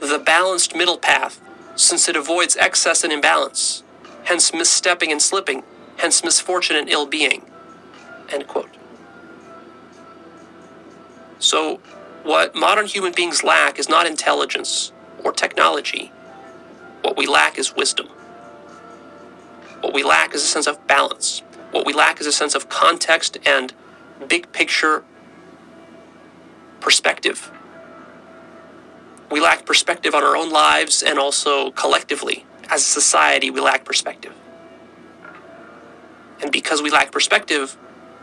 The 0.00 0.18
balanced 0.18 0.74
middle 0.74 0.98
path, 0.98 1.40
since 1.74 2.08
it 2.08 2.16
avoids 2.16 2.56
excess 2.56 3.04
and 3.04 3.12
imbalance, 3.12 3.82
hence 4.24 4.50
misstepping 4.50 5.10
and 5.10 5.20
slipping, 5.20 5.62
hence 5.98 6.24
misfortune 6.24 6.76
and 6.76 6.88
ill 6.88 7.06
being. 7.06 7.50
End 8.30 8.46
quote. 8.46 8.70
So, 11.38 11.80
what 12.22 12.54
modern 12.54 12.86
human 12.86 13.12
beings 13.12 13.44
lack 13.44 13.78
is 13.78 13.88
not 13.88 14.06
intelligence 14.06 14.92
or 15.22 15.32
technology. 15.32 16.10
What 17.02 17.16
we 17.16 17.26
lack 17.26 17.58
is 17.58 17.76
wisdom. 17.76 18.08
What 19.80 19.92
we 19.92 20.02
lack 20.02 20.34
is 20.34 20.42
a 20.42 20.46
sense 20.46 20.66
of 20.66 20.84
balance. 20.86 21.42
What 21.70 21.86
we 21.86 21.92
lack 21.92 22.20
is 22.20 22.26
a 22.26 22.32
sense 22.32 22.54
of 22.54 22.68
context 22.68 23.38
and 23.46 23.72
big 24.26 24.50
picture 24.52 25.04
perspective. 26.80 27.50
We 29.30 29.40
lack 29.40 29.66
perspective 29.66 30.14
on 30.14 30.22
our 30.22 30.36
own 30.36 30.50
lives 30.50 31.02
and 31.02 31.18
also 31.18 31.70
collectively. 31.72 32.44
As 32.70 32.82
a 32.82 32.84
society, 32.84 33.50
we 33.50 33.60
lack 33.60 33.84
perspective. 33.84 34.34
And 36.40 36.52
because 36.52 36.82
we 36.82 36.90
lack 36.90 37.10
perspective, 37.12 37.76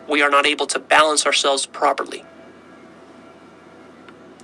we 0.08 0.22
are 0.22 0.30
not 0.30 0.46
able 0.46 0.68
to 0.68 0.80
balance 0.80 1.26
ourselves 1.26 1.66
properly 1.66 2.24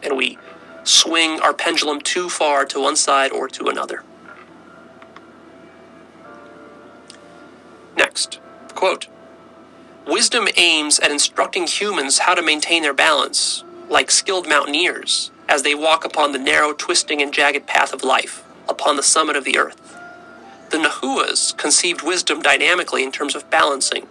and 0.03 0.17
we 0.17 0.37
swing 0.83 1.39
our 1.41 1.53
pendulum 1.53 2.01
too 2.01 2.29
far 2.29 2.65
to 2.65 2.79
one 2.79 2.95
side 2.95 3.31
or 3.31 3.47
to 3.49 3.67
another. 3.67 4.03
Next, 7.97 8.39
quote 8.75 9.07
Wisdom 10.07 10.47
aims 10.55 10.99
at 10.99 11.11
instructing 11.11 11.67
humans 11.67 12.19
how 12.19 12.33
to 12.33 12.41
maintain 12.41 12.81
their 12.81 12.93
balance, 12.93 13.63
like 13.89 14.11
skilled 14.11 14.47
mountaineers, 14.47 15.31
as 15.47 15.63
they 15.63 15.75
walk 15.75 16.05
upon 16.05 16.31
the 16.31 16.39
narrow, 16.39 16.73
twisting, 16.73 17.21
and 17.21 17.33
jagged 17.33 17.67
path 17.67 17.93
of 17.93 18.03
life, 18.03 18.43
upon 18.67 18.95
the 18.95 19.03
summit 19.03 19.35
of 19.35 19.43
the 19.43 19.57
earth. 19.57 19.97
The 20.71 20.77
Nahuas 20.77 21.57
conceived 21.57 22.03
wisdom 22.03 22.41
dynamically 22.41 23.03
in 23.03 23.11
terms 23.11 23.35
of 23.35 23.49
balancing, 23.49 24.07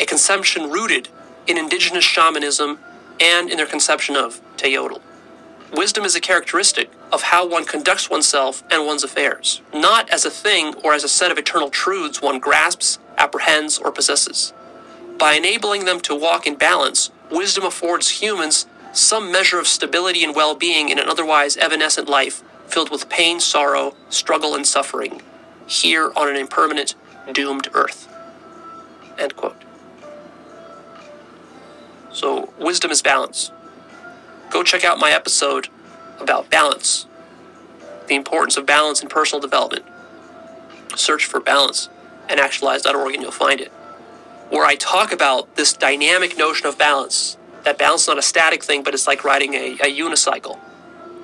a 0.00 0.06
conception 0.06 0.70
rooted 0.70 1.08
in 1.46 1.58
indigenous 1.58 2.04
shamanism 2.04 2.78
and 3.20 3.50
in 3.50 3.58
their 3.58 3.66
conception 3.66 4.16
of 4.16 4.40
teotl. 4.56 5.00
Wisdom 5.72 6.04
is 6.04 6.16
a 6.16 6.20
characteristic 6.20 6.90
of 7.12 7.22
how 7.22 7.46
one 7.46 7.64
conducts 7.64 8.10
oneself 8.10 8.64
and 8.70 8.86
one's 8.86 9.04
affairs, 9.04 9.62
not 9.72 10.10
as 10.10 10.24
a 10.24 10.30
thing 10.30 10.74
or 10.82 10.94
as 10.94 11.04
a 11.04 11.08
set 11.08 11.30
of 11.30 11.38
eternal 11.38 11.70
truths 11.70 12.20
one 12.20 12.40
grasps, 12.40 12.98
apprehends, 13.16 13.78
or 13.78 13.92
possesses. 13.92 14.52
By 15.18 15.34
enabling 15.34 15.84
them 15.84 16.00
to 16.00 16.14
walk 16.14 16.46
in 16.46 16.56
balance, 16.56 17.10
wisdom 17.30 17.64
affords 17.64 18.22
humans 18.22 18.66
some 18.92 19.30
measure 19.30 19.58
of 19.58 19.66
stability 19.66 20.24
and 20.24 20.34
well 20.34 20.54
being 20.54 20.88
in 20.88 20.98
an 20.98 21.08
otherwise 21.08 21.56
evanescent 21.56 22.08
life 22.08 22.42
filled 22.66 22.90
with 22.90 23.08
pain, 23.08 23.40
sorrow, 23.40 23.94
struggle, 24.08 24.54
and 24.54 24.66
suffering, 24.66 25.22
here 25.66 26.12
on 26.16 26.28
an 26.28 26.36
impermanent, 26.36 26.94
doomed 27.32 27.68
earth. 27.72 28.08
End 29.18 29.36
quote. 29.36 29.62
So, 32.12 32.52
wisdom 32.58 32.90
is 32.90 33.02
balance. 33.02 33.52
Go 34.50 34.62
check 34.62 34.84
out 34.84 34.98
my 34.98 35.10
episode 35.12 35.68
about 36.18 36.50
balance, 36.50 37.06
the 38.08 38.14
importance 38.14 38.56
of 38.56 38.66
balance 38.66 39.02
in 39.02 39.08
personal 39.08 39.40
development. 39.40 39.84
Search 40.96 41.24
for 41.24 41.40
balance 41.40 41.88
and 42.28 42.40
actualized.org 42.40 43.14
and 43.14 43.22
you'll 43.22 43.32
find 43.32 43.60
it. 43.60 43.68
Where 44.50 44.64
I 44.66 44.74
talk 44.74 45.12
about 45.12 45.54
this 45.56 45.72
dynamic 45.72 46.36
notion 46.36 46.66
of 46.66 46.76
balance. 46.76 47.36
That 47.64 47.78
balance 47.78 48.02
is 48.02 48.08
not 48.08 48.18
a 48.18 48.22
static 48.22 48.64
thing, 48.64 48.82
but 48.82 48.94
it's 48.94 49.06
like 49.06 49.24
riding 49.24 49.54
a, 49.54 49.72
a 49.74 49.86
unicycle. 49.86 50.58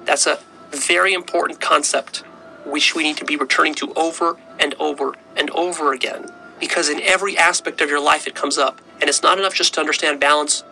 That's 0.04 0.26
a 0.26 0.38
very 0.70 1.14
important 1.14 1.60
concept 1.60 2.24
which 2.64 2.94
we 2.94 3.02
need 3.04 3.16
to 3.16 3.24
be 3.24 3.36
returning 3.36 3.74
to 3.74 3.92
over 3.94 4.36
and 4.58 4.74
over 4.78 5.14
and 5.36 5.50
over 5.50 5.92
again 5.92 6.30
because 6.60 6.88
in 6.88 7.00
every 7.02 7.38
aspect 7.38 7.80
of 7.80 7.88
your 7.90 8.00
life 8.00 8.26
it 8.26 8.34
comes 8.34 8.58
up. 8.58 8.80
And 9.00 9.08
it's 9.08 9.22
not 9.22 9.38
enough 9.38 9.54
just 9.54 9.74
to 9.74 9.80
understand 9.80 10.20
balance 10.20 10.64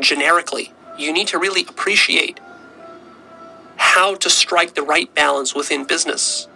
generically. 0.00 0.72
You 0.98 1.12
need 1.12 1.28
to 1.28 1.38
really 1.38 1.64
appreciate 1.68 2.40
how 3.76 4.14
to 4.16 4.30
strike 4.30 4.74
the 4.74 4.82
right 4.82 5.12
balance 5.14 5.54
within 5.54 5.84
business, 5.84 6.48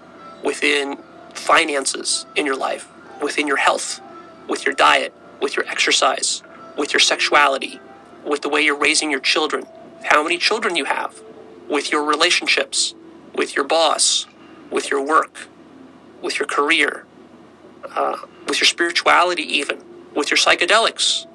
within 0.44 0.98
finances 1.34 2.26
in 2.36 2.46
your 2.46 2.56
life, 2.56 2.88
within 3.22 3.48
your 3.48 3.56
health, 3.56 4.00
with 4.48 4.64
your 4.64 4.74
diet, 4.74 5.12
with 5.42 5.56
your 5.56 5.66
exercise, 5.66 6.43
with 6.76 6.92
your 6.92 7.00
sexuality, 7.00 7.80
with 8.24 8.42
the 8.42 8.48
way 8.48 8.62
you're 8.62 8.78
raising 8.78 9.10
your 9.10 9.20
children, 9.20 9.66
how 10.04 10.22
many 10.22 10.38
children 10.38 10.76
you 10.76 10.84
have, 10.84 11.20
with 11.68 11.90
your 11.90 12.04
relationships, 12.04 12.94
with 13.34 13.56
your 13.56 13.64
boss, 13.64 14.26
with 14.70 14.90
your 14.90 15.04
work, 15.04 15.48
with 16.22 16.38
your 16.38 16.46
career, 16.46 17.04
uh, 17.94 18.16
with 18.48 18.60
your 18.60 18.66
spirituality, 18.66 19.42
even, 19.42 19.82
with 20.14 20.30
your 20.30 20.38
psychedelics, 20.38 21.26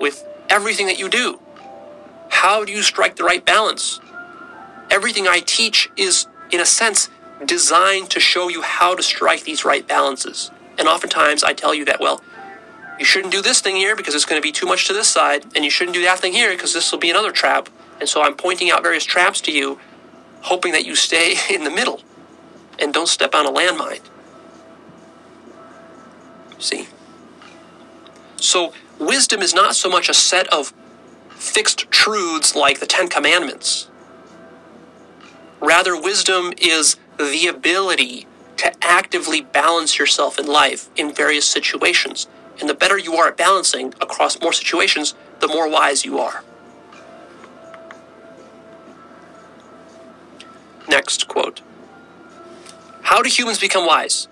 with 0.00 0.26
everything 0.48 0.86
that 0.86 0.98
you 0.98 1.08
do. 1.08 1.38
How 2.28 2.64
do 2.64 2.72
you 2.72 2.82
strike 2.82 3.16
the 3.16 3.24
right 3.24 3.44
balance? 3.44 4.00
Everything 4.90 5.26
I 5.26 5.40
teach 5.40 5.90
is, 5.96 6.26
in 6.50 6.60
a 6.60 6.66
sense, 6.66 7.08
designed 7.46 8.10
to 8.10 8.20
show 8.20 8.48
you 8.48 8.62
how 8.62 8.94
to 8.94 9.02
strike 9.02 9.44
these 9.44 9.64
right 9.64 9.86
balances. 9.86 10.50
And 10.78 10.88
oftentimes 10.88 11.44
I 11.44 11.52
tell 11.52 11.74
you 11.74 11.84
that, 11.86 12.00
well, 12.00 12.22
you 13.02 13.06
shouldn't 13.06 13.32
do 13.32 13.42
this 13.42 13.60
thing 13.60 13.74
here 13.74 13.96
because 13.96 14.14
it's 14.14 14.24
going 14.24 14.40
to 14.40 14.46
be 14.46 14.52
too 14.52 14.64
much 14.64 14.86
to 14.86 14.92
this 14.92 15.08
side, 15.08 15.44
and 15.56 15.64
you 15.64 15.72
shouldn't 15.72 15.96
do 15.96 16.02
that 16.02 16.20
thing 16.20 16.32
here 16.32 16.52
because 16.52 16.72
this 16.72 16.92
will 16.92 17.00
be 17.00 17.10
another 17.10 17.32
trap. 17.32 17.68
And 17.98 18.08
so 18.08 18.22
I'm 18.22 18.36
pointing 18.36 18.70
out 18.70 18.84
various 18.84 19.04
traps 19.04 19.40
to 19.40 19.50
you, 19.50 19.80
hoping 20.42 20.70
that 20.70 20.86
you 20.86 20.94
stay 20.94 21.34
in 21.52 21.64
the 21.64 21.70
middle 21.70 22.00
and 22.78 22.94
don't 22.94 23.08
step 23.08 23.34
on 23.34 23.44
a 23.44 23.50
landmine. 23.50 24.02
See? 26.60 26.86
So 28.36 28.72
wisdom 29.00 29.42
is 29.42 29.52
not 29.52 29.74
so 29.74 29.90
much 29.90 30.08
a 30.08 30.14
set 30.14 30.46
of 30.52 30.72
fixed 31.30 31.90
truths 31.90 32.54
like 32.54 32.78
the 32.78 32.86
Ten 32.86 33.08
Commandments. 33.08 33.88
Rather, 35.60 36.00
wisdom 36.00 36.52
is 36.56 36.98
the 37.18 37.48
ability 37.48 38.28
to 38.58 38.72
actively 38.80 39.40
balance 39.40 39.98
yourself 39.98 40.38
in 40.38 40.46
life 40.46 40.88
in 40.94 41.12
various 41.12 41.48
situations. 41.48 42.28
And 42.62 42.68
the 42.68 42.74
better 42.74 42.96
you 42.96 43.16
are 43.16 43.26
at 43.26 43.36
balancing 43.36 43.92
across 44.00 44.40
more 44.40 44.52
situations, 44.52 45.16
the 45.40 45.48
more 45.48 45.68
wise 45.68 46.04
you 46.04 46.20
are. 46.20 46.44
Next 50.88 51.26
quote 51.26 51.60
How 53.02 53.20
do 53.20 53.28
humans 53.28 53.58
become 53.58 53.84
wise? 53.84 54.28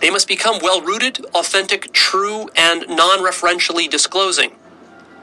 They 0.00 0.08
must 0.08 0.26
become 0.26 0.60
well 0.62 0.80
rooted, 0.80 1.26
authentic, 1.34 1.92
true, 1.92 2.48
and 2.56 2.86
non 2.88 3.18
referentially 3.18 3.86
disclosing. 3.86 4.52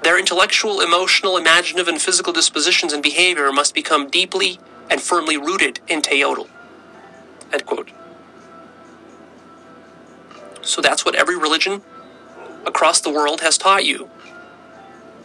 Their 0.03 0.19
intellectual, 0.19 0.81
emotional, 0.81 1.37
imaginative, 1.37 1.87
and 1.87 1.99
physical 1.99 2.31
dispositions 2.31 2.93
and 2.93 3.01
behavior 3.01 3.51
must 3.51 3.73
become 3.73 4.07
deeply 4.07 4.59
and 4.87 5.01
firmly 5.01 5.35
rooted 5.35 5.79
in 5.87 6.03
Teotl. 6.03 6.47
End 7.51 7.65
quote. 7.65 7.89
So 10.61 10.79
that's 10.79 11.03
what 11.03 11.15
every 11.15 11.35
religion 11.35 11.81
across 12.65 13.01
the 13.01 13.11
world 13.11 13.41
has 13.41 13.57
taught 13.57 13.85
you 13.85 14.09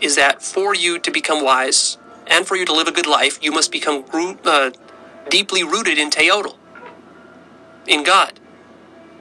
is 0.00 0.16
that 0.16 0.42
for 0.42 0.74
you 0.74 0.98
to 0.98 1.10
become 1.10 1.44
wise 1.44 1.98
and 2.26 2.46
for 2.46 2.56
you 2.56 2.64
to 2.64 2.72
live 2.72 2.88
a 2.88 2.92
good 2.92 3.06
life, 3.06 3.38
you 3.42 3.52
must 3.52 3.72
become 3.72 4.04
uh, 4.44 4.70
deeply 5.30 5.62
rooted 5.62 5.98
in 5.98 6.10
Teotl, 6.10 6.56
in 7.86 8.02
God, 8.02 8.38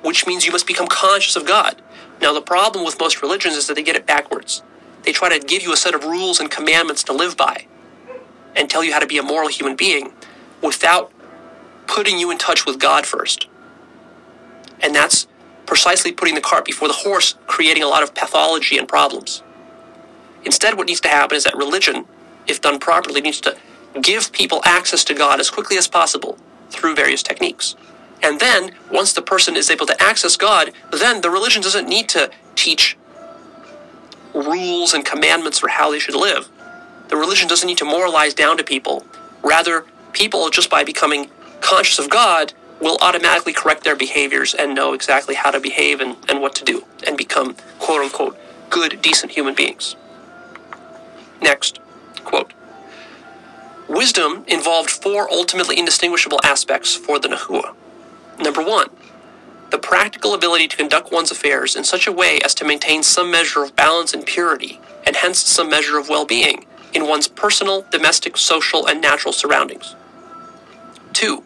which 0.02 0.28
means 0.28 0.46
you 0.46 0.52
must 0.52 0.68
become 0.68 0.88
conscious 0.88 1.36
of 1.36 1.46
God. 1.46 1.82
Now, 2.22 2.34
the 2.34 2.42
problem 2.42 2.86
with 2.86 3.00
most 3.00 3.22
religions 3.22 3.56
is 3.56 3.68
that 3.68 3.76
they 3.76 3.84
get 3.84 3.96
it 3.96 4.06
backwards. 4.06 4.64
They 5.04 5.12
try 5.12 5.38
to 5.38 5.46
give 5.46 5.62
you 5.62 5.74
a 5.74 5.78
set 5.78 5.94
of 5.94 6.04
rules 6.04 6.40
and 6.40 6.50
commandments 6.50 7.04
to 7.04 7.14
live 7.14 7.38
by 7.38 7.68
and 8.56 8.70
tell 8.70 8.84
you 8.84 8.94
how 8.94 9.00
to 9.00 9.08
be 9.08 9.18
a 9.18 9.24
moral 9.24 9.50
human 9.50 9.76
being 9.76 10.14
without 10.62 11.12
putting 11.88 12.18
you 12.18 12.32
in 12.32 12.38
touch 12.38 12.66
with 12.66 12.80
God 12.80 13.06
first. 13.06 13.48
And 14.82 14.96
that's 14.96 15.28
precisely 15.66 16.12
putting 16.12 16.36
the 16.36 16.42
cart 16.42 16.66
before 16.66 16.88
the 16.88 16.94
horse, 16.94 17.36
creating 17.48 17.84
a 17.84 17.88
lot 17.88 18.04
of 18.04 18.14
pathology 18.14 18.78
and 18.78 18.88
problems. 18.88 19.44
Instead, 20.44 20.78
what 20.78 20.88
needs 20.88 21.02
to 21.02 21.08
happen 21.08 21.36
is 21.36 21.44
that 21.44 21.56
religion, 21.56 22.06
if 22.48 22.62
done 22.62 22.80
properly, 22.80 23.22
needs 23.22 23.42
to 23.42 23.58
give 24.02 24.32
people 24.32 24.62
access 24.64 25.04
to 25.06 25.14
God 25.14 25.40
as 25.40 25.50
quickly 25.50 25.78
as 25.78 25.88
possible 25.88 26.38
through 26.70 26.96
various 26.96 27.24
techniques. 27.24 27.76
And 28.22 28.40
then, 28.40 28.74
once 28.92 29.14
the 29.14 29.22
person 29.22 29.56
is 29.56 29.70
able 29.70 29.86
to 29.88 30.02
access 30.02 30.38
God, 30.38 30.72
then 30.92 31.22
the 31.22 31.30
religion 31.30 31.62
doesn't 31.62 31.88
need 31.88 32.10
to 32.10 32.32
teach 32.56 32.98
rules 34.34 34.94
and 34.94 35.06
commandments 35.06 35.60
for 35.60 35.70
how 35.70 35.92
they 35.92 36.00
should 36.00 36.16
live. 36.16 36.50
The 37.08 37.18
religion 37.18 37.48
doesn't 37.48 37.68
need 37.68 37.78
to 37.78 37.86
moralize 37.86 38.34
down 38.34 38.58
to 38.58 38.64
people. 38.64 39.06
Rather, 39.44 39.86
people, 40.12 40.50
just 40.50 40.70
by 40.70 40.84
becoming 40.84 41.30
conscious 41.62 42.00
of 42.00 42.10
God, 42.10 42.54
will 42.82 42.98
automatically 43.02 43.54
correct 43.54 43.84
their 43.84 43.96
behaviors 43.96 44.54
and 44.54 44.76
know 44.76 44.94
exactly 44.94 45.36
how 45.36 45.52
to 45.52 45.60
behave 45.60 46.02
and, 46.02 46.18
and 46.30 46.42
what 46.42 46.56
to 46.56 46.64
do 46.64 46.86
and 47.08 47.18
become, 47.18 47.56
quote 47.80 48.02
unquote, 48.02 48.38
good, 48.70 49.02
decent 49.02 49.32
human 49.32 49.56
beings. 49.56 49.96
Next, 51.42 51.80
quote 52.24 52.54
Wisdom 53.88 54.44
involved 54.48 54.90
four 54.90 55.32
ultimately 55.32 55.78
indistinguishable 55.78 56.40
aspects 56.44 56.96
for 56.96 57.20
the 57.20 57.28
Nahua. 57.28 57.76
Number 58.40 58.64
one, 58.64 58.90
the 59.70 59.78
practical 59.78 60.34
ability 60.34 60.68
to 60.68 60.78
conduct 60.78 61.12
one's 61.12 61.32
affairs 61.32 61.76
in 61.76 61.84
such 61.84 62.08
a 62.08 62.12
way 62.12 62.40
as 62.44 62.56
to 62.56 62.66
maintain 62.66 63.04
some 63.04 63.32
measure 63.32 63.64
of 63.64 63.76
balance 63.76 64.14
and 64.14 64.26
purity, 64.26 64.80
and 65.06 65.16
hence 65.16 65.40
some 65.40 65.70
measure 65.70 65.98
of 65.98 66.10
well 66.10 66.26
being 66.26 66.66
in 66.94 67.08
one's 67.08 67.28
personal, 67.28 67.86
domestic, 67.92 68.38
social, 68.38 68.88
and 68.88 69.02
natural 69.02 69.34
surroundings. 69.34 69.96
Two, 71.14 71.44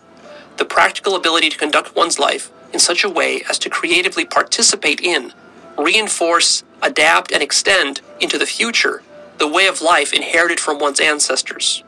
the 0.60 0.65
practical 0.65 1.15
ability 1.15 1.49
to 1.49 1.57
conduct 1.57 1.95
one's 1.95 2.19
life 2.19 2.52
in 2.73 2.80
such 2.80 3.06
a 3.06 3.10
way 3.10 3.41
as 3.49 3.57
to 3.57 3.69
creatively 3.69 4.26
participate 4.26 4.99
in, 4.99 5.34
reinforce, 5.77 6.64
adapt, 6.81 7.31
and 7.31 7.41
extend 7.41 8.02
into 8.19 8.38
the 8.38 8.45
future 8.45 9.02
the 9.38 9.48
way 9.48 9.68
of 9.68 9.81
life 9.81 10.14
inherited 10.14 10.60
from 10.60 10.77
one's 10.77 10.99
ancestors. 10.99 11.81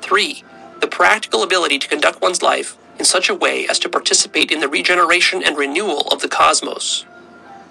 3. 0.00 0.44
The 0.80 0.86
practical 0.86 1.42
ability 1.42 1.80
to 1.80 1.88
conduct 1.88 2.22
one's 2.22 2.40
life 2.40 2.76
in 3.00 3.04
such 3.04 3.28
a 3.28 3.34
way 3.34 3.66
as 3.66 3.80
to 3.80 3.88
participate 3.88 4.52
in 4.52 4.60
the 4.60 4.68
regeneration 4.68 5.42
and 5.42 5.56
renewal 5.58 6.02
of 6.12 6.20
the 6.20 6.28
cosmos. 6.28 7.04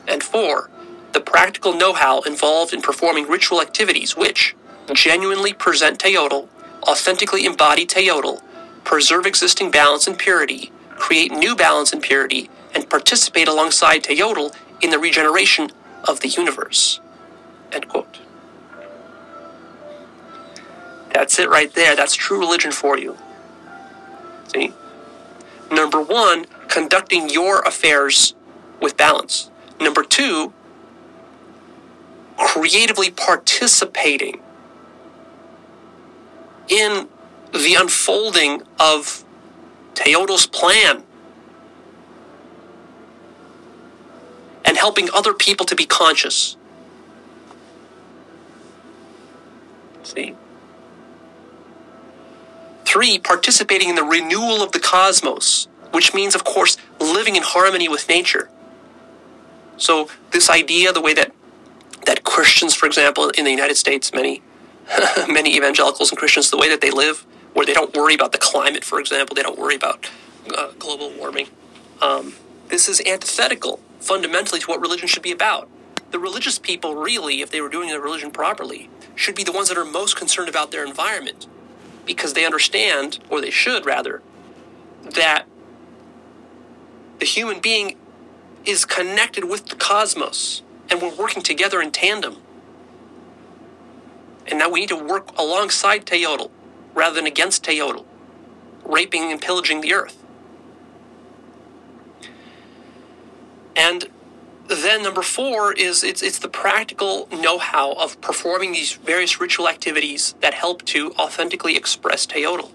And 0.10 0.22
4. 0.22 0.70
The 1.14 1.22
practical 1.22 1.74
know 1.74 1.94
how 1.94 2.20
involved 2.22 2.74
in 2.74 2.82
performing 2.82 3.30
ritual 3.30 3.62
activities 3.62 4.18
which 4.18 4.56
genuinely 4.94 5.54
present 5.54 6.00
Teotl, 6.00 6.50
authentically 6.84 7.46
embody 7.46 7.86
Teotl, 7.86 8.42
preserve 8.84 9.26
existing 9.26 9.72
balance 9.72 10.08
and 10.08 10.18
purity, 10.18 10.72
create 10.90 11.32
new 11.32 11.56
balance 11.56 11.94
and 11.94 12.02
purity, 12.02 12.50
and 12.74 12.90
participate 12.90 13.48
alongside 13.48 14.04
Teotl 14.04 14.56
in 14.82 14.90
the 14.90 15.00
regeneration 15.00 15.72
of 16.04 16.22
the 16.22 16.28
universe. 16.28 17.00
End 17.72 17.88
quote. 17.88 18.20
That's 21.14 21.38
it 21.40 21.50
right 21.50 21.74
there. 21.74 21.96
That's 21.96 22.16
true 22.16 22.40
religion 22.40 22.72
for 22.72 22.98
you. 22.98 23.18
See? 24.48 24.74
Number 25.72 26.02
one, 26.02 26.46
conducting 26.68 27.30
your 27.30 27.62
affairs 27.62 28.34
with 28.82 28.98
balance. 28.98 29.50
Number 29.80 30.04
two, 30.04 30.54
creatively 32.38 33.12
participating 33.12 34.42
in 36.68 37.08
the 37.52 37.76
unfolding 37.76 38.64
of 38.80 39.24
Teotl's 39.94 40.46
plan 40.46 41.04
and 44.64 44.78
helping 44.78 45.10
other 45.14 45.34
people 45.34 45.66
to 45.66 45.76
be 45.76 45.86
conscious. 45.86 46.56
See? 50.04 50.36
Three, 52.86 53.20
participating 53.20 53.90
in 53.90 53.96
the 53.96 54.04
renewal 54.04 54.62
of 54.62 54.72
the 54.72 54.80
cosmos, 54.80 55.68
which 55.92 56.14
means, 56.14 56.36
of 56.36 56.44
course, 56.44 56.78
living 57.00 57.36
in 57.36 57.44
harmony 57.44 57.88
with 57.88 58.08
nature. 58.10 58.50
So, 59.78 60.10
this 60.32 60.50
idea, 60.50 60.92
the 60.92 61.02
way 61.02 61.14
that 61.14 61.32
that 62.06 62.24
Christians, 62.24 62.74
for 62.74 62.88
example, 62.88 63.30
in 63.30 63.46
the 63.46 63.52
United 63.52 63.78
States, 63.78 64.14
many 64.14 64.42
many 65.28 65.56
evangelicals 65.56 66.12
and 66.12 66.18
Christians, 66.18 66.50
the 66.50 66.58
way 66.58 66.70
that 66.70 66.82
they 66.82 66.92
live, 66.92 67.26
where 67.54 67.66
they 67.66 67.74
don't 67.74 67.96
worry 67.96 68.16
about 68.16 68.32
the 68.32 68.38
climate, 68.38 68.84
for 68.84 69.00
example, 69.00 69.36
they 69.36 69.44
don't 69.44 69.60
worry 69.60 69.76
about 69.76 70.10
uh, 70.56 70.72
global 70.80 71.12
warming. 71.12 71.48
Um, 72.02 72.34
this 72.70 72.88
is 72.88 73.02
antithetical, 73.06 73.80
fundamentally, 74.00 74.60
to 74.60 74.68
what 74.68 74.82
religion 74.82 75.08
should 75.08 75.24
be 75.24 75.32
about. 75.32 75.70
The 76.12 76.20
religious 76.20 76.60
people, 76.60 76.96
really, 76.96 77.42
if 77.42 77.52
they 77.52 77.62
were 77.62 77.70
doing 77.70 77.90
their 77.90 78.02
religion 78.02 78.32
properly, 78.32 78.90
should 79.16 79.36
be 79.36 79.44
the 79.44 79.52
ones 79.52 79.70
that 79.70 79.78
are 79.78 79.86
most 79.86 80.16
concerned 80.16 80.50
about 80.50 80.72
their 80.72 80.86
environment 80.86 81.48
because 82.06 82.34
they 82.34 82.46
understand, 82.46 83.20
or 83.30 83.42
they 83.42 83.52
should 83.52 83.86
rather, 83.86 84.22
that 85.04 85.46
the 87.20 87.26
human 87.26 87.60
being 87.60 87.98
is 88.66 88.86
connected 88.86 89.44
with 89.46 89.68
the 89.68 89.76
cosmos 89.76 90.62
and 90.90 91.02
we're 91.02 91.16
working 91.16 91.42
together 91.42 91.82
in 91.82 91.92
tandem. 91.92 92.38
And 94.48 94.60
now 94.60 94.70
we 94.70 94.82
need 94.82 94.90
to 94.90 94.96
work 94.96 95.38
alongside 95.38 96.06
Teotl 96.06 96.50
rather 96.94 97.16
than 97.16 97.26
against 97.26 97.64
Teotl, 97.64 98.06
raping 98.84 99.32
and 99.32 99.42
pillaging 99.42 99.82
the 99.82 99.94
earth. 99.94 100.24
And 103.76 104.10
then 104.68 105.04
number 105.04 105.22
four 105.22 105.74
is 105.74 106.04
it's 106.04 106.22
it's 106.22 106.40
the 106.40 106.48
practical 106.48 107.28
know-how 107.32 107.94
of 107.94 108.20
performing 108.22 108.72
these 108.72 108.94
various 108.94 109.40
ritual 109.40 109.68
activities 109.68 110.36
that 110.42 110.54
help 110.54 110.84
to 110.86 111.12
authentically 111.14 111.76
express 111.76 112.26
Teotl. 112.26 112.72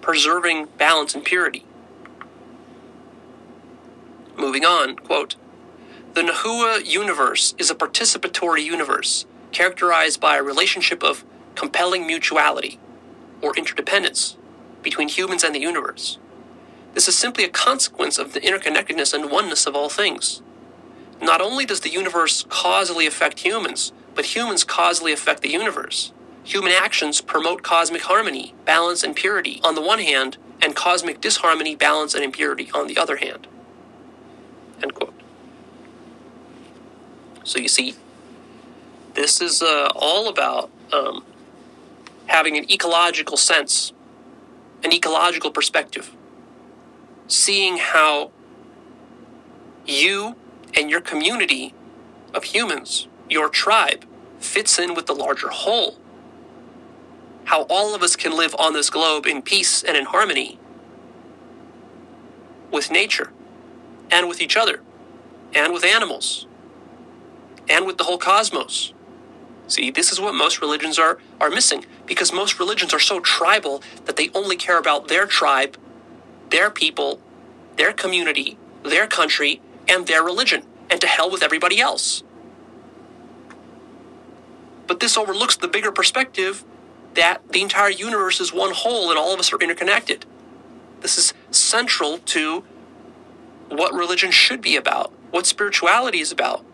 Preserving 0.00 0.68
balance 0.76 1.14
and 1.14 1.24
purity. 1.24 1.64
Moving 4.36 4.64
on, 4.64 4.96
quote, 4.96 5.36
the 6.14 6.22
Nahua 6.22 6.84
universe 6.84 7.54
is 7.58 7.70
a 7.70 7.74
participatory 7.74 8.64
universe 8.64 9.26
characterized 9.52 10.20
by 10.20 10.36
a 10.36 10.42
relationship 10.42 11.02
of 11.02 11.24
compelling 11.54 12.06
mutuality 12.06 12.78
or 13.42 13.56
interdependence 13.56 14.36
between 14.82 15.08
humans 15.08 15.44
and 15.44 15.54
the 15.54 15.60
universe. 15.60 16.18
This 16.94 17.08
is 17.08 17.16
simply 17.16 17.44
a 17.44 17.48
consequence 17.48 18.18
of 18.18 18.32
the 18.32 18.40
interconnectedness 18.40 19.14
and 19.14 19.30
oneness 19.30 19.66
of 19.66 19.74
all 19.74 19.88
things. 19.88 20.42
Not 21.20 21.40
only 21.40 21.66
does 21.66 21.80
the 21.80 21.90
universe 21.90 22.44
causally 22.48 23.06
affect 23.06 23.40
humans, 23.40 23.92
but 24.14 24.34
humans 24.36 24.64
causally 24.64 25.12
affect 25.12 25.42
the 25.42 25.50
universe. 25.50 26.12
Human 26.42 26.72
actions 26.72 27.20
promote 27.20 27.62
cosmic 27.62 28.02
harmony, 28.02 28.54
balance, 28.64 29.04
and 29.04 29.14
purity 29.14 29.60
on 29.62 29.74
the 29.74 29.82
one 29.82 30.00
hand, 30.00 30.38
and 30.62 30.74
cosmic 30.74 31.20
disharmony, 31.20 31.76
balance, 31.76 32.14
and 32.14 32.24
impurity 32.24 32.70
on 32.74 32.86
the 32.86 32.98
other 32.98 33.16
hand. 33.16 33.46
End 34.82 34.94
quote. 34.94 35.14
So 37.44 37.58
you 37.58 37.68
see, 37.68 37.94
this 39.14 39.40
is 39.40 39.62
uh, 39.62 39.90
all 39.94 40.28
about 40.28 40.70
um, 40.92 41.24
having 42.26 42.56
an 42.56 42.70
ecological 42.70 43.36
sense, 43.36 43.92
an 44.84 44.92
ecological 44.92 45.50
perspective 45.50 46.14
seeing 47.30 47.78
how 47.78 48.30
you 49.86 50.36
and 50.76 50.90
your 50.90 51.00
community 51.00 51.74
of 52.34 52.44
humans, 52.44 53.08
your 53.28 53.48
tribe, 53.48 54.04
fits 54.38 54.78
in 54.78 54.94
with 54.94 55.06
the 55.06 55.14
larger 55.14 55.48
whole. 55.48 55.98
How 57.44 57.62
all 57.62 57.94
of 57.94 58.02
us 58.02 58.16
can 58.16 58.36
live 58.36 58.54
on 58.58 58.72
this 58.72 58.90
globe 58.90 59.26
in 59.26 59.42
peace 59.42 59.82
and 59.82 59.96
in 59.96 60.06
harmony 60.06 60.58
with 62.70 62.90
nature 62.90 63.32
and 64.10 64.28
with 64.28 64.40
each 64.40 64.56
other 64.56 64.80
and 65.54 65.72
with 65.72 65.84
animals 65.84 66.46
and 67.68 67.86
with 67.86 67.98
the 67.98 68.04
whole 68.04 68.18
cosmos. 68.18 68.92
See, 69.70 69.92
this 69.92 70.10
is 70.10 70.20
what 70.20 70.34
most 70.34 70.60
religions 70.60 70.98
are, 70.98 71.18
are 71.40 71.48
missing 71.48 71.86
because 72.04 72.32
most 72.32 72.58
religions 72.58 72.92
are 72.92 72.98
so 72.98 73.20
tribal 73.20 73.84
that 74.04 74.16
they 74.16 74.28
only 74.34 74.56
care 74.56 74.78
about 74.78 75.06
their 75.06 75.26
tribe, 75.26 75.76
their 76.50 76.70
people, 76.70 77.20
their 77.76 77.92
community, 77.92 78.58
their 78.82 79.06
country, 79.06 79.62
and 79.88 80.08
their 80.08 80.24
religion, 80.24 80.64
and 80.90 81.00
to 81.00 81.06
hell 81.06 81.30
with 81.30 81.44
everybody 81.44 81.80
else. 81.80 82.24
But 84.88 84.98
this 84.98 85.16
overlooks 85.16 85.56
the 85.56 85.68
bigger 85.68 85.92
perspective 85.92 86.64
that 87.14 87.40
the 87.52 87.62
entire 87.62 87.90
universe 87.90 88.40
is 88.40 88.52
one 88.52 88.72
whole 88.72 89.10
and 89.10 89.18
all 89.18 89.32
of 89.32 89.38
us 89.38 89.52
are 89.52 89.58
interconnected. 89.60 90.26
This 91.00 91.16
is 91.16 91.32
central 91.52 92.18
to 92.18 92.64
what 93.68 93.94
religion 93.94 94.32
should 94.32 94.60
be 94.60 94.74
about, 94.74 95.12
what 95.30 95.46
spirituality 95.46 96.18
is 96.18 96.32
about, 96.32 96.64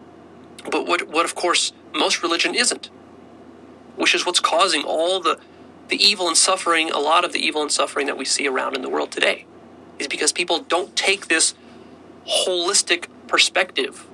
but 0.70 0.86
what, 0.86 1.09
what 1.09 1.27
of 1.27 1.35
course, 1.35 1.74
most 1.97 2.23
religion 2.23 2.55
isn't, 2.55 2.90
which 3.97 4.14
is 4.14 4.27
what's 4.27 4.40
causing 4.40 4.82
all 4.82 5.20
the, 5.20 5.39
the 5.89 5.97
evil 5.97 6.28
and 6.28 6.36
suffering, 6.36 6.90
a 6.90 6.98
lot 6.98 7.24
of 7.24 7.32
the 7.32 7.39
evil 7.39 7.62
and 7.62 7.73
suffering 7.73 8.06
that 8.06 8.16
we 8.16 8.24
see 8.24 8.47
around 8.47 8.74
in 8.74 8.82
the 8.82 8.89
world 8.89 9.10
today, 9.10 9.47
is 9.98 10.09
because 10.09 10.32
people 10.32 10.60
don't 10.60 10.94
take 10.97 11.28
this 11.28 11.55
holistic 12.27 13.06
perspective. 13.27 14.06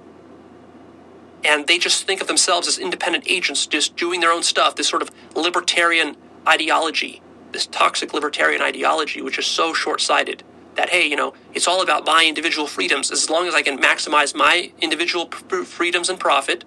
And 1.44 1.66
they 1.66 1.78
just 1.78 2.06
think 2.06 2.20
of 2.20 2.28
themselves 2.28 2.68
as 2.68 2.78
independent 2.78 3.24
agents 3.26 3.66
just 3.66 3.96
doing 3.96 4.20
their 4.20 4.30
own 4.30 4.42
stuff 4.42 4.76
this 4.76 4.88
sort 4.88 5.02
of 5.02 5.10
libertarian 5.34 6.16
ideology 6.46 7.20
this 7.52 7.66
toxic 7.66 8.12
libertarian 8.14 8.62
ideology 8.62 9.20
which 9.22 9.38
is 9.38 9.46
so 9.46 9.72
short-sighted 9.72 10.42
that 10.74 10.90
hey 10.90 11.06
you 11.06 11.16
know 11.16 11.34
it's 11.54 11.68
all 11.68 11.82
about 11.82 12.06
my 12.06 12.24
individual 12.24 12.66
freedoms. 12.66 13.10
As 13.10 13.28
long 13.28 13.46
as 13.46 13.54
i 13.54 13.62
can 13.62 13.78
maximize 13.78 14.34
my 14.34 14.72
individual 14.80 15.30
freedoms 15.30 16.08
and 16.08 16.18
profit 16.18 16.64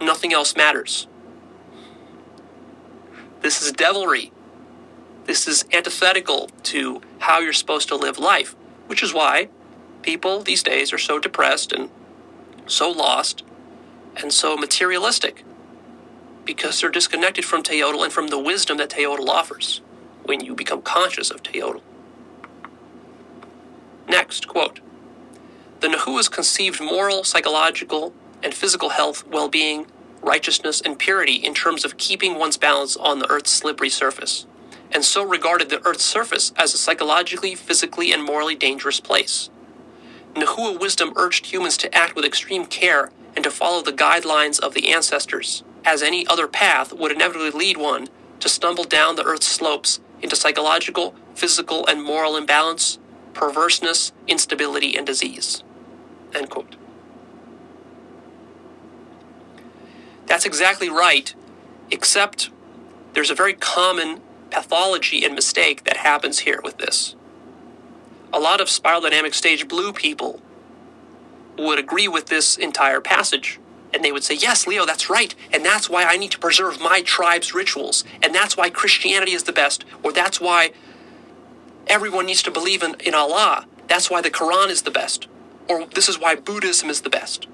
nothing 0.00 0.32
else 0.32 0.56
matters 0.56 1.06
this 3.40 3.62
is 3.62 3.72
devilry 3.72 4.32
this 5.24 5.48
is 5.48 5.64
antithetical 5.72 6.48
to 6.62 7.00
how 7.18 7.40
you're 7.40 7.52
supposed 7.52 7.88
to 7.88 7.96
live 7.96 8.18
life 8.18 8.54
which 8.86 9.02
is 9.02 9.12
why 9.12 9.48
people 10.02 10.42
these 10.42 10.62
days 10.62 10.92
are 10.92 10.98
so 10.98 11.18
depressed 11.18 11.72
and 11.72 11.90
so 12.66 12.90
lost 12.90 13.42
and 14.16 14.32
so 14.32 14.56
materialistic 14.56 15.44
because 16.44 16.80
they're 16.80 16.90
disconnected 16.90 17.44
from 17.44 17.62
Teotl 17.62 18.04
and 18.04 18.12
from 18.12 18.28
the 18.28 18.38
wisdom 18.38 18.78
that 18.78 18.90
Teotl 18.90 19.28
offers 19.28 19.82
when 20.24 20.44
you 20.44 20.54
become 20.54 20.80
conscious 20.80 21.30
of 21.30 21.42
Teotl. 21.42 21.82
Next, 24.08 24.48
quote 24.48 24.80
The 25.80 25.88
Nahuas 25.88 26.30
conceived 26.30 26.80
moral, 26.80 27.24
psychological, 27.24 28.14
and 28.46 28.54
physical 28.54 28.90
health, 28.90 29.26
well 29.26 29.48
being, 29.48 29.88
righteousness, 30.22 30.80
and 30.80 31.00
purity 31.00 31.34
in 31.34 31.52
terms 31.52 31.84
of 31.84 31.96
keeping 31.96 32.38
one's 32.38 32.56
balance 32.56 32.96
on 32.96 33.18
the 33.18 33.28
Earth's 33.28 33.50
slippery 33.50 33.90
surface, 33.90 34.46
and 34.92 35.04
so 35.04 35.24
regarded 35.24 35.68
the 35.68 35.84
Earth's 35.84 36.04
surface 36.04 36.52
as 36.56 36.72
a 36.72 36.78
psychologically, 36.78 37.56
physically, 37.56 38.12
and 38.12 38.22
morally 38.22 38.54
dangerous 38.54 39.00
place. 39.00 39.50
Nahua 40.34 40.78
wisdom 40.78 41.12
urged 41.16 41.46
humans 41.46 41.76
to 41.78 41.92
act 41.92 42.14
with 42.14 42.24
extreme 42.24 42.66
care 42.66 43.10
and 43.34 43.42
to 43.42 43.50
follow 43.50 43.82
the 43.82 43.92
guidelines 43.92 44.60
of 44.60 44.74
the 44.74 44.92
ancestors, 44.92 45.64
as 45.84 46.00
any 46.00 46.24
other 46.28 46.46
path 46.46 46.92
would 46.92 47.10
inevitably 47.10 47.50
lead 47.50 47.76
one 47.76 48.06
to 48.38 48.48
stumble 48.48 48.84
down 48.84 49.16
the 49.16 49.24
earth's 49.24 49.48
slopes 49.48 49.98
into 50.22 50.36
psychological, 50.36 51.16
physical, 51.34 51.84
and 51.88 52.00
moral 52.00 52.36
imbalance, 52.36 53.00
perverseness, 53.34 54.12
instability, 54.28 54.96
and 54.96 55.04
disease. 55.04 55.64
End 56.32 56.48
quote. 56.48 56.76
That's 60.26 60.44
exactly 60.46 60.88
right, 60.88 61.34
except 61.90 62.50
there's 63.14 63.30
a 63.30 63.34
very 63.34 63.54
common 63.54 64.20
pathology 64.50 65.24
and 65.24 65.34
mistake 65.34 65.84
that 65.84 65.98
happens 65.98 66.40
here 66.40 66.60
with 66.62 66.78
this 66.78 67.16
a 68.32 68.38
lot 68.40 68.60
of 68.60 68.68
spiral 68.68 69.00
dynamic 69.00 69.34
stage 69.34 69.66
blue 69.66 69.92
people 69.92 70.40
would 71.58 71.78
agree 71.78 72.06
with 72.06 72.26
this 72.26 72.56
entire 72.56 73.00
passage. 73.00 73.58
And 73.94 74.04
they 74.04 74.12
would 74.12 74.24
say, 74.24 74.34
Yes, 74.34 74.66
Leo, 74.66 74.84
that's 74.84 75.08
right. 75.08 75.34
And 75.52 75.64
that's 75.64 75.88
why 75.88 76.04
I 76.04 76.18
need 76.18 76.32
to 76.32 76.38
preserve 76.38 76.80
my 76.80 77.00
tribe's 77.00 77.54
rituals. 77.54 78.04
And 78.22 78.34
that's 78.34 78.56
why 78.56 78.68
Christianity 78.68 79.32
is 79.32 79.44
the 79.44 79.52
best. 79.52 79.86
Or 80.02 80.12
that's 80.12 80.38
why 80.38 80.72
everyone 81.86 82.26
needs 82.26 82.42
to 82.42 82.50
believe 82.50 82.82
in, 82.82 82.96
in 83.00 83.14
Allah. 83.14 83.66
That's 83.88 84.10
why 84.10 84.20
the 84.20 84.30
Quran 84.30 84.68
is 84.68 84.82
the 84.82 84.90
best. 84.90 85.28
Or 85.68 85.86
this 85.86 86.08
is 86.08 86.18
why 86.20 86.34
Buddhism 86.34 86.90
is 86.90 87.00
the 87.02 87.10
best. 87.10 87.46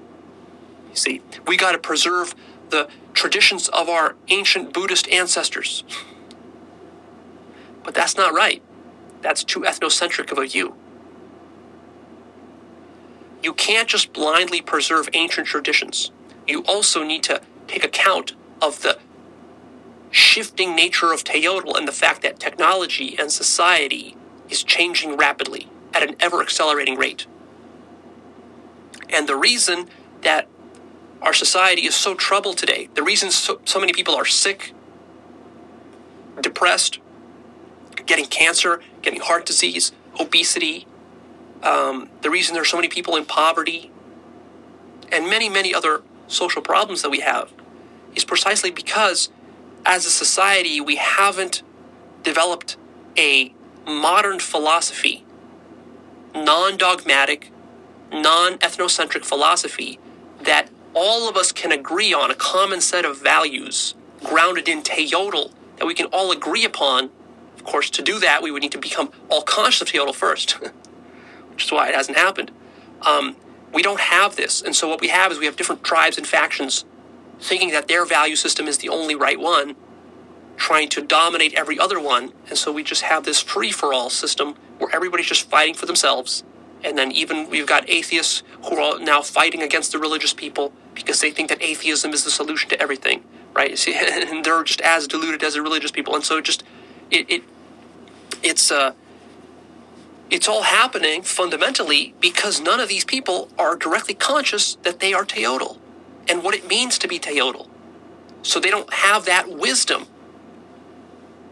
You 0.89 0.95
see, 0.95 1.21
we 1.47 1.55
got 1.55 1.71
to 1.71 1.77
preserve 1.77 2.35
the 2.73 2.89
traditions 3.13 3.69
of 3.69 3.87
our 3.87 4.15
ancient 4.29 4.73
Buddhist 4.73 5.07
ancestors. 5.09 5.83
But 7.83 7.93
that's 7.93 8.17
not 8.17 8.33
right. 8.33 8.63
That's 9.21 9.43
too 9.43 9.61
ethnocentric 9.61 10.31
of 10.31 10.39
a 10.39 10.47
view. 10.47 10.75
You 13.43 13.53
can't 13.53 13.87
just 13.87 14.11
blindly 14.11 14.61
preserve 14.61 15.07
ancient 15.13 15.45
traditions. 15.45 16.11
You 16.47 16.63
also 16.63 17.03
need 17.03 17.21
to 17.23 17.41
take 17.67 17.83
account 17.83 18.33
of 18.59 18.81
the 18.81 18.97
shifting 20.09 20.75
nature 20.75 21.13
of 21.13 21.23
Teotl 21.23 21.77
and 21.77 21.87
the 21.87 21.91
fact 21.91 22.23
that 22.23 22.39
technology 22.39 23.15
and 23.19 23.31
society 23.31 24.17
is 24.49 24.63
changing 24.63 25.15
rapidly 25.15 25.69
at 25.93 26.01
an 26.01 26.15
ever 26.19 26.41
accelerating 26.41 26.97
rate. 26.97 27.27
And 29.09 29.29
the 29.29 29.35
reason 29.35 29.89
that 30.21 30.47
our 31.23 31.33
society 31.33 31.85
is 31.87 31.95
so 31.95 32.13
troubled 32.13 32.57
today, 32.57 32.89
the 32.93 33.03
reason 33.03 33.31
so, 33.31 33.59
so 33.65 33.79
many 33.79 33.93
people 33.93 34.13
are 34.13 34.25
sick, 34.25 34.73
depressed, 36.41 36.99
getting 38.05 38.25
cancer, 38.25 38.81
getting 39.01 39.21
heart 39.21 39.45
disease, 39.45 39.93
obesity, 40.19 40.85
um, 41.63 42.09
the 42.21 42.29
reason 42.29 42.53
there's 42.53 42.69
so 42.69 42.77
many 42.77 42.89
people 42.89 43.15
in 43.15 43.25
poverty, 43.25 43.89
and 45.11 45.29
many, 45.29 45.47
many 45.47 45.73
other 45.73 46.03
social 46.27 46.61
problems 46.61 47.01
that 47.01 47.09
we 47.09 47.21
have 47.21 47.53
is 48.15 48.25
precisely 48.25 48.69
because 48.69 49.29
as 49.85 50.05
a 50.05 50.09
society 50.09 50.81
we 50.81 50.97
haven't 50.97 51.63
developed 52.21 52.75
a 53.17 53.53
modern 53.87 54.39
philosophy, 54.39 55.25
non 56.35 56.75
dogmatic, 56.75 57.51
non 58.11 58.57
ethnocentric 58.57 59.23
philosophy 59.23 59.99
that 60.41 60.69
all 60.93 61.29
of 61.29 61.35
us 61.35 61.51
can 61.51 61.71
agree 61.71 62.13
on 62.13 62.31
a 62.31 62.35
common 62.35 62.81
set 62.81 63.05
of 63.05 63.21
values 63.21 63.95
grounded 64.23 64.67
in 64.67 64.81
Teotl 64.81 65.51
that 65.77 65.85
we 65.85 65.93
can 65.93 66.07
all 66.07 66.31
agree 66.31 66.65
upon 66.65 67.09
of 67.63 67.71
course, 67.71 67.89
to 67.91 68.01
do 68.01 68.19
that, 68.19 68.43
we 68.43 68.51
would 68.51 68.61
need 68.61 68.73
to 68.73 68.77
become 68.77 69.09
all 69.29 69.41
conscious 69.41 69.81
of 69.81 69.87
Teotl 69.87 70.13
first, 70.13 70.51
which 71.49 71.63
is 71.63 71.71
why 71.71 71.87
it 71.87 71.95
hasn't 71.95 72.17
happened. 72.17 72.51
Um, 73.03 73.37
we 73.73 73.81
don't 73.81 74.01
have 74.01 74.35
this. 74.35 74.61
And 74.61 74.75
so 74.75 74.89
what 74.89 74.99
we 74.99 75.07
have 75.07 75.31
is 75.31 75.39
we 75.39 75.45
have 75.45 75.55
different 75.55 75.81
tribes 75.81 76.17
and 76.17 76.27
factions 76.27 76.83
thinking 77.39 77.71
that 77.71 77.87
their 77.87 78.05
value 78.05 78.35
system 78.35 78.67
is 78.67 78.79
the 78.79 78.89
only 78.89 79.15
right 79.15 79.39
one, 79.39 79.77
trying 80.57 80.89
to 80.89 81.01
dominate 81.01 81.53
every 81.53 81.79
other 81.79 82.01
one. 82.01 82.33
And 82.49 82.57
so 82.57 82.69
we 82.69 82.83
just 82.83 83.03
have 83.03 83.23
this 83.23 83.41
free 83.41 83.71
for 83.71 83.93
all 83.93 84.09
system 84.09 84.55
where 84.77 84.93
everybody's 84.93 85.27
just 85.27 85.49
fighting 85.49 85.73
for 85.73 85.85
themselves. 85.85 86.43
And 86.83 86.97
then 86.97 87.13
even 87.13 87.49
we've 87.49 87.65
got 87.65 87.89
atheists 87.89 88.43
who 88.65 88.77
are 88.77 88.99
now 88.99 89.21
fighting 89.21 89.61
against 89.61 89.93
the 89.93 89.99
religious 89.99 90.33
people 90.33 90.73
because 90.93 91.21
they 91.21 91.31
think 91.31 91.49
that 91.49 91.61
atheism 91.61 92.13
is 92.13 92.23
the 92.23 92.31
solution 92.31 92.69
to 92.69 92.81
everything, 92.81 93.23
right? 93.53 93.77
See, 93.77 93.93
and 93.97 94.43
they're 94.45 94.63
just 94.63 94.81
as 94.81 95.07
deluded 95.07 95.43
as 95.43 95.53
the 95.53 95.61
religious 95.61 95.91
people. 95.91 96.15
And 96.15 96.23
so 96.23 96.37
it 96.37 96.45
just 96.45 96.63
it, 97.11 97.29
it 97.29 97.43
it's 98.41 98.71
uh, 98.71 98.93
it's 100.29 100.47
all 100.47 100.63
happening 100.63 101.21
fundamentally 101.21 102.15
because 102.19 102.59
none 102.59 102.79
of 102.79 102.89
these 102.89 103.05
people 103.05 103.49
are 103.57 103.75
directly 103.75 104.15
conscious 104.15 104.75
that 104.83 104.99
they 104.99 105.13
are 105.13 105.25
Teotl 105.25 105.77
and 106.27 106.43
what 106.43 106.55
it 106.55 106.67
means 106.67 106.97
to 106.99 107.07
be 107.07 107.19
Teotl. 107.19 107.67
So 108.41 108.59
they 108.59 108.69
don't 108.71 108.91
have 108.93 109.25
that 109.25 109.49
wisdom 109.49 110.07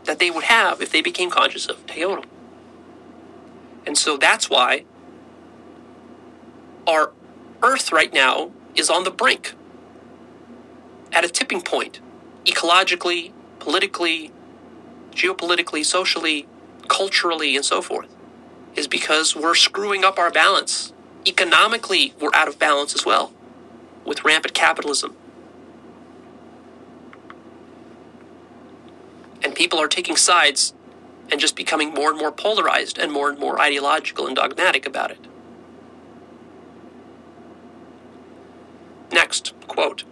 that 0.06 0.20
they 0.20 0.32
would 0.32 0.46
have 0.46 0.82
if 0.82 0.92
they 0.92 1.02
became 1.02 1.30
conscious 1.30 1.68
of 1.68 1.86
Teotl. 1.86 2.26
And 3.86 3.98
so 3.98 4.18
that's 4.18 4.50
why 4.50 4.86
our 6.88 7.12
Earth 7.62 7.92
right 7.92 8.12
now 8.14 8.52
is 8.76 8.90
on 8.90 9.04
the 9.04 9.12
brink, 9.12 9.54
at 11.12 11.26
a 11.26 11.30
tipping 11.30 11.62
point, 11.62 12.00
ecologically, 12.46 13.32
politically, 13.60 14.32
geopolitically, 15.12 15.84
socially, 15.84 16.48
culturally, 16.88 17.56
and 17.56 17.66
so 17.66 17.82
forth, 17.82 18.14
is 18.76 18.88
because 18.88 19.36
we're 19.36 19.56
screwing 19.56 20.04
up 20.04 20.18
our 20.18 20.32
balance. 20.32 20.94
Economically, 21.28 22.14
we're 22.20 22.34
out 22.34 22.48
of 22.48 22.58
balance 22.58 22.96
as 22.96 23.06
well 23.06 23.34
with 24.06 24.24
rampant 24.24 24.54
capitalism. 24.54 25.16
And 29.44 29.54
people 29.56 29.80
are 29.80 29.88
taking 29.88 30.16
sides 30.16 30.74
and 31.32 31.40
just 31.40 31.56
becoming 31.56 31.94
more 31.94 32.10
and 32.10 32.20
more 32.20 32.32
polarized 32.32 32.98
and 32.98 33.12
more 33.12 33.30
and 33.30 33.40
more 33.40 33.60
ideological 33.60 34.28
and 34.28 34.36
dogmatic 34.36 34.86
about 34.86 35.12
it. 35.12 35.20
Next, 39.12 39.54
quote, 39.68 40.04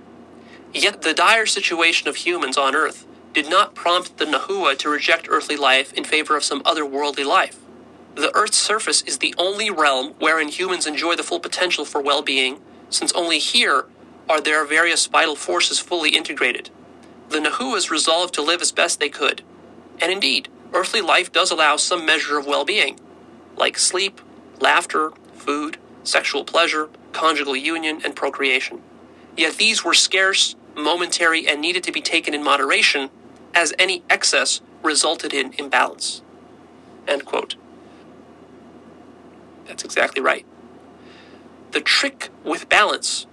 Yet 0.74 1.02
the 1.02 1.14
dire 1.14 1.46
situation 1.46 2.08
of 2.08 2.18
humans 2.18 2.58
on 2.58 2.76
Earth 2.76 3.08
did 3.34 3.50
not 3.50 3.76
prompt 3.76 4.18
the 4.18 4.26
Nahua 4.26 4.78
to 4.80 4.90
reject 4.90 5.28
earthly 5.30 5.56
life 5.56 5.94
in 5.94 6.04
favor 6.04 6.36
of 6.36 6.44
some 6.44 6.62
other 6.66 6.86
worldly 6.86 7.24
life. 7.24 7.58
The 8.16 8.36
Earth's 8.36 8.58
surface 8.58 9.02
is 9.04 9.20
the 9.20 9.34
only 9.38 9.70
realm 9.70 10.14
wherein 10.20 10.50
humans 10.50 10.86
enjoy 10.86 11.16
the 11.16 11.24
full 11.24 11.40
potential 11.40 11.86
for 11.86 12.02
well 12.02 12.22
being, 12.22 12.60
since 12.90 13.12
only 13.14 13.40
here 13.40 13.86
are 14.28 14.42
their 14.42 14.66
various 14.66 15.08
vital 15.08 15.36
forces 15.36 15.80
fully 15.80 16.12
integrated. 16.16 16.70
The 17.30 17.40
Nahuas 17.40 17.90
resolved 17.90 18.34
to 18.36 18.42
live 18.42 18.62
as 18.62 18.72
best 18.72 19.00
they 19.00 19.10
could. 19.10 19.44
And 20.02 20.12
indeed, 20.12 20.50
earthly 20.74 21.02
life 21.02 21.32
does 21.32 21.52
allow 21.52 21.78
some 21.78 22.06
measure 22.06 22.38
of 22.38 22.46
well 22.46 22.66
being, 22.66 23.00
like 23.56 23.78
sleep, 23.78 24.22
laughter, 24.60 25.12
food, 25.34 25.78
sexual 26.04 26.44
pleasure, 26.44 26.90
conjugal 27.12 27.56
union, 27.56 28.02
and 28.04 28.16
procreation. 28.16 28.82
Yet 29.38 29.56
these 29.56 29.84
were 29.84 29.94
scarce, 29.94 30.56
momentary, 30.76 31.48
and 31.48 31.62
needed 31.62 31.84
to 31.84 31.92
be 31.92 32.02
taken 32.02 32.34
in 32.34 32.44
moderation, 32.44 33.10
as 33.54 33.74
any 33.80 34.04
excess 34.10 34.62
resulted 34.84 35.34
in 35.34 35.54
imbalance. 35.58 36.22
End 37.08 37.26
quote. 37.26 37.56
That's 39.66 39.84
exactly 39.84 40.22
right. 40.22 40.46
The 41.72 41.82
trick 41.82 42.30
with 42.44 42.70
balance, 42.70 43.28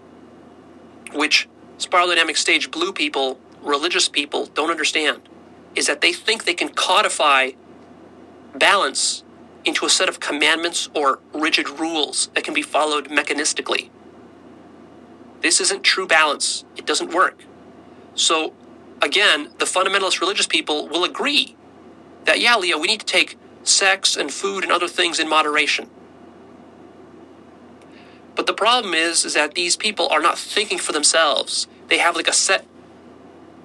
which 1.13 1.49
spiral 1.79 2.09
dynamic 2.09 2.37
stage 2.37 2.71
blue 2.71 2.93
people, 2.93 3.39
religious 3.63 4.09
people 4.09 4.47
don't 4.47 4.71
understand, 4.71 5.29
is 5.75 5.87
that 5.87 6.01
they 6.01 6.13
think 6.13 6.45
they 6.45 6.55
can 6.55 6.69
codify 6.71 7.53
balance 8.55 9.25
into 9.65 9.85
a 9.85 9.91
set 9.91 10.09
of 10.09 10.21
commandments 10.21 10.89
or 10.95 11.19
rigid 11.35 11.69
rules 11.81 12.31
that 12.35 12.45
can 12.45 12.55
be 12.55 12.63
followed 12.63 13.09
mechanistically. 13.09 13.91
This 15.47 15.61
isn't 15.61 15.85
true 15.85 16.09
balance. 16.09 16.65
It 16.77 16.87
doesn't 16.87 17.15
work. 17.15 17.45
So, 18.17 18.53
again, 19.01 19.51
the 19.59 19.65
fundamentalist 19.65 20.21
religious 20.21 20.49
people 20.49 20.89
will 20.89 21.05
agree 21.05 21.55
that, 22.25 22.41
yeah, 22.41 22.57
Leo, 22.57 22.81
we 22.81 22.89
need 22.89 22.99
to 22.99 23.07
take 23.07 23.39
sex 23.63 24.17
and 24.17 24.33
food 24.33 24.65
and 24.65 24.73
other 24.73 24.89
things 24.89 25.21
in 25.21 25.29
moderation. 25.29 25.89
But 28.35 28.49
the 28.49 28.55
problem 28.55 28.93
is, 28.93 29.25
is 29.25 29.35
that 29.35 29.55
these 29.55 29.77
people 29.77 30.09
are 30.09 30.21
not 30.21 30.37
thinking 30.37 30.79
for 30.79 30.91
themselves. 30.91 31.69
They 31.87 31.99
have 31.99 32.17
like 32.17 32.27
a 32.27 32.33
set 32.33 32.67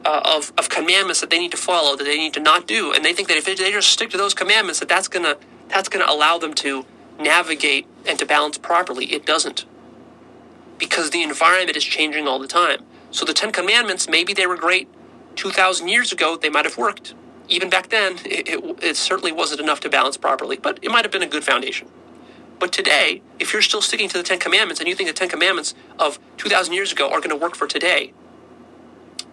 uh, 0.06 0.22
of, 0.24 0.54
of 0.60 0.70
commandments 0.70 1.20
that 1.22 1.32
they 1.32 1.40
need 1.40 1.50
to 1.50 1.58
follow, 1.58 1.96
that 1.96 2.04
they 2.04 2.20
need 2.20 2.36
to 2.36 2.40
not 2.40 2.68
do, 2.68 2.94
and 2.94 3.04
they 3.04 3.14
think 3.14 3.28
that 3.28 3.38
if 3.38 3.46
they 3.46 3.56
just 3.56 3.90
stick 3.90 4.12
to 4.12 4.18
those 4.18 4.36
commandments, 4.36 4.80
that 4.82 4.88
that's 4.88 5.08
gonna 5.08 5.36
that's 5.68 5.90
gonna 5.90 6.06
allow 6.08 6.38
them 6.38 6.54
to 6.54 6.86
navigate 7.20 7.88
and 8.06 8.20
to 8.20 8.26
balance 8.28 8.60
properly. 8.60 9.06
It 9.06 9.26
doesn't, 9.26 9.66
because 10.82 11.12
the 11.12 11.22
environment 11.22 11.78
is 11.78 11.84
changing 11.84 12.28
all 12.28 12.40
the 12.40 12.48
time. 12.48 12.84
So 13.12 13.24
the 13.24 13.36
Ten 13.36 13.52
Commandments, 13.52 14.10
maybe 14.10 14.34
they 14.34 14.48
were 14.48 14.58
great 14.58 14.90
two 15.36 15.52
thousand 15.52 15.90
years 15.90 16.12
ago. 16.12 16.36
They 16.36 16.50
might 16.50 16.66
have 16.66 16.76
worked. 16.76 17.14
Even 17.48 17.70
back 17.70 17.90
then, 17.90 18.18
it, 18.26 18.50
it, 18.50 18.84
it 18.84 18.98
certainly 18.98 19.32
wasn't 19.32 19.62
enough 19.62 19.80
to 19.82 19.90
balance 19.90 20.18
properly, 20.18 20.58
but 20.58 20.80
it 20.82 20.90
might 20.90 21.06
have 21.06 21.12
been 21.12 21.22
a 21.22 21.28
good 21.28 21.44
foundation. 21.44 21.88
But 22.60 22.74
today, 22.74 23.22
if 23.40 23.54
you're 23.54 23.62
still 23.62 23.82
sticking 23.82 24.10
to 24.10 24.18
the 24.18 24.24
Ten 24.24 24.40
Commandments 24.40 24.82
and 24.82 24.90
you 24.90 24.96
think 24.96 25.08
the 25.08 25.14
Ten 25.14 25.30
Commandments 25.30 25.76
of 26.00 26.20
2,000 26.38 26.74
years 26.74 26.92
ago 26.92 27.12
are 27.12 27.20
going 27.20 27.30
to 27.30 27.36
work 27.36 27.56
for 27.56 27.68
today, 27.68 28.14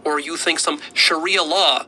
or 0.04 0.20
you 0.20 0.36
think 0.36 0.58
some 0.58 0.80
Sharia 0.92 1.42
law 1.42 1.86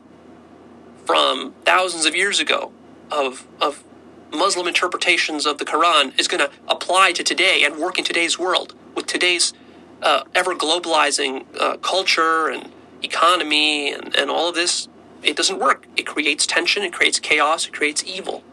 from 1.05 1.53
thousands 1.65 2.05
of 2.05 2.15
years 2.15 2.39
ago 2.39 2.71
of, 3.11 3.47
of 3.59 3.83
Muslim 4.31 4.67
interpretations 4.67 5.45
of 5.45 5.59
the 5.59 5.65
Quran 5.65 6.19
is 6.19 6.27
going 6.27 6.39
to 6.39 6.51
apply 6.67 7.11
to 7.13 7.23
today 7.23 7.63
and 7.63 7.77
work 7.77 7.99
in 7.99 8.03
today's 8.03 8.39
world 8.39 8.75
with 8.95 9.05
today's 9.05 9.53
uh, 10.01 10.23
ever 10.33 10.55
globalizing 10.55 11.45
uh, 11.59 11.77
culture 11.77 12.47
and 12.47 12.71
economy 13.03 13.91
and, 13.93 14.15
and 14.15 14.29
all 14.29 14.49
of 14.49 14.55
this, 14.55 14.87
it 15.23 15.35
doesn't 15.35 15.59
work. 15.59 15.85
It 15.95 16.05
creates 16.05 16.45
tension, 16.45 16.83
it 16.83 16.93
creates 16.93 17.19
chaos, 17.19 17.67
it 17.67 17.73
creates 17.73 18.03
evil. 18.03 18.43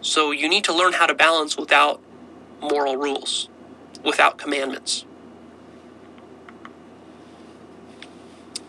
So 0.00 0.30
you 0.30 0.48
need 0.48 0.64
to 0.64 0.74
learn 0.74 0.94
how 0.94 1.06
to 1.06 1.14
balance 1.14 1.56
without 1.56 2.00
moral 2.60 2.96
rules, 2.96 3.48
without 4.04 4.38
commandments. 4.38 5.04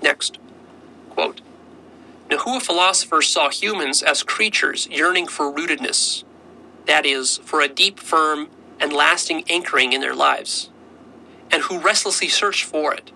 Next, 0.02 0.38
quote 1.10 1.42
Nahua 2.30 2.62
philosophers 2.62 3.28
saw 3.28 3.50
humans 3.50 4.04
as 4.04 4.24
creatures 4.24 4.88
yearning 4.92 5.28
for 5.28 5.52
rootedness, 5.52 6.24
that 6.86 7.06
is, 7.06 7.38
for 7.38 7.62
a 7.62 7.68
deep, 7.68 8.00
firm, 8.00 8.50
and 8.80 8.94
lasting 8.94 9.44
anchoring 9.50 9.94
in 9.94 10.02
their 10.02 10.16
lives, 10.16 10.70
and 11.52 11.64
who 11.64 11.80
restlessly 11.80 12.28
search 12.30 12.64
for 12.64 12.94
it. 12.94 13.12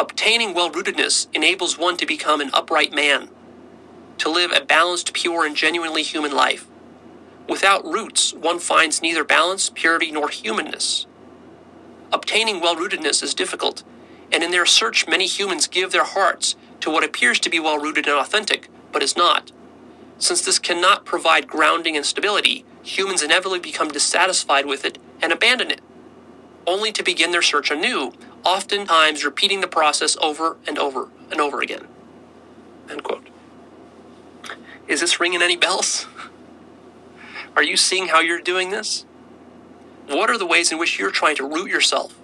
Obtaining 0.00 0.54
well 0.54 0.70
rootedness 0.70 1.28
enables 1.34 1.78
one 1.78 1.96
to 1.98 2.06
become 2.06 2.40
an 2.40 2.50
upright 2.52 2.92
man, 2.92 3.28
to 4.18 4.30
live 4.30 4.52
a 4.52 4.64
balanced, 4.64 5.12
pure, 5.14 5.44
and 5.46 5.56
genuinely 5.56 6.02
human 6.02 6.32
life. 6.32 6.66
Without 7.48 7.84
roots, 7.84 8.32
one 8.34 8.58
finds 8.58 9.02
neither 9.02 9.24
balance, 9.24 9.70
purity, 9.74 10.10
nor 10.12 10.28
humanness. 10.28 11.06
Obtaining 12.12 12.60
well 12.60 12.76
rootedness 12.76 13.22
is 13.22 13.34
difficult, 13.34 13.84
and 14.32 14.42
in 14.42 14.50
their 14.50 14.66
search, 14.66 15.08
many 15.08 15.26
humans 15.26 15.66
give 15.66 15.92
their 15.92 16.04
hearts 16.04 16.56
to 16.80 16.90
what 16.90 17.04
appears 17.04 17.38
to 17.40 17.50
be 17.50 17.60
well 17.60 17.78
rooted 17.78 18.06
and 18.06 18.16
authentic, 18.18 18.68
but 18.92 19.02
is 19.02 19.16
not. 19.16 19.52
Since 20.18 20.42
this 20.42 20.58
cannot 20.58 21.04
provide 21.04 21.48
grounding 21.48 21.96
and 21.96 22.06
stability, 22.06 22.64
humans 22.82 23.22
inevitably 23.22 23.58
become 23.58 23.88
dissatisfied 23.88 24.66
with 24.66 24.84
it 24.84 24.98
and 25.20 25.32
abandon 25.32 25.70
it, 25.70 25.80
only 26.66 26.92
to 26.92 27.02
begin 27.02 27.30
their 27.30 27.42
search 27.42 27.70
anew, 27.70 28.12
oftentimes 28.44 29.24
repeating 29.24 29.60
the 29.60 29.68
process 29.68 30.16
over 30.20 30.56
and 30.66 30.78
over 30.78 31.08
and 31.30 31.40
over 31.40 31.60
again. 31.60 31.86
End 32.90 33.02
quote. 33.02 33.26
Is 34.88 35.00
this 35.00 35.20
ringing 35.20 35.42
any 35.42 35.56
bells? 35.56 36.06
Are 37.56 37.62
you 37.62 37.76
seeing 37.76 38.08
how 38.08 38.20
you're 38.20 38.40
doing 38.40 38.70
this? 38.70 39.04
What 40.08 40.30
are 40.30 40.38
the 40.38 40.46
ways 40.46 40.72
in 40.72 40.78
which 40.78 40.98
you're 40.98 41.10
trying 41.10 41.36
to 41.36 41.46
root 41.46 41.70
yourself, 41.70 42.18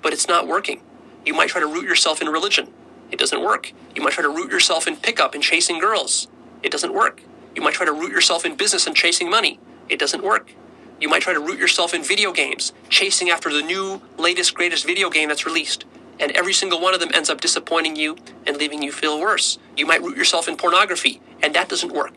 but 0.00 0.12
it's 0.12 0.28
not 0.28 0.46
working? 0.46 0.82
You 1.26 1.34
might 1.34 1.48
try 1.48 1.60
to 1.60 1.66
root 1.66 1.84
yourself 1.84 2.22
in 2.22 2.28
religion. 2.28 2.68
It 3.10 3.18
doesn't 3.18 3.42
work. 3.42 3.72
You 3.94 4.02
might 4.02 4.12
try 4.12 4.22
to 4.22 4.28
root 4.28 4.50
yourself 4.50 4.86
in 4.86 4.96
pickup 4.96 5.34
and 5.34 5.42
chasing 5.42 5.80
girls. 5.80 6.28
It 6.62 6.70
doesn't 6.70 6.94
work. 6.94 7.22
You 7.54 7.62
might 7.62 7.74
try 7.74 7.84
to 7.86 7.92
root 7.92 8.12
yourself 8.12 8.44
in 8.44 8.54
business 8.54 8.86
and 8.86 8.94
chasing 8.94 9.28
money. 9.28 9.58
It 9.90 9.98
doesn't 9.98 10.24
work. 10.24 10.52
You 11.00 11.08
might 11.08 11.22
try 11.22 11.34
to 11.34 11.40
root 11.40 11.58
yourself 11.58 11.94
in 11.94 12.04
video 12.04 12.32
games, 12.32 12.72
chasing 12.88 13.30
after 13.30 13.52
the 13.52 13.62
new, 13.62 14.00
latest, 14.18 14.54
greatest 14.54 14.86
video 14.86 15.10
game 15.10 15.28
that's 15.28 15.44
released. 15.44 15.84
And 16.20 16.30
every 16.32 16.52
single 16.52 16.80
one 16.80 16.94
of 16.94 17.00
them 17.00 17.10
ends 17.12 17.28
up 17.28 17.40
disappointing 17.40 17.96
you 17.96 18.16
and 18.46 18.56
leaving 18.56 18.82
you 18.82 18.92
feel 18.92 19.20
worse. 19.20 19.58
You 19.76 19.86
might 19.86 20.02
root 20.02 20.16
yourself 20.16 20.48
in 20.48 20.56
pornography, 20.56 21.20
and 21.42 21.54
that 21.54 21.68
doesn't 21.68 21.92
work. 21.92 22.12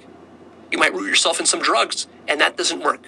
You 0.71 0.77
might 0.77 0.93
root 0.93 1.07
yourself 1.07 1.39
in 1.39 1.45
some 1.47 1.61
drugs, 1.61 2.07
and 2.27 2.39
that 2.41 2.57
doesn't 2.57 2.83
work. 2.83 3.07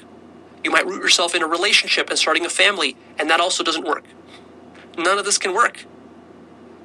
You 0.63 0.71
might 0.71 0.87
root 0.87 1.01
yourself 1.01 1.35
in 1.35 1.43
a 1.43 1.47
relationship 1.47 2.09
and 2.09 2.17
starting 2.17 2.45
a 2.45 2.49
family, 2.49 2.97
and 3.19 3.29
that 3.29 3.39
also 3.39 3.63
doesn't 3.63 3.85
work. 3.85 4.05
None 4.97 5.19
of 5.19 5.25
this 5.25 5.37
can 5.37 5.53
work 5.53 5.85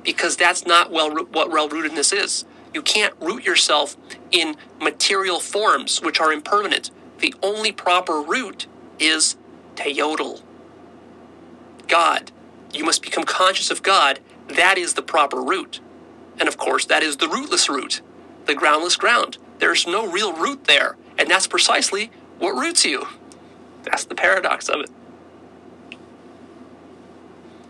because 0.02 0.36
that's 0.36 0.66
not 0.66 0.90
well 0.90 1.10
what 1.26 1.50
well 1.50 1.68
rootedness 1.68 2.12
is. 2.16 2.44
You 2.74 2.82
can't 2.82 3.14
root 3.20 3.44
yourself 3.44 3.96
in 4.30 4.56
material 4.80 5.40
forms 5.40 6.02
which 6.02 6.20
are 6.20 6.32
impermanent. 6.32 6.90
The 7.20 7.34
only 7.42 7.72
proper 7.72 8.20
root 8.20 8.66
is 8.98 9.36
teotl. 9.76 10.42
God. 11.88 12.32
You 12.72 12.84
must 12.84 13.02
become 13.02 13.24
conscious 13.24 13.70
of 13.70 13.82
God. 13.82 14.20
That 14.48 14.78
is 14.78 14.94
the 14.94 15.02
proper 15.02 15.42
root. 15.42 15.80
And 16.38 16.48
of 16.48 16.56
course, 16.56 16.86
that 16.86 17.02
is 17.02 17.16
the 17.18 17.28
rootless 17.28 17.68
root, 17.68 18.00
the 18.46 18.54
groundless 18.54 18.96
ground. 18.96 19.38
There's 19.58 19.86
no 19.86 20.10
real 20.10 20.32
root 20.32 20.64
there. 20.64 20.96
And 21.18 21.28
that's 21.28 21.46
precisely 21.46 22.10
what 22.38 22.52
roots 22.52 22.84
you. 22.84 23.06
That's 23.82 24.04
the 24.04 24.14
paradox 24.14 24.68
of 24.68 24.80
it. 24.80 24.90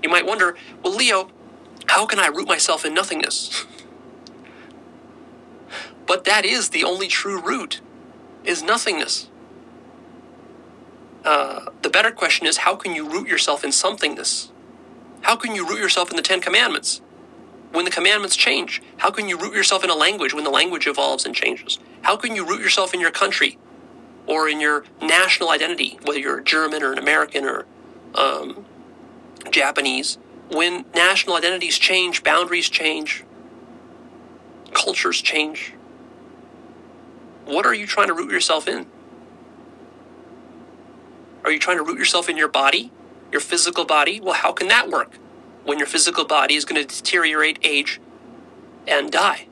You 0.02 0.10
might 0.10 0.26
wonder, 0.26 0.56
well, 0.82 0.94
Leo, 0.94 1.30
how 1.86 2.06
can 2.06 2.18
I 2.18 2.28
root 2.28 2.46
myself 2.46 2.84
in 2.84 2.94
nothingness? 2.94 3.66
but 6.06 6.24
that 6.24 6.44
is 6.44 6.70
the 6.70 6.84
only 6.84 7.08
true 7.08 7.40
root, 7.40 7.80
is 8.44 8.62
nothingness. 8.62 9.29
Uh, 11.24 11.66
the 11.82 11.90
better 11.90 12.10
question 12.10 12.46
is, 12.46 12.58
how 12.58 12.74
can 12.74 12.94
you 12.94 13.08
root 13.08 13.28
yourself 13.28 13.62
in 13.62 13.70
somethingness? 13.70 14.50
How 15.22 15.36
can 15.36 15.54
you 15.54 15.66
root 15.68 15.78
yourself 15.78 16.10
in 16.10 16.16
the 16.16 16.22
Ten 16.22 16.40
Commandments? 16.40 17.02
When 17.72 17.84
the 17.84 17.90
commandments 17.90 18.36
change, 18.36 18.82
how 18.96 19.10
can 19.10 19.28
you 19.28 19.38
root 19.38 19.54
yourself 19.54 19.84
in 19.84 19.90
a 19.90 19.94
language 19.94 20.34
when 20.34 20.44
the 20.44 20.50
language 20.50 20.86
evolves 20.86 21.24
and 21.24 21.34
changes? 21.34 21.78
How 22.02 22.16
can 22.16 22.34
you 22.34 22.44
root 22.44 22.60
yourself 22.60 22.94
in 22.94 23.00
your 23.00 23.10
country 23.10 23.58
or 24.26 24.48
in 24.48 24.60
your 24.60 24.84
national 25.00 25.50
identity, 25.50 25.98
whether 26.04 26.18
you're 26.18 26.38
a 26.38 26.44
German 26.44 26.82
or 26.82 26.92
an 26.92 26.98
American 26.98 27.44
or 27.44 27.66
um, 28.14 28.64
Japanese? 29.50 30.18
When 30.50 30.84
national 30.94 31.36
identities 31.36 31.78
change, 31.78 32.24
boundaries 32.24 32.68
change, 32.68 33.24
cultures 34.72 35.20
change, 35.20 35.74
what 37.44 37.66
are 37.66 37.74
you 37.74 37.86
trying 37.86 38.08
to 38.08 38.14
root 38.14 38.32
yourself 38.32 38.66
in? 38.66 38.86
Are 41.44 41.52
you 41.52 41.58
trying 41.60 41.78
to 41.78 41.84
root 41.84 41.98
yourself 41.98 42.28
in 42.28 42.36
your 42.38 42.48
body 42.48 42.92
Your 43.32 43.42
physical 43.42 43.84
body, 43.84 44.20
well, 44.20 44.34
how 44.34 44.52
can 44.52 44.68
that 44.68 44.90
work 44.90 45.14
when 45.64 45.78
your 45.78 45.88
physical 45.88 46.24
body 46.24 46.54
is 46.56 46.64
going 46.64 46.84
to 46.86 46.96
deteriorate, 46.96 47.60
age, 47.62 48.00
and 48.88 49.12
die? 49.12 49.48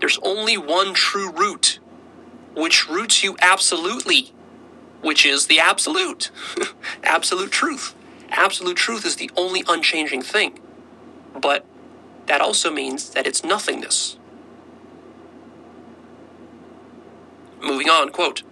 There's 0.00 0.18
only 0.22 0.58
one 0.58 0.94
true 0.94 1.32
root, 1.32 1.80
which 2.56 2.88
roots 2.88 3.24
you 3.24 3.36
absolutely, 3.42 4.32
which 5.02 5.26
is 5.26 5.48
the 5.48 5.60
absolute. 5.60 6.30
absolute 7.04 7.52
truth. 7.52 7.94
Absolute 8.30 8.78
truth 8.78 9.06
is 9.06 9.16
the 9.16 9.30
only 9.36 9.64
unchanging 9.68 10.22
thing. 10.22 10.60
But 11.40 11.66
that 12.26 12.42
also 12.42 12.70
means 12.72 13.10
that 13.12 13.26
it's 13.26 13.44
nothingness. 13.44 14.18
Moving 17.62 17.90
on, 17.90 18.10
quote 18.10 18.43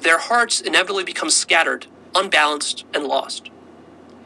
Their 0.00 0.18
hearts 0.18 0.60
inevitably 0.60 1.04
become 1.04 1.30
scattered, 1.30 1.86
unbalanced, 2.14 2.84
and 2.94 3.04
lost. 3.04 3.50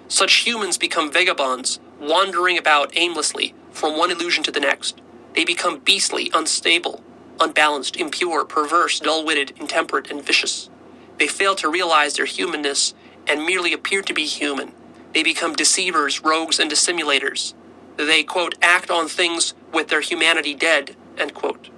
Such 0.08 0.46
humans 0.46 0.78
become 0.78 1.10
vagabonds, 1.12 1.80
wandering 2.00 2.58
about 2.58 2.96
aimlessly 2.96 3.54
from 3.72 3.98
one 3.98 4.10
illusion 4.10 4.44
to 4.44 4.52
the 4.52 4.60
next. 4.60 5.00
They 5.34 5.44
become 5.44 5.80
beastly, 5.80 6.30
unstable, 6.32 7.02
unbalanced, 7.40 7.96
impure, 7.96 8.44
perverse, 8.44 9.00
dull 9.00 9.24
witted, 9.24 9.54
intemperate, 9.58 10.10
and 10.10 10.24
vicious. 10.24 10.70
They 11.18 11.26
fail 11.26 11.56
to 11.56 11.68
realize 11.68 12.14
their 12.14 12.26
humanness 12.26 12.94
and 13.26 13.44
merely 13.44 13.72
appear 13.72 14.02
to 14.02 14.14
be 14.14 14.26
human. 14.26 14.72
They 15.12 15.24
become 15.24 15.54
deceivers, 15.54 16.22
rogues, 16.22 16.60
and 16.60 16.70
dissimulators. 16.70 17.54
They, 17.96 18.22
quote, 18.22 18.54
act 18.62 18.90
on 18.90 19.08
things 19.08 19.54
with 19.72 19.88
their 19.88 20.00
humanity 20.00 20.54
dead, 20.54 20.96
end 21.18 21.34
quote. 21.34 21.70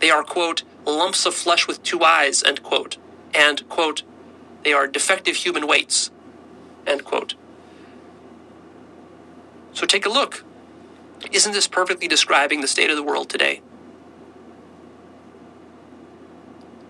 They 0.00 0.10
are, 0.10 0.24
quote, 0.24 0.64
lumps 0.84 1.26
of 1.26 1.34
flesh 1.34 1.68
with 1.68 1.82
two 1.82 2.02
eyes, 2.02 2.42
end 2.42 2.62
quote. 2.62 2.96
And, 3.34 3.68
quote, 3.68 4.02
they 4.62 4.72
are 4.72 4.86
defective 4.86 5.36
human 5.36 5.66
weights, 5.66 6.10
end 6.86 7.04
quote. 7.04 7.34
So 9.72 9.86
take 9.86 10.06
a 10.06 10.10
look. 10.10 10.44
Isn't 11.30 11.52
this 11.52 11.66
perfectly 11.66 12.08
describing 12.08 12.60
the 12.60 12.68
state 12.68 12.90
of 12.90 12.96
the 12.96 13.02
world 13.02 13.28
today? 13.28 13.62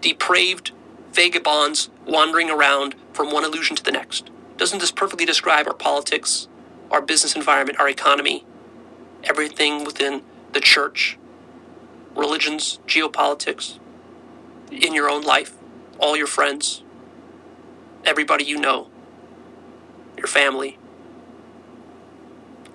Depraved 0.01 0.73
vagabonds 1.13 1.91
wandering 2.07 2.51
around 2.51 2.95
from 3.13 3.31
one 3.31 3.45
illusion 3.45 3.77
to 3.77 3.85
the 3.85 3.93
next. 3.93 4.31
Doesn't 4.57 4.81
this 4.81 4.91
perfectly 4.91 5.25
describe 5.25 5.67
our 5.67 5.75
politics, 5.75 6.49
our 6.91 7.01
business 7.01 7.37
environment, 7.37 7.79
our 7.79 7.89
economy, 7.89 8.45
everything 9.25 9.85
within 9.85 10.23
the 10.53 10.61
church, 10.61 11.19
religions, 12.15 12.81
geopolitics, 12.87 13.79
in 14.71 14.95
your 14.95 15.09
own 15.09 15.23
life, 15.23 15.57
all 16.03 16.17
your 16.17 16.27
friends, 16.27 16.83
everybody 18.05 18.45
you 18.45 18.59
know, 18.59 18.89
your 20.19 20.27
family? 20.27 20.79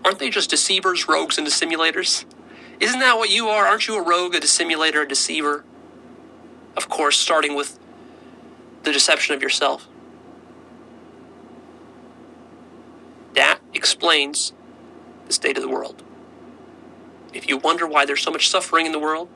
Aren't 0.04 0.20
they 0.20 0.30
just 0.30 0.50
deceivers, 0.50 1.08
rogues, 1.10 1.38
and 1.38 1.46
dissimulators? 1.46 2.24
Isn't 2.80 3.02
that 3.02 3.18
what 3.18 3.30
you 3.30 3.50
are? 3.50 3.66
Aren't 3.68 3.88
you 3.88 3.98
a 3.98 4.02
rogue, 4.02 4.34
a 4.34 4.40
dissimulator, 4.40 5.02
a 5.02 5.08
deceiver? 5.08 5.66
Of 6.78 6.88
course, 6.88 7.18
starting 7.18 7.56
with 7.56 7.78
the 8.84 8.94
deception 8.94 9.36
of 9.36 9.42
yourself. 9.42 9.88
That 13.34 13.60
explains 13.74 14.54
the 15.26 15.34
state 15.34 15.58
of 15.58 15.64
the 15.64 15.70
world. 15.70 16.04
If 17.34 17.50
you 17.50 17.58
wonder 17.58 17.86
why 17.86 18.06
there's 18.06 18.22
so 18.22 18.32
much 18.32 18.50
suffering 18.50 18.86
in 18.86 18.94
the 18.94 19.00
world, 19.00 19.28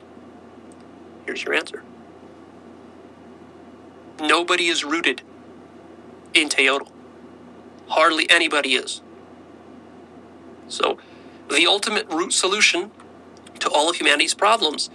here's 1.26 1.44
your 1.44 1.52
answer. 1.52 1.82
Nobody 4.22 4.68
is 4.68 4.84
rooted 4.84 5.22
in 6.32 6.48
Teotl. 6.48 6.88
Hardly 7.88 8.30
anybody 8.30 8.74
is. 8.74 9.02
So, 10.68 10.98
the 11.50 11.66
ultimate 11.66 12.08
root 12.08 12.32
solution 12.32 12.92
to 13.58 13.68
all 13.68 13.90
of 13.90 13.96
humanity's 13.96 14.32
problems 14.32 14.90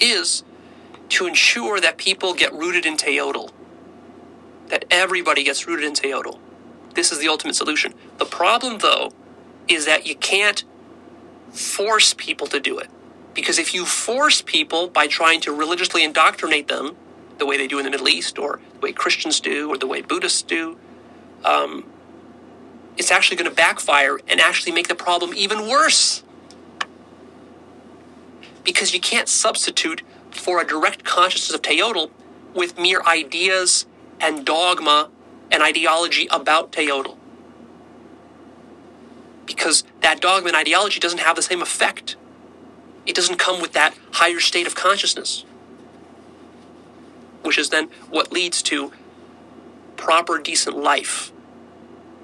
is 0.00 0.42
to 1.10 1.26
ensure 1.26 1.78
that 1.78 1.98
people 1.98 2.32
get 2.32 2.52
rooted 2.54 2.86
in 2.86 2.96
Teotl. 2.96 3.50
That 4.68 4.86
everybody 4.90 5.44
gets 5.44 5.66
rooted 5.66 5.84
in 5.84 5.92
Teotl. 5.92 6.38
This 6.94 7.12
is 7.12 7.18
the 7.18 7.28
ultimate 7.28 7.56
solution. 7.56 7.92
The 8.16 8.24
problem, 8.24 8.78
though, 8.78 9.12
is 9.68 9.84
that 9.84 10.06
you 10.06 10.16
can't 10.16 10.64
force 11.52 12.14
people 12.14 12.46
to 12.46 12.58
do 12.58 12.78
it. 12.78 12.88
Because 13.34 13.58
if 13.58 13.74
you 13.74 13.84
force 13.84 14.42
people 14.42 14.88
by 14.88 15.06
trying 15.06 15.40
to 15.42 15.52
religiously 15.52 16.02
indoctrinate 16.02 16.68
them, 16.68 16.96
the 17.40 17.46
way 17.46 17.56
they 17.56 17.66
do 17.66 17.78
in 17.78 17.84
the 17.84 17.90
Middle 17.90 18.08
East, 18.08 18.38
or 18.38 18.60
the 18.74 18.78
way 18.78 18.92
Christians 18.92 19.40
do, 19.40 19.68
or 19.68 19.76
the 19.76 19.86
way 19.88 20.02
Buddhists 20.02 20.42
do, 20.42 20.78
um, 21.44 21.84
it's 22.96 23.10
actually 23.10 23.36
going 23.36 23.50
to 23.50 23.56
backfire 23.56 24.20
and 24.28 24.40
actually 24.40 24.72
make 24.72 24.86
the 24.86 24.94
problem 24.94 25.32
even 25.34 25.66
worse. 25.66 26.22
Because 28.62 28.94
you 28.94 29.00
can't 29.00 29.28
substitute 29.28 30.02
for 30.30 30.60
a 30.60 30.66
direct 30.66 31.02
consciousness 31.02 31.54
of 31.54 31.62
Teotl 31.62 32.10
with 32.54 32.78
mere 32.78 33.02
ideas 33.06 33.86
and 34.20 34.44
dogma 34.44 35.10
and 35.50 35.62
ideology 35.62 36.28
about 36.30 36.70
Teotl. 36.72 37.16
Because 39.46 39.82
that 40.02 40.20
dogma 40.20 40.48
and 40.48 40.56
ideology 40.56 41.00
doesn't 41.00 41.20
have 41.20 41.36
the 41.36 41.42
same 41.42 41.62
effect. 41.62 42.16
It 43.06 43.16
doesn't 43.16 43.38
come 43.38 43.62
with 43.62 43.72
that 43.72 43.94
higher 44.12 44.40
state 44.40 44.66
of 44.66 44.74
consciousness, 44.74 45.44
which 47.42 47.58
is 47.58 47.70
then 47.70 47.88
what 48.08 48.32
leads 48.32 48.62
to 48.62 48.92
proper, 49.96 50.38
decent 50.38 50.76
life 50.76 51.32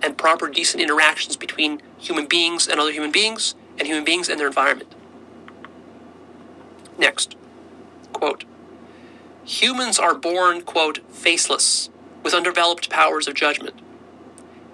and 0.03 0.17
proper, 0.17 0.49
decent 0.49 0.83
interactions 0.83 1.37
between 1.37 1.81
human 1.99 2.27
beings 2.27 2.67
and 2.69 2.79
other 2.79 2.93
human 2.93 3.11
beings, 3.11 3.55
and 3.79 3.87
human 3.87 4.05
beings 4.05 4.29
and 4.29 4.39
their 4.39 4.47
environment. 4.47 4.95
Next, 6.99 7.37
quote, 8.13 8.45
humans 9.45 9.99
are 9.99 10.15
born, 10.15 10.63
quote, 10.63 10.99
faceless, 11.11 11.91
with 12.23 12.35
undeveloped 12.35 12.91
powers 12.91 13.29
of 13.29 13.35
judgment, 13.35 13.81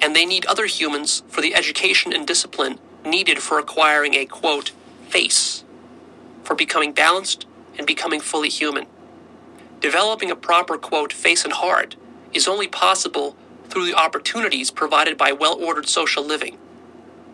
and 0.00 0.14
they 0.14 0.24
need 0.24 0.46
other 0.46 0.66
humans 0.66 1.22
for 1.28 1.40
the 1.40 1.54
education 1.54 2.12
and 2.12 2.26
discipline 2.26 2.78
needed 3.04 3.38
for 3.38 3.58
acquiring 3.58 4.14
a, 4.14 4.24
quote, 4.26 4.72
face, 5.08 5.64
for 6.42 6.54
becoming 6.54 6.92
balanced 6.92 7.46
and 7.78 7.86
becoming 7.86 8.20
fully 8.20 8.48
human. 8.48 8.86
Developing 9.82 10.30
a 10.30 10.36
proper, 10.36 10.78
quote, 10.78 11.12
face 11.12 11.42
and 11.44 11.52
heart 11.52 11.96
is 12.32 12.46
only 12.46 12.68
possible 12.68 13.36
through 13.68 13.84
the 13.84 13.94
opportunities 13.94 14.70
provided 14.70 15.18
by 15.18 15.32
well 15.32 15.60
ordered 15.60 15.88
social 15.88 16.24
living. 16.24 16.56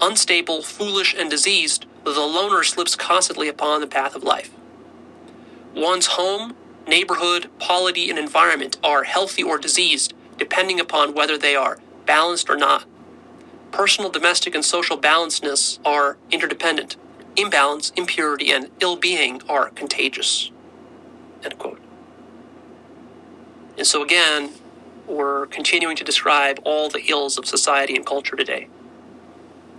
Unstable, 0.01 0.63
foolish, 0.63 1.15
and 1.15 1.29
diseased, 1.29 1.85
the 2.05 2.11
loner 2.11 2.65
slips 2.65 2.95
constantly 2.97 3.49
upon 3.49 3.83
the 3.83 3.87
path 3.87 4.17
of 4.17 4.23
life. 4.23 4.51
One's 5.75 6.07
home, 6.07 6.57
neighborhood, 6.87 7.51
polity, 7.59 8.09
and 8.09 8.19
environment 8.19 8.79
are 8.83 9.05
healthy 9.05 9.43
or 9.43 9.59
diseased, 9.59 10.15
depending 10.39 10.81
upon 10.81 11.13
whether 11.13 11.37
they 11.37 11.55
are 11.55 11.79
balanced 12.07 12.49
or 12.49 12.57
not. 12.57 12.87
Personal, 13.73 14.11
domestic, 14.11 14.55
and 14.55 14.65
social 14.65 14.97
balancedness 14.97 15.81
are 15.85 16.17
interdependent. 16.31 16.97
Imbalance, 17.37 17.93
impurity, 17.95 18.51
and 18.51 18.71
ill 18.81 18.97
being 18.97 19.43
are 19.49 19.69
contagious. 19.71 20.51
End 21.45 21.59
quote. 21.59 21.79
And 23.79 23.87
so, 23.87 24.03
again, 24.03 24.51
we're 25.07 25.47
continuing 25.47 25.95
to 25.97 26.05
describe 26.05 26.59
all 26.65 26.91
the 26.91 27.01
ills 27.09 27.39
of 27.39 27.47
society 27.47 27.95
and 27.95 28.05
culture 28.05 28.35
today 28.35 28.69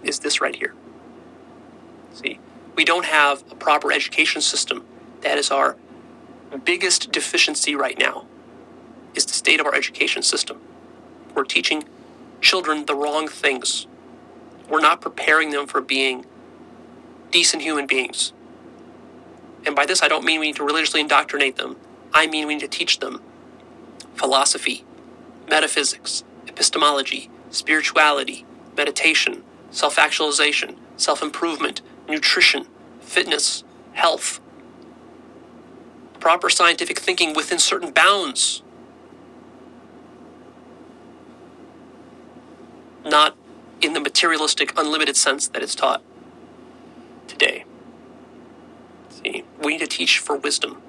is 0.03 0.19
this 0.19 0.39
right 0.39 0.55
here. 0.55 0.73
See, 2.13 2.39
we 2.75 2.85
don't 2.85 3.05
have 3.05 3.43
a 3.51 3.55
proper 3.55 3.91
education 3.91 4.41
system. 4.41 4.85
That 5.19 5.37
is 5.37 5.51
our 5.51 5.75
biggest 6.63 7.11
deficiency 7.11 7.75
right 7.75 7.99
now 7.99 8.25
is 9.15 9.25
the 9.25 9.33
state 9.33 9.59
of 9.59 9.65
our 9.65 9.75
education 9.75 10.23
system. 10.23 10.61
We're 11.35 11.43
teaching 11.43 11.83
children 12.39 12.85
the 12.85 12.95
wrong 12.95 13.27
things. 13.27 13.85
We're 14.69 14.79
not 14.79 15.01
preparing 15.01 15.49
them 15.49 15.67
for 15.67 15.81
being 15.81 16.25
decent 17.31 17.63
human 17.63 17.85
beings. 17.85 18.31
And 19.65 19.75
by 19.75 19.85
this, 19.85 20.01
I 20.01 20.07
don't 20.07 20.23
mean 20.23 20.39
we 20.39 20.47
need 20.47 20.55
to 20.55 20.63
religiously 20.63 21.01
indoctrinate 21.01 21.57
them. 21.57 21.75
I 22.13 22.27
mean 22.27 22.47
we 22.47 22.53
need 22.53 22.61
to 22.61 22.67
teach 22.69 22.99
them 22.99 23.21
philosophy, 24.19 24.83
metaphysics, 25.49 26.25
epistemology, 26.45 27.29
spirituality, 27.49 28.45
meditation, 28.75 29.43
self 29.71 29.97
actualization, 29.97 30.75
self 30.97 31.23
improvement, 31.23 31.81
nutrition, 32.07 32.67
fitness, 32.99 33.63
health, 33.93 34.41
proper 36.19 36.49
scientific 36.49 36.99
thinking 36.99 37.33
within 37.33 37.59
certain 37.59 37.91
bounds. 37.91 38.61
Not 43.05 43.37
in 43.81 43.93
the 43.93 44.01
materialistic, 44.01 44.73
unlimited 44.77 45.15
sense 45.15 45.47
that 45.47 45.63
it's 45.63 45.75
taught 45.75 46.03
today. 47.27 47.63
See, 49.09 49.45
we 49.63 49.73
need 49.73 49.79
to 49.79 49.87
teach 49.87 50.19
for 50.19 50.35
wisdom, 50.35 50.81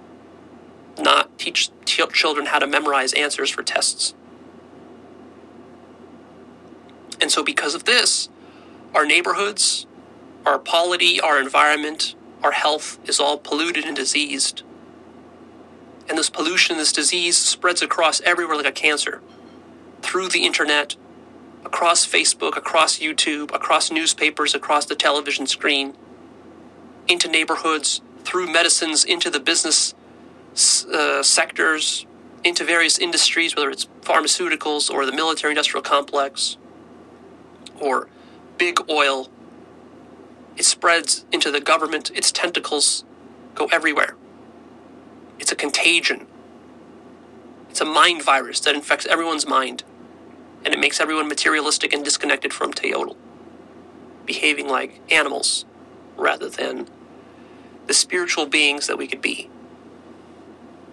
not 1.03 1.39
teach 1.39 1.71
t- 1.85 2.03
children 2.13 2.47
how 2.47 2.59
to 2.59 2.67
memorize 2.67 3.13
answers 3.13 3.51
for 3.51 3.63
tests. 3.63 4.15
And 7.21 7.31
so, 7.31 7.43
because 7.43 7.75
of 7.75 7.85
this, 7.85 8.29
our 8.95 9.05
neighborhoods, 9.05 9.87
our 10.47 10.59
polity, 10.59 11.21
our 11.21 11.41
environment, 11.41 12.15
our 12.43 12.53
health 12.53 12.99
is 13.09 13.21
all 13.21 13.39
polluted 13.39 13.85
and 13.85 13.95
diseased. 13.95 14.63
And 16.09 16.19
this 16.19 16.31
pollution, 16.31 16.77
this 16.77 16.93
disease 16.93 17.37
spreads 17.37 17.83
across 17.83 18.21
everywhere 18.23 18.57
like 18.57 18.67
a 18.67 18.73
cancer 18.73 19.21
through 20.03 20.29
the 20.29 20.45
internet, 20.45 20.97
across 21.65 22.07
Facebook, 22.07 22.57
across 22.57 22.99
YouTube, 22.99 23.55
across 23.55 23.91
newspapers, 23.91 24.55
across 24.55 24.87
the 24.87 24.97
television 24.97 25.47
screen, 25.47 25.95
into 27.07 27.29
neighborhoods, 27.29 28.01
through 28.25 28.51
medicines, 28.51 29.05
into 29.05 29.31
the 29.31 29.41
business 29.41 29.95
uh, 30.55 31.23
sectors, 31.23 32.07
into 32.45 32.65
various 32.65 32.99
industries, 32.99 33.55
whether 33.55 33.71
it's 33.71 33.87
pharmaceuticals 34.03 34.91
or 34.91 35.05
the 35.05 35.13
military 35.13 35.53
industrial 35.53 35.83
complex 35.83 36.57
or 37.81 38.09
big 38.59 38.79
oil. 38.91 39.29
It 40.57 40.65
spreads 40.65 41.25
into 41.33 41.51
the 41.51 41.61
government, 41.61 42.11
its 42.15 42.33
tentacles 42.33 43.05
go 43.55 43.67
everywhere. 43.67 44.17
It's 45.39 45.53
a 45.53 45.57
contagion. 45.57 46.27
It's 47.71 47.81
a 47.81 47.85
mind 47.85 48.23
virus 48.23 48.61
that 48.61 48.75
infects 48.75 49.07
everyone's 49.07 49.47
mind, 49.47 49.85
and 50.65 50.75
it 50.75 50.81
makes 50.81 51.01
everyone 51.01 51.29
materialistic 51.29 51.93
and 51.93 52.05
disconnected 52.05 52.53
from 52.53 52.73
Teotl, 52.73 53.17
behaving 54.27 54.69
like 54.69 55.01
animals 55.11 55.65
rather 56.17 56.49
than 56.49 56.89
the 57.87 57.95
spiritual 57.95 58.47
beings 58.47 58.87
that 58.87 58.99
we 58.99 59.07
could 59.07 59.23
be. 59.23 59.49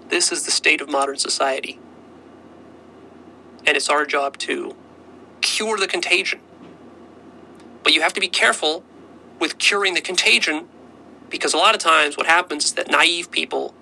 This 0.09 0.31
is 0.31 0.43
the 0.43 0.51
state 0.51 0.81
of 0.81 0.89
modern 0.89 1.17
society. 1.17 1.79
And 3.65 3.75
it's 3.75 3.89
our 3.89 4.05
job 4.05 4.37
to 4.39 4.75
cure 5.41 5.77
the 5.77 5.87
contagion. 5.87 6.39
But 7.83 7.93
you 7.93 8.01
have 8.01 8.13
to 8.13 8.21
be 8.21 8.27
careful 8.27 8.83
with 9.39 9.57
curing 9.57 9.93
the 9.93 10.01
contagion 10.01 10.67
because 11.29 11.53
a 11.53 11.57
lot 11.57 11.75
of 11.75 11.81
times 11.81 12.15
what 12.17 12.25
happens 12.25 12.65
is 12.65 12.73
that 12.73 12.89
naive 12.89 13.31
people, 13.31 13.73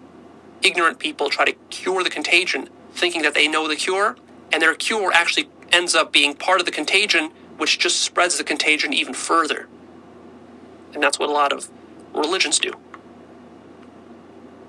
ignorant 0.64 1.00
people 1.00 1.30
try 1.30 1.46
to 1.46 1.54
cure 1.70 2.04
the 2.04 2.10
contagion 2.10 2.70
thinking 2.92 3.22
that 3.22 3.34
they 3.34 3.48
know 3.48 3.68
the 3.68 3.76
cure, 3.76 4.16
and 4.52 4.62
their 4.62 4.74
cure 4.74 5.12
actually 5.14 5.50
ends 5.72 5.94
up 5.94 6.12
being 6.12 6.34
part 6.34 6.60
of 6.60 6.66
the 6.66 6.72
contagion, 6.72 7.30
which 7.58 7.78
just 7.78 8.02
spreads 8.02 8.38
the 8.38 8.44
contagion 8.44 8.94
even 8.94 9.14
further. 9.14 9.68
And 10.94 11.04
that's 11.04 11.20
what 11.20 11.30
a 11.30 11.34
lot 11.34 11.52
of 11.52 11.70
religions 12.14 12.58
do. 12.58 12.72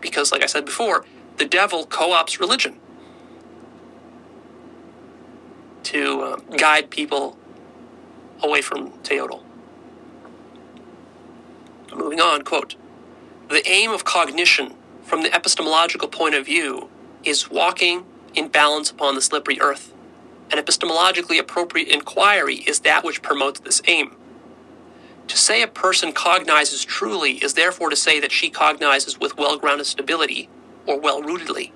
Because, 0.00 0.32
like 0.32 0.42
I 0.42 0.46
said 0.46 0.64
before, 0.64 1.04
the 1.36 1.44
devil 1.44 1.86
co 1.86 2.10
opts 2.10 2.40
religion 2.40 2.78
to 5.84 6.20
uh, 6.20 6.36
guide 6.56 6.90
people 6.90 7.38
away 8.42 8.60
from 8.60 8.90
Teotl. 9.02 9.42
Moving 11.94 12.20
on, 12.20 12.42
quote 12.42 12.74
The 13.48 13.66
aim 13.68 13.90
of 13.92 14.04
cognition 14.04 14.74
from 15.02 15.22
the 15.22 15.34
epistemological 15.34 16.08
point 16.08 16.34
of 16.34 16.46
view 16.46 16.90
is 17.24 17.50
walking 17.50 18.04
in 18.34 18.48
balance 18.48 18.90
upon 18.90 19.14
the 19.14 19.22
slippery 19.22 19.60
earth. 19.60 19.94
An 20.50 20.58
epistemologically 20.58 21.38
appropriate 21.38 21.88
inquiry 21.88 22.56
is 22.66 22.80
that 22.80 23.04
which 23.04 23.22
promotes 23.22 23.60
this 23.60 23.80
aim. 23.86 24.16
To 25.28 25.36
say 25.36 25.62
a 25.62 25.68
person 25.68 26.12
cognizes 26.12 26.84
truly 26.84 27.32
is 27.38 27.54
therefore 27.54 27.90
to 27.90 27.96
say 27.96 28.20
that 28.20 28.32
she 28.32 28.50
cognizes 28.50 29.18
with 29.18 29.36
well 29.36 29.58
grounded 29.58 29.86
stability 29.86 30.48
or 30.86 31.00
well 31.00 31.22
rootedly. 31.22 31.72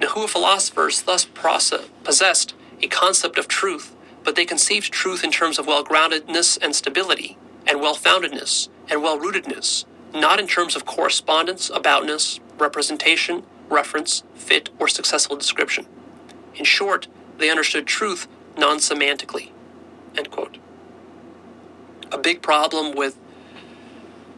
Nahua 0.00 0.28
philosophers 0.28 1.02
thus 1.02 1.24
possessed 1.24 2.54
a 2.82 2.88
concept 2.88 3.38
of 3.38 3.48
truth, 3.48 3.94
but 4.24 4.36
they 4.36 4.44
conceived 4.44 4.92
truth 4.92 5.24
in 5.24 5.30
terms 5.30 5.58
of 5.58 5.66
well 5.66 5.84
groundedness 5.84 6.58
and 6.60 6.74
stability, 6.74 7.38
and 7.66 7.80
well 7.80 7.94
foundedness 7.94 8.68
and 8.90 9.02
well 9.02 9.18
rootedness, 9.18 9.84
not 10.14 10.40
in 10.40 10.46
terms 10.46 10.76
of 10.76 10.84
correspondence, 10.84 11.70
aboutness, 11.70 12.40
representation, 12.58 13.44
reference, 13.68 14.22
fit, 14.34 14.70
or 14.78 14.88
successful 14.88 15.36
description. 15.36 15.86
In 16.56 16.64
short, 16.64 17.08
they 17.38 17.50
understood 17.50 17.86
truth 17.86 18.28
non 18.56 18.78
semantically. 18.78 19.50
A 22.12 22.18
big 22.18 22.42
problem 22.42 22.94
with 22.94 23.18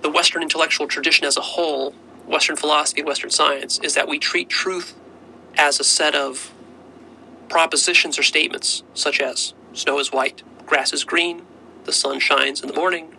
the 0.02 0.10
Western 0.10 0.42
intellectual 0.42 0.86
tradition 0.86 1.26
as 1.26 1.36
a 1.36 1.40
whole 1.40 1.94
Western 2.26 2.56
philosophy 2.56 3.00
and 3.00 3.08
Western 3.08 3.30
science 3.30 3.78
is 3.82 3.94
that 3.94 4.08
we 4.08 4.18
treat 4.18 4.48
truth 4.48 4.94
as 5.56 5.78
a 5.78 5.84
set 5.84 6.14
of 6.14 6.52
propositions 7.48 8.18
or 8.18 8.22
statements, 8.22 8.82
such 8.94 9.20
as 9.20 9.54
snow 9.72 9.98
is 9.98 10.12
white, 10.12 10.42
grass 10.66 10.92
is 10.92 11.04
green, 11.04 11.42
the 11.84 11.92
sun 11.92 12.18
shines 12.18 12.62
in 12.62 12.68
the 12.68 12.74
morning, 12.74 13.14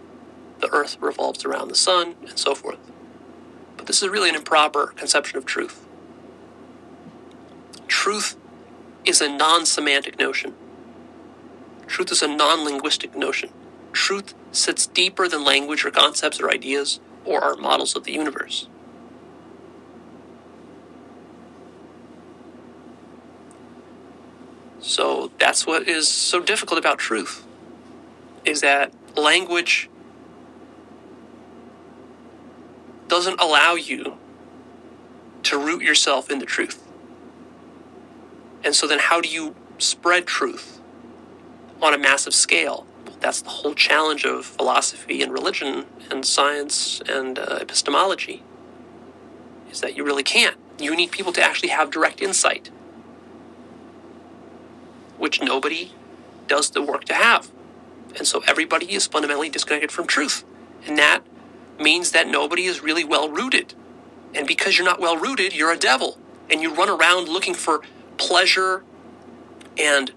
the 0.60 0.70
earth 0.74 0.98
revolves 1.00 1.46
around 1.46 1.68
the 1.68 1.76
sun, 1.76 2.16
and 2.28 2.38
so 2.38 2.56
forth. 2.56 2.80
But 3.78 3.88
this 3.88 4.02
is 4.02 4.10
really 4.10 4.30
an 4.30 4.36
improper 4.36 4.88
conception 4.88 5.38
of 5.38 5.46
truth. 5.46 5.86
Truth 7.88 8.36
is 9.06 9.22
a 9.22 9.30
non 9.30 9.66
semantic 9.66 10.18
notion. 10.18 10.56
Truth 11.88 12.12
is 12.12 12.22
a 12.24 12.28
non 12.28 12.66
linguistic 12.66 13.16
notion. 13.16 13.52
Truth 13.92 14.34
sits 14.52 14.88
deeper 14.88 15.28
than 15.28 15.44
language 15.44 15.86
or 15.86 15.92
concepts 15.92 16.40
or 16.40 16.50
ideas 16.50 17.00
or 17.24 17.42
our 17.44 17.56
models 17.56 17.96
of 17.96 18.04
the 18.04 18.12
universe. 18.12 18.68
So 24.86 25.32
that's 25.40 25.66
what 25.66 25.88
is 25.88 26.08
so 26.08 26.40
difficult 26.40 26.78
about 26.78 27.00
truth 27.00 27.44
is 28.46 28.62
that 28.62 28.94
language 29.18 29.90
doesn't 33.08 33.42
allow 33.42 33.74
you 33.74 34.18
to 35.42 35.58
root 35.58 35.82
yourself 35.82 36.30
in 36.30 36.38
the 36.38 36.46
truth. 36.46 36.84
And 38.64 38.76
so 38.76 38.88
then 38.88 39.00
how 39.00 39.22
do 39.22 39.28
you 39.28 39.56
spread 39.80 40.28
truth 40.28 40.80
on 41.82 41.96
a 41.96 41.98
massive 41.98 42.36
scale? 42.36 42.86
That's 43.20 43.42
the 43.42 43.50
whole 43.50 43.74
challenge 43.74 44.24
of 44.24 44.46
philosophy 44.46 45.24
and 45.24 45.34
religion 45.34 45.88
and 46.12 46.24
science 46.24 47.02
and 47.10 47.40
uh, 47.40 47.58
epistemology 47.60 48.44
is 49.72 49.82
that 49.82 49.98
you 49.98 50.04
really 50.04 50.24
can't. 50.24 50.58
You 50.78 50.96
need 50.96 51.12
people 51.12 51.34
to 51.34 51.42
actually 51.42 51.70
have 51.70 51.90
direct 51.90 52.22
insight 52.22 52.70
which 55.18 55.42
nobody 55.42 55.92
does 56.48 56.70
the 56.72 56.82
work 56.82 57.06
to 57.06 57.14
have. 57.14 57.50
And 58.18 58.28
so 58.28 58.44
everybody 58.48 58.94
is 58.94 59.08
fundamentally 59.08 59.50
disconnected 59.50 59.92
from 59.92 60.08
truth. 60.08 60.46
And 60.86 60.98
that 60.98 61.22
means 61.80 62.12
that 62.12 62.28
nobody 62.28 62.66
is 62.66 62.82
really 62.82 63.04
well 63.04 63.30
rooted. 63.30 63.74
And 64.34 64.48
because 64.48 64.78
you're 64.78 64.86
not 64.86 65.00
well 65.00 65.18
rooted, 65.18 65.54
you're 65.54 65.72
a 65.72 65.78
devil. 65.78 66.18
And 66.50 66.62
you 66.62 66.74
run 66.74 66.90
around 66.90 67.28
looking 67.28 67.54
for 67.54 67.82
pleasure 68.18 68.84
and 69.78 70.12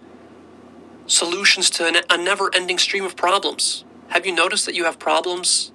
solutions 1.06 1.70
to 1.70 2.04
a 2.10 2.16
never 2.18 2.54
ending 2.54 2.78
stream 2.78 3.04
of 3.04 3.16
problems. 3.16 3.84
Have 4.08 4.26
you 4.26 4.34
noticed 4.34 4.66
that 4.66 4.74
you 4.74 4.84
have 4.84 4.98
problems 4.98 5.72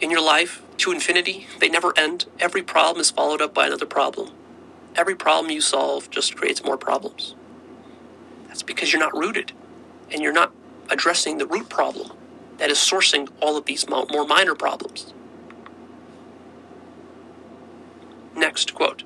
in 0.00 0.10
your 0.10 0.22
life 0.22 0.62
to 0.78 0.92
infinity? 0.92 1.46
They 1.58 1.68
never 1.68 1.92
end. 1.98 2.26
Every 2.38 2.62
problem 2.62 3.00
is 3.00 3.10
followed 3.10 3.42
up 3.42 3.52
by 3.52 3.66
another 3.66 3.86
problem. 3.86 4.30
Every 4.94 5.14
problem 5.14 5.50
you 5.50 5.60
solve 5.60 6.10
just 6.10 6.36
creates 6.36 6.64
more 6.64 6.76
problems. 6.76 7.34
That's 8.58 8.66
because 8.66 8.92
you're 8.92 8.98
not 8.98 9.16
rooted 9.16 9.52
and 10.10 10.20
you're 10.20 10.32
not 10.32 10.52
addressing 10.90 11.38
the 11.38 11.46
root 11.46 11.68
problem 11.68 12.10
that 12.56 12.72
is 12.72 12.78
sourcing 12.78 13.28
all 13.40 13.56
of 13.56 13.66
these 13.66 13.88
more 13.88 14.26
minor 14.26 14.56
problems. 14.56 15.14
Next 18.34 18.74
quote. 18.74 19.04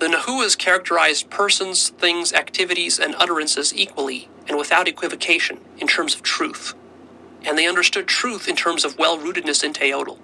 The 0.00 0.08
Nahuas 0.08 0.58
characterized 0.58 1.30
persons, 1.30 1.90
things, 1.90 2.32
activities, 2.32 2.98
and 2.98 3.14
utterances 3.14 3.72
equally 3.76 4.28
and 4.48 4.58
without 4.58 4.88
equivocation 4.88 5.60
in 5.78 5.86
terms 5.86 6.12
of 6.16 6.22
truth, 6.22 6.74
and 7.44 7.56
they 7.56 7.68
understood 7.68 8.08
truth 8.08 8.48
in 8.48 8.56
terms 8.56 8.84
of 8.84 8.98
well 8.98 9.18
rootedness 9.18 9.62
in 9.62 9.72
Teotl. 9.72 10.18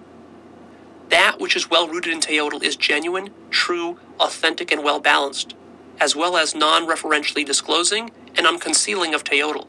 That 1.09 1.39
which 1.39 1.55
is 1.55 1.71
well 1.71 1.87
rooted 1.87 2.13
in 2.13 2.19
Teotl 2.19 2.65
is 2.65 2.75
genuine, 2.75 3.31
true, 3.51 4.01
authentic, 4.19 4.73
and 4.73 4.83
well 4.83 4.99
balanced, 4.99 5.55
as 6.01 6.15
well 6.17 6.37
as 6.37 6.55
non 6.55 6.87
referentially 6.87 7.45
disclosing 7.45 8.11
and 8.37 8.47
unconcealing 8.47 9.15
of 9.15 9.25
Teotl. 9.25 9.67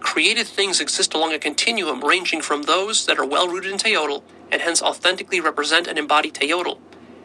Created 0.00 0.46
things 0.46 0.80
exist 0.80 1.14
along 1.14 1.32
a 1.32 1.38
continuum 1.38 2.04
ranging 2.04 2.40
from 2.40 2.62
those 2.62 3.06
that 3.06 3.18
are 3.18 3.26
well 3.26 3.48
rooted 3.48 3.72
in 3.72 3.78
Teotl 3.78 4.22
and 4.50 4.62
hence 4.62 4.82
authentically 4.82 5.40
represent 5.40 5.86
and 5.86 5.98
embody 5.98 6.30
Teotl, 6.30 6.78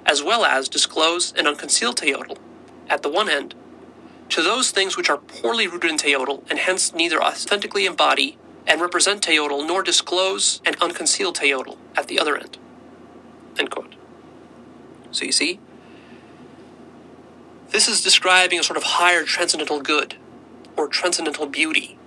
as 0.06 0.24
well 0.24 0.44
as 0.44 0.68
disclose 0.68 1.34
and 1.34 1.48
unconceal 1.48 1.94
Teotl, 1.94 2.38
at 2.90 3.04
the 3.04 3.10
one 3.10 3.30
end, 3.30 3.56
to 4.30 4.42
those 4.42 4.72
things 4.72 4.98
which 4.98 5.10
are 5.10 5.18
poorly 5.18 5.68
rooted 5.68 5.92
in 5.92 5.98
Teotl 5.98 6.44
and 6.50 6.60
hence 6.60 6.94
neither 6.94 7.24
authentically 7.24 7.86
embody 7.86 8.38
and 8.66 8.82
represent 8.82 9.22
Teotl 9.22 9.68
nor 9.68 9.84
disclose 9.84 10.62
and 10.66 10.78
unconceal 10.80 11.34
Teotl, 11.34 11.78
at 11.96 12.08
the 12.08 12.20
other 12.20 12.36
end. 12.38 12.58
End 13.58 13.70
quote. 13.70 13.96
So 15.12 15.26
you 15.26 15.32
see, 15.32 15.60
this 17.74 17.88
is 17.88 18.04
describing 18.04 18.60
a 18.60 18.64
sort 18.64 18.78
of 18.78 18.84
higher 18.84 19.24
transcendental 19.24 19.82
good 19.82 20.16
or 20.78 20.88
transcendental 20.88 21.48
beauty 21.48 21.98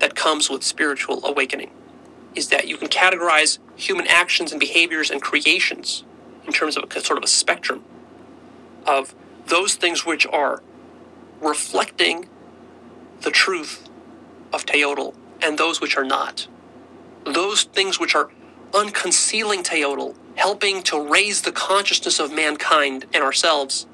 that 0.00 0.16
comes 0.16 0.50
with 0.50 0.64
spiritual 0.64 1.24
awakening 1.24 1.70
is 2.34 2.48
that 2.48 2.66
you 2.66 2.76
can 2.76 2.88
categorize 2.88 3.58
human 3.76 4.06
actions 4.08 4.50
and 4.50 4.58
behaviors 4.60 5.10
and 5.10 5.22
creations 5.22 6.02
in 6.44 6.52
terms 6.52 6.76
of 6.76 6.84
a 6.84 7.00
sort 7.00 7.16
of 7.16 7.22
a 7.22 7.28
spectrum 7.28 7.84
of 8.84 9.14
those 9.46 9.76
things 9.76 10.04
which 10.04 10.26
are 10.26 10.60
reflecting 11.40 12.28
the 13.20 13.30
truth 13.30 13.88
of 14.52 14.66
Teotl 14.66 15.14
and 15.40 15.56
those 15.56 15.80
which 15.80 15.96
are 15.96 16.04
not. 16.04 16.48
Those 17.24 17.62
things 17.62 18.00
which 18.00 18.16
are 18.16 18.30
unconcealing 18.72 19.62
Teotl, 19.62 20.16
helping 20.34 20.82
to 20.82 21.00
raise 21.00 21.42
the 21.42 21.52
consciousness 21.52 22.18
of 22.18 22.32
mankind 22.32 23.06
and 23.14 23.22
ourselves, 23.22 23.86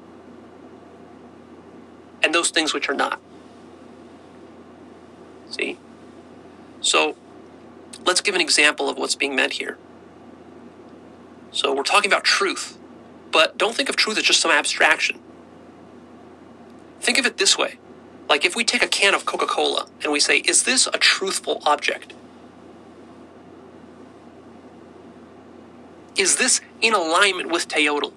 and 2.23 2.33
those 2.33 2.49
things 2.49 2.73
which 2.73 2.89
are 2.89 2.93
not. 2.93 3.19
See? 5.49 5.77
So, 6.81 7.15
let's 8.05 8.21
give 8.21 8.35
an 8.35 8.41
example 8.41 8.89
of 8.89 8.97
what's 8.97 9.15
being 9.15 9.35
meant 9.35 9.53
here. 9.53 9.77
So, 11.51 11.73
we're 11.73 11.83
talking 11.83 12.09
about 12.09 12.23
truth, 12.23 12.77
but 13.31 13.57
don't 13.57 13.75
think 13.75 13.89
of 13.89 13.95
truth 13.95 14.17
as 14.17 14.23
just 14.23 14.41
some 14.41 14.51
abstraction. 14.51 15.19
Think 16.99 17.17
of 17.17 17.25
it 17.25 17.37
this 17.37 17.57
way 17.57 17.77
like 18.29 18.45
if 18.45 18.55
we 18.55 18.63
take 18.63 18.83
a 18.83 18.87
can 18.87 19.13
of 19.13 19.25
Coca 19.25 19.45
Cola 19.45 19.87
and 20.01 20.11
we 20.11 20.19
say, 20.19 20.37
is 20.37 20.63
this 20.63 20.87
a 20.87 20.97
truthful 20.97 21.61
object? 21.65 22.13
Is 26.17 26.37
this 26.37 26.61
in 26.81 26.93
alignment 26.93 27.51
with 27.51 27.67
Teotl? 27.67 28.13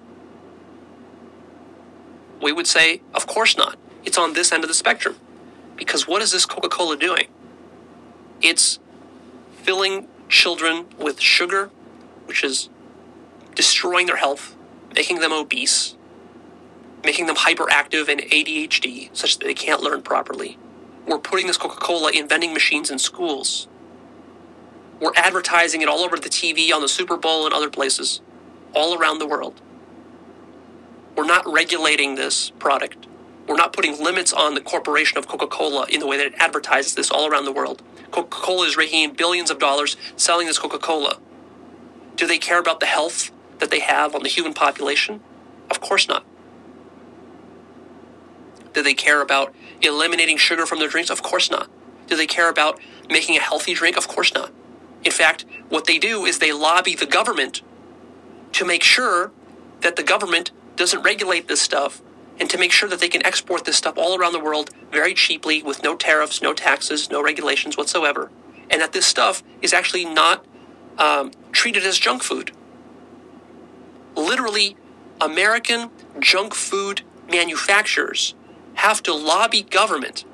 We 2.41 2.51
would 2.51 2.67
say, 2.67 3.01
of 3.13 3.25
course 3.27 3.57
not. 3.57 3.77
It's 4.03 4.17
on 4.17 4.33
this 4.33 4.51
end 4.51 4.63
of 4.63 4.67
the 4.67 4.73
spectrum. 4.73 5.15
Because 5.75 6.07
what 6.07 6.21
is 6.21 6.31
this 6.31 6.45
Coca 6.45 6.69
Cola 6.69 6.97
doing? 6.97 7.27
It's 8.41 8.79
filling 9.63 10.07
children 10.29 10.85
with 10.97 11.19
sugar, 11.19 11.69
which 12.25 12.43
is 12.43 12.69
destroying 13.55 14.05
their 14.07 14.17
health, 14.17 14.55
making 14.95 15.19
them 15.19 15.31
obese, 15.31 15.95
making 17.03 17.25
them 17.25 17.35
hyperactive 17.35 18.07
and 18.09 18.21
ADHD 18.21 19.09
such 19.15 19.37
that 19.39 19.45
they 19.45 19.53
can't 19.53 19.81
learn 19.81 20.01
properly. 20.01 20.57
We're 21.07 21.19
putting 21.19 21.47
this 21.47 21.57
Coca 21.57 21.77
Cola 21.77 22.11
in 22.11 22.27
vending 22.27 22.53
machines 22.53 22.91
in 22.91 22.99
schools. 22.99 23.67
We're 24.99 25.13
advertising 25.15 25.81
it 25.81 25.87
all 25.87 25.99
over 25.99 26.17
the 26.17 26.29
TV, 26.29 26.73
on 26.73 26.81
the 26.81 26.89
Super 26.89 27.17
Bowl, 27.17 27.45
and 27.45 27.53
other 27.53 27.69
places, 27.69 28.21
all 28.73 28.97
around 28.99 29.19
the 29.19 29.27
world. 29.27 29.61
We're 31.15 31.25
not 31.25 31.51
regulating 31.51 32.15
this 32.15 32.49
product. 32.51 33.06
We're 33.47 33.55
not 33.55 33.71
putting 33.71 34.03
limits 34.03 34.33
on 34.33 34.55
the 34.55 34.61
corporation 34.61 35.17
of 35.17 35.27
Coca 35.27 35.47
Cola 35.47 35.85
in 35.89 36.01
the 36.01 36.07
way 36.07 36.17
that 36.17 36.27
it 36.27 36.33
advertises 36.37 36.95
this 36.95 37.09
all 37.09 37.27
around 37.27 37.45
the 37.45 37.51
world. 37.51 37.81
Coca 38.11 38.29
Cola 38.29 38.67
is 38.67 38.75
raking 38.75 39.03
in 39.03 39.13
billions 39.13 39.49
of 39.49 39.57
dollars 39.57 39.95
selling 40.17 40.47
this 40.47 40.59
Coca 40.59 40.77
Cola. 40.77 41.19
Do 42.17 42.27
they 42.27 42.39
care 42.39 42.59
about 42.59 42.81
the 42.81 42.85
health 42.85 43.31
that 43.59 43.71
they 43.71 43.79
have 43.79 44.15
on 44.15 44.23
the 44.23 44.29
human 44.29 44.53
population? 44.53 45.21
Of 45.69 45.79
course 45.79 46.07
not. 46.07 46.25
Do 48.73 48.83
they 48.83 48.93
care 48.93 49.21
about 49.21 49.55
eliminating 49.81 50.37
sugar 50.37 50.65
from 50.65 50.79
their 50.79 50.89
drinks? 50.89 51.09
Of 51.09 51.23
course 51.23 51.49
not. 51.49 51.69
Do 52.07 52.15
they 52.15 52.27
care 52.27 52.49
about 52.49 52.79
making 53.09 53.37
a 53.37 53.41
healthy 53.41 53.73
drink? 53.73 53.97
Of 53.97 54.07
course 54.07 54.33
not. 54.33 54.51
In 55.03 55.11
fact, 55.11 55.45
what 55.69 55.85
they 55.85 55.97
do 55.97 56.25
is 56.25 56.39
they 56.39 56.51
lobby 56.51 56.95
the 56.95 57.05
government 57.05 57.61
to 58.53 58.65
make 58.65 58.83
sure 58.83 59.31
that 59.81 59.95
the 59.95 60.03
government 60.03 60.51
doesn't 60.75 61.01
regulate 61.01 61.47
this 61.47 61.61
stuff 61.61 62.01
and 62.39 62.49
to 62.49 62.57
make 62.57 62.71
sure 62.71 62.87
that 62.89 62.99
they 62.99 63.09
can 63.09 63.25
export 63.25 63.65
this 63.65 63.77
stuff 63.77 63.97
all 63.97 64.17
around 64.17 64.33
the 64.33 64.39
world 64.39 64.69
very 64.91 65.13
cheaply 65.13 65.63
with 65.63 65.83
no 65.83 65.95
tariffs, 65.95 66.41
no 66.41 66.53
taxes, 66.53 67.09
no 67.09 67.21
regulations 67.21 67.77
whatsoever. 67.77 68.31
And 68.69 68.81
that 68.81 68.93
this 68.93 69.05
stuff 69.05 69.43
is 69.61 69.73
actually 69.73 70.05
not 70.05 70.45
um, 70.97 71.31
treated 71.51 71.83
as 71.83 71.97
junk 71.97 72.23
food. 72.23 72.51
Literally, 74.15 74.75
American 75.21 75.89
junk 76.19 76.53
food 76.53 77.01
manufacturers 77.29 78.35
have 78.75 79.01
to 79.03 79.13
lobby 79.13 79.63
government 79.63 80.25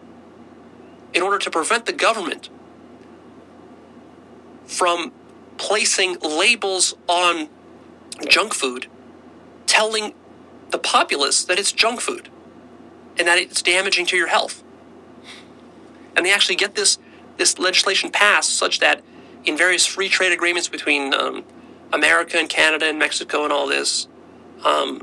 in 1.13 1.21
order 1.21 1.37
to 1.37 1.49
prevent 1.49 1.85
the 1.85 1.93
government 1.93 2.49
from 4.65 5.11
placing 5.57 6.17
labels 6.19 6.95
on 7.07 7.47
junk 8.27 8.53
food 8.53 8.87
telling 9.65 10.13
the 10.73 10.79
populace 10.79 11.45
that 11.45 11.59
it's 11.59 11.71
junk 11.71 12.01
food 12.01 12.29
and 13.17 13.27
that 13.27 13.37
it's 13.37 13.61
damaging 13.61 14.07
to 14.07 14.17
your 14.17 14.27
health. 14.27 14.63
And 16.15 16.25
they 16.25 16.33
actually 16.33 16.55
get 16.55 16.75
this 16.75 16.97
this 17.37 17.57
legislation 17.57 18.11
passed 18.11 18.57
such 18.57 18.79
that 18.79 19.01
in 19.45 19.55
various 19.55 19.85
free 19.85 20.09
trade 20.09 20.31
agreements 20.31 20.67
between 20.67 21.13
um, 21.13 21.43
America 21.91 22.37
and 22.37 22.49
Canada 22.49 22.85
and 22.85 22.97
Mexico 22.99 23.43
and 23.43 23.53
all 23.53 23.67
this, 23.67 24.07
um, 24.63 25.01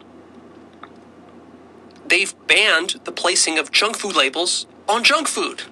they've 2.06 2.34
banned 2.46 3.00
the 3.04 3.12
placing 3.12 3.58
of 3.58 3.70
junk 3.70 3.96
food 3.96 4.16
labels 4.16 4.66
on 4.88 5.04
junk 5.04 5.28
food. 5.28 5.62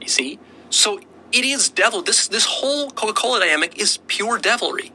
You 0.00 0.08
see, 0.08 0.38
so 0.68 1.00
it 1.32 1.44
is 1.44 1.70
devil. 1.70 2.02
This 2.02 2.28
this 2.28 2.44
whole 2.44 2.90
Coca-Cola 2.90 3.40
dynamic 3.40 3.78
is 3.78 3.98
pure 4.08 4.38
devilry. 4.38 4.92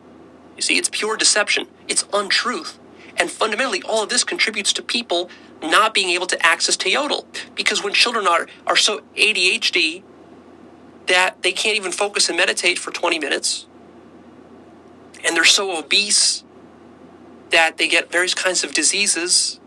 You 0.55 0.61
see, 0.61 0.77
it's 0.77 0.89
pure 0.89 1.17
deception. 1.17 1.67
It's 1.87 2.05
untruth. 2.13 2.77
And 3.17 3.29
fundamentally, 3.29 3.81
all 3.83 4.03
of 4.03 4.09
this 4.09 4.23
contributes 4.23 4.73
to 4.73 4.81
people 4.81 5.29
not 5.61 5.93
being 5.93 6.09
able 6.09 6.25
to 6.27 6.45
access 6.45 6.75
Teotl. 6.75 7.25
Because 7.55 7.83
when 7.83 7.93
children 7.93 8.27
are, 8.27 8.47
are 8.67 8.75
so 8.75 9.01
ADHD 9.15 10.03
that 11.07 11.41
they 11.43 11.51
can't 11.51 11.75
even 11.75 11.91
focus 11.91 12.29
and 12.29 12.37
meditate 12.37 12.79
for 12.79 12.91
20 12.91 13.19
minutes, 13.19 13.67
and 15.25 15.35
they're 15.35 15.45
so 15.45 15.77
obese 15.77 16.43
that 17.51 17.77
they 17.77 17.87
get 17.87 18.11
various 18.11 18.33
kinds 18.33 18.63
of 18.63 18.73
diseases, 18.73 19.59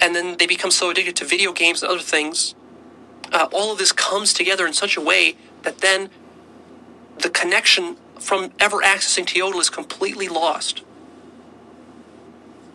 and 0.00 0.14
then 0.14 0.36
they 0.38 0.46
become 0.46 0.70
so 0.70 0.90
addicted 0.90 1.16
to 1.16 1.24
video 1.24 1.52
games 1.52 1.82
and 1.82 1.90
other 1.90 2.00
things, 2.00 2.54
uh, 3.32 3.48
all 3.52 3.72
of 3.72 3.78
this 3.78 3.90
comes 3.90 4.32
together 4.32 4.66
in 4.66 4.72
such 4.72 4.96
a 4.96 5.00
way 5.00 5.36
that 5.62 5.78
then 5.78 6.10
the 7.18 7.30
connection 7.30 7.96
from 8.20 8.52
ever 8.60 8.80
accessing 8.82 9.24
Teotl 9.24 9.58
is 9.60 9.70
completely 9.70 10.28
lost. 10.28 10.83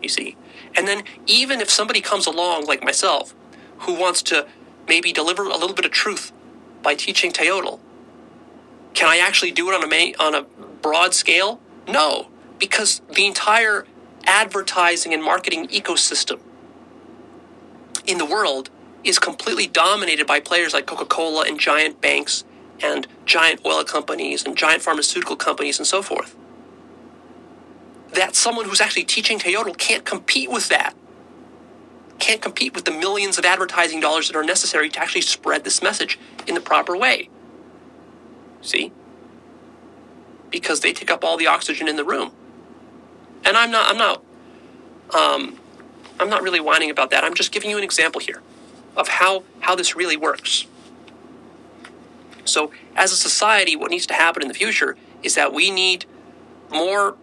You 0.02 0.08
see? 0.08 0.36
And 0.74 0.86
then 0.86 1.04
even 1.26 1.60
if 1.60 1.70
somebody 1.70 2.00
comes 2.00 2.26
along 2.26 2.66
like 2.66 2.82
myself 2.82 3.34
who 3.80 3.94
wants 3.94 4.22
to 4.24 4.46
maybe 4.88 5.12
deliver 5.12 5.44
a 5.44 5.56
little 5.56 5.74
bit 5.74 5.84
of 5.84 5.90
truth 5.90 6.32
by 6.82 6.94
teaching 6.94 7.32
Teotl, 7.32 7.80
can 8.94 9.08
I 9.08 9.18
actually 9.18 9.50
do 9.50 9.70
it 9.70 9.74
on 9.74 9.84
a 9.84 9.86
ma- 9.86 10.24
on 10.24 10.34
a 10.34 10.42
broad 10.82 11.14
scale? 11.14 11.60
No, 11.88 12.28
because 12.58 13.00
the 13.10 13.26
entire 13.26 13.86
advertising 14.26 15.14
and 15.14 15.22
marketing 15.22 15.68
ecosystem 15.68 16.40
in 18.06 18.18
the 18.18 18.24
world 18.26 18.70
is 19.04 19.18
completely 19.18 19.66
dominated 19.66 20.26
by 20.26 20.40
players 20.40 20.74
like 20.74 20.86
Coca-Cola 20.86 21.44
and 21.46 21.58
giant 21.58 22.00
banks 22.00 22.44
and 22.82 23.06
giant 23.24 23.60
oil 23.64 23.84
companies 23.84 24.44
and 24.44 24.56
giant 24.56 24.82
pharmaceutical 24.82 25.36
companies 25.36 25.78
and 25.78 25.86
so 25.86 26.02
forth. 26.02 26.36
That 28.14 28.34
someone 28.34 28.66
who's 28.66 28.80
actually 28.80 29.04
teaching 29.04 29.38
Teotl 29.38 29.76
can't 29.78 30.04
compete 30.04 30.50
with 30.50 30.68
that. 30.68 30.94
Can't 32.18 32.42
compete 32.42 32.74
with 32.74 32.84
the 32.84 32.90
millions 32.90 33.38
of 33.38 33.44
advertising 33.44 34.00
dollars 34.00 34.28
that 34.28 34.36
are 34.36 34.44
necessary 34.44 34.88
to 34.90 35.00
actually 35.00 35.22
spread 35.22 35.64
this 35.64 35.82
message 35.82 36.18
in 36.46 36.54
the 36.54 36.60
proper 36.60 36.96
way. 36.96 37.28
See? 38.60 38.92
Because 40.50 40.80
they 40.80 40.92
take 40.92 41.10
up 41.10 41.24
all 41.24 41.36
the 41.36 41.46
oxygen 41.46 41.88
in 41.88 41.96
the 41.96 42.04
room. 42.04 42.32
And 43.44 43.56
I'm 43.56 43.70
not 43.70 43.90
I'm 43.90 43.96
not 43.96 44.22
um, 45.14 45.58
I'm 46.18 46.28
not 46.28 46.42
really 46.42 46.60
whining 46.60 46.90
about 46.90 47.10
that. 47.10 47.24
I'm 47.24 47.34
just 47.34 47.52
giving 47.52 47.70
you 47.70 47.78
an 47.78 47.84
example 47.84 48.20
here 48.20 48.42
of 48.96 49.08
how 49.08 49.44
how 49.60 49.74
this 49.74 49.96
really 49.96 50.16
works. 50.16 50.66
So, 52.44 52.72
as 52.96 53.12
a 53.12 53.16
society, 53.16 53.76
what 53.76 53.90
needs 53.90 54.06
to 54.06 54.14
happen 54.14 54.42
in 54.42 54.48
the 54.48 54.54
future 54.54 54.96
is 55.22 55.34
that 55.36 55.52
we 55.52 55.70
need 55.70 56.06
more 56.70 57.16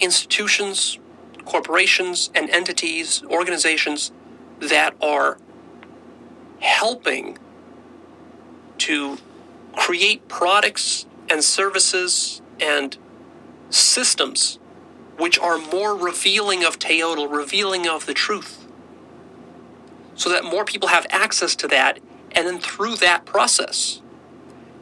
institutions, 0.00 0.98
corporations, 1.44 2.30
and 2.34 2.50
entities, 2.50 3.22
organizations 3.30 4.12
that 4.60 4.94
are 5.00 5.38
helping 6.60 7.38
to 8.78 9.18
create 9.76 10.26
products 10.28 11.06
and 11.28 11.42
services 11.42 12.40
and 12.60 12.96
systems 13.70 14.58
which 15.16 15.38
are 15.38 15.58
more 15.58 15.96
revealing 15.96 16.64
of 16.64 16.78
Teotl, 16.78 17.30
revealing 17.30 17.88
of 17.88 18.06
the 18.06 18.14
truth, 18.14 18.66
so 20.14 20.28
that 20.28 20.44
more 20.44 20.64
people 20.64 20.88
have 20.88 21.06
access 21.10 21.54
to 21.56 21.68
that, 21.68 22.00
and 22.32 22.46
then 22.46 22.58
through 22.58 22.96
that 22.96 23.24
process, 23.24 24.00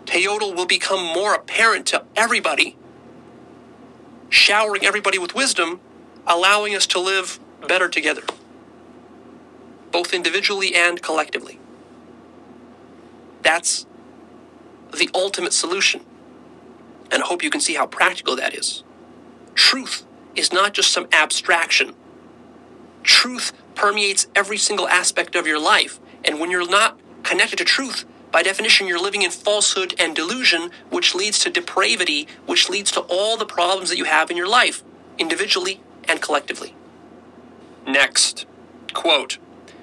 Teotl 0.07 0.55
will 0.57 0.67
become 0.67 1.05
more 1.05 1.35
apparent 1.35 1.87
to 1.87 2.05
everybody, 2.17 2.77
showering 4.33 4.85
everybody 4.85 5.19
with 5.19 5.35
wisdom, 5.35 5.79
allowing 6.27 6.75
us 6.75 6.87
to 6.87 6.99
live 6.99 7.39
better 7.69 7.89
together, 7.89 8.23
both 9.91 10.15
individually 10.15 10.75
and 10.75 11.03
collectively. 11.03 11.61
That's 13.43 13.87
the 14.97 15.11
ultimate 15.15 15.53
solution. 15.53 16.01
And 17.11 17.23
I 17.23 17.27
hope 17.27 17.45
you 17.45 17.51
can 17.51 17.61
see 17.61 17.75
how 17.75 17.87
practical 17.87 18.35
that 18.37 18.55
is. 18.55 18.83
Truth 19.55 20.07
is 20.35 20.51
not 20.51 20.73
just 20.73 20.91
some 20.91 21.09
abstraction. 21.13 21.95
Truth 23.03 23.53
permeates 23.75 24.29
every 24.35 24.57
single 24.57 24.89
aspect 24.89 25.37
of 25.37 25.47
your 25.47 25.61
life. 25.61 26.01
And 26.25 26.41
when 26.41 26.51
you're 26.51 26.69
not 26.69 26.99
connected 27.23 27.57
to 27.59 27.65
truth, 27.65 28.07
by 28.33 28.43
definition, 28.43 28.89
you're 28.89 28.99
living 28.99 29.23
in 29.23 29.31
falsehood 29.31 29.95
and 29.99 30.17
delusion, 30.17 30.71
which 30.89 31.15
leads 31.15 31.39
to 31.41 31.51
depravity, 31.51 32.27
which 32.47 32.71
leads 32.71 32.91
to 32.93 33.01
all 33.03 33.37
the 33.37 33.45
problems 33.45 33.91
that 33.91 33.99
you 33.99 34.05
have 34.05 34.31
in 34.31 34.39
your 34.39 34.49
life, 34.49 34.83
individually 35.19 35.83
and 36.09 36.23
collectively. 36.23 36.75
Next, 37.87 38.47
quote, 38.95 39.37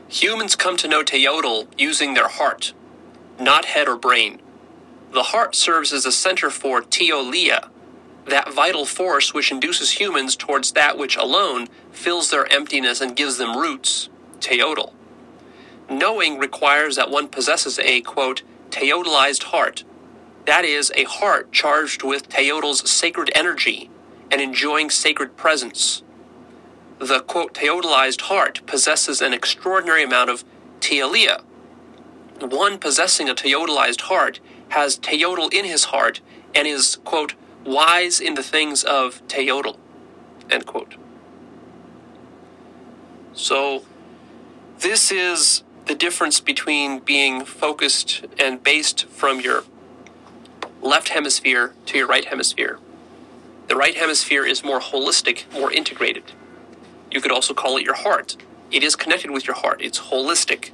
humans 0.08 0.56
come 0.56 0.78
to 0.78 0.88
know 0.88 1.04
Teotl 1.04 1.68
using 1.78 2.16
their 2.16 2.28
heart, 2.28 2.74
not 3.40 3.66
head 3.66 3.88
or 3.88 3.96
brain. 3.96 4.42
The 5.12 5.24
heart 5.24 5.54
serves 5.54 5.94
as 5.94 6.08
a 6.08 6.12
center 6.12 6.50
for 6.50 6.82
teyolia, 6.82 7.70
that 8.26 8.52
vital 8.52 8.86
force 8.86 9.32
which 9.32 9.52
induces 9.52 9.92
humans 9.92 10.36
towards 10.36 10.72
that 10.72 10.98
which 10.98 11.16
alone 11.18 11.68
fills 11.92 12.32
their 12.32 12.52
emptiness 12.52 13.00
and 13.00 13.16
gives 13.16 13.38
them 13.38 13.58
roots, 13.58 14.10
teotl. 14.40 14.94
Knowing 15.90 16.38
requires 16.38 16.96
that 16.96 17.10
one 17.10 17.28
possesses 17.28 17.80
a, 17.80 18.02
quote, 18.02 18.44
teotlized 18.70 19.44
heart. 19.44 19.84
That 20.46 20.66
is, 20.66 20.92
a 20.96 21.04
heart 21.04 21.52
charged 21.52 22.04
with 22.04 22.30
teotl's 22.30 22.90
sacred 22.90 23.32
energy 23.34 23.90
and 24.32 24.40
enjoying 24.40 24.90
sacred 24.90 25.36
presence. 25.36 26.04
The, 27.00 27.22
quote, 27.22 27.54
teotlized 27.54 28.22
heart 28.22 28.62
possesses 28.66 29.22
an 29.22 29.34
extraordinary 29.34 30.04
amount 30.04 30.30
of 30.30 30.44
teyolia. 30.80 31.44
One 32.40 32.78
possessing 32.78 33.30
a 33.30 33.36
teotlized 33.36 34.02
heart 34.02 34.40
has 34.70 35.00
teotl 35.00 35.52
in 35.52 35.66
his 35.66 35.86
heart 35.86 36.22
and 36.54 36.68
is, 36.68 36.98
quote, 37.04 37.34
wise 37.66 38.20
in 38.20 38.36
the 38.36 38.44
things 38.44 38.84
of 38.84 39.26
teotl, 39.28 39.78
end 40.50 40.66
quote. 40.66 40.96
So, 43.34 43.84
this 44.80 45.12
is 45.12 45.64
the 45.90 45.96
difference 45.96 46.40
between 46.40 47.00
being 47.00 47.44
focused 47.44 48.24
and 48.38 48.62
based 48.62 49.06
from 49.06 49.42
your 49.42 49.64
left 50.84 51.10
hemisphere 51.10 51.74
to 51.88 51.98
your 51.98 52.06
right 52.06 52.26
hemisphere. 52.26 52.78
The 53.68 53.76
right 53.76 53.98
hemisphere 53.98 54.46
is 54.46 54.64
more 54.64 54.80
holistic, 54.80 55.52
more 55.52 55.72
integrated. 55.72 56.32
You 57.10 57.22
could 57.22 57.32
also 57.32 57.56
call 57.56 57.76
it 57.78 57.84
your 57.84 57.96
heart. 57.96 58.38
It 58.70 58.84
is 58.84 58.96
connected 58.96 59.32
with 59.32 59.48
your 59.48 59.56
heart, 59.56 59.82
it's 59.82 60.00
holistic. 60.00 60.70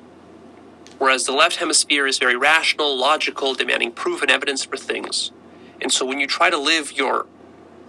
Whereas 0.98 1.24
the 1.24 1.32
left 1.32 1.58
hemisphere 1.58 2.06
is 2.06 2.20
very 2.20 2.36
rational, 2.36 2.98
logical, 2.98 3.54
demanding 3.54 3.94
proof 3.94 4.22
and 4.22 4.30
evidence 4.30 4.66
for 4.66 4.76
things. 4.76 5.32
And 5.80 5.94
so 5.94 6.06
when 6.06 6.20
you 6.20 6.28
try 6.28 6.50
to 6.50 6.58
live 6.58 6.92
your 6.92 7.26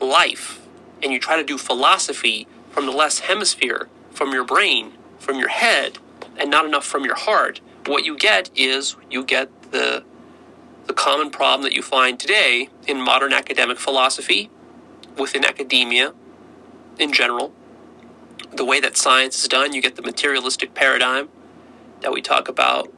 life 0.01 0.65
and 1.03 1.13
you 1.13 1.19
try 1.19 1.37
to 1.37 1.45
do 1.45 1.59
philosophy 1.59 2.47
from 2.71 2.87
the 2.87 2.93
left 2.93 3.21
hemisphere, 3.21 3.89
from 4.13 4.33
your 4.33 4.45
brain, 4.45 4.93
from 5.19 5.41
your 5.41 5.49
head, 5.49 5.99
and 6.39 6.51
not 6.51 6.65
enough 6.65 6.85
from 6.85 7.05
your 7.05 7.15
heart, 7.15 7.61
what 7.87 8.05
you 8.05 8.17
get 8.17 8.51
is 8.55 8.97
you 9.11 9.25
get 9.25 9.73
the 9.73 10.05
the 10.87 10.93
common 10.93 11.31
problem 11.31 11.63
that 11.63 11.73
you 11.73 11.83
find 11.83 12.19
today 12.21 12.69
in 12.87 13.03
modern 13.03 13.33
academic 13.33 13.77
philosophy, 13.77 14.51
within 15.19 15.45
academia 15.45 16.15
in 16.99 17.13
general. 17.13 17.53
The 18.53 18.65
way 18.65 18.79
that 18.79 18.97
science 18.97 19.41
is 19.41 19.49
done, 19.49 19.73
you 19.73 19.83
get 19.83 19.97
the 19.97 20.03
materialistic 20.03 20.75
paradigm 20.75 21.29
that 22.03 22.13
we 22.13 22.23
talk 22.23 22.49
about 22.49 22.93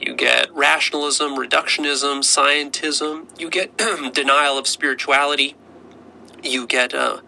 you 0.00 0.14
get 0.14 0.52
rationalism, 0.54 1.36
reductionism, 1.36 2.20
scientism. 2.20 3.26
You 3.38 3.50
get 3.50 3.76
denial 4.14 4.56
of 4.56 4.66
spirituality. 4.66 5.56
You 6.42 6.66
get 6.66 6.94
uh, 6.94 7.20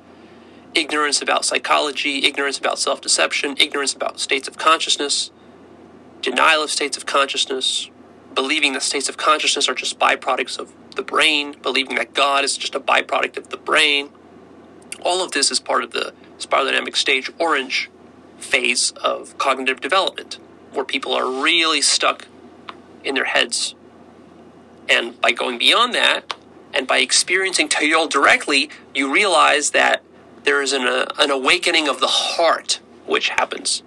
ignorance 0.74 1.20
about 1.22 1.44
psychology, 1.44 2.24
ignorance 2.24 2.58
about 2.58 2.78
self 2.78 3.00
deception, 3.00 3.56
ignorance 3.58 3.94
about 3.94 4.20
states 4.20 4.48
of 4.48 4.58
consciousness, 4.58 5.30
denial 6.20 6.62
of 6.62 6.70
states 6.70 6.96
of 6.96 7.06
consciousness, 7.06 7.90
believing 8.34 8.72
that 8.72 8.82
states 8.82 9.08
of 9.08 9.16
consciousness 9.16 9.68
are 9.68 9.74
just 9.74 9.98
byproducts 9.98 10.58
of 10.58 10.72
the 10.96 11.02
brain, 11.02 11.56
believing 11.62 11.96
that 11.96 12.14
God 12.14 12.44
is 12.44 12.56
just 12.56 12.74
a 12.74 12.80
byproduct 12.80 13.36
of 13.36 13.48
the 13.48 13.56
brain. 13.56 14.10
All 15.02 15.22
of 15.24 15.32
this 15.32 15.50
is 15.50 15.58
part 15.60 15.82
of 15.82 15.92
the 15.92 16.14
spiral 16.38 16.66
dynamic 16.66 16.96
stage 16.96 17.30
orange 17.38 17.90
phase 18.38 18.92
of 18.92 19.36
cognitive 19.38 19.80
development, 19.80 20.38
where 20.72 20.84
people 20.84 21.12
are 21.12 21.42
really 21.42 21.82
stuck 21.82 22.26
in 23.04 23.14
their 23.14 23.24
heads. 23.24 23.74
And 24.88 25.20
by 25.20 25.32
going 25.32 25.58
beyond 25.58 25.94
that, 25.94 26.34
and 26.74 26.86
by 26.86 26.98
experiencing 26.98 27.68
Teotl 27.68 28.08
directly, 28.08 28.70
you 28.94 29.12
realize 29.12 29.70
that 29.70 30.02
there 30.44 30.62
is 30.62 30.72
an, 30.72 30.82
uh, 30.82 31.06
an 31.18 31.30
awakening 31.30 31.88
of 31.88 32.00
the 32.00 32.06
heart 32.06 32.80
which 33.06 33.30
happens. 33.30 33.82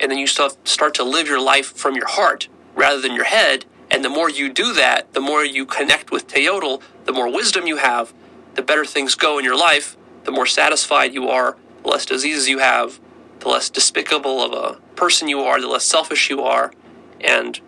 And 0.00 0.10
then 0.10 0.18
you 0.18 0.26
start 0.26 0.94
to 0.94 1.04
live 1.04 1.26
your 1.26 1.40
life 1.40 1.76
from 1.76 1.94
your 1.94 2.08
heart 2.08 2.48
rather 2.74 3.00
than 3.00 3.14
your 3.14 3.24
head. 3.24 3.66
And 3.90 4.04
the 4.04 4.08
more 4.08 4.30
you 4.30 4.50
do 4.52 4.72
that, 4.74 5.12
the 5.12 5.20
more 5.20 5.44
you 5.44 5.66
connect 5.66 6.10
with 6.10 6.28
Teotl, 6.28 6.80
the 7.04 7.12
more 7.12 7.30
wisdom 7.30 7.66
you 7.66 7.76
have, 7.76 8.14
the 8.54 8.62
better 8.62 8.84
things 8.84 9.14
go 9.14 9.38
in 9.38 9.44
your 9.44 9.56
life, 9.56 9.96
the 10.24 10.30
more 10.30 10.46
satisfied 10.46 11.12
you 11.12 11.28
are, 11.28 11.56
the 11.82 11.88
less 11.88 12.06
diseases 12.06 12.48
you 12.48 12.58
have, 12.58 13.00
the 13.40 13.48
less 13.48 13.68
despicable 13.68 14.42
of 14.42 14.52
a 14.52 14.80
person 14.94 15.28
you 15.28 15.40
are, 15.40 15.60
the 15.60 15.66
less 15.66 15.84
selfish 15.84 16.30
you 16.30 16.42
are, 16.42 16.72
and 17.20 17.60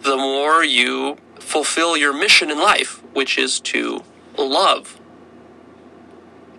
the 0.00 0.16
more 0.16 0.64
you 0.64 1.16
fulfill 1.38 1.96
your 1.96 2.12
mission 2.12 2.50
in 2.50 2.58
life, 2.58 3.02
which 3.12 3.36
is 3.38 3.60
to 3.60 4.02
love. 4.38 5.00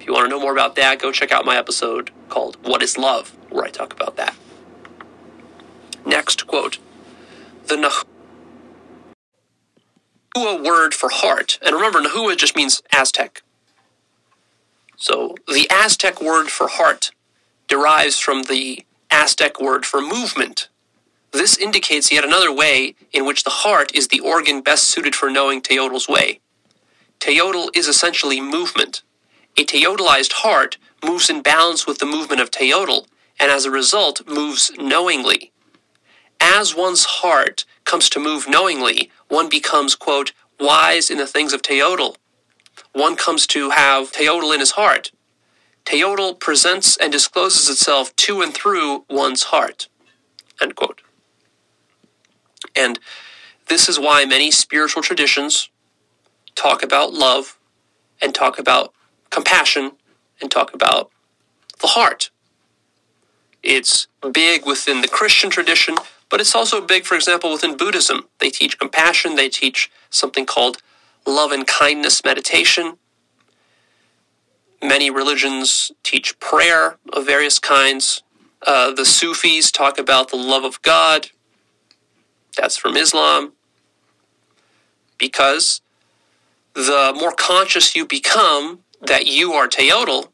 If 0.03 0.07
you 0.07 0.13
want 0.15 0.25
to 0.25 0.29
know 0.29 0.41
more 0.41 0.51
about 0.51 0.75
that, 0.75 0.99
go 0.99 1.13
check 1.13 1.31
out 1.31 1.45
my 1.45 1.55
episode 1.55 2.11
called 2.27 2.57
What 2.67 2.83
is 2.83 2.97
Love, 2.97 3.37
where 3.49 3.63
I 3.63 3.69
talk 3.69 3.93
about 3.93 4.17
that. 4.17 4.35
Next 6.05 6.45
quote 6.45 6.77
The 7.67 7.77
Nahua 10.35 10.61
word 10.61 10.93
for 10.93 11.07
heart, 11.07 11.57
and 11.65 11.73
remember, 11.73 12.01
Nahua 12.01 12.35
just 12.35 12.53
means 12.53 12.81
Aztec. 12.91 13.43
So 14.97 15.35
the 15.47 15.69
Aztec 15.71 16.21
word 16.21 16.49
for 16.49 16.67
heart 16.67 17.11
derives 17.69 18.19
from 18.19 18.43
the 18.43 18.85
Aztec 19.09 19.61
word 19.61 19.85
for 19.85 20.01
movement, 20.01 20.67
this 21.31 21.57
indicates 21.57 22.11
yet 22.11 22.25
another 22.25 22.51
way 22.51 22.95
in 23.13 23.25
which 23.25 23.45
the 23.45 23.49
heart 23.49 23.95
is 23.95 24.09
the 24.09 24.19
organ 24.19 24.59
best 24.59 24.83
suited 24.83 25.15
for 25.15 25.29
knowing 25.29 25.61
Teotl's 25.61 26.09
way. 26.09 26.41
Teotl 27.21 27.69
is 27.73 27.87
essentially 27.87 28.41
movement. 28.41 29.01
A 29.55 29.65
Teotlized 29.65 30.33
heart 30.33 30.77
moves 31.05 31.29
in 31.29 31.43
balance 31.43 31.85
with 31.85 31.99
the 31.99 32.07
movement 32.07 32.41
of 32.41 32.49
Teotl, 32.49 33.05
and 33.39 33.51
as 33.51 33.65
a 33.65 33.71
result 33.71 34.27
moves 34.27 34.71
knowingly. 34.79 35.51
As 36.41 36.75
one's 36.75 37.05
heart 37.05 37.65
comes 37.85 38.09
to 38.09 38.19
move 38.19 38.49
knowingly, 38.49 39.11
one 39.27 39.49
becomes, 39.49 39.95
quote, 39.95 40.33
wise 40.59 41.11
in 41.11 41.19
the 41.19 41.27
things 41.27 41.53
of 41.53 41.61
Teotl. 41.61 42.15
One 42.93 43.15
comes 43.15 43.45
to 43.47 43.71
have 43.71 44.11
Teotl 44.11 44.53
in 44.53 44.59
his 44.59 44.71
heart. 44.71 45.11
Teotl 45.85 46.39
presents 46.39 46.97
and 46.97 47.11
discloses 47.11 47.69
itself 47.69 48.15
to 48.15 48.41
and 48.41 48.53
through 48.53 49.05
one's 49.09 49.43
heart. 49.43 49.87
End 50.61 50.75
quote. 50.75 51.01
And 52.75 52.99
this 53.67 53.87
is 53.87 53.99
why 53.99 54.25
many 54.25 54.49
spiritual 54.49 55.03
traditions 55.03 55.69
talk 56.55 56.81
about 56.81 57.13
love 57.13 57.59
and 58.21 58.33
talk 58.33 58.57
about 58.57 58.93
compassion 59.33 59.93
and 60.39 60.51
talk 60.51 60.73
about 60.73 61.09
the 61.81 61.87
heart. 61.87 62.29
It's 63.63 64.07
big 64.31 64.65
within 64.65 65.01
the 65.01 65.07
Christian 65.07 65.49
tradition, 65.49 65.95
but 66.29 66.39
it's 66.39 66.53
also 66.53 66.81
big, 66.81 67.05
for 67.05 67.15
example, 67.15 67.51
within 67.51 67.75
Buddhism. 67.75 68.27
They 68.39 68.49
teach 68.49 68.77
compassion, 68.77 69.35
they 69.35 69.49
teach 69.49 69.89
something 70.09 70.45
called 70.45 70.77
love 71.25 71.51
and 71.51 71.65
kindness 71.65 72.23
meditation. 72.23 72.97
Many 74.81 75.09
religions 75.09 75.91
teach 76.03 76.37
prayer 76.39 76.97
of 77.11 77.25
various 77.25 77.57
kinds. 77.57 78.21
Uh, 78.67 78.91
the 78.91 79.05
Sufis 79.05 79.71
talk 79.71 79.97
about 79.97 80.29
the 80.29 80.35
love 80.35 80.63
of 80.63 80.81
God, 80.81 81.29
that's 82.55 82.77
from 82.77 82.95
Islam. 82.95 83.53
Because 85.17 85.81
the 86.73 87.13
more 87.17 87.31
conscious 87.31 87.95
you 87.95 88.05
become 88.05 88.82
that 89.07 89.27
you 89.27 89.53
are 89.53 89.67
Teotl, 89.67 90.29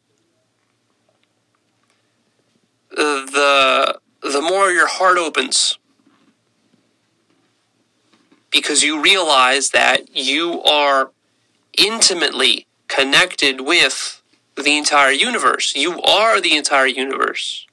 the 2.91 3.99
the 4.21 4.41
more 4.41 4.69
your 4.71 4.87
heart 4.87 5.17
opens 5.17 5.77
because 8.51 8.83
you 8.83 9.01
realize 9.01 9.69
that 9.69 10.15
you 10.15 10.61
are 10.63 11.11
intimately 11.77 12.67
connected 12.87 13.61
with 13.61 14.21
the 14.55 14.77
entire 14.77 15.11
universe. 15.11 15.73
You 15.75 16.01
are 16.01 16.41
the 16.41 16.57
entire 16.57 16.87
universe. 16.87 17.65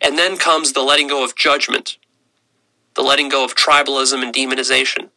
And 0.00 0.18
then 0.18 0.36
comes 0.36 0.72
the 0.72 0.82
letting 0.82 1.08
go 1.08 1.24
of 1.24 1.34
judgment 1.34 1.96
the 2.94 3.02
letting 3.02 3.28
go 3.28 3.44
of 3.44 3.54
tribalism 3.54 4.22
and 4.22 4.34
demonization. 4.34 5.08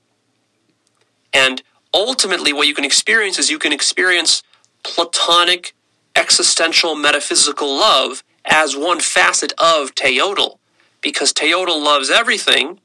And 1.34 1.62
ultimately, 1.96 2.54
what 2.54 2.68
you 2.68 2.76
can 2.76 2.86
experience 2.86 3.40
is 3.40 3.50
you 3.50 3.60
can 3.60 3.74
experience 3.74 4.44
platonic, 4.84 5.74
existential, 6.16 6.96
metaphysical 6.96 7.68
love 7.68 8.24
as 8.46 8.76
one 8.76 9.00
facet 9.00 9.54
of 9.58 9.96
Teotl, 9.96 10.60
because 11.02 11.34
Teotl 11.34 11.84
loves 11.84 12.12
everything. 12.12 12.80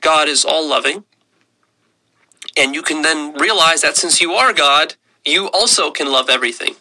God 0.00 0.28
is 0.28 0.44
all 0.44 0.66
loving. 0.66 1.04
And 2.56 2.74
you 2.74 2.82
can 2.82 3.02
then 3.02 3.34
realize 3.34 3.82
that 3.82 3.96
since 3.96 4.20
you 4.20 4.32
are 4.32 4.52
God, 4.52 4.94
you 5.24 5.48
also 5.50 5.90
can 5.90 6.10
love 6.10 6.30
everything. 6.30 6.76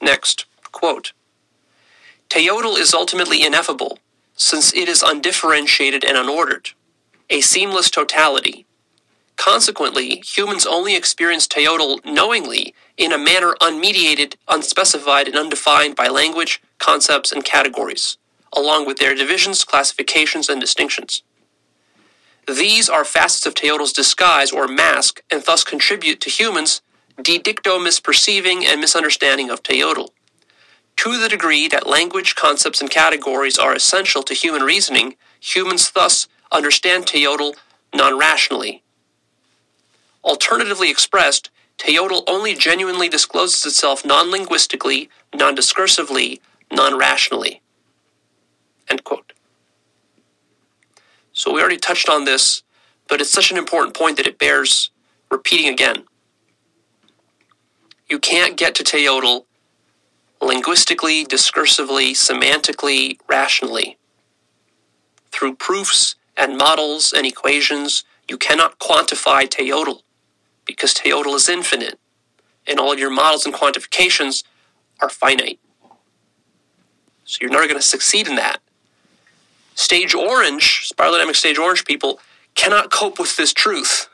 Next, 0.00 0.46
quote 0.72 1.12
Teotl 2.28 2.78
is 2.78 2.94
ultimately 2.94 3.44
ineffable, 3.44 3.98
since 4.36 4.72
it 4.74 4.88
is 4.88 5.02
undifferentiated 5.02 6.04
and 6.04 6.16
unordered, 6.16 6.72
a 7.30 7.40
seamless 7.40 7.90
totality. 7.90 8.66
Consequently, 9.36 10.22
humans 10.24 10.66
only 10.66 10.96
experience 10.96 11.48
Teotl 11.48 12.04
knowingly 12.04 12.74
in 12.98 13.12
a 13.12 13.18
manner 13.18 13.54
unmediated, 13.62 14.34
unspecified, 14.48 15.28
and 15.28 15.36
undefined 15.36 15.96
by 15.96 16.08
language, 16.08 16.62
concepts, 16.78 17.32
and 17.32 17.44
categories, 17.44 18.18
along 18.52 18.86
with 18.86 18.98
their 18.98 19.14
divisions, 19.14 19.64
classifications, 19.64 20.48
and 20.50 20.60
distinctions. 20.60 21.22
These 22.46 22.90
are 22.90 23.04
facets 23.04 23.46
of 23.46 23.54
Teotl's 23.54 23.92
disguise 23.94 24.52
or 24.52 24.68
mask, 24.68 25.22
and 25.30 25.42
thus 25.42 25.64
contribute 25.64 26.20
to 26.22 26.30
humans' 26.30 26.82
de 27.22 27.38
dicto 27.38 27.78
misperceiving 27.80 28.64
and 28.64 28.80
misunderstanding 28.80 29.50
of 29.50 29.62
Teotl. 29.62 30.10
To 30.98 31.18
the 31.18 31.28
degree 31.30 31.68
that 31.68 31.86
language, 31.86 32.34
concepts, 32.36 32.80
and 32.82 32.90
categories 32.90 33.58
are 33.58 33.74
essential 33.74 34.22
to 34.24 34.34
human 34.34 34.62
reasoning, 34.62 35.16
humans 35.40 35.90
thus 35.92 36.28
understand 36.52 37.06
Teotl 37.06 37.54
non 37.94 38.18
rationally. 38.18 38.82
Alternatively 40.24 40.90
expressed, 40.90 41.50
Teotl 41.78 42.24
only 42.26 42.54
genuinely 42.54 43.08
discloses 43.08 43.64
itself 43.64 44.04
non 44.04 44.30
linguistically, 44.30 45.08
non 45.34 45.54
discursively, 45.54 46.40
non 46.70 46.98
rationally. 46.98 47.62
End 48.88 49.04
quote. 49.04 49.32
So 51.32 51.52
we 51.52 51.60
already 51.60 51.78
touched 51.78 52.08
on 52.08 52.24
this, 52.24 52.62
but 53.08 53.20
it's 53.20 53.30
such 53.30 53.50
an 53.50 53.56
important 53.56 53.96
point 53.96 54.16
that 54.18 54.26
it 54.26 54.38
bears 54.38 54.90
repeating 55.30 55.72
again. 55.72 56.04
You 58.08 58.18
can't 58.18 58.56
get 58.56 58.74
to 58.74 58.82
Teotl 58.82 59.44
linguistically, 60.42 61.24
discursively, 61.24 62.10
semantically, 62.10 63.18
rationally. 63.28 63.96
Through 65.30 65.54
proofs 65.56 66.16
and 66.40 66.56
models 66.56 67.12
and 67.12 67.26
equations, 67.26 68.02
you 68.28 68.38
cannot 68.38 68.78
quantify 68.78 69.46
Teotl 69.46 70.00
because 70.64 70.94
Teotl 70.94 71.34
is 71.34 71.48
infinite 71.48 72.00
and 72.66 72.80
all 72.80 72.98
your 72.98 73.10
models 73.10 73.44
and 73.44 73.54
quantifications 73.54 74.42
are 75.00 75.10
finite. 75.10 75.60
So 77.24 77.38
you're 77.42 77.50
never 77.50 77.66
going 77.66 77.78
to 77.78 77.86
succeed 77.86 78.26
in 78.26 78.36
that. 78.36 78.60
Stage 79.74 80.14
orange, 80.14 80.86
spiral 80.86 81.12
dynamic 81.12 81.36
stage 81.36 81.58
orange 81.58 81.84
people 81.84 82.20
cannot 82.54 82.90
cope 82.90 83.18
with 83.18 83.36
this 83.36 83.52
truth 83.52 84.08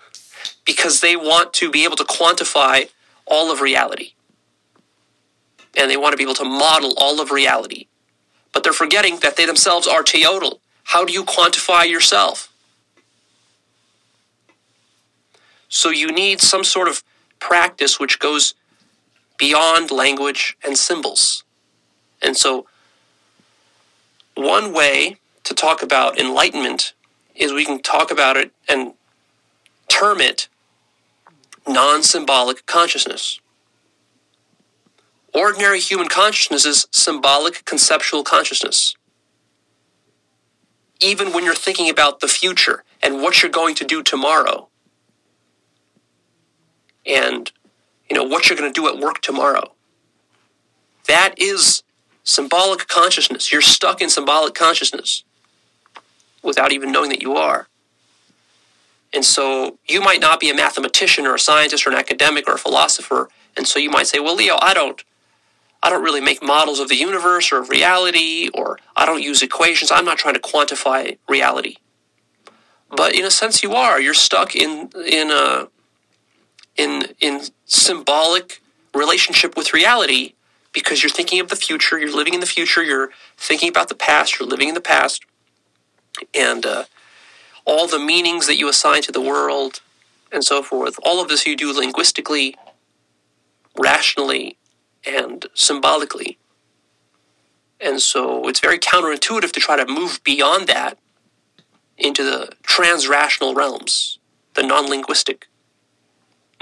because 0.64 1.00
they 1.00 1.16
want 1.16 1.52
to 1.54 1.70
be 1.70 1.84
able 1.84 1.96
to 1.96 2.04
quantify 2.04 2.90
all 3.24 3.52
of 3.52 3.60
reality. 3.60 4.12
And 5.76 5.90
they 5.90 5.96
want 5.96 6.12
to 6.12 6.16
be 6.16 6.24
able 6.24 6.34
to 6.34 6.44
model 6.44 6.94
all 6.96 7.20
of 7.20 7.30
reality. 7.30 7.86
But 8.52 8.64
they're 8.64 8.72
forgetting 8.72 9.18
that 9.20 9.36
they 9.36 9.46
themselves 9.46 9.86
are 9.86 10.02
teotl. 10.02 10.60
How 10.86 11.04
do 11.04 11.12
you 11.12 11.24
quantify 11.24 11.88
yourself? 11.88 12.52
So 15.68 15.90
you 15.90 16.12
need 16.12 16.40
some 16.40 16.62
sort 16.62 16.86
of 16.86 17.02
practice 17.40 17.98
which 17.98 18.20
goes 18.20 18.54
beyond 19.36 19.90
language 19.90 20.56
and 20.64 20.78
symbols. 20.78 21.42
And 22.22 22.36
so 22.36 22.66
one 24.36 24.72
way 24.72 25.16
to 25.42 25.54
talk 25.54 25.82
about 25.82 26.20
enlightenment 26.20 26.92
is 27.34 27.52
we 27.52 27.64
can 27.64 27.82
talk 27.82 28.12
about 28.12 28.36
it 28.36 28.52
and 28.68 28.94
term 29.88 30.20
it 30.20 30.48
non 31.66 32.04
symbolic 32.04 32.64
consciousness. 32.64 33.40
Ordinary 35.34 35.80
human 35.80 36.08
consciousness 36.08 36.64
is 36.64 36.86
symbolic 36.92 37.64
conceptual 37.64 38.22
consciousness. 38.22 38.94
Even 41.00 41.32
when 41.32 41.44
you're 41.44 41.54
thinking 41.54 41.90
about 41.90 42.20
the 42.20 42.28
future 42.28 42.84
and 43.02 43.22
what 43.22 43.42
you're 43.42 43.50
going 43.50 43.74
to 43.76 43.84
do 43.84 44.02
tomorrow, 44.02 44.68
and 47.04 47.52
you 48.08 48.16
know 48.16 48.24
what 48.24 48.48
you're 48.48 48.58
going 48.58 48.72
to 48.72 48.80
do 48.80 48.88
at 48.88 48.98
work 48.98 49.20
tomorrow, 49.20 49.72
that 51.06 51.34
is 51.36 51.82
symbolic 52.24 52.88
consciousness. 52.88 53.52
You're 53.52 53.60
stuck 53.60 54.00
in 54.00 54.10
symbolic 54.10 54.54
consciousness 54.54 55.22
without 56.42 56.72
even 56.72 56.90
knowing 56.92 57.10
that 57.10 57.22
you 57.22 57.34
are. 57.36 57.68
And 59.12 59.24
so 59.24 59.78
you 59.86 60.00
might 60.00 60.20
not 60.20 60.40
be 60.40 60.50
a 60.50 60.54
mathematician 60.54 61.26
or 61.26 61.34
a 61.34 61.38
scientist 61.38 61.86
or 61.86 61.90
an 61.90 61.96
academic 61.96 62.48
or 62.48 62.54
a 62.54 62.58
philosopher. 62.58 63.28
And 63.56 63.66
so 63.66 63.78
you 63.78 63.90
might 63.90 64.06
say, 64.06 64.18
well, 64.18 64.34
Leo, 64.34 64.56
I 64.60 64.74
don't, 64.74 65.02
I 65.86 65.88
don't 65.88 66.02
really 66.02 66.20
make 66.20 66.42
models 66.42 66.80
of 66.80 66.88
the 66.88 66.96
universe 66.96 67.52
or 67.52 67.58
of 67.60 67.68
reality, 67.68 68.50
or 68.52 68.80
I 68.96 69.06
don't 69.06 69.22
use 69.22 69.40
equations. 69.40 69.92
I'm 69.92 70.04
not 70.04 70.18
trying 70.18 70.34
to 70.34 70.40
quantify 70.40 71.16
reality. 71.28 71.76
But 72.90 73.14
in 73.14 73.24
a 73.24 73.30
sense, 73.30 73.62
you 73.62 73.72
are. 73.74 74.00
You're 74.00 74.12
stuck 74.12 74.56
in 74.56 74.90
in 75.06 75.30
a 75.30 75.68
in 76.76 77.14
in 77.20 77.42
symbolic 77.66 78.60
relationship 78.94 79.56
with 79.56 79.72
reality 79.72 80.34
because 80.72 81.04
you're 81.04 81.10
thinking 81.10 81.38
of 81.38 81.50
the 81.50 81.56
future. 81.56 81.96
You're 82.00 82.16
living 82.16 82.34
in 82.34 82.40
the 82.40 82.46
future. 82.46 82.82
You're 82.82 83.10
thinking 83.36 83.68
about 83.68 83.88
the 83.88 83.94
past. 83.94 84.40
You're 84.40 84.48
living 84.48 84.66
in 84.66 84.74
the 84.74 84.80
past 84.80 85.24
and 86.34 86.66
uh, 86.66 86.84
all 87.64 87.86
the 87.86 88.00
meanings 88.00 88.48
that 88.48 88.56
you 88.56 88.68
assign 88.68 89.02
to 89.02 89.12
the 89.12 89.20
world 89.20 89.82
and 90.32 90.42
so 90.42 90.64
forth. 90.64 90.96
All 91.04 91.22
of 91.22 91.28
this 91.28 91.46
you 91.46 91.54
do 91.54 91.72
linguistically, 91.72 92.56
rationally, 93.78 94.58
and 95.06 95.46
symbolically. 95.54 96.38
And 97.80 98.00
so 98.00 98.48
it's 98.48 98.60
very 98.60 98.78
counterintuitive 98.78 99.52
to 99.52 99.60
try 99.60 99.76
to 99.76 99.86
move 99.86 100.20
beyond 100.24 100.66
that 100.68 100.98
into 101.98 102.24
the 102.24 102.50
transrational 102.62 103.54
realms, 103.54 104.18
the 104.54 104.62
non 104.62 104.88
linguistic, 104.88 105.46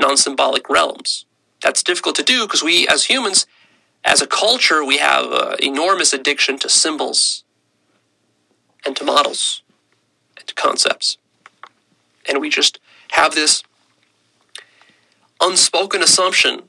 non 0.01 0.17
symbolic 0.17 0.69
realms. 0.69 1.25
That's 1.63 1.83
difficult 1.83 2.17
to 2.17 2.23
do 2.23 2.47
because 2.47 2.63
we, 2.63 2.87
as 2.89 3.05
humans, 3.05 3.47
as 4.05 4.21
a 4.21 4.27
culture, 4.27 4.85
we 4.85 4.99
have 4.99 5.33
an 5.33 5.57
enormous 5.63 6.13
addiction 6.13 6.59
to 6.59 6.69
symbols 6.69 7.45
and 8.85 8.95
to 8.97 9.05
models 9.05 9.63
and 10.37 10.47
to 10.47 10.55
concepts. 10.55 11.17
And 12.29 12.41
we 12.41 12.51
just 12.51 12.79
have 13.13 13.35
this 13.35 13.63
unspoken 15.41 16.03
assumption 16.03 16.69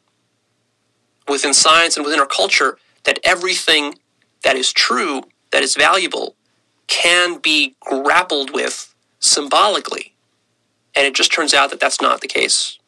within 1.28 1.54
science 1.54 1.98
and 1.98 2.06
within 2.06 2.20
our 2.20 2.28
culture 2.28 2.78
that 3.04 3.20
everything 3.24 3.96
that 4.44 4.56
is 4.56 4.72
true, 4.74 5.24
that 5.52 5.64
is 5.64 5.76
valuable, 5.76 6.36
can 6.88 7.40
be 7.40 7.76
grappled 7.80 8.54
with 8.54 8.94
symbolically. 9.20 10.14
And 10.96 11.06
it 11.06 11.16
just 11.16 11.32
turns 11.32 11.54
out 11.54 11.70
that 11.72 11.80
that's 11.80 12.02
not 12.02 12.22
the 12.22 12.28
case. 12.28 12.80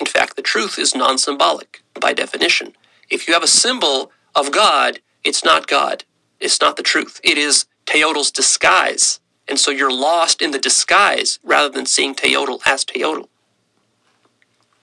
In 0.00 0.06
fact, 0.06 0.36
the 0.36 0.42
truth 0.42 0.78
is 0.78 0.94
non 0.94 1.18
symbolic 1.18 1.82
by 2.00 2.12
definition. 2.12 2.74
If 3.10 3.28
you 3.28 3.34
have 3.34 3.42
a 3.42 3.48
symbol 3.48 4.10
of 4.34 4.52
God, 4.52 5.00
it's 5.24 5.44
not 5.44 5.66
God. 5.66 6.04
It's 6.40 6.60
not 6.60 6.76
the 6.76 6.82
truth. 6.82 7.20
It 7.22 7.38
is 7.38 7.66
Teotl's 7.86 8.30
disguise. 8.30 9.20
And 9.48 9.58
so 9.58 9.70
you're 9.70 9.92
lost 9.92 10.42
in 10.42 10.50
the 10.50 10.58
disguise 10.58 11.38
rather 11.44 11.68
than 11.68 11.86
seeing 11.86 12.14
Teotl 12.14 12.60
as 12.66 12.84
Teotl. 12.84 13.28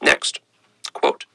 Next, 0.02 0.40
quote 0.94 1.26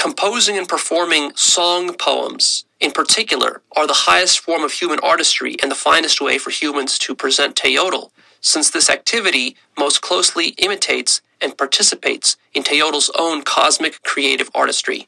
Composing 0.00 0.58
and 0.58 0.68
performing 0.68 1.32
song 1.36 1.94
poems, 1.94 2.64
in 2.80 2.90
particular, 2.90 3.62
are 3.76 3.86
the 3.86 4.04
highest 4.08 4.40
form 4.40 4.64
of 4.64 4.72
human 4.72 4.98
artistry 5.00 5.56
and 5.62 5.70
the 5.70 5.76
finest 5.76 6.22
way 6.22 6.38
for 6.38 6.50
humans 6.50 6.98
to 6.98 7.14
present 7.14 7.54
Teotl, 7.54 8.10
since 8.40 8.70
this 8.70 8.90
activity 8.90 9.56
most 9.78 10.00
closely 10.00 10.48
imitates 10.58 11.20
and 11.42 11.58
participates 11.58 12.38
in 12.54 12.62
Teotl's 12.62 13.10
own 13.18 13.42
cosmic 13.42 14.02
creative 14.02 14.50
artistry. 14.54 15.06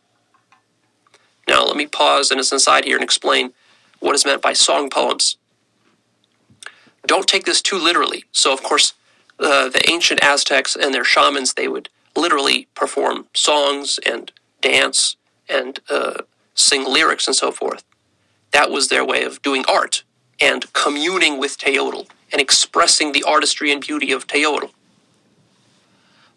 Now, 1.48 1.64
let 1.64 1.76
me 1.76 1.86
pause 1.86 2.30
and 2.30 2.38
as 2.38 2.52
an 2.52 2.56
aside 2.56 2.84
here 2.84 2.96
and 2.96 3.04
explain 3.04 3.54
what 4.00 4.14
is 4.14 4.26
meant 4.26 4.42
by 4.42 4.52
song 4.52 4.90
poems 4.90 5.38
don't 7.06 7.28
take 7.28 7.44
this 7.44 7.62
too 7.62 7.78
literally. 7.78 8.24
So, 8.32 8.52
of 8.52 8.62
course, 8.62 8.94
uh, 9.40 9.68
the 9.70 9.82
ancient 9.90 10.22
Aztecs 10.22 10.76
and 10.76 10.94
their 10.94 11.04
shamans, 11.04 11.54
they 11.54 11.68
would 11.68 11.88
literally 12.16 12.68
perform 12.74 13.26
songs 13.34 13.98
and 14.06 14.30
dance 14.62 15.16
and 15.48 15.80
uh, 15.90 16.22
sing 16.54 16.84
lyrics 16.84 17.26
and 17.26 17.36
so 17.36 17.52
forth. 17.52 17.84
That 18.52 18.70
was 18.70 18.88
their 18.88 19.04
way 19.04 19.24
of 19.24 19.42
doing 19.42 19.64
art 19.68 20.04
and 20.40 20.72
communing 20.72 21.38
with 21.38 21.58
Teotl 21.58 22.08
and 22.32 22.40
expressing 22.40 23.12
the 23.12 23.24
artistry 23.24 23.70
and 23.72 23.80
beauty 23.80 24.12
of 24.12 24.26
Teotl. 24.26 24.70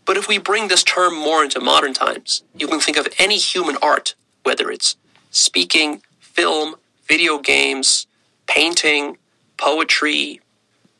But 0.05 0.17
if 0.17 0.27
we 0.27 0.37
bring 0.37 0.67
this 0.67 0.83
term 0.83 1.15
more 1.15 1.43
into 1.43 1.59
modern 1.59 1.93
times, 1.93 2.43
you 2.55 2.67
can 2.67 2.79
think 2.79 2.97
of 2.97 3.07
any 3.17 3.37
human 3.37 3.77
art, 3.81 4.15
whether 4.43 4.69
it's 4.69 4.97
speaking, 5.31 6.01
film, 6.19 6.75
video 7.07 7.39
games, 7.39 8.07
painting, 8.47 9.17
poetry, 9.57 10.41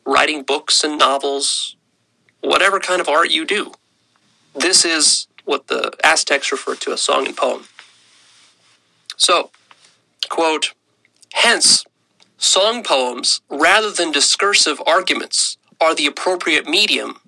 writing 0.06 0.44
books 0.44 0.84
and 0.84 0.98
novels, 0.98 1.76
whatever 2.42 2.80
kind 2.80 3.02
of 3.02 3.10
art 3.10 3.30
you 3.32 3.46
do. 3.46 3.74
This 4.56 4.86
is 4.86 5.28
what 5.46 5.68
the 5.68 5.94
Aztecs 6.04 6.52
referred 6.52 6.82
to 6.82 6.92
as 6.92 7.02
song 7.02 7.26
and 7.28 7.38
poem. 7.38 7.66
So, 9.18 9.52
quote, 10.30 10.74
hence, 11.34 11.86
song 12.38 12.84
poems, 12.84 13.42
rather 13.50 13.92
than 13.92 14.12
discursive 14.12 14.82
arguments, 14.86 15.58
are 15.80 15.96
the 15.96 16.08
appropriate 16.08 16.68
medium 16.68 17.20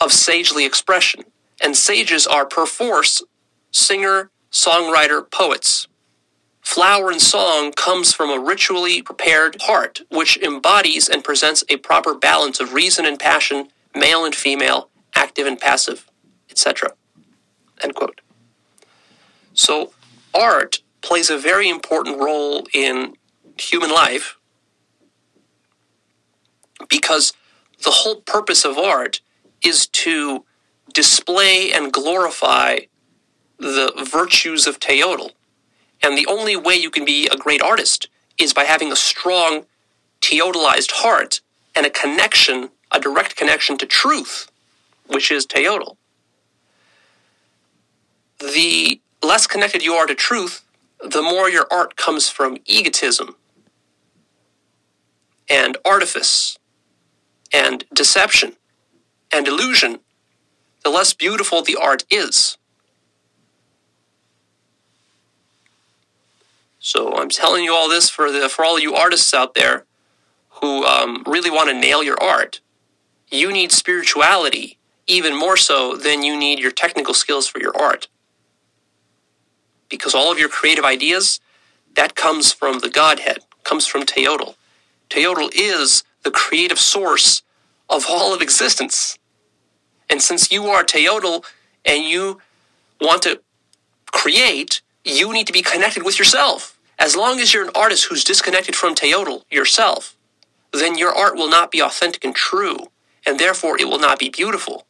of 0.00 0.12
sagely 0.12 0.64
expression, 0.64 1.24
and 1.62 1.76
sages 1.76 2.26
are 2.26 2.46
perforce 2.46 3.22
singer, 3.70 4.30
songwriter, 4.52 5.28
poets. 5.30 5.88
Flower 6.60 7.10
and 7.10 7.20
song 7.20 7.72
comes 7.72 8.14
from 8.14 8.30
a 8.30 8.40
ritually 8.40 9.02
prepared 9.02 9.60
heart, 9.62 10.00
which 10.10 10.36
embodies 10.38 11.08
and 11.08 11.24
presents 11.24 11.64
a 11.68 11.76
proper 11.78 12.14
balance 12.14 12.60
of 12.60 12.72
reason 12.72 13.04
and 13.04 13.18
passion, 13.18 13.68
male 13.94 14.24
and 14.24 14.34
female, 14.34 14.90
active 15.14 15.46
and 15.46 15.60
passive, 15.60 16.08
etc. 16.50 16.92
End 17.82 17.94
quote. 17.94 18.20
So, 19.52 19.92
art 20.34 20.80
plays 21.02 21.30
a 21.30 21.38
very 21.38 21.68
important 21.68 22.18
role 22.18 22.66
in 22.72 23.14
human 23.58 23.90
life 23.90 24.36
because 26.88 27.32
the 27.84 27.90
whole 27.90 28.16
purpose 28.16 28.64
of 28.64 28.78
art 28.78 29.20
is 29.64 29.86
to 29.86 30.44
display 30.92 31.72
and 31.72 31.92
glorify 31.92 32.78
the 33.58 33.92
virtues 34.10 34.66
of 34.66 34.80
Teotl. 34.80 35.30
And 36.02 36.18
the 36.18 36.26
only 36.26 36.56
way 36.56 36.74
you 36.74 36.90
can 36.90 37.04
be 37.04 37.28
a 37.28 37.36
great 37.36 37.62
artist 37.62 38.08
is 38.38 38.52
by 38.52 38.64
having 38.64 38.92
a 38.92 38.96
strong 38.96 39.64
Teotlized 40.20 40.92
heart 40.92 41.40
and 41.74 41.86
a 41.86 41.90
connection, 41.90 42.70
a 42.90 43.00
direct 43.00 43.36
connection 43.36 43.76
to 43.78 43.86
truth, 43.86 44.50
which 45.06 45.30
is 45.30 45.46
Teotl. 45.46 45.96
The 48.38 49.00
less 49.22 49.46
connected 49.46 49.82
you 49.82 49.94
are 49.94 50.06
to 50.06 50.14
truth, 50.14 50.64
the 51.00 51.22
more 51.22 51.48
your 51.48 51.66
art 51.70 51.96
comes 51.96 52.28
from 52.28 52.58
egotism 52.66 53.36
and 55.48 55.76
artifice 55.84 56.58
and 57.52 57.84
deception 57.92 58.56
and 59.32 59.46
illusion, 59.48 60.00
the 60.82 60.90
less 60.90 61.14
beautiful 61.14 61.62
the 61.62 61.76
art 61.80 62.04
is. 62.10 62.58
So 66.78 67.16
I'm 67.16 67.30
telling 67.30 67.64
you 67.64 67.74
all 67.74 67.88
this 67.88 68.10
for 68.10 68.30
the 68.30 68.48
for 68.48 68.64
all 68.64 68.78
you 68.78 68.94
artists 68.94 69.32
out 69.32 69.54
there 69.54 69.86
who 70.60 70.84
um, 70.84 71.22
really 71.26 71.50
want 71.50 71.70
to 71.70 71.74
nail 71.78 72.02
your 72.02 72.22
art. 72.22 72.60
You 73.30 73.52
need 73.52 73.72
spirituality 73.72 74.78
even 75.06 75.38
more 75.38 75.56
so 75.56 75.96
than 75.96 76.22
you 76.22 76.38
need 76.38 76.58
your 76.58 76.70
technical 76.70 77.14
skills 77.14 77.46
for 77.46 77.60
your 77.60 77.76
art 77.76 78.08
because 79.96 80.14
all 80.14 80.32
of 80.32 80.38
your 80.38 80.48
creative 80.48 80.84
ideas, 80.84 81.40
that 81.94 82.14
comes 82.16 82.52
from 82.52 82.80
the 82.80 82.90
Godhead, 82.90 83.38
comes 83.62 83.86
from 83.86 84.02
Teotl. 84.02 84.56
Teotl 85.10 85.50
is 85.54 86.04
the 86.24 86.30
creative 86.30 86.78
source 86.78 87.42
of 87.88 88.06
all 88.08 88.34
of 88.34 88.42
existence. 88.42 89.18
And 90.10 90.20
since 90.20 90.50
you 90.50 90.66
are 90.66 90.84
Teotl 90.84 91.44
and 91.84 92.04
you 92.04 92.40
want 93.00 93.22
to 93.22 93.40
create, 94.12 94.82
you 95.04 95.32
need 95.32 95.46
to 95.46 95.52
be 95.52 95.62
connected 95.62 96.04
with 96.04 96.18
yourself. 96.18 96.78
As 96.98 97.16
long 97.16 97.40
as 97.40 97.52
you're 97.52 97.64
an 97.64 97.72
artist 97.74 98.06
who's 98.06 98.24
disconnected 98.24 98.76
from 98.76 98.94
Teotl 98.94 99.44
yourself, 99.50 100.16
then 100.72 100.98
your 100.98 101.14
art 101.14 101.36
will 101.36 101.48
not 101.48 101.70
be 101.70 101.80
authentic 101.80 102.24
and 102.24 102.34
true, 102.34 102.78
and 103.26 103.38
therefore 103.38 103.80
it 103.80 103.88
will 103.88 103.98
not 103.98 104.18
be 104.18 104.28
beautiful. 104.28 104.86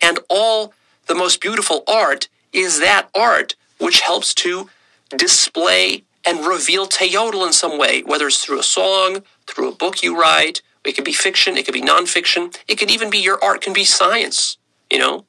And 0.00 0.20
all 0.28 0.72
the 1.06 1.14
most 1.14 1.40
beautiful 1.40 1.82
art 1.88 2.28
is 2.52 2.80
that 2.80 3.08
art 3.14 3.54
which 3.78 4.00
helps 4.00 4.34
to 4.34 4.68
display 5.16 6.04
and 6.24 6.46
reveal 6.46 6.86
Teotl 6.86 7.46
in 7.46 7.52
some 7.52 7.78
way, 7.78 8.02
whether 8.02 8.26
it's 8.26 8.44
through 8.44 8.58
a 8.58 8.64
song, 8.64 9.22
through 9.46 9.68
a 9.70 9.74
book 9.74 10.02
you 10.02 10.18
write. 10.20 10.62
It 10.84 10.92
could 10.94 11.04
be 11.04 11.12
fiction, 11.12 11.56
it 11.56 11.64
could 11.64 11.74
be 11.74 11.82
nonfiction, 11.82 12.56
it 12.66 12.76
could 12.76 12.90
even 12.90 13.10
be 13.10 13.18
your 13.18 13.42
art 13.42 13.60
can 13.60 13.72
be 13.72 13.84
science. 13.84 14.56
You 14.90 14.98
know, 14.98 15.24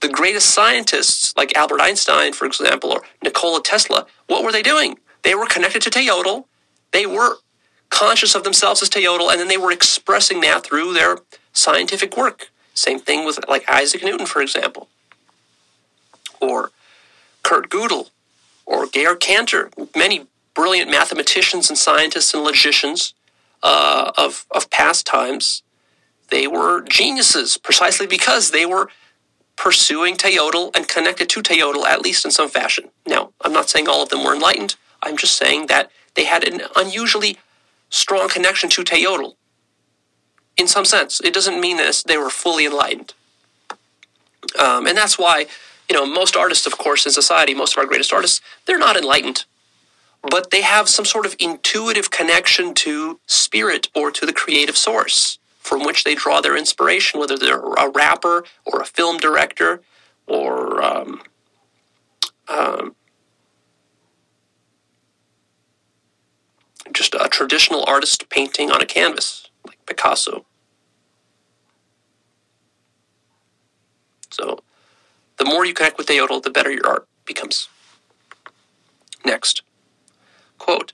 the 0.00 0.08
greatest 0.08 0.50
scientists 0.50 1.34
like 1.36 1.56
Albert 1.56 1.80
Einstein, 1.80 2.32
for 2.32 2.46
example, 2.46 2.90
or 2.90 3.02
Nikola 3.22 3.62
Tesla, 3.62 4.06
what 4.26 4.44
were 4.44 4.52
they 4.52 4.62
doing? 4.62 4.98
They 5.22 5.34
were 5.34 5.46
connected 5.46 5.82
to 5.82 5.90
Teotl. 5.90 6.44
They 6.92 7.06
were 7.06 7.36
conscious 7.90 8.34
of 8.34 8.44
themselves 8.44 8.82
as 8.82 8.90
Teotl, 8.90 9.30
and 9.30 9.40
then 9.40 9.48
they 9.48 9.56
were 9.56 9.72
expressing 9.72 10.40
that 10.40 10.64
through 10.64 10.92
their 10.94 11.18
scientific 11.52 12.16
work. 12.16 12.50
Same 12.74 12.98
thing 12.98 13.24
with 13.24 13.38
like 13.48 13.68
Isaac 13.68 14.02
Newton, 14.02 14.26
for 14.26 14.42
example 14.42 14.88
or 16.44 16.70
Kurt 17.42 17.68
Gödel 17.70 18.10
or 18.66 18.86
Georg 18.86 19.20
Cantor, 19.20 19.70
many 19.94 20.26
brilliant 20.54 20.90
mathematicians 20.90 21.68
and 21.68 21.78
scientists 21.78 22.32
and 22.32 22.44
logicians 22.44 23.14
uh, 23.62 24.12
of, 24.16 24.46
of 24.50 24.70
past 24.70 25.06
times. 25.06 25.62
They 26.30 26.46
were 26.46 26.82
geniuses 26.82 27.58
precisely 27.58 28.06
because 28.06 28.50
they 28.50 28.66
were 28.66 28.88
pursuing 29.56 30.16
Teotl 30.16 30.74
and 30.74 30.88
connected 30.88 31.28
to 31.30 31.42
Teotl, 31.42 31.84
at 31.84 32.02
least 32.02 32.24
in 32.24 32.30
some 32.30 32.48
fashion. 32.48 32.90
Now, 33.06 33.32
I'm 33.40 33.52
not 33.52 33.68
saying 33.68 33.88
all 33.88 34.02
of 34.02 34.08
them 34.08 34.24
were 34.24 34.34
enlightened. 34.34 34.76
I'm 35.02 35.16
just 35.16 35.36
saying 35.36 35.66
that 35.66 35.90
they 36.14 36.24
had 36.24 36.44
an 36.44 36.62
unusually 36.76 37.38
strong 37.90 38.28
connection 38.28 38.70
to 38.70 38.82
Teotl. 38.82 39.34
In 40.56 40.66
some 40.66 40.84
sense, 40.84 41.20
it 41.20 41.34
doesn't 41.34 41.60
mean 41.60 41.76
that 41.76 42.02
they 42.06 42.16
were 42.16 42.30
fully 42.30 42.64
enlightened. 42.66 43.14
Um, 44.58 44.86
and 44.86 44.96
that's 44.96 45.18
why 45.18 45.46
you 45.88 45.94
know, 45.94 46.06
most 46.06 46.36
artists, 46.36 46.66
of 46.66 46.78
course, 46.78 47.06
in 47.06 47.12
society, 47.12 47.54
most 47.54 47.74
of 47.74 47.78
our 47.78 47.86
greatest 47.86 48.12
artists, 48.12 48.40
they're 48.66 48.78
not 48.78 48.96
enlightened, 48.96 49.44
but 50.22 50.50
they 50.50 50.62
have 50.62 50.88
some 50.88 51.04
sort 51.04 51.26
of 51.26 51.36
intuitive 51.38 52.10
connection 52.10 52.74
to 52.74 53.20
spirit 53.26 53.88
or 53.94 54.10
to 54.10 54.24
the 54.24 54.32
creative 54.32 54.76
source 54.76 55.38
from 55.58 55.84
which 55.84 56.04
they 56.04 56.14
draw 56.14 56.40
their 56.40 56.56
inspiration, 56.56 57.20
whether 57.20 57.38
they're 57.38 57.58
a 57.58 57.88
rapper 57.88 58.44
or 58.66 58.80
a 58.80 58.84
film 58.84 59.16
director 59.18 59.80
or 60.26 60.82
um, 60.82 61.22
um, 62.48 62.94
just 66.92 67.14
a 67.14 67.28
traditional 67.30 67.84
artist 67.86 68.28
painting 68.28 68.70
on 68.70 68.80
a 68.80 68.86
canvas, 68.86 69.48
like 69.66 69.78
Picasso. 69.86 70.44
So 74.30 74.60
the 75.38 75.44
more 75.44 75.64
you 75.64 75.74
connect 75.74 75.98
with 75.98 76.06
Teotl, 76.06 76.42
the 76.42 76.50
better 76.50 76.70
your 76.70 76.86
art 76.86 77.08
becomes. 77.24 77.68
Next, 79.24 79.62
quote, 80.58 80.92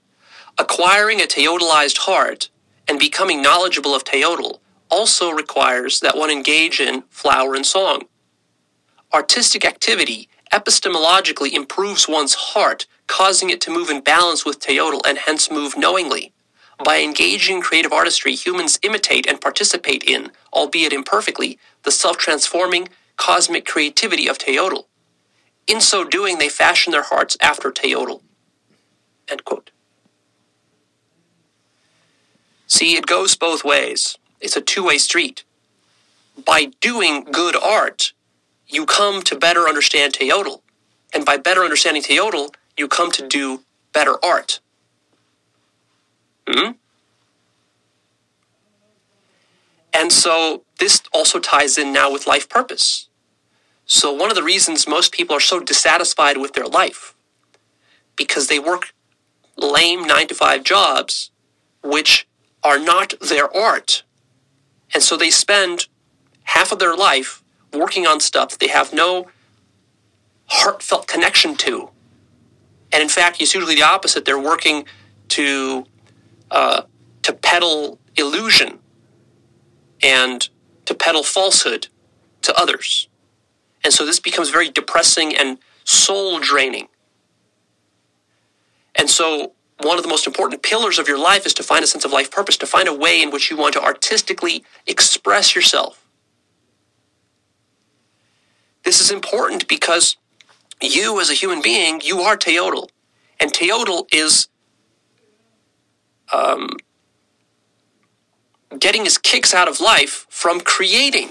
acquiring 0.59 1.21
a 1.21 1.25
Teotlized 1.25 1.99
heart 1.99 2.49
and 2.89 2.99
becoming 2.99 3.43
knowledgeable 3.43 3.95
of 3.95 4.05
Teotl 4.05 4.59
also 4.91 5.31
requires 5.31 6.01
that 6.01 6.17
one 6.17 6.31
engage 6.31 6.81
in 6.81 7.03
flower 7.11 7.55
and 7.55 7.67
song. 7.67 8.03
Artistic 9.13 9.65
activity 9.65 10.29
epistemologically 10.53 11.53
improves 11.53 12.09
one's 12.09 12.35
heart, 12.35 12.87
causing 13.07 13.51
it 13.51 13.61
to 13.63 13.71
move 13.71 13.89
in 13.89 14.01
balance 14.01 14.45
with 14.45 14.61
Teotl 14.61 15.01
and 15.07 15.19
hence 15.19 15.51
move 15.51 15.77
knowingly. 15.77 16.33
By 16.85 17.01
engaging 17.01 17.61
creative 17.61 17.93
artistry, 17.93 18.35
humans 18.35 18.79
imitate 18.83 19.29
and 19.29 19.41
participate 19.41 20.03
in, 20.05 20.33
albeit 20.53 20.93
imperfectly, 20.93 21.59
the 21.85 21.93
self 21.93 22.17
transforming, 22.19 22.89
cosmic 23.21 23.67
creativity 23.67 24.27
of 24.29 24.39
Teotl. 24.39 24.87
In 25.67 25.81
so 25.81 26.05
doing, 26.05 26.39
they 26.39 26.49
fashion 26.49 26.91
their 26.91 27.03
hearts 27.03 27.37
after 27.41 27.71
Teotl. 27.71 28.23
End 29.29 29.45
quote. 29.45 29.71
See, 32.67 32.97
it 32.97 33.07
goes 33.07 33.37
both 33.37 33.63
ways. 33.63 34.17
It's 34.41 34.57
a 34.57 34.63
two 34.63 34.85
way 34.87 34.97
street. 34.97 35.45
By 36.47 36.73
doing 36.81 37.25
good 37.25 37.55
art, 37.55 38.15
you 38.67 38.87
come 38.87 39.21
to 39.25 39.37
better 39.37 39.69
understand 39.69 40.15
Teotl. 40.15 40.63
And 41.13 41.27
by 41.27 41.37
better 41.37 41.63
understanding 41.63 42.03
Teotl, 42.03 42.55
you 42.79 42.89
come 42.89 43.13
to 43.13 43.29
do 43.29 43.63
better 43.93 44.17
art. 44.25 44.61
Hmm? 46.49 46.73
And 49.93 50.11
so 50.11 50.63
this 50.79 51.03
also 51.13 51.39
ties 51.39 51.77
in 51.77 51.93
now 51.93 52.11
with 52.11 52.27
life 52.27 52.49
purpose. 52.49 53.10
So, 53.93 54.13
one 54.13 54.31
of 54.31 54.37
the 54.37 54.45
reasons 54.45 54.87
most 54.87 55.11
people 55.11 55.35
are 55.35 55.41
so 55.41 55.59
dissatisfied 55.59 56.37
with 56.37 56.53
their 56.53 56.69
life 56.69 57.17
because 58.15 58.47
they 58.47 58.61
work 58.61 58.95
lame 59.57 60.05
nine 60.05 60.29
to 60.29 60.35
five 60.35 60.63
jobs, 60.63 61.33
which 61.83 62.29
are 62.63 62.79
not 62.79 63.15
their 63.21 63.53
art. 63.55 64.05
And 64.95 65.03
so 65.03 65.17
they 65.17 65.31
spend 65.31 65.89
half 66.45 66.71
of 66.71 66.79
their 66.79 66.95
life 66.95 67.43
working 67.73 68.07
on 68.07 68.21
stuff 68.21 68.57
they 68.57 68.69
have 68.69 68.93
no 68.93 69.27
heartfelt 70.47 71.09
connection 71.09 71.57
to. 71.57 71.91
And 72.93 73.03
in 73.03 73.09
fact, 73.09 73.41
it's 73.41 73.55
usually 73.55 73.75
the 73.75 73.83
opposite. 73.83 74.25
They're 74.25 74.39
working 74.39 74.85
to 75.31 75.85
uh, 76.53 76.83
to 77.23 77.33
peddle 77.33 77.99
illusion 78.15 78.79
and 80.01 80.49
to 80.85 80.95
peddle 80.95 81.25
falsehood 81.25 81.89
to 82.43 82.55
others. 82.57 83.09
And 83.85 83.93
so 83.93 84.05
this 84.05 84.21
becomes 84.21 84.51
very 84.51 84.71
depressing 84.71 85.35
and 85.35 85.59
soul 85.85 86.39
draining. 86.39 86.89
And 88.95 89.09
so 89.09 89.53
one 89.83 89.97
of 89.97 90.03
the 90.03 90.09
most 90.09 90.27
important 90.27 90.63
pillars 90.63 90.99
of 90.99 91.09
your 91.09 91.19
life 91.19 91.47
is 91.47 91.55
to 91.55 91.63
find 91.63 91.83
a 91.83 91.87
sense 91.87 92.05
of 92.05 92.13
life 92.13 92.31
purpose, 92.31 92.57
to 92.59 92.67
find 92.67 92.89
a 92.89 92.95
way 92.95 93.23
in 93.23 93.31
which 93.31 93.51
you 93.51 93.57
want 93.57 93.73
to 93.75 93.83
artistically 93.83 94.65
express 94.87 95.55
yourself. 95.55 96.05
This 98.85 99.01
is 99.01 99.11
important 99.11 99.69
because 99.69 100.17
you, 100.83 101.21
as 101.21 101.31
a 101.31 101.35
human 101.35 101.63
being, 101.63 102.01
you 102.03 102.21
are 102.21 102.37
Teotl. 102.37 102.89
And 103.39 103.53
Teotl 103.53 104.07
is 104.13 104.49
um, 106.33 106.71
getting 108.79 109.05
his 109.05 109.19
kicks 109.19 109.55
out 109.55 109.69
of 109.69 109.81
life 109.81 110.27
from 110.29 110.61
creating. 110.61 111.31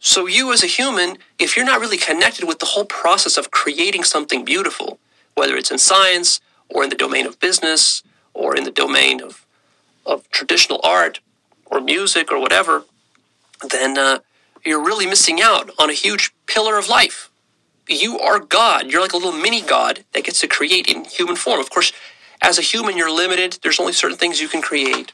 So, 0.00 0.26
you 0.26 0.52
as 0.52 0.62
a 0.62 0.68
human, 0.68 1.18
if 1.38 1.56
you're 1.56 1.66
not 1.66 1.80
really 1.80 1.98
connected 1.98 2.46
with 2.46 2.60
the 2.60 2.66
whole 2.66 2.84
process 2.84 3.36
of 3.36 3.50
creating 3.50 4.04
something 4.04 4.44
beautiful, 4.44 4.98
whether 5.34 5.56
it's 5.56 5.70
in 5.70 5.78
science 5.78 6.40
or 6.68 6.84
in 6.84 6.90
the 6.90 6.96
domain 6.96 7.26
of 7.26 7.40
business 7.40 8.02
or 8.32 8.56
in 8.56 8.64
the 8.64 8.70
domain 8.70 9.20
of, 9.20 9.44
of 10.06 10.28
traditional 10.30 10.80
art 10.84 11.20
or 11.66 11.80
music 11.80 12.30
or 12.30 12.40
whatever, 12.40 12.84
then 13.68 13.98
uh, 13.98 14.20
you're 14.64 14.82
really 14.82 15.06
missing 15.06 15.40
out 15.42 15.70
on 15.78 15.90
a 15.90 15.94
huge 15.94 16.32
pillar 16.46 16.78
of 16.78 16.88
life. 16.88 17.30
You 17.88 18.18
are 18.18 18.38
God. 18.38 18.90
You're 18.90 19.00
like 19.00 19.14
a 19.14 19.16
little 19.16 19.32
mini 19.32 19.62
God 19.62 20.04
that 20.12 20.24
gets 20.24 20.40
to 20.42 20.46
create 20.48 20.86
in 20.88 21.04
human 21.04 21.36
form. 21.36 21.58
Of 21.58 21.70
course, 21.70 21.92
as 22.40 22.58
a 22.58 22.62
human, 22.62 22.96
you're 22.96 23.10
limited. 23.10 23.58
There's 23.62 23.80
only 23.80 23.92
certain 23.94 24.18
things 24.18 24.40
you 24.40 24.48
can 24.48 24.62
create. 24.62 25.12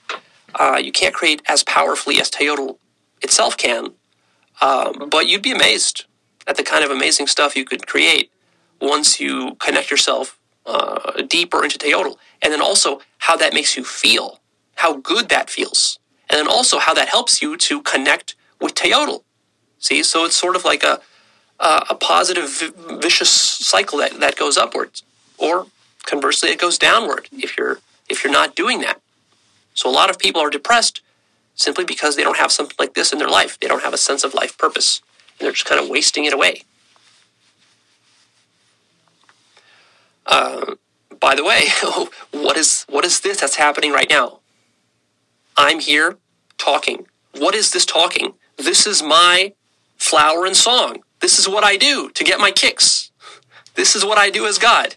Uh, 0.55 0.79
you 0.83 0.93
can't 0.93 1.15
create 1.15 1.41
as 1.47 1.65
powerfully 1.65 2.21
as 2.21 2.31
Teotl 2.31 2.77
itself 3.23 3.57
can, 3.57 3.93
um, 4.61 5.09
but 5.11 5.27
you'd 5.27 5.43
be 5.43 5.53
amazed 5.53 6.05
at 6.47 6.57
the 6.57 6.63
kind 6.63 6.85
of 6.85 6.91
amazing 6.91 7.27
stuff 7.27 7.57
you 7.57 7.65
could 7.65 7.87
create 7.87 8.31
once 8.81 9.21
you 9.21 9.57
connect 9.57 9.91
yourself 9.91 10.39
uh, 10.67 11.23
deeper 11.23 11.63
into 11.63 11.79
Teotl. 11.79 12.17
And 12.43 12.53
then 12.53 12.61
also 12.61 13.01
how 13.19 13.37
that 13.37 13.55
makes 13.55 13.77
you 13.77 13.85
feel, 13.85 14.41
how 14.77 14.97
good 14.97 15.29
that 15.31 15.51
feels. 15.51 15.99
And 16.29 16.39
then 16.39 16.49
also 16.49 16.79
how 16.79 16.95
that 16.95 17.09
helps 17.09 17.43
you 17.43 17.57
to 17.57 17.83
connect 17.83 18.35
with 18.61 18.75
Teotl. 18.75 19.23
See, 19.79 20.03
so 20.03 20.25
it's 20.25 20.37
sort 20.37 20.57
of 20.57 20.65
like 20.65 20.83
a, 20.83 21.01
a, 21.61 21.87
a 21.91 21.95
positive 21.95 22.73
vicious 23.01 23.31
cycle 23.31 23.99
that, 23.99 24.21
that 24.21 24.37
goes 24.37 24.57
upwards. 24.57 25.03
Or 25.39 25.67
conversely, 26.05 26.51
it 26.51 26.59
goes 26.59 26.79
downward 26.79 27.29
if 27.33 27.57
you're 27.59 27.79
if 28.09 28.23
you're 28.23 28.33
not 28.33 28.55
doing 28.55 28.81
that. 28.81 29.01
So 29.73 29.89
a 29.89 29.93
lot 29.93 30.11
of 30.11 30.19
people 30.19 30.41
are 30.41 30.51
depressed 30.51 31.01
simply 31.55 31.85
because 31.85 32.17
they 32.17 32.23
don't 32.23 32.37
have 32.37 32.53
something 32.53 32.77
like 32.79 32.95
this 32.95 33.13
in 33.13 33.19
their 33.19 33.29
life. 33.29 33.59
They 33.59 33.69
don't 33.69 33.83
have 33.83 33.95
a 33.95 33.99
sense 33.99 34.25
of 34.25 34.35
life 34.35 34.59
purpose. 34.59 35.01
And 35.39 35.47
they're 35.47 35.53
just 35.53 35.67
kind 35.67 35.81
of 35.81 35.89
wasting 35.89 36.25
it 36.25 36.33
away. 36.33 36.63
Uh, 40.27 40.75
by 41.21 41.35
the 41.35 41.45
way, 41.45 41.67
what 42.33 42.57
is 42.57 42.85
what 42.89 43.05
is 43.05 43.21
this 43.21 43.41
that's 43.41 43.57
happening 43.57 43.93
right 43.93 44.09
now? 44.09 44.41
I'm 45.57 45.81
here 45.81 46.17
talking. 46.59 47.07
What 47.37 47.55
is 47.55 47.73
this 47.73 47.87
talking? 47.87 48.35
This 48.57 48.87
is 48.87 49.03
my 49.03 49.53
flower 49.97 50.47
and 50.47 50.57
song. 50.57 51.03
This 51.21 51.39
is 51.39 51.49
what 51.49 51.65
I 51.65 51.77
do 51.77 52.11
to 52.11 52.25
get 52.25 52.41
my 52.41 52.51
kicks. 52.51 53.11
This 53.75 53.97
is 53.97 54.05
what 54.05 54.19
I 54.19 54.31
do 54.31 54.47
as 54.47 54.59
God. 54.59 54.97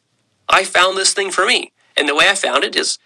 I 0.49 0.63
found 0.63 0.97
this 0.97 1.13
thing 1.13 1.31
for 1.31 1.45
me. 1.45 1.71
And 1.95 2.07
the 2.07 2.15
way 2.15 2.29
I 2.29 2.35
found 2.35 2.63
it 2.63 2.75
is 2.75 2.99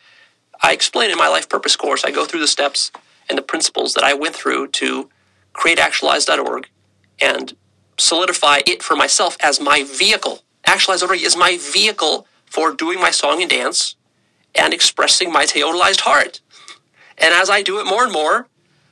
I 0.62 0.74
explain 0.74 1.12
in 1.12 1.18
my 1.18 1.28
life 1.28 1.48
purpose 1.50 1.76
course. 1.76 2.04
I 2.04 2.12
go 2.12 2.26
through 2.26 2.42
the 2.42 2.48
steps 2.48 2.92
and 3.32 3.38
the 3.38 3.42
principles 3.54 3.96
that 3.96 4.04
I 4.04 4.14
went 4.14 4.36
through 4.36 4.68
to 4.68 5.10
create 5.54 5.80
actualized.org 5.80 6.70
and 7.20 7.56
solidify 7.98 8.60
it 8.68 8.84
for 8.84 8.96
myself 8.96 9.38
as 9.42 9.60
my 9.60 9.84
vehicle. 9.84 10.42
Actualized.org 10.66 11.22
is 11.22 11.38
my 11.38 11.58
vehicle 11.74 12.28
for 12.46 12.74
doing 12.74 13.00
my 13.00 13.10
song 13.10 13.42
and 13.42 13.50
dance 13.50 13.96
and 14.54 14.74
expressing 14.74 15.32
my 15.32 15.46
teotlized 15.46 16.02
heart. 16.02 16.42
And 17.18 17.34
as 17.34 17.50
I 17.50 17.62
do 17.62 17.80
it 17.80 17.86
more 17.86 18.04
and 18.04 18.12
more, 18.12 18.48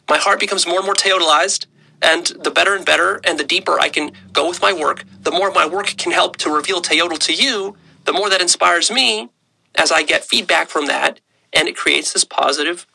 my 0.10 0.18
heart 0.18 0.40
becomes 0.40 0.66
more 0.66 0.78
and 0.78 0.86
more 0.86 0.96
teotlized, 0.96 1.66
and 2.02 2.28
the 2.44 2.52
better 2.52 2.76
and 2.76 2.86
better 2.86 3.20
and 3.26 3.38
the 3.38 3.44
deeper 3.44 3.78
I 3.80 3.90
can 3.90 4.12
go 4.32 4.48
with 4.48 4.62
my 4.62 4.72
work, 4.72 5.04
the 5.22 5.32
more 5.32 5.52
my 5.52 5.68
work 5.68 5.88
can 5.98 6.14
help 6.14 6.38
to 6.38 6.50
reveal 6.50 6.82
Teotl 6.82 7.20
to 7.20 7.34
you, 7.34 7.76
the 8.06 8.14
more 8.14 8.30
that 8.30 8.42
inspires 8.42 8.90
me 8.90 9.30
as 9.76 9.92
I 9.92 10.04
get 10.04 10.24
feedback 10.24 10.70
from 10.70 10.88
that, 10.88 11.20
and 11.52 11.68
it 11.68 11.76
creates 11.76 12.14
this 12.14 12.24
positive, 12.24 12.88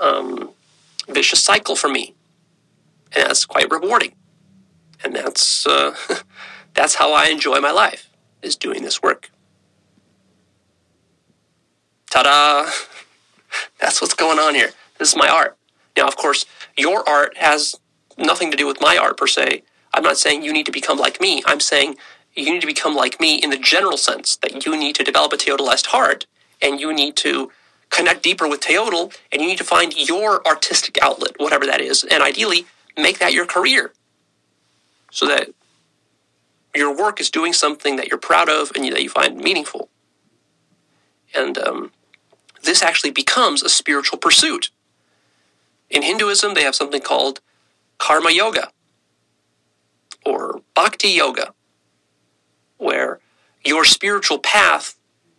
um, 0.00 0.50
vicious 1.08 1.42
cycle 1.42 1.76
for 1.76 1.88
me. 1.88 2.14
And 3.12 3.24
that's 3.28 3.44
quite 3.44 3.70
rewarding. 3.70 4.14
And 5.02 5.14
that's, 5.14 5.66
uh, 5.66 5.94
that's 6.74 6.96
how 6.96 7.12
I 7.12 7.26
enjoy 7.26 7.60
my 7.60 7.70
life, 7.70 8.10
is 8.42 8.56
doing 8.56 8.82
this 8.82 9.02
work. 9.02 9.30
Ta-da! 12.10 12.70
That's 13.80 14.00
what's 14.00 14.14
going 14.14 14.38
on 14.38 14.54
here. 14.54 14.70
This 14.98 15.10
is 15.10 15.16
my 15.16 15.28
art. 15.28 15.56
Now, 15.96 16.06
of 16.06 16.16
course, 16.16 16.46
your 16.76 17.08
art 17.08 17.36
has 17.38 17.74
nothing 18.16 18.50
to 18.50 18.56
do 18.56 18.66
with 18.66 18.80
my 18.80 18.96
art 18.96 19.16
per 19.16 19.26
se. 19.26 19.62
I'm 19.92 20.02
not 20.02 20.16
saying 20.16 20.42
you 20.42 20.52
need 20.52 20.66
to 20.66 20.72
become 20.72 20.98
like 20.98 21.20
me. 21.20 21.42
I'm 21.46 21.60
saying 21.60 21.96
you 22.34 22.52
need 22.52 22.60
to 22.60 22.66
become 22.66 22.94
like 22.94 23.20
me 23.20 23.36
in 23.36 23.50
the 23.50 23.56
general 23.56 23.96
sense 23.96 24.36
that 24.36 24.64
you 24.64 24.76
need 24.76 24.96
to 24.96 25.04
develop 25.04 25.32
a 25.32 25.36
Teotlized 25.36 25.86
heart 25.86 26.26
and 26.60 26.80
you 26.80 26.92
need 26.92 27.16
to 27.16 27.50
connect 27.94 28.22
deeper 28.22 28.48
with 28.48 28.60
Teotl 28.60 29.14
and 29.30 29.40
you 29.40 29.48
need 29.48 29.58
to 29.58 29.64
find 29.64 29.94
your 29.96 30.46
artistic 30.46 30.98
outlet, 31.00 31.32
whatever 31.38 31.64
that 31.66 31.80
is, 31.80 32.04
and 32.04 32.22
ideally 32.22 32.66
make 32.96 33.18
that 33.18 33.32
your 33.32 33.46
career 33.46 33.92
so 35.10 35.26
that 35.26 35.50
your 36.74 36.96
work 36.96 37.20
is 37.20 37.30
doing 37.30 37.52
something 37.52 37.96
that 37.96 38.08
you're 38.08 38.18
proud 38.18 38.48
of 38.48 38.72
and 38.74 38.84
that 38.92 39.02
you 39.02 39.08
find 39.08 39.38
meaningful. 39.38 39.88
And 41.34 41.56
um, 41.56 41.92
this 42.62 42.82
actually 42.82 43.12
becomes 43.12 43.62
a 43.62 43.68
spiritual 43.68 44.18
pursuit. 44.18 44.70
In 45.88 46.02
Hinduism, 46.02 46.54
they 46.54 46.64
have 46.64 46.74
something 46.74 47.00
called 47.00 47.40
karma 47.98 48.32
yoga 48.32 48.70
or 50.26 50.62
bhakti 50.74 51.10
yoga, 51.10 51.54
where 52.78 53.20
your 53.64 53.84
spiritual 53.84 54.38
path 54.38 54.96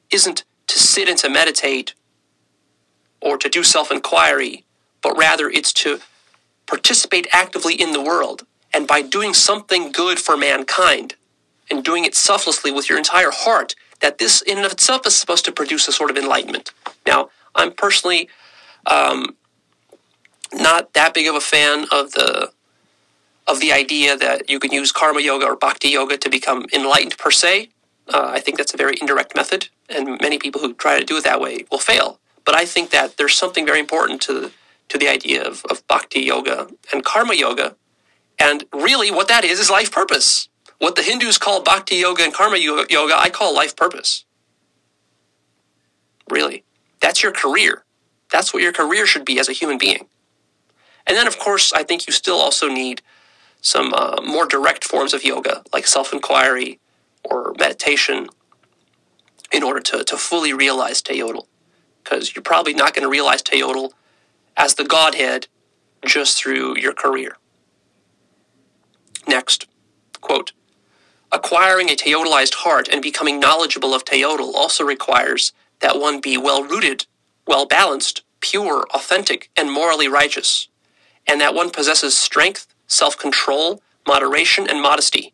isn't 0.10 0.46
to 0.68 0.80
sit 0.80 1.10
and 1.10 1.18
to 1.18 1.30
meditate 1.30 1.96
or 3.26 3.38
to 3.38 3.50
do 3.50 3.64
self 3.64 3.92
inquiry, 3.92 4.64
but 5.02 5.18
rather 5.18 5.50
it's 5.50 5.74
to 5.74 6.00
participate 6.68 7.28
actively 7.34 7.74
in 7.74 7.92
the 7.92 8.02
world. 8.02 8.46
And 8.74 8.88
by 8.88 9.02
doing 9.02 9.34
something 9.34 9.92
good 9.92 10.20
for 10.20 10.38
mankind 10.38 11.16
and 11.70 11.84
doing 11.84 12.06
it 12.06 12.16
selflessly 12.16 12.72
with 12.72 12.88
your 12.88 12.98
entire 12.98 13.32
heart, 13.32 13.76
that 14.02 14.20
this 14.20 14.42
in 14.42 14.58
and 14.58 14.66
of 14.66 14.72
itself 14.72 15.08
is 15.08 15.16
supposed 15.16 15.46
to 15.46 15.52
produce 15.52 15.88
a 15.88 15.92
sort 15.92 16.12
of 16.12 16.18
enlightenment. 16.18 16.72
Now, 17.08 17.30
I'm 17.56 17.72
personally 17.72 18.30
um, 18.86 19.36
not 20.54 20.94
that 20.94 21.14
big 21.14 21.28
of 21.28 21.36
a 21.36 21.42
fan 21.42 21.86
of 21.92 22.12
the 22.12 22.52
of 23.48 23.60
the 23.60 23.72
idea 23.72 24.18
that 24.18 24.50
you 24.50 24.60
can 24.60 24.72
use 24.72 24.92
karma 24.92 25.22
yoga 25.22 25.46
or 25.46 25.56
bhakti 25.56 25.90
yoga 25.90 26.18
to 26.18 26.30
become 26.30 26.66
enlightened 26.74 27.16
per 27.18 27.30
se. 27.30 27.70
Uh, 28.12 28.32
I 28.34 28.40
think 28.40 28.58
that's 28.58 28.74
a 28.74 28.78
very 28.78 28.96
indirect 29.00 29.36
method, 29.36 29.70
and 29.88 30.20
many 30.20 30.38
people 30.40 30.62
who 30.62 30.74
try 30.74 31.00
to 31.00 31.06
do 31.06 31.18
it 31.18 31.24
that 31.24 31.40
way 31.40 31.66
will 31.72 31.80
fail. 31.80 32.20
But 32.46 32.56
I 32.56 32.66
think 32.66 32.92
that 32.92 33.18
there's 33.18 33.36
something 33.36 33.66
very 33.66 33.80
important 33.80 34.22
to 34.24 34.52
to 34.88 34.98
the 35.00 35.08
idea 35.08 35.44
of, 35.44 35.66
of 35.66 35.86
bhakti 35.88 36.22
yoga 36.22 36.68
and 36.94 37.04
karma 37.04 37.34
yoga. 37.34 37.76
And 38.38 38.66
really, 38.72 39.10
what 39.10 39.28
that 39.30 39.44
is 39.44 39.60
is 39.60 39.70
life 39.70 39.92
purpose. 39.92 40.48
What 40.78 40.96
the 40.96 41.02
Hindus 41.02 41.38
call 41.40 41.64
bhakti 41.64 41.96
yoga 41.96 42.24
and 42.24 42.34
karma 42.34 42.58
yoga, 42.58 43.18
I 43.18 43.30
call 43.30 43.56
life 43.56 43.76
purpose. 43.76 44.26
Really. 46.30 46.64
That's 47.00 47.24
your 47.24 47.32
career. 47.32 47.84
That's 48.32 48.54
what 48.54 48.62
your 48.62 48.74
career 48.74 49.06
should 49.06 49.26
be 49.26 49.40
as 49.40 49.50
a 49.50 49.54
human 49.54 49.78
being. 49.78 50.08
And 51.08 51.16
then, 51.16 51.28
of 51.28 51.38
course, 51.40 51.72
I 51.72 51.84
think 51.84 52.08
you 52.08 52.14
still 52.14 52.38
also 52.38 52.68
need 52.68 53.02
some 53.62 53.94
uh, 53.94 54.18
more 54.26 54.46
direct 54.46 54.84
forms 54.84 55.14
of 55.14 55.24
yoga, 55.24 55.64
like 55.74 55.88
self 55.88 56.14
inquiry 56.14 56.80
or 57.24 57.54
meditation, 57.60 58.28
in 59.52 59.64
order 59.64 59.80
to, 59.80 60.04
to 60.04 60.18
fully 60.18 60.54
realize 60.54 61.02
Teotl. 61.02 61.46
Because 62.06 62.36
you're 62.36 62.44
probably 62.44 62.76
not 62.76 62.96
going 62.96 63.04
to 63.04 63.10
realize 63.10 63.44
Teotl 63.44 63.92
as 64.58 64.76
the 64.76 64.86
Godhead 64.86 65.48
just 66.06 66.38
through 66.40 66.78
your 66.80 66.94
career. 66.94 67.38
Next, 69.28 69.68
quote, 70.22 70.54
acquiring 71.32 71.90
a 71.90 71.96
Teotlized 71.96 72.56
heart 72.56 72.88
and 72.92 73.02
becoming 73.02 73.40
knowledgeable 73.40 73.96
of 73.96 74.06
Teotl 74.06 74.54
also 74.56 74.86
requires 74.86 75.54
that 75.82 76.00
one 76.00 76.22
be 76.22 76.38
well 76.38 76.64
rooted, 76.64 77.08
well 77.48 77.66
balanced, 77.68 78.24
pure, 78.42 78.88
authentic, 78.94 79.50
and 79.58 79.72
morally 79.72 80.08
righteous, 80.08 80.70
and 81.28 81.42
that 81.42 81.56
one 81.56 81.72
possesses 81.72 82.18
strength, 82.18 82.68
self 82.88 83.18
control, 83.18 83.82
moderation, 84.08 84.70
and 84.70 84.82
modesty. 84.82 85.34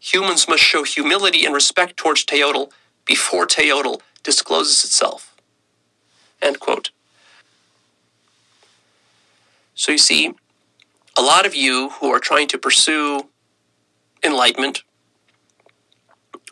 Humans 0.00 0.48
must 0.48 0.62
show 0.64 0.84
humility 0.84 1.46
and 1.46 1.54
respect 1.54 1.96
towards 1.96 2.24
Teotl 2.26 2.70
before 3.06 3.46
Teotl 3.46 4.00
discloses 4.22 4.84
itself. 4.84 5.27
End 6.40 6.60
quote. 6.60 6.90
So 9.74 9.92
you 9.92 9.98
see, 9.98 10.34
a 11.16 11.22
lot 11.22 11.46
of 11.46 11.54
you 11.54 11.90
who 12.00 12.10
are 12.10 12.20
trying 12.20 12.48
to 12.48 12.58
pursue 12.58 13.28
enlightenment 14.22 14.82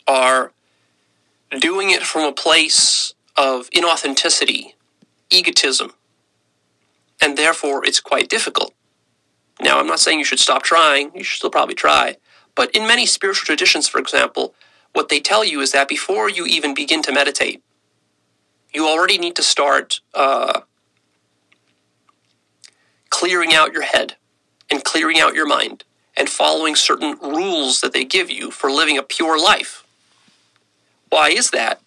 are 0.06 0.52
doing 1.60 1.90
it 1.90 2.02
from 2.02 2.22
a 2.24 2.32
place 2.32 3.14
of 3.36 3.68
inauthenticity, 3.70 4.74
egotism, 5.30 5.92
and 7.20 7.36
therefore 7.36 7.84
it's 7.84 8.00
quite 8.00 8.28
difficult. 8.28 8.72
Now, 9.60 9.78
I'm 9.78 9.86
not 9.86 10.00
saying 10.00 10.18
you 10.18 10.24
should 10.24 10.38
stop 10.40 10.62
trying, 10.62 11.12
you 11.14 11.24
should 11.24 11.38
still 11.38 11.50
probably 11.50 11.74
try, 11.74 12.16
but 12.54 12.70
in 12.74 12.86
many 12.86 13.06
spiritual 13.06 13.46
traditions, 13.46 13.88
for 13.88 13.98
example, 13.98 14.54
what 14.92 15.08
they 15.08 15.20
tell 15.20 15.44
you 15.44 15.60
is 15.60 15.72
that 15.72 15.88
before 15.88 16.30
you 16.30 16.46
even 16.46 16.74
begin 16.74 17.02
to 17.02 17.12
meditate, 17.12 17.62
you 18.76 18.86
already 18.86 19.16
need 19.16 19.34
to 19.36 19.42
start 19.42 20.00
uh, 20.14 20.60
clearing 23.08 23.54
out 23.54 23.72
your 23.72 23.82
head 23.82 24.16
and 24.70 24.84
clearing 24.84 25.18
out 25.18 25.34
your 25.34 25.46
mind 25.46 25.82
and 26.14 26.28
following 26.28 26.76
certain 26.76 27.16
rules 27.20 27.80
that 27.80 27.94
they 27.94 28.04
give 28.04 28.30
you 28.30 28.50
for 28.50 28.70
living 28.70 28.98
a 28.98 29.02
pure 29.02 29.40
life. 29.42 29.84
Why 31.08 31.30
is 31.30 31.50
that? 31.50 31.80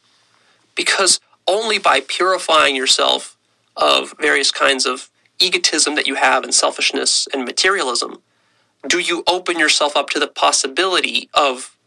Because 0.75 1.19
only 1.47 1.77
by 1.77 2.01
purifying 2.01 2.75
yourself 2.75 3.37
of 3.77 4.15
various 4.19 4.51
kinds 4.51 4.87
of 4.87 5.11
egotism 5.39 5.93
that 5.93 6.07
you 6.07 6.15
have 6.15 6.43
and 6.43 6.53
selfishness 6.53 7.27
and 7.31 7.45
materialism 7.45 8.17
do 8.87 8.99
you 8.99 9.23
open 9.27 9.59
yourself 9.59 9.95
up 9.95 10.09
to 10.09 10.19
the 10.19 10.27
possibility 10.27 11.29
of 11.33 11.77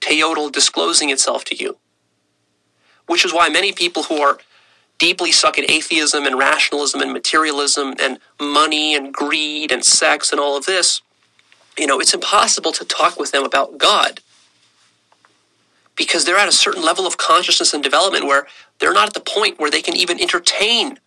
Teotl 0.00 0.52
disclosing 0.52 1.10
itself 1.10 1.44
to 1.46 1.56
you. 1.56 1.78
Which 3.06 3.24
is 3.24 3.34
why 3.34 3.48
many 3.48 3.72
people 3.72 4.04
who 4.04 4.20
are 4.22 4.38
deeply 4.98 5.32
stuck 5.32 5.58
in 5.58 5.70
atheism 5.70 6.26
and 6.26 6.38
rationalism 6.38 7.00
and 7.02 7.12
materialism 7.12 7.94
and 8.00 8.18
money 8.40 8.94
and 8.94 9.12
greed 9.12 9.72
and 9.72 9.84
sex 9.84 10.32
and 10.32 10.40
all 10.40 10.56
of 10.56 10.66
this, 10.66 11.02
you 11.78 11.86
know, 11.86 12.00
it's 12.00 12.14
impossible 12.14 12.72
to 12.72 12.84
talk 12.84 13.18
with 13.18 13.32
them 13.32 13.44
about 13.44 13.78
God 13.78 14.20
because 15.96 16.24
they're 16.24 16.38
at 16.38 16.48
a 16.48 16.52
certain 16.52 16.82
level 16.82 17.06
of 17.06 17.18
consciousness 17.18 17.74
and 17.74 17.82
development 17.82 18.26
where 18.26 18.46
they're 18.80 18.94
not 18.94 19.08
at 19.08 19.14
the 19.14 19.20
point 19.20 19.60
where 19.60 19.70
they 19.70 19.82
can 19.82 19.96
even 19.96 20.20
entertain 20.20 20.98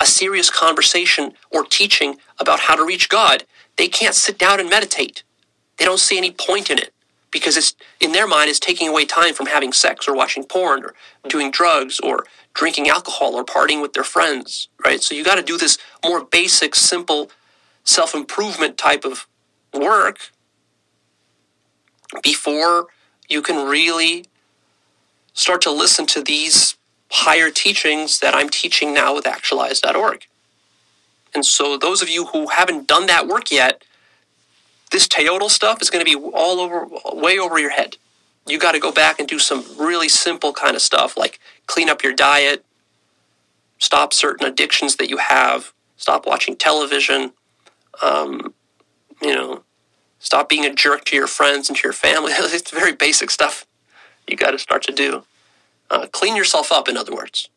a 0.00 0.06
serious 0.06 0.50
conversation 0.50 1.34
or 1.50 1.64
teaching 1.64 2.16
about 2.40 2.60
how 2.60 2.76
to 2.76 2.84
reach 2.84 3.10
God. 3.10 3.44
They 3.76 3.88
can't 3.88 4.14
sit 4.14 4.38
down 4.38 4.60
and 4.60 4.70
meditate. 4.70 5.24
They 5.78 5.84
don't 5.84 6.00
see 6.00 6.18
any 6.18 6.32
point 6.32 6.70
in 6.70 6.78
it 6.78 6.93
because 7.34 7.56
it's 7.56 7.74
in 8.00 8.12
their 8.12 8.28
mind 8.28 8.48
it's 8.48 8.60
taking 8.60 8.88
away 8.88 9.04
time 9.04 9.34
from 9.34 9.46
having 9.46 9.72
sex 9.72 10.06
or 10.08 10.14
watching 10.14 10.44
porn 10.44 10.84
or 10.84 10.94
doing 11.28 11.50
drugs 11.50 11.98
or 12.00 12.24
drinking 12.54 12.88
alcohol 12.88 13.34
or 13.34 13.44
partying 13.44 13.82
with 13.82 13.92
their 13.92 14.04
friends, 14.04 14.68
right? 14.84 15.02
So 15.02 15.14
you 15.14 15.24
got 15.24 15.34
to 15.34 15.42
do 15.42 15.58
this 15.58 15.76
more 16.04 16.24
basic, 16.24 16.76
simple 16.76 17.30
self-improvement 17.82 18.78
type 18.78 19.04
of 19.04 19.26
work 19.74 20.30
before 22.22 22.86
you 23.28 23.42
can 23.42 23.68
really 23.68 24.26
start 25.32 25.60
to 25.62 25.72
listen 25.72 26.06
to 26.06 26.22
these 26.22 26.76
higher 27.10 27.50
teachings 27.50 28.20
that 28.20 28.32
I'm 28.32 28.48
teaching 28.48 28.94
now 28.94 29.12
with 29.12 29.26
actualized.org. 29.26 30.26
And 31.34 31.44
so 31.44 31.76
those 31.76 32.00
of 32.00 32.08
you 32.08 32.26
who 32.26 32.46
haven't 32.46 32.86
done 32.86 33.06
that 33.06 33.26
work 33.26 33.50
yet, 33.50 33.82
this 34.94 35.08
Teotl 35.08 35.50
stuff 35.50 35.82
is 35.82 35.90
going 35.90 36.04
to 36.04 36.08
be 36.08 36.14
all 36.14 36.60
over, 36.60 36.86
way 37.14 37.36
over 37.36 37.58
your 37.58 37.70
head. 37.70 37.96
You 38.46 38.60
got 38.60 38.72
to 38.72 38.78
go 38.78 38.92
back 38.92 39.18
and 39.18 39.28
do 39.28 39.40
some 39.40 39.64
really 39.76 40.08
simple 40.08 40.52
kind 40.52 40.76
of 40.76 40.82
stuff 40.82 41.16
like 41.16 41.40
clean 41.66 41.90
up 41.90 42.04
your 42.04 42.12
diet, 42.12 42.64
stop 43.78 44.12
certain 44.12 44.46
addictions 44.46 44.94
that 44.96 45.10
you 45.10 45.16
have, 45.16 45.72
stop 45.96 46.26
watching 46.28 46.54
television, 46.54 47.32
um, 48.04 48.54
you 49.20 49.34
know, 49.34 49.64
stop 50.20 50.48
being 50.48 50.64
a 50.64 50.72
jerk 50.72 51.04
to 51.06 51.16
your 51.16 51.26
friends 51.26 51.68
and 51.68 51.76
to 51.76 51.82
your 51.82 51.92
family. 51.92 52.30
it's 52.36 52.70
very 52.70 52.92
basic 52.92 53.32
stuff 53.32 53.66
you 54.28 54.36
got 54.36 54.52
to 54.52 54.60
start 54.60 54.84
to 54.84 54.92
do. 54.92 55.24
Uh, 55.90 56.06
clean 56.12 56.36
yourself 56.36 56.70
up, 56.70 56.88
in 56.88 56.96
other 56.96 57.16
words. 57.16 57.48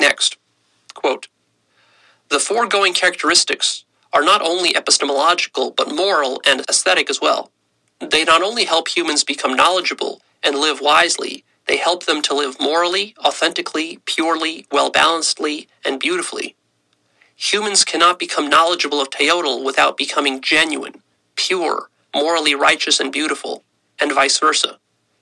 Next, 0.00 0.36
quote, 0.94 1.28
the 2.28 2.40
foregoing 2.40 2.92
characteristics 2.92 3.84
are 4.14 4.24
not 4.24 4.42
only 4.42 4.76
epistemological, 4.76 5.72
but 5.72 5.94
moral 5.94 6.40
and 6.46 6.62
aesthetic 6.70 7.10
as 7.10 7.20
well. 7.20 7.52
They 8.00 8.24
not 8.24 8.42
only 8.42 8.64
help 8.66 8.88
humans 8.88 9.24
become 9.24 9.56
knowledgeable 9.56 10.22
and 10.42 10.56
live 10.56 10.80
wisely, 10.80 11.44
they 11.66 11.78
help 11.78 12.06
them 12.06 12.22
to 12.22 12.34
live 12.34 12.60
morally, 12.60 13.14
authentically, 13.24 14.00
purely, 14.06 14.66
well 14.72 14.90
balancedly, 14.90 15.68
and 15.84 16.00
beautifully. 16.00 16.56
Humans 17.36 17.84
cannot 17.84 18.18
become 18.18 18.48
knowledgeable 18.50 19.00
of 19.00 19.10
Teotl 19.10 19.64
without 19.64 19.96
becoming 19.96 20.40
genuine, 20.40 21.02
pure, 21.36 21.90
morally 22.14 22.54
righteous, 22.54 23.00
and 23.00 23.12
beautiful, 23.12 23.64
and 24.00 24.12
vice 24.12 24.38
versa. 24.38 24.78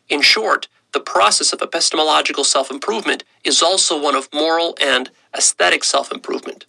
In 0.08 0.22
short, 0.22 0.68
the 0.92 1.00
process 1.00 1.52
of 1.52 1.62
epistemological 1.62 2.44
self 2.44 2.70
improvement 2.70 3.24
is 3.44 3.62
also 3.62 4.00
one 4.00 4.16
of 4.16 4.28
moral 4.34 4.76
and 4.80 5.10
aesthetic 5.36 5.84
self 5.84 6.12
improvement. 6.12 6.66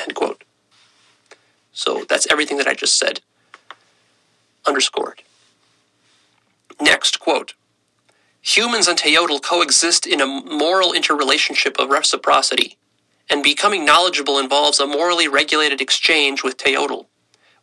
End 0.00 0.14
quote. 0.14 0.44
So 1.74 2.04
that's 2.08 2.26
everything 2.30 2.56
that 2.58 2.68
I 2.68 2.74
just 2.74 2.98
said. 2.98 3.20
Underscored. 4.66 5.22
Next 6.80 7.20
quote 7.20 7.54
Humans 8.42 8.88
and 8.88 8.98
Teotl 8.98 9.42
coexist 9.42 10.06
in 10.06 10.20
a 10.20 10.26
moral 10.26 10.92
interrelationship 10.92 11.78
of 11.78 11.90
reciprocity, 11.90 12.78
and 13.30 13.42
becoming 13.42 13.84
knowledgeable 13.84 14.38
involves 14.38 14.80
a 14.80 14.86
morally 14.86 15.28
regulated 15.28 15.80
exchange 15.80 16.42
with 16.42 16.56
Teotl. 16.56 17.06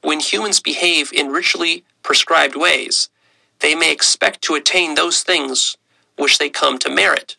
When 0.02 0.20
humans 0.20 0.60
behave 0.60 1.12
in 1.14 1.30
ritually 1.30 1.86
prescribed 2.04 2.56
ways, 2.56 3.10
they 3.60 3.76
may 3.76 3.92
expect 3.92 4.42
to 4.44 4.56
attain 4.56 4.96
those 4.96 5.24
things 5.24 5.78
which 6.18 6.40
they 6.40 6.50
come 6.50 6.80
to 6.80 6.90
merit. 6.90 7.38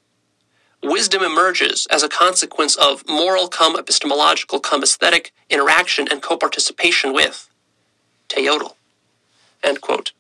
Wisdom 0.83 1.23
emerges 1.23 1.87
as 1.91 2.03
a 2.03 2.09
consequence 2.09 2.77
of 2.77 3.09
moral 3.09 3.49
come 3.49 3.77
epistemological 3.77 4.61
come 4.61 4.83
aesthetic 4.83 5.33
interaction 5.49 6.09
and 6.11 6.23
co-participation 6.23 7.13
with 7.13 7.49
Teotl. 8.29 8.75
End 9.63 9.81
quote. 9.81 10.13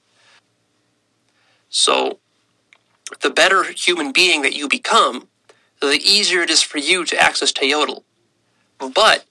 So, 1.68 2.18
the 3.22 3.30
better 3.30 3.64
human 3.64 4.12
being 4.12 4.42
that 4.42 4.54
you 4.54 4.68
become, 4.68 5.28
the 5.80 6.00
easier 6.02 6.42
it 6.42 6.50
is 6.50 6.62
for 6.62 6.78
you 6.78 7.04
to 7.06 7.20
access 7.20 7.52
Teotl. 7.52 8.04
But 8.78 9.24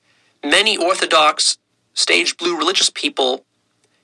many 0.43 0.77
Orthodox, 0.77 1.57
stage 1.93 2.37
blue 2.37 2.57
religious 2.57 2.89
people 2.89 3.45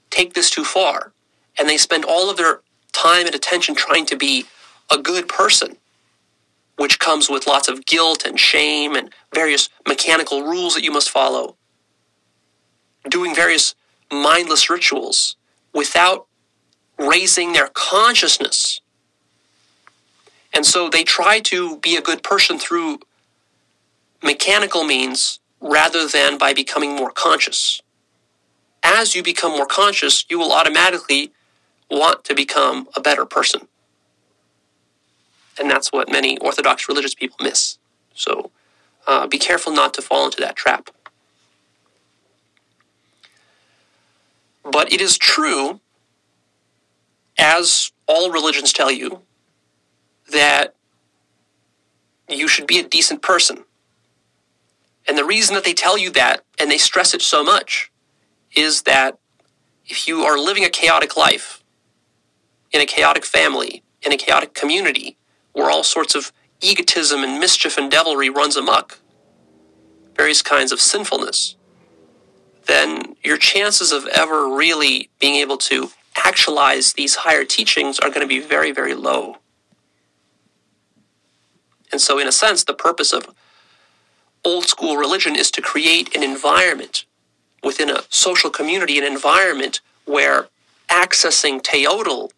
take 0.10 0.34
this 0.34 0.50
too 0.50 0.64
far, 0.64 1.12
and 1.60 1.68
they 1.68 1.78
spend 1.78 2.06
all 2.06 2.30
of 2.30 2.38
their 2.38 2.62
time 2.94 3.26
and 3.26 3.36
attention 3.36 3.76
trying 3.76 4.06
to 4.06 4.16
be 4.16 4.46
a 4.90 4.98
good 4.98 5.28
person 5.28 5.78
which 6.78 7.00
comes 7.00 7.30
with 7.30 7.48
lots 7.48 7.68
of 7.68 7.86
guilt 7.86 8.26
and 8.26 8.40
shame 8.40 8.96
and 8.96 9.14
various 9.34 9.70
mechanical 9.88 10.44
rules 10.44 10.76
that 10.76 10.84
you 10.84 10.92
must 10.92 11.10
follow. 11.10 11.56
Doing 13.10 13.36
various 13.36 13.76
mindless 14.12 14.70
rituals 14.70 15.36
without 15.74 16.28
raising 16.98 17.54
their 17.54 17.68
consciousness. 17.68 18.82
And 20.54 20.66
so 20.66 20.90
they 20.90 21.04
try 21.04 21.40
to 21.42 21.78
be 21.78 21.96
a 21.96 22.02
good 22.02 22.24
person 22.24 22.58
through 22.58 23.00
mechanical 24.24 24.84
means 24.84 25.40
rather 25.62 26.08
than 26.08 26.38
by 26.38 26.54
becoming 26.54 26.96
more 26.96 27.12
conscious. 27.12 27.82
As 28.84 29.16
you 29.16 29.24
become 29.24 29.52
more 29.52 29.66
conscious, 29.66 30.26
you 30.30 30.40
will 30.40 30.52
automatically 30.52 31.32
want 31.90 32.24
to 32.26 32.36
become 32.36 32.88
a 32.96 33.02
better 33.02 33.26
person. 33.26 33.68
And 35.60 35.70
that's 35.70 35.92
what 35.92 36.12
many 36.12 36.38
Orthodox 36.40 36.88
religious 36.88 37.16
people 37.16 37.38
miss. 37.42 37.78
So 38.14 38.52
uh, 39.08 39.28
be 39.28 39.38
careful 39.38 39.74
not 39.74 39.94
to 39.96 40.02
fall 40.02 40.26
into 40.26 40.42
that 40.42 40.56
trap. 40.56 40.90
But 44.64 44.92
it 44.92 45.02
is 45.02 45.18
true, 45.18 45.80
as 47.38 47.92
all 48.06 48.32
religions 48.32 48.74
tell 48.74 48.92
you, 48.92 49.22
that 50.32 50.76
you 52.28 52.48
should 52.48 52.68
be 52.68 52.80
a 52.80 52.88
decent 52.88 53.22
person. 53.22 53.64
And 55.08 55.18
the 55.18 55.24
reason 55.24 55.56
that 55.56 55.64
they 55.64 55.74
tell 55.74 55.98
you 55.98 56.10
that, 56.12 56.44
and 56.60 56.70
they 56.70 56.78
stress 56.78 57.14
it 57.14 57.22
so 57.22 57.44
much, 57.44 57.92
is 58.56 58.84
that 58.84 59.18
if 59.86 60.08
you 60.08 60.24
are 60.24 60.38
living 60.38 60.66
a 60.66 60.70
chaotic 60.70 61.16
life, 61.16 61.64
in 62.72 62.82
a 62.82 62.86
chaotic 62.86 63.26
family, 63.26 63.84
in 64.02 64.12
a 64.12 64.18
chaotic 64.18 64.54
community, 64.54 65.17
where 65.58 65.72
all 65.72 65.84
sorts 65.84 66.14
of 66.14 66.32
egotism 66.62 67.24
and 67.24 67.40
mischief 67.40 67.80
and 67.80 67.90
devilry 67.90 68.30
runs 68.30 68.56
amok, 68.56 69.00
various 70.16 70.44
kinds 70.44 70.72
of 70.72 70.80
sinfulness, 70.80 71.56
then 72.68 73.16
your 73.24 73.38
chances 73.38 73.92
of 73.92 74.06
ever 74.06 74.56
really 74.56 75.10
being 75.20 75.34
able 75.34 75.58
to 75.58 75.90
actualize 76.16 76.94
these 76.94 77.16
higher 77.16 77.44
teachings 77.44 77.98
are 77.98 78.10
going 78.10 78.22
to 78.22 78.28
be 78.28 78.40
very, 78.40 78.72
very 78.72 78.94
low. 78.94 79.38
And 81.92 82.00
so, 82.00 82.20
in 82.20 82.28
a 82.28 82.32
sense, 82.32 82.64
the 82.64 82.76
purpose 82.76 83.12
of 83.12 83.28
old 84.46 84.66
school 84.66 84.96
religion 84.96 85.36
is 85.36 85.50
to 85.52 85.62
create 85.62 86.16
an 86.16 86.22
environment 86.22 87.06
within 87.64 87.90
a 87.90 88.04
social 88.10 88.52
community, 88.52 89.00
an 89.00 89.04
environment 89.04 89.82
where 90.06 90.50
accessing 90.88 91.64
teotl 91.64 92.30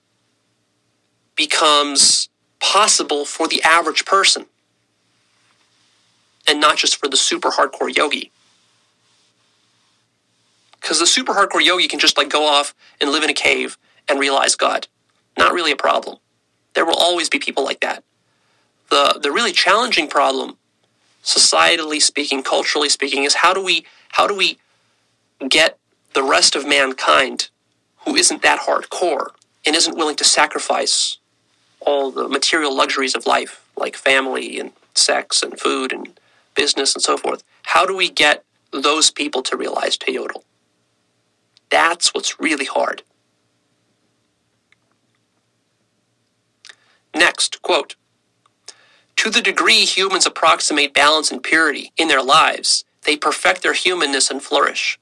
becomes 1.36 2.29
possible 2.60 3.26
for 3.26 3.48
the 3.48 3.64
average 3.64 4.06
person 4.06 4.46
and 6.48 6.60
not 6.60 6.78
just 6.78 6.98
for 6.98 7.08
the 7.08 7.18
super 7.18 7.52
hardcore 7.52 7.96
yogi. 7.96 8.32
Because 10.82 11.00
the 11.00 11.08
super 11.08 11.34
hardcore 11.34 11.64
yogi 11.64 11.88
can 11.88 12.00
just 12.00 12.18
like 12.18 12.30
go 12.30 12.46
off 12.46 12.74
and 13.00 13.12
live 13.12 13.24
in 13.24 13.30
a 13.30 13.36
cave 13.36 13.78
and 14.08 14.20
realize 14.20 14.56
God. 14.56 14.88
Not 15.38 15.54
really 15.54 15.72
a 15.72 15.78
problem. 15.78 16.18
There 16.74 16.86
will 16.86 16.96
always 16.96 17.30
be 17.30 17.40
people 17.40 17.64
like 17.64 17.82
that. 17.82 18.04
The 18.90 19.20
the 19.22 19.32
really 19.32 19.52
challenging 19.52 20.10
problem, 20.10 20.58
societally 21.24 22.02
speaking, 22.02 22.44
culturally 22.44 22.90
speaking, 22.90 23.24
is 23.24 23.36
how 23.36 23.54
do 23.54 23.64
we 23.64 23.86
how 24.10 24.28
do 24.28 24.36
we 24.36 24.58
get 25.48 25.78
the 26.14 26.24
rest 26.24 26.56
of 26.56 26.68
mankind 26.68 27.50
who 28.06 28.16
isn't 28.16 28.42
that 28.42 28.62
hardcore 28.62 29.30
and 29.66 29.76
isn't 29.76 29.98
willing 29.98 30.18
to 30.18 30.26
sacrifice 30.26 31.19
all 31.82 32.12
the 32.12 32.28
material 32.28 32.76
luxuries 32.76 33.16
of 33.16 33.26
life, 33.26 33.64
like 33.78 33.96
family 33.96 34.60
and 34.60 34.72
sex 34.96 35.42
and 35.44 35.60
food 35.60 35.94
and 35.94 36.20
business 36.56 36.94
and 36.94 37.02
so 37.02 37.18
forth. 37.18 37.44
How 37.64 37.86
do 37.86 37.96
we 37.96 38.10
get 38.10 38.44
those 38.72 39.12
people 39.12 39.42
to 39.44 39.58
realize 39.58 39.98
teotl? 39.98 40.44
That's 41.70 42.14
what's 42.14 42.40
really 42.40 42.66
hard. 42.66 43.04
Next, 47.16 47.62
quote, 47.62 47.96
to 49.18 49.30
the 49.30 49.42
degree 49.42 49.86
humans 49.86 50.26
approximate 50.26 50.94
balance 50.94 51.32
and 51.32 51.44
purity 51.44 51.92
in 51.98 52.08
their 52.08 52.24
lives, 52.24 52.86
they 53.04 53.18
perfect 53.18 53.62
their 53.62 53.74
humanness 53.74 54.32
and 54.32 54.42
flourish. 54.42 55.00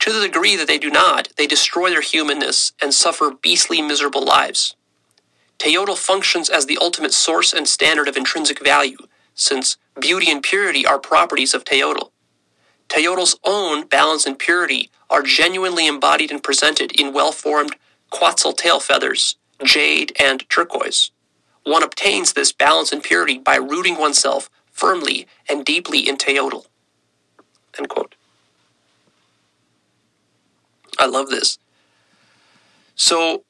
To 0.00 0.12
the 0.12 0.20
degree 0.20 0.56
that 0.56 0.66
they 0.66 0.78
do 0.78 0.90
not, 0.90 1.28
they 1.36 1.46
destroy 1.46 1.88
their 1.88 2.02
humanness 2.02 2.72
and 2.82 2.92
suffer 2.92 3.30
beastly, 3.30 3.80
miserable 3.80 4.24
lives. 4.24 4.76
Teotl 5.58 5.96
functions 5.96 6.50
as 6.50 6.66
the 6.66 6.78
ultimate 6.80 7.12
source 7.14 7.52
and 7.52 7.68
standard 7.68 8.08
of 8.08 8.16
intrinsic 8.16 8.62
value, 8.64 8.98
since 9.34 9.76
beauty 10.00 10.30
and 10.30 10.42
purity 10.42 10.86
are 10.86 10.98
properties 10.98 11.54
of 11.54 11.64
Teotl. 11.64 12.10
Teotl's 12.88 13.38
own 13.44 13.86
balance 13.86 14.26
and 14.26 14.38
purity 14.38 14.90
are 15.10 15.22
genuinely 15.22 15.86
embodied 15.86 16.30
and 16.30 16.42
presented 16.42 16.92
in 17.00 17.12
well 17.12 17.32
formed 17.32 17.76
quetzal 18.10 18.52
tail 18.52 18.80
feathers, 18.80 19.36
jade, 19.64 20.12
and 20.20 20.48
turquoise. 20.50 21.10
One 21.64 21.82
obtains 21.82 22.32
this 22.32 22.52
balance 22.52 22.92
and 22.92 23.02
purity 23.02 23.38
by 23.38 23.56
rooting 23.56 23.98
oneself 23.98 24.50
firmly 24.70 25.26
and 25.48 25.64
deeply 25.64 26.08
in 26.08 26.16
quote. 27.88 28.14
I 30.98 31.06
love 31.06 31.30
this. 31.30 31.58
So, 32.94 33.44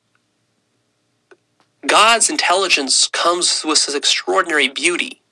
God's 1.86 2.30
intelligence 2.30 3.08
comes 3.08 3.62
with 3.64 3.86
this 3.86 3.94
extraordinary 3.94 4.68
beauty. 4.68 5.22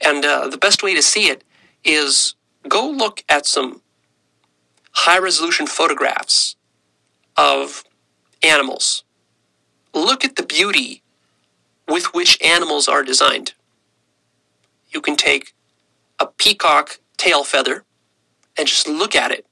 And 0.00 0.24
uh, 0.24 0.48
the 0.48 0.58
best 0.58 0.82
way 0.82 0.94
to 0.94 1.02
see 1.02 1.28
it 1.28 1.44
is 1.84 2.34
go 2.68 2.88
look 2.88 3.24
at 3.28 3.46
some 3.46 3.82
high 4.92 5.18
resolution 5.18 5.66
photographs 5.66 6.56
of 7.36 7.84
animals. 8.42 9.04
Look 9.94 10.24
at 10.24 10.36
the 10.36 10.42
beauty 10.42 11.02
with 11.88 12.14
which 12.14 12.40
animals 12.42 12.88
are 12.88 13.02
designed. 13.04 13.54
You 14.90 15.00
can 15.00 15.16
take 15.16 15.54
a 16.18 16.26
peacock 16.26 16.98
tail 17.16 17.44
feather 17.44 17.84
and 18.58 18.66
just 18.66 18.88
look 18.88 19.14
at 19.14 19.30
it. 19.30 19.46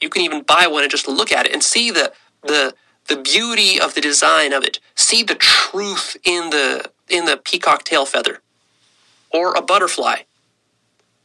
You 0.00 0.08
can 0.08 0.22
even 0.22 0.42
buy 0.42 0.66
one 0.66 0.82
and 0.82 0.90
just 0.90 1.08
look 1.08 1.32
at 1.32 1.46
it 1.46 1.52
and 1.52 1.62
see 1.62 1.90
the 1.90 2.12
the 2.42 2.74
the 3.08 3.16
beauty 3.16 3.80
of 3.80 3.94
the 3.94 4.00
design 4.00 4.52
of 4.52 4.64
it. 4.64 4.80
See 4.94 5.22
the 5.22 5.34
truth 5.34 6.16
in 6.24 6.50
the 6.50 6.90
in 7.08 7.26
the 7.26 7.36
peacock 7.36 7.84
tail 7.84 8.06
feather, 8.06 8.40
or 9.30 9.54
a 9.54 9.62
butterfly, 9.62 10.22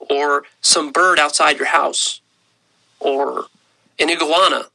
or 0.09 0.43
some 0.61 0.91
bird 0.91 1.19
outside 1.19 1.57
your 1.57 1.67
house, 1.67 2.21
or 2.99 3.45
an 3.97 4.09
iguana, 4.09 4.65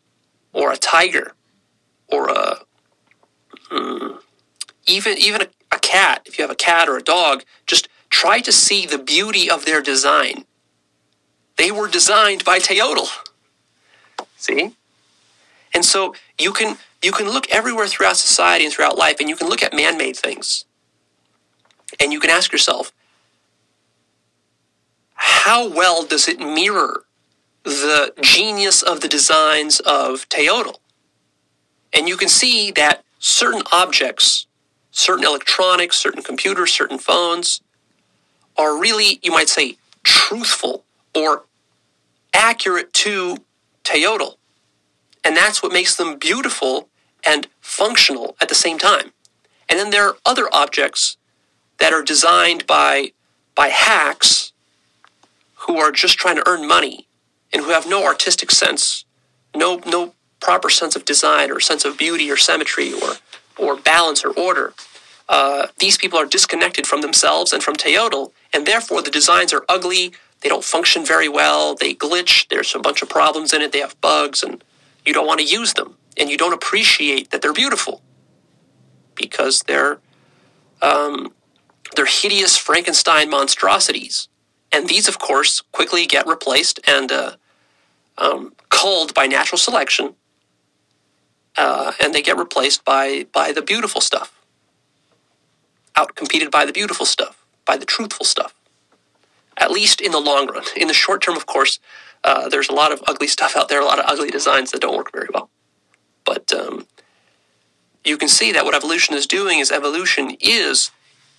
or 0.52 0.72
a 0.72 0.76
tiger, 0.76 1.34
or 2.08 2.28
a 2.28 2.60
mm, 3.70 4.18
even 4.86 5.18
even 5.18 5.42
a, 5.42 5.48
a 5.72 5.78
cat. 5.78 6.22
If 6.26 6.38
you 6.38 6.42
have 6.42 6.50
a 6.50 6.56
cat 6.56 6.88
or 6.88 6.96
a 6.96 7.02
dog, 7.02 7.44
just 7.66 7.88
try 8.10 8.40
to 8.40 8.52
see 8.52 8.86
the 8.86 8.98
beauty 8.98 9.50
of 9.50 9.64
their 9.64 9.82
design. 9.82 10.44
They 11.56 11.70
were 11.70 11.88
designed 11.88 12.44
by 12.44 12.58
Teotl. 12.58 13.08
See? 14.36 14.74
And 15.72 15.84
so 15.84 16.14
you 16.38 16.52
can 16.52 16.76
you 17.04 17.12
can 17.12 17.28
look 17.28 17.50
everywhere 17.50 17.86
throughout 17.86 18.16
society 18.16 18.64
and 18.64 18.72
throughout 18.72 18.98
life, 18.98 19.20
and 19.20 19.28
you 19.28 19.36
can 19.36 19.48
look 19.48 19.62
at 19.62 19.74
man-made 19.74 20.16
things. 20.16 20.64
And 22.00 22.12
you 22.12 22.20
can 22.20 22.30
ask 22.30 22.50
yourself, 22.50 22.92
how 25.14 25.68
well 25.68 26.04
does 26.04 26.28
it 26.28 26.40
mirror 26.40 27.04
the 27.62 28.12
genius 28.20 28.82
of 28.82 29.00
the 29.00 29.08
designs 29.08 29.80
of 29.80 30.28
Teotl? 30.28 30.76
And 31.92 32.08
you 32.08 32.16
can 32.16 32.28
see 32.28 32.70
that 32.72 33.04
certain 33.18 33.62
objects, 33.72 34.46
certain 34.90 35.24
electronics, 35.24 35.96
certain 35.96 36.22
computers, 36.22 36.72
certain 36.72 36.98
phones 36.98 37.60
are 38.56 38.78
really, 38.78 39.20
you 39.22 39.30
might 39.30 39.48
say, 39.48 39.76
truthful 40.02 40.84
or 41.14 41.44
accurate 42.32 42.92
to 42.92 43.38
Teotl. 43.84 44.36
And 45.22 45.36
that's 45.36 45.62
what 45.62 45.72
makes 45.72 45.96
them 45.96 46.18
beautiful 46.18 46.88
and 47.24 47.48
functional 47.60 48.36
at 48.40 48.48
the 48.48 48.54
same 48.54 48.78
time. 48.78 49.12
And 49.68 49.78
then 49.78 49.90
there 49.90 50.06
are 50.06 50.16
other 50.24 50.48
objects 50.52 51.16
that 51.78 51.92
are 51.92 52.02
designed 52.02 52.66
by, 52.66 53.12
by 53.54 53.68
hacks 53.68 54.52
who 55.54 55.78
are 55.78 55.90
just 55.90 56.18
trying 56.18 56.36
to 56.36 56.48
earn 56.48 56.68
money 56.68 57.06
and 57.52 57.64
who 57.64 57.70
have 57.70 57.88
no 57.88 58.04
artistic 58.04 58.50
sense, 58.50 59.04
no, 59.54 59.80
no 59.86 60.14
proper 60.40 60.68
sense 60.68 60.94
of 60.94 61.04
design 61.04 61.50
or 61.50 61.60
sense 61.60 61.84
of 61.84 61.96
beauty 61.96 62.30
or 62.30 62.36
symmetry 62.36 62.92
or, 62.92 63.14
or 63.56 63.76
balance 63.76 64.24
or 64.24 64.30
order. 64.30 64.74
Uh, 65.28 65.68
these 65.78 65.96
people 65.96 66.18
are 66.18 66.26
disconnected 66.26 66.86
from 66.86 67.00
themselves 67.00 67.52
and 67.52 67.62
from 67.62 67.74
Teotl, 67.74 68.32
and 68.52 68.66
therefore 68.66 69.00
the 69.00 69.10
designs 69.10 69.54
are 69.54 69.64
ugly. 69.68 70.12
They 70.42 70.50
don't 70.50 70.64
function 70.64 71.04
very 71.06 71.30
well. 71.30 71.74
They 71.74 71.94
glitch. 71.94 72.46
There's 72.48 72.74
a 72.74 72.78
bunch 72.78 73.00
of 73.00 73.08
problems 73.08 73.54
in 73.54 73.62
it. 73.62 73.72
They 73.72 73.78
have 73.78 73.98
bugs, 74.02 74.42
and 74.42 74.62
you 75.06 75.14
don't 75.14 75.26
want 75.26 75.40
to 75.40 75.46
use 75.46 75.72
them 75.72 75.96
and 76.16 76.30
you 76.30 76.36
don't 76.38 76.52
appreciate 76.52 77.30
that 77.30 77.42
they're 77.42 77.52
beautiful 77.52 78.02
because 79.14 79.62
they're 79.62 80.00
um, 80.82 81.32
they're 81.96 82.06
hideous 82.06 82.56
Frankenstein 82.56 83.30
monstrosities, 83.30 84.28
and 84.72 84.88
these, 84.88 85.08
of 85.08 85.18
course, 85.18 85.62
quickly 85.72 86.06
get 86.06 86.26
replaced 86.26 86.80
and 86.86 87.12
uh, 87.12 87.36
um, 88.18 88.54
culled 88.68 89.14
by 89.14 89.26
natural 89.26 89.58
selection, 89.58 90.14
uh, 91.56 91.92
and 92.00 92.14
they 92.14 92.22
get 92.22 92.36
replaced 92.36 92.84
by 92.84 93.26
by 93.32 93.52
the 93.52 93.62
beautiful 93.62 94.00
stuff, 94.00 94.40
outcompeted 95.96 96.50
by 96.50 96.64
the 96.66 96.72
beautiful 96.72 97.06
stuff, 97.06 97.44
by 97.64 97.76
the 97.76 97.86
truthful 97.86 98.26
stuff. 98.26 98.54
At 99.56 99.70
least 99.70 100.00
in 100.00 100.12
the 100.12 100.20
long 100.20 100.48
run. 100.48 100.64
In 100.76 100.88
the 100.88 100.94
short 100.94 101.22
term, 101.22 101.36
of 101.36 101.46
course, 101.46 101.78
uh, 102.24 102.48
there's 102.48 102.68
a 102.68 102.74
lot 102.74 102.92
of 102.92 103.02
ugly 103.06 103.28
stuff 103.28 103.56
out 103.56 103.68
there, 103.68 103.80
a 103.80 103.84
lot 103.84 104.00
of 104.00 104.06
ugly 104.08 104.30
designs 104.30 104.72
that 104.72 104.80
don't 104.80 104.96
work 104.96 105.12
very 105.12 105.28
well. 105.32 105.50
But 106.24 106.52
um, 106.52 106.86
you 108.04 108.16
can 108.18 108.28
see 108.28 108.52
that 108.52 108.64
what 108.64 108.74
evolution 108.74 109.14
is 109.14 109.26
doing 109.26 109.58
is 109.58 109.70
evolution 109.70 110.36
is 110.40 110.90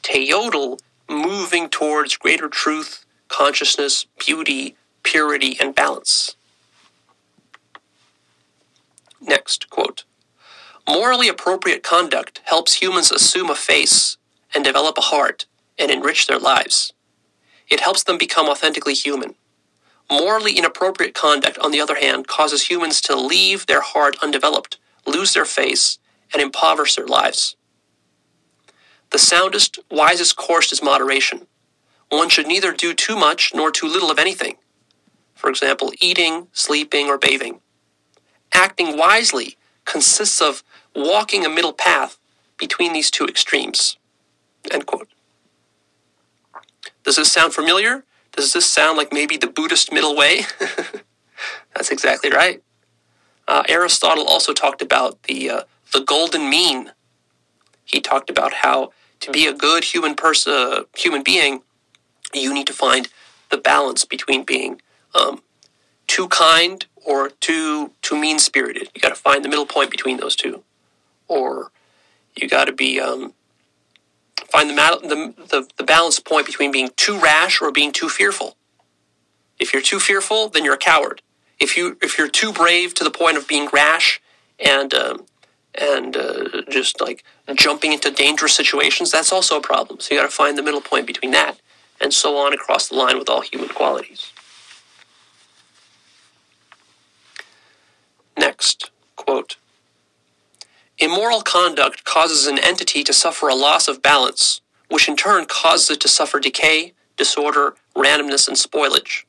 teotl 0.03 0.79
moving 1.09 1.69
towards 1.69 2.17
greater 2.17 2.49
truth, 2.49 3.05
consciousness, 3.27 4.07
beauty, 4.19 4.75
purity, 5.03 5.57
and 5.59 5.75
balance. 5.75 6.35
Next 9.21 9.69
quote 9.69 10.03
Morally 10.87 11.27
appropriate 11.27 11.83
conduct 11.83 12.41
helps 12.45 12.75
humans 12.75 13.11
assume 13.11 13.49
a 13.49 13.55
face 13.55 14.17
and 14.53 14.63
develop 14.63 14.97
a 14.97 15.01
heart 15.01 15.45
and 15.79 15.91
enrich 15.91 16.27
their 16.27 16.39
lives. 16.39 16.93
It 17.69 17.79
helps 17.79 18.03
them 18.03 18.17
become 18.17 18.47
authentically 18.47 18.93
human. 18.93 19.35
Morally 20.11 20.53
inappropriate 20.57 21.15
conduct, 21.15 21.57
on 21.59 21.71
the 21.71 21.81
other 21.81 21.95
hand, 21.95 22.27
causes 22.27 22.69
humans 22.69 23.01
to 23.01 23.15
leave 23.15 23.65
their 23.65 23.81
heart 23.81 24.17
undeveloped, 24.21 24.77
lose 25.05 25.33
their 25.33 25.45
face, 25.45 25.97
and 26.33 26.41
impoverish 26.41 26.95
their 26.95 27.07
lives. 27.07 27.55
The 29.11 29.19
soundest, 29.19 29.79
wisest 29.89 30.35
course 30.35 30.71
is 30.73 30.83
moderation. 30.83 31.47
One 32.09 32.29
should 32.29 32.47
neither 32.47 32.71
do 32.71 32.93
too 32.93 33.15
much 33.15 33.53
nor 33.55 33.71
too 33.71 33.87
little 33.87 34.11
of 34.11 34.19
anything. 34.19 34.57
For 35.35 35.49
example, 35.49 35.91
eating, 36.01 36.47
sleeping, 36.53 37.07
or 37.07 37.17
bathing. 37.17 37.61
Acting 38.53 38.97
wisely 38.97 39.57
consists 39.85 40.41
of 40.41 40.63
walking 40.95 41.45
a 41.45 41.49
middle 41.49 41.73
path 41.73 42.17
between 42.57 42.93
these 42.93 43.11
two 43.11 43.25
extremes. 43.25 43.97
End 44.71 44.85
quote. 44.85 45.09
Does 47.03 47.17
this 47.17 47.31
sound 47.31 47.53
familiar? 47.53 48.03
Does 48.35 48.53
this 48.53 48.65
sound 48.69 48.97
like 48.97 49.13
maybe 49.13 49.37
the 49.37 49.47
Buddhist 49.47 49.91
middle 49.91 50.15
way? 50.15 50.41
That's 51.75 51.89
exactly 51.89 52.31
right. 52.31 52.61
Uh, 53.47 53.63
Aristotle 53.69 54.25
also 54.25 54.53
talked 54.53 54.81
about 54.81 55.23
the 55.23 55.49
uh, 55.49 55.61
the 55.93 56.01
golden 56.01 56.49
mean. 56.49 56.91
He 57.85 58.01
talked 58.01 58.29
about 58.29 58.53
how 58.53 58.91
to 59.21 59.31
be 59.31 59.45
a 59.45 59.53
good 59.53 59.83
human 59.83 60.15
person, 60.15 60.53
uh, 60.53 60.83
human 60.95 61.23
being, 61.23 61.61
you 62.33 62.53
need 62.53 62.67
to 62.67 62.73
find 62.73 63.07
the 63.49 63.57
balance 63.57 64.05
between 64.05 64.43
being 64.43 64.81
um, 65.13 65.41
too 66.07 66.27
kind 66.27 66.85
or 67.05 67.29
too 67.29 67.91
too 68.01 68.17
mean 68.17 68.39
spirited. 68.39 68.89
You 68.93 69.01
got 69.01 69.09
to 69.09 69.15
find 69.15 69.45
the 69.45 69.49
middle 69.49 69.65
point 69.65 69.91
between 69.91 70.17
those 70.17 70.35
two, 70.35 70.63
or 71.27 71.71
you 72.35 72.47
got 72.47 72.65
to 72.65 72.73
be 72.73 72.99
um, 72.99 73.33
find 74.49 74.69
the, 74.69 74.75
the 74.75 75.43
the 75.45 75.69
the 75.77 75.83
balance 75.83 76.19
point 76.19 76.45
between 76.45 76.71
being 76.71 76.89
too 76.95 77.17
rash 77.19 77.61
or 77.61 77.71
being 77.71 77.91
too 77.91 78.09
fearful. 78.09 78.57
If 79.59 79.73
you're 79.73 79.81
too 79.81 79.99
fearful, 79.99 80.49
then 80.49 80.65
you're 80.65 80.75
a 80.75 80.77
coward. 80.77 81.21
If 81.59 81.77
you 81.77 81.97
if 82.01 82.17
you're 82.17 82.29
too 82.29 82.51
brave 82.51 82.93
to 82.95 83.03
the 83.03 83.11
point 83.11 83.37
of 83.37 83.47
being 83.47 83.69
rash 83.71 84.21
and 84.59 84.93
um, 84.93 85.25
and 85.73 86.15
uh, 86.15 86.61
just 86.69 87.01
like 87.01 87.23
jumping 87.53 87.93
into 87.93 88.11
dangerous 88.11 88.53
situations, 88.53 89.11
that's 89.11 89.31
also 89.31 89.57
a 89.57 89.61
problem. 89.61 89.99
So 89.99 90.13
you 90.13 90.21
got 90.21 90.29
to 90.29 90.35
find 90.35 90.57
the 90.57 90.63
middle 90.63 90.81
point 90.81 91.07
between 91.07 91.31
that, 91.31 91.59
and 91.99 92.13
so 92.13 92.37
on 92.37 92.53
across 92.53 92.89
the 92.89 92.95
line 92.95 93.17
with 93.17 93.29
all 93.29 93.41
human 93.41 93.69
qualities. 93.69 94.31
Next 98.37 98.91
quote. 99.15 99.57
Immoral 100.97 101.41
conduct 101.41 102.05
causes 102.05 102.47
an 102.47 102.57
entity 102.57 103.03
to 103.03 103.13
suffer 103.13 103.49
a 103.49 103.55
loss 103.55 103.87
of 103.89 104.01
balance, 104.01 104.61
which 104.89 105.09
in 105.09 105.17
turn 105.17 105.45
causes 105.45 105.91
it 105.91 106.01
to 106.01 106.07
suffer 106.07 106.39
decay, 106.39 106.93
disorder, 107.17 107.75
randomness, 107.95 108.47
and 108.47 108.55
spoilage. 108.55 109.25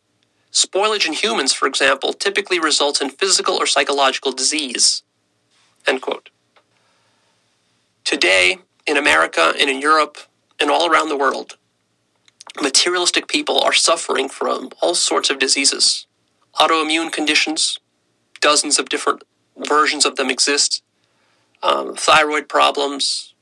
Spoilage 0.52 1.06
in 1.06 1.12
humans, 1.12 1.52
for 1.52 1.66
example, 1.66 2.12
typically 2.12 2.60
results 2.60 3.00
in 3.00 3.10
physical 3.10 3.56
or 3.56 3.66
psychological 3.66 4.32
disease. 4.32 5.02
End 5.86 6.02
quote. 6.02 6.30
Today, 8.04 8.58
in 8.86 8.96
America 8.96 9.52
and 9.58 9.68
in 9.68 9.80
Europe 9.80 10.18
and 10.60 10.70
all 10.70 10.88
around 10.88 11.08
the 11.08 11.16
world, 11.16 11.56
materialistic 12.62 13.26
people 13.26 13.60
are 13.60 13.72
suffering 13.72 14.28
from 14.28 14.70
all 14.80 14.94
sorts 14.94 15.30
of 15.30 15.40
diseases, 15.40 16.06
autoimmune 16.54 17.12
conditions, 17.12 17.78
dozens 18.40 18.78
of 18.78 18.88
different 18.88 19.24
versions 19.56 20.06
of 20.06 20.14
them 20.16 20.30
exist, 20.30 20.82
um, 21.66 21.96
thyroid 21.96 22.48
problems, 22.48 23.34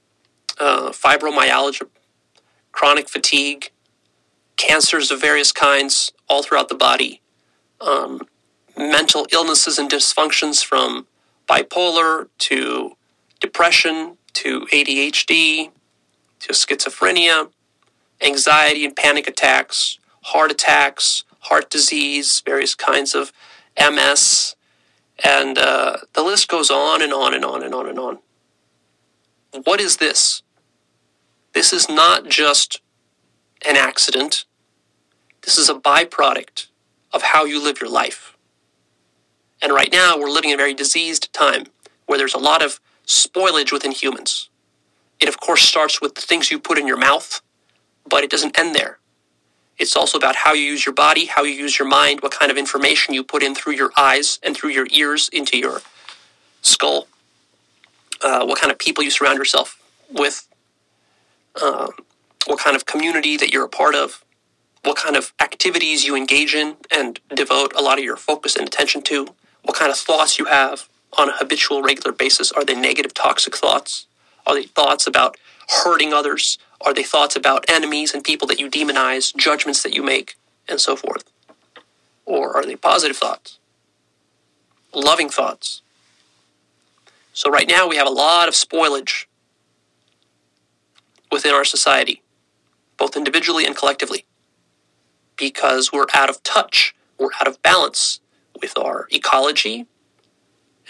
uh, 0.59 0.91
fibromyalgia, 0.91 1.89
chronic 2.73 3.09
fatigue, 3.09 3.71
cancers 4.57 5.11
of 5.11 5.21
various 5.21 5.53
kinds 5.53 6.13
all 6.29 6.43
throughout 6.43 6.69
the 6.69 6.75
body, 6.75 7.21
um, 7.81 8.23
mental 8.77 9.27
illnesses 9.33 9.79
and 9.79 9.91
dysfunctions 9.91 10.65
from 10.65 11.07
bipolar 11.47 12.29
to 12.39 12.97
depression 13.41 14.17
to 14.33 14.67
ADHD 14.73 15.71
to 16.41 16.53
schizophrenia, 16.53 17.51
anxiety 18.23 18.85
and 18.87 18.97
panic 18.97 19.27
attacks, 19.27 19.99
heart 20.23 20.51
attacks, 20.51 21.25
heart 21.41 21.69
disease, 21.69 22.43
various 22.47 22.75
kinds 22.75 23.15
of 23.15 23.33
MS, 23.79 24.54
and 25.23 25.59
uh, 25.59 25.99
the 26.15 26.23
list 26.23 26.49
goes 26.49 26.71
on 26.71 27.03
and 27.03 27.13
on 27.13 27.35
and 27.35 27.45
on 27.45 27.63
and 27.63 27.75
on 27.75 27.89
and 27.89 27.99
on. 27.99 28.19
What 29.65 29.81
is 29.81 29.99
this? 29.99 30.43
This 31.53 31.73
is 31.73 31.89
not 31.89 32.29
just 32.29 32.81
an 33.67 33.77
accident. 33.77 34.45
This 35.43 35.57
is 35.57 35.69
a 35.69 35.75
byproduct 35.75 36.67
of 37.13 37.23
how 37.23 37.45
you 37.45 37.63
live 37.63 37.81
your 37.81 37.91
life. 37.91 38.37
And 39.63 39.73
right 39.73 39.93
now, 39.93 40.19
we're 40.19 40.31
living 40.31 40.51
in 40.51 40.55
a 40.55 40.59
very 40.59 40.75
diseased 40.75 41.33
time 41.33 41.67
where 42.07 42.19
there's 42.19 42.35
a 42.35 42.39
lot 42.39 42.63
of 42.63 42.81
spoilage 43.07 43.73
within 43.73 43.93
humans. 43.93 44.51
It, 45.21 45.29
of 45.29 45.39
course, 45.41 45.63
starts 45.63 46.01
with 46.01 46.17
the 46.17 46.21
things 46.21 46.51
you 46.51 46.59
put 46.59 46.79
in 46.79 46.87
your 46.87 46.97
mouth, 46.97 47.41
but 48.05 48.25
it 48.25 48.31
doesn't 48.31 48.59
end 48.59 48.75
there. 48.75 48.99
It's 49.79 49.97
also 49.97 50.17
about 50.19 50.37
how 50.37 50.53
you 50.53 50.63
use 50.63 50.87
your 50.87 50.95
body, 50.95 51.27
how 51.27 51.43
you 51.43 51.53
use 51.53 51.79
your 51.79 51.89
mind, 51.89 52.21
what 52.21 52.33
kind 52.33 52.51
of 52.51 52.57
information 52.57 53.15
you 53.15 53.25
put 53.25 53.43
in 53.43 53.55
through 53.55 53.75
your 53.75 53.91
eyes 53.97 54.39
and 54.43 54.57
through 54.57 54.71
your 54.71 54.87
ears 54.91 55.29
into 55.33 55.59
your 55.59 55.81
skull, 56.63 57.09
uh, 58.23 58.47
what 58.47 58.61
kind 58.61 58.73
of 58.73 58.79
people 58.79 59.03
you 59.03 59.11
surround 59.11 59.37
yourself 59.39 59.81
with, 60.11 60.49
uh, 61.61 61.89
what 62.47 62.59
kind 62.59 62.77
of 62.77 62.87
community 62.87 63.37
that 63.37 63.53
you're 63.53 63.65
a 63.65 63.69
part 63.69 63.95
of, 63.95 64.25
what 64.85 64.97
kind 64.97 65.17
of 65.17 65.33
activities 65.41 66.05
you 66.05 66.15
engage 66.15 66.55
in 66.55 66.77
and 66.91 67.21
devote 67.35 67.73
a 67.77 67.83
lot 67.83 67.99
of 67.99 68.05
your 68.05 68.17
focus 68.17 68.55
and 68.57 68.67
attention 68.67 69.03
to, 69.03 69.29
what 69.63 69.77
kind 69.77 69.91
of 69.91 69.97
thoughts 69.97 70.39
you 70.39 70.45
have 70.45 70.89
on 71.17 71.31
a 71.31 71.37
habitual, 71.37 71.83
regular 71.83 72.13
basis. 72.13 72.53
Are 72.53 72.65
they 72.65 72.75
negative, 72.75 73.15
toxic 73.15 73.57
thoughts? 73.57 74.07
Are 74.47 74.55
they 74.55 74.65
thoughts 74.65 75.07
about 75.07 75.37
hurting 75.69 76.13
others? 76.13 76.59
Are 76.81 76.95
they 76.95 77.03
thoughts 77.03 77.37
about 77.37 77.65
enemies 77.69 78.13
and 78.13 78.23
people 78.23 78.47
that 78.49 78.61
you 78.61 78.71
demonize, 78.71 79.35
judgments 79.37 79.83
that 79.83 79.95
you 79.95 80.03
make, 80.03 80.37
and 80.69 80.81
so 80.81 80.97
forth? 80.97 81.25
Or 82.27 82.57
are 82.57 82.65
they 82.65 82.77
positive 82.77 83.17
thoughts? 83.17 83.59
Loving 84.93 85.29
thoughts? 85.29 85.83
So, 87.33 87.51
right 87.51 87.69
now, 87.69 87.89
we 87.89 87.97
have 87.97 88.07
a 88.07 88.11
lot 88.11 88.49
of 88.49 88.55
spoilage 88.55 89.27
within 91.33 91.53
our 91.53 91.65
society, 91.65 92.23
both 92.97 93.17
individually 93.17 93.67
and 93.67 93.77
collectively 93.77 94.25
because 95.37 95.93
we're 95.93 96.07
out 96.15 96.31
of 96.31 96.43
touch, 96.43 96.95
we're 97.19 97.31
out 97.41 97.49
of 97.49 97.61
balance 97.63 98.21
with 98.61 98.77
our 98.79 99.09
ecology 99.11 99.87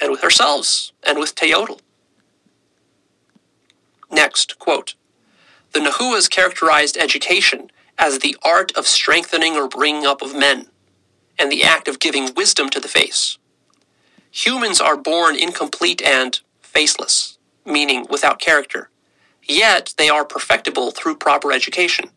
and 0.00 0.10
with 0.10 0.22
ourselves 0.22 0.92
and 1.02 1.18
with 1.18 1.34
Teotl. 1.34 1.80
Next, 4.10 4.58
quote 4.58 4.94
The 5.74 5.80
Nahuas 5.80 6.30
characterized 6.30 6.96
education 6.96 7.68
as 7.98 8.20
the 8.20 8.36
art 8.44 8.70
of 8.76 8.86
strengthening 8.86 9.56
or 9.56 9.68
bringing 9.68 10.06
up 10.06 10.22
of 10.22 10.36
men, 10.36 10.68
and 11.36 11.50
the 11.50 11.64
act 11.64 11.88
of 11.88 11.98
giving 11.98 12.32
wisdom 12.36 12.70
to 12.70 12.80
the 12.80 12.88
face. 12.88 13.38
Humans 14.30 14.80
are 14.80 14.96
born 14.96 15.36
incomplete 15.36 16.00
and 16.00 16.38
faceless, 16.62 17.38
meaning 17.66 18.06
without 18.08 18.38
character, 18.38 18.88
yet 19.42 19.94
they 19.98 20.08
are 20.08 20.24
perfectible 20.24 20.92
through 20.92 21.16
proper 21.16 21.50
education. 21.50 22.10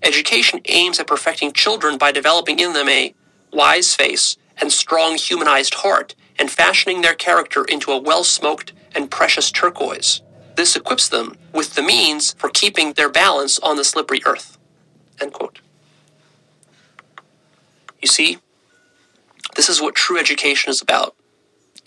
Education 0.00 0.60
aims 0.66 1.00
at 1.00 1.08
perfecting 1.08 1.52
children 1.52 1.98
by 1.98 2.12
developing 2.12 2.60
in 2.60 2.72
them 2.72 2.88
a 2.88 3.14
wise 3.52 3.96
face 3.96 4.36
and 4.60 4.70
strong 4.72 5.16
humanized 5.16 5.74
heart 5.74 6.14
and 6.38 6.52
fashioning 6.52 7.02
their 7.02 7.14
character 7.14 7.64
into 7.64 7.90
a 7.90 8.00
well 8.00 8.22
smoked 8.22 8.72
and 8.94 9.10
precious 9.10 9.50
turquoise. 9.50 10.22
This 10.56 10.76
equips 10.76 11.08
them 11.08 11.36
with 11.52 11.74
the 11.74 11.82
means 11.82 12.34
for 12.34 12.48
keeping 12.48 12.92
their 12.92 13.08
balance 13.08 13.58
on 13.58 13.76
the 13.76 13.84
slippery 13.84 14.20
earth. 14.26 14.58
End 15.20 15.32
quote. 15.32 15.60
You 18.00 18.08
see, 18.08 18.38
this 19.56 19.68
is 19.68 19.80
what 19.80 19.94
true 19.94 20.18
education 20.18 20.70
is 20.70 20.82
about. 20.82 21.14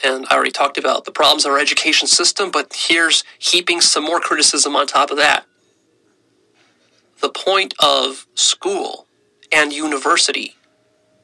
And 0.03 0.25
I 0.29 0.35
already 0.35 0.51
talked 0.51 0.77
about 0.77 1.05
the 1.05 1.11
problems 1.11 1.45
of 1.45 1.51
our 1.51 1.59
education 1.59 2.07
system, 2.07 2.51
but 2.51 2.73
here's 2.75 3.23
heaping 3.39 3.81
some 3.81 4.03
more 4.03 4.19
criticism 4.19 4.75
on 4.75 4.87
top 4.87 5.11
of 5.11 5.17
that 5.17 5.45
the 7.21 7.29
point 7.29 7.73
of 7.79 8.27
school 8.35 9.07
and 9.51 9.73
university 9.73 10.55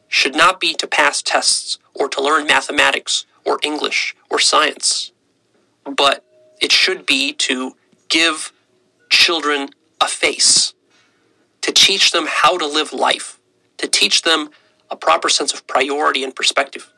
should 0.08 0.36
not 0.36 0.60
be 0.60 0.74
to 0.74 0.88
pass 0.88 1.22
tests 1.22 1.78
or 1.94 2.08
to 2.10 2.22
learn 2.22 2.48
mathematics 2.48 3.26
or 3.46 3.60
English 3.64 4.16
or 4.30 4.40
science, 4.40 5.12
but 5.86 6.26
it 6.62 6.72
should 6.72 7.06
be 7.06 7.34
to 7.34 7.76
give 8.10 8.54
children 9.10 9.70
a 10.02 10.08
face, 10.08 10.74
to 11.62 11.72
teach 11.72 12.12
them 12.12 12.26
how 12.30 12.58
to 12.58 12.66
live 12.66 12.94
life, 12.94 13.40
to 13.78 13.88
teach 13.88 14.22
them 14.22 14.50
a 14.90 14.96
proper 14.96 15.30
sense 15.30 15.54
of 15.54 15.68
priority 15.68 16.24
and 16.24 16.36
perspective, 16.36 16.92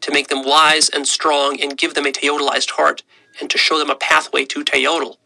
to 0.00 0.12
make 0.12 0.28
them 0.28 0.44
wise 0.44 0.88
and 0.88 1.06
strong 1.06 1.60
and 1.60 1.78
give 1.78 1.94
them 1.94 2.06
a 2.06 2.12
teotlized 2.12 2.70
heart, 2.72 3.02
and 3.40 3.50
to 3.50 3.58
show 3.58 3.78
them 3.78 3.90
a 3.90 3.96
pathway 3.96 4.44
to 4.44 4.64
teotl 4.64 5.16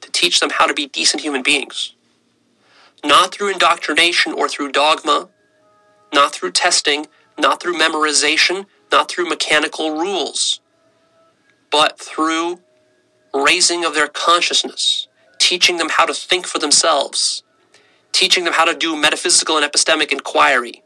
to 0.00 0.10
teach 0.12 0.40
them 0.40 0.50
how 0.50 0.66
to 0.66 0.74
be 0.74 0.86
decent 0.86 1.22
human 1.22 1.42
beings. 1.42 1.94
Not 3.04 3.34
through 3.34 3.52
indoctrination 3.52 4.32
or 4.32 4.48
through 4.48 4.72
dogma, 4.72 5.28
not 6.12 6.32
through 6.32 6.52
testing, 6.52 7.06
not 7.38 7.60
through 7.60 7.78
memorization, 7.78 8.66
not 8.90 9.10
through 9.10 9.28
mechanical 9.28 9.96
rules, 9.98 10.60
but 11.70 11.98
through 11.98 12.60
raising 13.34 13.84
of 13.84 13.94
their 13.94 14.08
consciousness, 14.08 15.08
teaching 15.38 15.76
them 15.76 15.88
how 15.90 16.06
to 16.06 16.14
think 16.14 16.46
for 16.46 16.58
themselves, 16.58 17.42
teaching 18.12 18.44
them 18.44 18.54
how 18.54 18.64
to 18.64 18.74
do 18.74 18.96
metaphysical 18.96 19.56
and 19.56 19.70
epistemic 19.70 20.12
inquiry, 20.12 20.82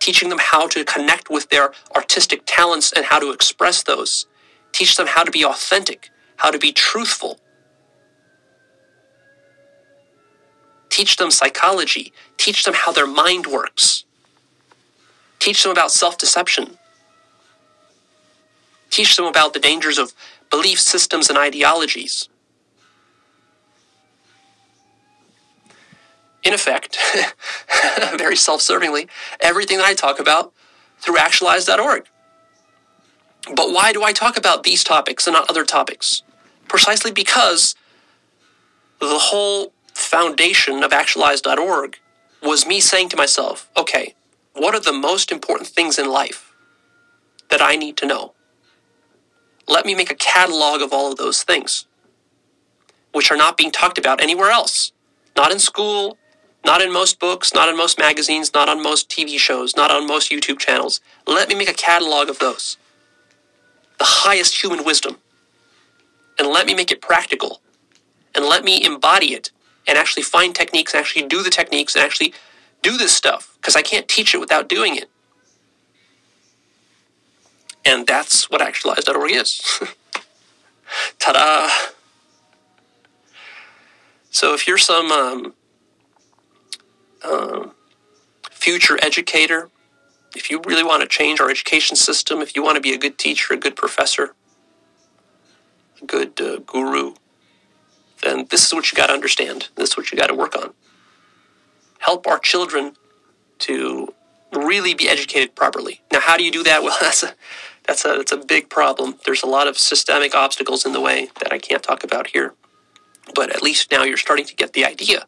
teaching 0.00 0.28
them 0.28 0.38
how 0.40 0.66
to 0.68 0.84
connect 0.84 1.30
with 1.30 1.48
their 1.50 1.72
artistic 1.94 2.42
talents 2.46 2.92
and 2.92 3.04
how 3.06 3.18
to 3.18 3.30
express 3.30 3.82
those, 3.82 4.26
teach 4.72 4.96
them 4.96 5.06
how 5.06 5.24
to 5.24 5.30
be 5.30 5.44
authentic, 5.44 6.10
how 6.36 6.50
to 6.50 6.58
be 6.58 6.72
truthful. 6.72 7.38
Teach 10.88 11.16
them 11.16 11.30
psychology, 11.30 12.12
teach 12.38 12.64
them 12.64 12.74
how 12.74 12.92
their 12.92 13.06
mind 13.06 13.46
works, 13.46 14.04
teach 15.38 15.62
them 15.62 15.70
about 15.72 15.92
self 15.92 16.18
deception, 16.18 16.78
teach 18.90 19.16
them 19.16 19.26
about 19.26 19.52
the 19.54 19.60
dangers 19.60 19.98
of 19.98 20.14
belief 20.50 20.80
systems 20.80 21.28
and 21.28 21.38
ideologies. 21.38 22.28
in 26.48 26.54
effect, 26.54 26.98
very 28.16 28.36
self 28.36 28.60
servingly, 28.60 29.08
everything 29.40 29.78
that 29.78 29.86
I 29.86 29.94
talk 29.94 30.18
about 30.18 30.52
through 30.98 31.18
actualized.org. 31.18 32.06
But 33.54 33.72
why 33.72 33.92
do 33.92 34.02
I 34.02 34.12
talk 34.12 34.36
about 34.36 34.62
these 34.62 34.82
topics 34.82 35.26
and 35.26 35.34
not 35.34 35.48
other 35.48 35.64
topics? 35.64 36.22
Precisely 36.66 37.10
because 37.10 37.74
the 38.98 39.18
whole 39.18 39.72
foundation 39.94 40.82
of 40.82 40.92
actualized.org 40.92 41.98
was 42.42 42.66
me 42.66 42.80
saying 42.80 43.08
to 43.10 43.16
myself, 43.16 43.68
okay, 43.76 44.14
what 44.54 44.74
are 44.74 44.80
the 44.80 44.92
most 44.92 45.30
important 45.30 45.68
things 45.68 45.98
in 45.98 46.10
life 46.10 46.54
that 47.48 47.62
I 47.62 47.76
need 47.76 47.96
to 47.98 48.06
know? 48.06 48.34
Let 49.68 49.84
me 49.84 49.94
make 49.94 50.10
a 50.10 50.14
catalog 50.14 50.80
of 50.80 50.92
all 50.92 51.12
of 51.12 51.18
those 51.18 51.42
things, 51.42 51.86
which 53.12 53.30
are 53.30 53.36
not 53.36 53.56
being 53.56 53.70
talked 53.70 53.98
about 53.98 54.20
anywhere 54.20 54.50
else. 54.50 54.92
Not 55.36 55.52
in 55.52 55.58
school, 55.58 56.16
not 56.64 56.80
in 56.80 56.92
most 56.92 57.20
books, 57.20 57.54
not 57.54 57.68
in 57.68 57.76
most 57.76 57.98
magazines, 57.98 58.54
not 58.54 58.68
on 58.68 58.82
most 58.82 59.08
TV 59.10 59.38
shows, 59.38 59.76
not 59.76 59.90
on 59.90 60.06
most 60.06 60.30
YouTube 60.30 60.58
channels. 60.58 61.00
Let 61.26 61.48
me 61.48 61.54
make 61.54 61.68
a 61.68 61.74
catalog 61.74 62.28
of 62.28 62.38
those. 62.38 62.78
The 63.98 64.04
highest 64.04 64.62
human 64.62 64.84
wisdom. 64.84 65.18
And 66.38 66.48
let 66.48 66.66
me 66.66 66.74
make 66.74 66.90
it 66.90 67.00
practical. 67.00 67.60
And 68.34 68.44
let 68.44 68.64
me 68.64 68.84
embody 68.84 69.34
it 69.34 69.50
and 69.86 69.98
actually 69.98 70.22
find 70.22 70.54
techniques 70.54 70.94
and 70.94 71.00
actually 71.00 71.26
do 71.26 71.42
the 71.42 71.50
techniques 71.50 71.94
and 71.94 72.04
actually 72.04 72.32
do 72.82 72.96
this 72.96 73.14
stuff 73.14 73.56
because 73.60 73.76
I 73.76 73.82
can't 73.82 74.08
teach 74.08 74.34
it 74.34 74.38
without 74.38 74.68
doing 74.68 74.96
it. 74.96 75.10
And 77.88 78.06
that's 78.06 78.50
what 78.50 78.60
actualized.org 78.60 79.30
is. 79.30 79.62
Ta 81.18 81.32
da! 81.32 81.70
So 84.30 84.52
if 84.52 84.68
you're 84.68 84.76
some 84.76 85.10
um, 85.10 85.54
um, 87.24 87.72
future 88.50 88.98
educator, 89.00 89.70
if 90.36 90.50
you 90.50 90.60
really 90.66 90.84
want 90.84 91.00
to 91.00 91.08
change 91.08 91.40
our 91.40 91.48
education 91.48 91.96
system, 91.96 92.42
if 92.42 92.54
you 92.54 92.62
want 92.62 92.74
to 92.74 92.82
be 92.82 92.92
a 92.92 92.98
good 92.98 93.16
teacher, 93.16 93.54
a 93.54 93.56
good 93.56 93.74
professor, 93.74 94.34
a 96.02 96.04
good 96.04 96.38
uh, 96.42 96.58
guru, 96.66 97.14
then 98.22 98.46
this 98.50 98.66
is 98.66 98.74
what 98.74 98.92
you 98.92 98.96
got 98.96 99.06
to 99.06 99.14
understand. 99.14 99.70
This 99.76 99.90
is 99.90 99.96
what 99.96 100.12
you 100.12 100.18
got 100.18 100.26
to 100.26 100.34
work 100.34 100.54
on. 100.54 100.74
Help 102.00 102.26
our 102.26 102.38
children 102.38 102.96
to 103.60 104.12
really 104.52 104.92
be 104.92 105.08
educated 105.08 105.54
properly. 105.56 106.02
Now, 106.12 106.20
how 106.20 106.36
do 106.36 106.44
you 106.44 106.52
do 106.52 106.62
that? 106.64 106.82
Well, 106.88 106.96
that's 107.00 107.22
a 107.22 107.34
that's 107.88 108.04
a 108.04 108.08
that's 108.18 108.32
a 108.32 108.36
big 108.36 108.68
problem. 108.68 109.14
There's 109.24 109.42
a 109.42 109.46
lot 109.46 109.66
of 109.66 109.78
systemic 109.78 110.34
obstacles 110.34 110.84
in 110.84 110.92
the 110.92 111.00
way 111.00 111.30
that 111.40 111.52
I 111.52 111.58
can't 111.58 111.82
talk 111.82 112.04
about 112.04 112.28
here. 112.28 112.54
But 113.34 113.50
at 113.50 113.62
least 113.62 113.90
now 113.90 114.04
you're 114.04 114.18
starting 114.18 114.44
to 114.44 114.54
get 114.54 114.74
the 114.74 114.84
idea. 114.84 115.26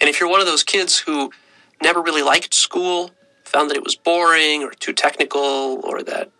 And 0.00 0.10
if 0.10 0.18
you're 0.18 0.28
one 0.28 0.40
of 0.40 0.46
those 0.46 0.64
kids 0.64 0.98
who 0.98 1.30
never 1.80 2.02
really 2.02 2.22
liked 2.22 2.54
school, 2.54 3.12
found 3.44 3.70
that 3.70 3.76
it 3.76 3.84
was 3.84 3.94
boring 3.94 4.64
or 4.64 4.72
too 4.72 4.92
technical, 4.92 5.80
or 5.84 6.02
that 6.02 6.30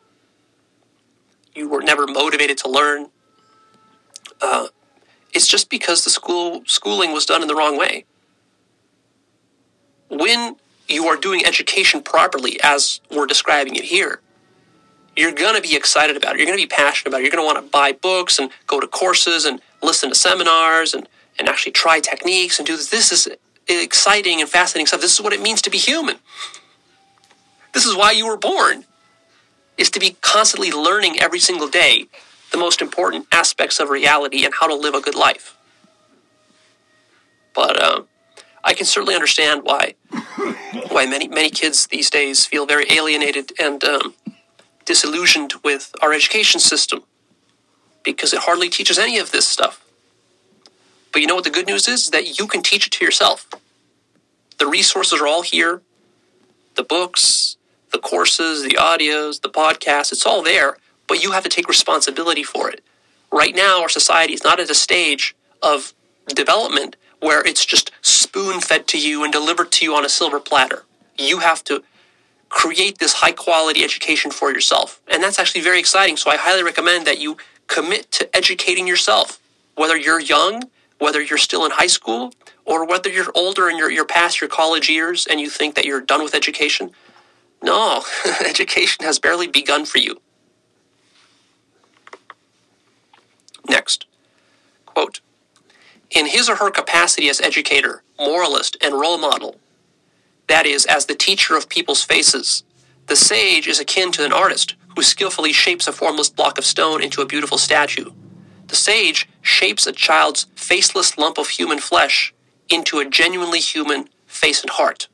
you 1.55 1.69
were 1.69 1.83
never 1.83 2.09
motivated 2.09 2.59
to 2.59 2.69
learn, 2.69 3.07
uh, 4.41 4.67
it's 5.33 5.47
just 5.47 5.71
because 5.71 6.03
the 6.03 6.11
school 6.11 6.63
schooling 6.67 7.13
was 7.13 7.25
done 7.25 7.41
in 7.41 7.47
the 7.47 7.55
wrong 7.55 7.79
way. 7.79 8.05
When 10.09 10.57
you 10.89 11.07
are 11.07 11.17
doing 11.17 11.47
education 11.47 12.03
properly, 12.03 12.59
as 12.65 13.01
we're 13.13 13.27
describing 13.27 13.77
it 13.77 13.85
here, 13.85 14.22
you're 15.17 15.33
going 15.33 15.55
to 15.55 15.63
be 15.63 15.77
excited 15.77 16.17
about 16.17 16.35
it. 16.35 16.39
You're 16.39 16.47
going 16.47 16.59
to 16.59 16.65
be 16.65 16.69
passionate 16.69 17.11
about 17.11 17.21
it. 17.21 17.25
You're 17.25 17.33
going 17.33 17.43
to 17.43 17.55
want 17.55 17.65
to 17.65 17.71
buy 17.71 17.93
books 17.93 18.39
and 18.39 18.51
go 18.67 18.81
to 18.81 18.87
courses 18.87 19.45
and 19.45 19.61
listen 19.83 20.09
to 20.09 20.15
seminars 20.15 20.95
and, 20.95 21.09
and 21.39 21.49
actually 21.49 21.73
try 21.73 22.01
techniques 22.01 22.59
and 22.59 22.67
do 22.67 22.77
this. 22.77 22.89
This 22.89 23.13
is 23.13 23.29
exciting 23.69 24.41
and 24.41 24.49
fascinating 24.49 24.87
stuff. 24.87 25.01
This 25.01 25.13
is 25.15 25.21
what 25.21 25.33
it 25.33 25.41
means 25.41 25.63
to 25.63 25.71
be 25.71 25.79
human. 25.79 26.17
This 27.73 27.87
is 27.87 27.97
why 27.97 28.13
you 28.13 28.27
were 28.27 28.37
born, 28.37 28.85
is 29.79 29.91
to 29.91 30.01
be 30.01 30.17
constantly 30.21 30.71
learning 30.71 31.21
every 31.21 31.39
single 31.39 31.69
day 31.69 32.07
the 32.51 32.59
most 32.59 32.83
important 32.83 33.27
aspects 33.33 33.81
of 33.81 33.89
reality 33.89 34.45
and 34.45 34.55
how 34.55 34.67
to 34.67 34.75
live 34.75 34.95
a 34.95 35.01
good 35.01 35.15
life. 35.15 35.57
But 37.55 37.83
uh, 37.83 38.03
I 38.63 38.75
can 38.75 38.87
certainly 38.87 39.15
understand 39.15 39.63
why 39.65 39.95
why 40.89 41.07
many 41.07 41.29
many 41.29 41.51
kids 41.51 41.87
these 41.87 42.11
days 42.11 42.47
feel 42.47 42.67
very 42.67 42.87
alienated 42.91 43.53
and 43.59 43.83
um, 43.85 44.15
disillusioned 44.85 45.55
with 45.65 45.95
our 46.03 46.13
education 46.13 46.61
system 46.61 47.05
because 48.03 48.33
it 48.33 48.41
hardly 48.41 48.69
teaches 48.69 48.99
any 48.99 49.19
of 49.19 49.33
this 49.33 49.47
stuff. 49.47 49.85
But 51.13 51.21
you 51.21 51.29
know 51.29 51.35
what 51.35 51.45
the 51.45 51.51
good 51.51 51.67
news 51.67 51.89
is? 51.89 52.11
That 52.11 52.39
you 52.39 52.47
can 52.47 52.63
teach 52.63 52.87
it 52.87 52.93
to 52.93 53.05
yourself. 53.05 53.49
The 54.59 54.67
resources 54.67 55.21
are 55.21 55.27
all 55.27 55.43
here 55.43 55.83
the 56.75 56.83
books, 56.83 57.57
the 57.93 57.99
courses, 57.99 58.63
the 58.63 58.77
audios, 58.77 59.43
the 59.43 59.49
podcasts, 59.49 60.13
it's 60.13 60.27
all 60.27 60.43
there, 60.43 60.79
but 61.07 61.23
you 61.23 61.33
have 61.33 61.43
to 61.43 61.51
take 61.51 61.69
responsibility 61.69 62.43
for 62.43 62.71
it. 62.71 62.83
Right 63.31 63.55
now, 63.55 63.83
our 63.83 63.89
society 63.91 64.33
is 64.35 64.43
not 64.43 64.61
at 64.61 64.71
a 64.71 64.75
stage 64.75 65.37
of 65.63 65.93
development 66.29 66.97
where 67.21 67.47
it's 67.47 67.65
just 67.65 67.91
spoon 68.01 68.61
fed 68.61 68.87
to 68.89 68.99
you 68.99 69.23
and 69.23 69.33
delivered 69.33 69.71
to 69.73 69.85
you 69.85 69.95
on 69.95 70.05
a 70.05 70.09
silver 70.09 70.41
platter. 70.41 70.85
You 71.19 71.39
have 71.39 71.63
to 71.65 71.83
create 72.53 72.99
this 72.99 73.15
high 73.15 73.33
quality 73.33 73.83
education 73.83 74.31
for 74.31 74.53
yourself. 74.53 75.03
And 75.09 75.23
that's 75.23 75.41
actually 75.41 75.63
very 75.63 75.81
exciting. 75.81 76.17
So 76.17 76.31
I 76.31 76.37
highly 76.37 76.63
recommend 76.63 77.07
that 77.09 77.19
you 77.21 77.37
commit 77.67 78.13
to 78.13 78.37
educating 78.37 78.87
yourself, 78.87 79.41
whether 79.75 79.97
you're 79.97 80.21
young 80.21 80.71
whether 81.03 81.21
you're 81.21 81.37
still 81.37 81.65
in 81.65 81.73
high 81.73 81.89
school 81.89 82.33
or 82.65 82.87
whether 82.87 83.11
you're 83.11 83.33
older 83.35 83.69
and 83.69 83.77
you're, 83.77 83.91
you're 83.91 84.05
past 84.05 84.41
your 84.41 84.49
college 84.49 84.89
years 84.89 85.27
and 85.29 85.41
you 85.41 85.51
think 85.51 85.75
that 85.75 85.85
you're 85.85 86.01
done 86.01 86.23
with 86.23 86.33
education. 86.33 86.93
No, 87.61 88.05
education 88.47 89.05
has 89.05 89.19
barely 89.19 89.49
begun 89.49 89.85
for 89.85 89.99
you. 89.99 90.21
Next, 93.69 94.07
quote, 94.87 95.21
in 96.11 96.27
his 96.27 96.49
or 96.49 96.57
her 96.57 96.71
capacity 96.71 97.29
as 97.29 97.41
educator, 97.41 98.05
moralist, 98.17 98.77
and 98.81 98.95
role 98.95 99.19
model, 99.19 99.57
that 100.53 100.67
is, 100.67 100.85
as 100.85 101.07
the 101.07 101.15
teacher 101.15 101.57
of 101.57 101.71
people's 101.71 102.05
faces, 102.05 102.63
the 103.07 103.17
sage 103.17 103.67
is 103.67 103.81
akin 103.81 104.13
to 104.13 104.23
an 104.23 104.35
artist 104.35 104.75
who 104.95 105.03
skillfully 105.03 105.51
shapes 105.51 105.89
a 105.89 105.93
formless 105.93 106.29
block 106.29 106.59
of 106.59 106.67
stone 106.67 107.03
into 107.03 107.23
a 107.23 107.27
beautiful 107.27 107.57
statue. 107.57 108.11
The 108.67 108.77
sage 108.77 109.27
shapes 109.41 109.87
a 109.87 109.93
child's 109.93 110.49
faceless 110.55 111.17
lump 111.17 111.39
of 111.39 111.49
human 111.49 111.79
flesh 111.79 112.35
into 112.69 112.99
a 112.99 113.09
genuinely 113.09 113.61
human 113.61 114.11
face 114.27 114.61
and 114.61 114.69
heart. 114.69 115.09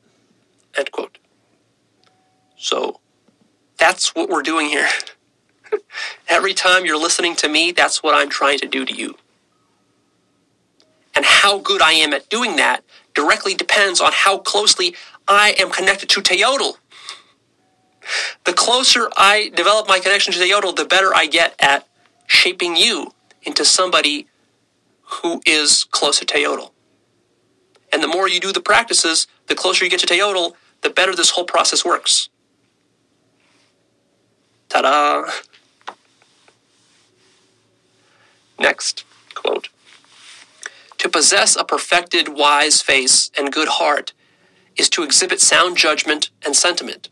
End 0.77 0.91
quote. 0.91 1.17
So 2.57 2.99
that's 3.77 4.13
what 4.13 4.29
we're 4.29 4.43
doing 4.43 4.67
here. 4.67 4.89
Every 6.27 6.53
time 6.53 6.85
you're 6.85 6.99
listening 6.99 7.37
to 7.37 7.47
me, 7.47 7.71
that's 7.71 8.03
what 8.03 8.13
I'm 8.13 8.29
trying 8.29 8.59
to 8.59 8.67
do 8.67 8.83
to 8.83 8.93
you. 8.93 9.15
And 11.15 11.23
how 11.23 11.59
good 11.59 11.81
I 11.81 11.93
am 11.93 12.11
at 12.11 12.29
doing 12.29 12.57
that 12.57 12.83
directly 13.13 13.53
depends 13.53 13.99
on 13.99 14.11
how 14.13 14.37
closely 14.37 14.95
I 15.29 15.53
am 15.59 15.69
connected 15.69 16.09
to 16.09 16.21
Teotl. 16.21 16.77
The 18.45 18.53
closer 18.53 19.09
I 19.15 19.51
develop 19.55 19.87
my 19.87 19.99
connection 19.99 20.33
to 20.33 20.39
Teotl, 20.39 20.75
the 20.75 20.85
better 20.85 21.15
I 21.15 21.27
get 21.27 21.53
at 21.59 21.87
shaping 22.25 22.75
you 22.75 23.13
into 23.43 23.63
somebody 23.63 24.27
who 25.01 25.41
is 25.45 25.83
close 25.83 26.19
to 26.19 26.25
Teotl. 26.25 26.71
And 27.93 28.01
the 28.01 28.07
more 28.07 28.27
you 28.27 28.39
do 28.39 28.51
the 28.51 28.59
practices, 28.59 29.27
the 29.47 29.55
closer 29.55 29.85
you 29.85 29.91
get 29.91 29.99
to 29.99 30.07
Teotl, 30.07 30.53
the 30.81 30.89
better 30.89 31.15
this 31.15 31.31
whole 31.31 31.45
process 31.45 31.85
works. 31.85 32.29
Ta 34.67 34.81
da! 34.81 35.29
Next 38.59 39.05
quote 39.35 39.69
To 40.97 41.09
possess 41.09 41.55
a 41.55 41.63
perfected, 41.63 42.29
wise 42.29 42.81
face 42.81 43.29
and 43.37 43.51
good 43.51 43.67
heart 43.67 44.13
is 44.79 44.89
to 44.89 45.03
exhibit 45.03 45.41
sound 45.41 45.75
judgment 45.75 46.29
and 46.43 46.55
sentiment. 46.55 47.09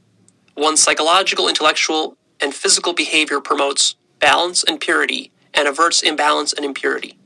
One's 0.55 0.81
psychological, 0.81 1.49
intellectual, 1.49 2.17
and 2.39 2.53
physical 2.53 2.93
behavior 2.93 3.41
promotes 3.41 3.95
balance 4.19 4.63
and 4.63 4.79
purity 4.79 5.31
and 5.53 5.67
averts 5.67 6.01
imbalance 6.01 6.53
and 6.53 6.63
impurity. 6.63 7.17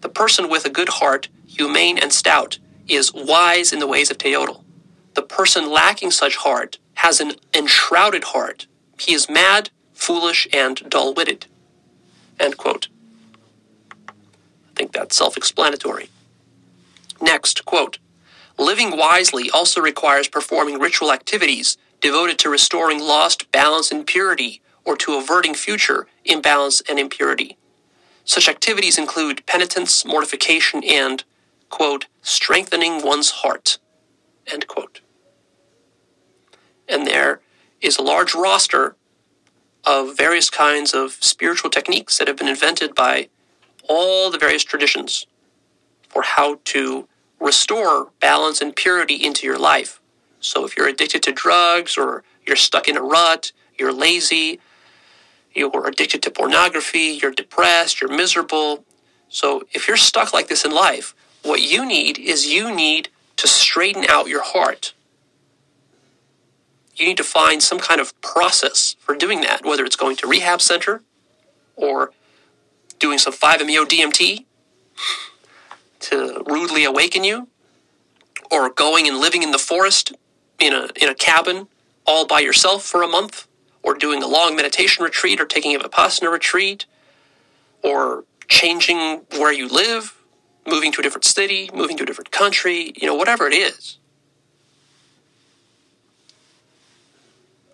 The 0.00 0.08
person 0.08 0.48
with 0.48 0.64
a 0.64 0.70
good 0.70 0.88
heart, 0.88 1.28
humane 1.46 1.98
and 1.98 2.12
stout, 2.12 2.58
is 2.86 3.12
wise 3.12 3.72
in 3.72 3.80
the 3.80 3.86
ways 3.86 4.10
of 4.10 4.18
Teotl. 4.18 4.62
The 5.14 5.22
person 5.22 5.70
lacking 5.70 6.12
such 6.12 6.36
heart 6.36 6.78
has 6.94 7.20
an 7.20 7.32
enshrouded 7.52 8.24
heart. 8.24 8.66
He 9.00 9.12
is 9.12 9.28
mad, 9.28 9.70
foolish, 9.92 10.46
and 10.52 10.88
dull 10.88 11.14
witted. 11.14 11.46
End 12.38 12.56
quote. 12.56 12.88
I 14.08 14.12
think 14.76 14.92
that's 14.92 15.16
self 15.16 15.36
explanatory. 15.36 16.10
Next, 17.20 17.64
quote 17.64 17.98
Living 18.58 18.96
wisely 18.96 19.50
also 19.50 19.80
requires 19.80 20.28
performing 20.28 20.78
ritual 20.78 21.12
activities 21.12 21.76
devoted 22.00 22.38
to 22.38 22.48
restoring 22.48 23.00
lost 23.00 23.50
balance 23.50 23.90
and 23.90 24.06
purity 24.06 24.60
or 24.84 24.96
to 24.96 25.16
averting 25.16 25.54
future 25.54 26.06
imbalance 26.24 26.82
and 26.88 26.98
impurity. 26.98 27.56
Such 28.24 28.48
activities 28.48 28.98
include 28.98 29.44
penitence, 29.46 30.04
mortification, 30.04 30.82
and, 30.84 31.24
quote, 31.68 32.06
strengthening 32.22 33.04
one's 33.04 33.30
heart, 33.30 33.78
end 34.46 34.66
quote. 34.66 35.00
And 36.88 37.06
there 37.06 37.40
is 37.80 37.98
a 37.98 38.02
large 38.02 38.34
roster 38.34 38.96
of 39.84 40.16
various 40.16 40.48
kinds 40.48 40.94
of 40.94 41.12
spiritual 41.20 41.70
techniques 41.70 42.18
that 42.18 42.28
have 42.28 42.36
been 42.36 42.48
invented 42.48 42.94
by 42.94 43.28
all 43.88 44.30
the 44.30 44.38
various 44.38 44.64
traditions 44.64 45.26
for 46.08 46.22
how 46.22 46.60
to 46.64 47.08
restore 47.40 48.10
balance 48.20 48.60
and 48.60 48.74
purity 48.74 49.16
into 49.16 49.46
your 49.46 49.58
life. 49.58 50.00
So 50.40 50.64
if 50.64 50.76
you're 50.76 50.88
addicted 50.88 51.22
to 51.24 51.32
drugs 51.32 51.96
or 51.96 52.24
you're 52.46 52.56
stuck 52.56 52.88
in 52.88 52.96
a 52.96 53.02
rut, 53.02 53.52
you're 53.78 53.92
lazy, 53.92 54.60
you're 55.54 55.86
addicted 55.86 56.22
to 56.24 56.30
pornography, 56.30 57.18
you're 57.20 57.32
depressed, 57.32 58.00
you're 58.00 58.14
miserable. 58.14 58.84
So 59.28 59.64
if 59.72 59.88
you're 59.88 59.96
stuck 59.96 60.32
like 60.32 60.48
this 60.48 60.64
in 60.64 60.72
life, 60.72 61.14
what 61.42 61.60
you 61.60 61.86
need 61.86 62.18
is 62.18 62.46
you 62.46 62.74
need 62.74 63.08
to 63.36 63.48
straighten 63.48 64.04
out 64.08 64.28
your 64.28 64.42
heart. 64.42 64.94
You 66.96 67.06
need 67.06 67.16
to 67.16 67.24
find 67.24 67.62
some 67.62 67.78
kind 67.78 68.00
of 68.00 68.18
process 68.20 68.96
for 69.00 69.16
doing 69.16 69.40
that, 69.40 69.64
whether 69.64 69.84
it's 69.84 69.96
going 69.96 70.16
to 70.16 70.28
rehab 70.28 70.60
center 70.60 71.02
or 71.74 72.12
doing 72.98 73.18
some 73.18 73.32
5-MeO 73.32 73.84
DMT 73.84 74.44
to 76.04 76.42
rudely 76.46 76.84
awaken 76.84 77.24
you, 77.24 77.48
or 78.50 78.70
going 78.70 79.08
and 79.08 79.18
living 79.18 79.42
in 79.42 79.50
the 79.50 79.58
forest 79.58 80.12
in 80.58 80.72
a, 80.72 80.88
in 81.00 81.08
a 81.08 81.14
cabin 81.14 81.68
all 82.06 82.26
by 82.26 82.40
yourself 82.40 82.84
for 82.84 83.02
a 83.02 83.08
month, 83.08 83.46
or 83.82 83.94
doing 83.94 84.22
a 84.22 84.26
long 84.26 84.54
meditation 84.54 85.02
retreat, 85.02 85.40
or 85.40 85.46
taking 85.46 85.74
a 85.74 85.78
Vipassana 85.78 86.30
retreat, 86.30 86.86
or 87.82 88.24
changing 88.48 89.22
where 89.32 89.52
you 89.52 89.68
live, 89.68 90.16
moving 90.66 90.92
to 90.92 91.00
a 91.00 91.02
different 91.02 91.24
city, 91.24 91.70
moving 91.74 91.96
to 91.96 92.02
a 92.02 92.06
different 92.06 92.30
country, 92.30 92.92
you 92.96 93.06
know, 93.06 93.14
whatever 93.14 93.46
it 93.46 93.54
is. 93.54 93.98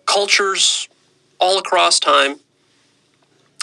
Cultures 0.05 0.89
all 1.39 1.57
across 1.57 1.99
time 1.99 2.39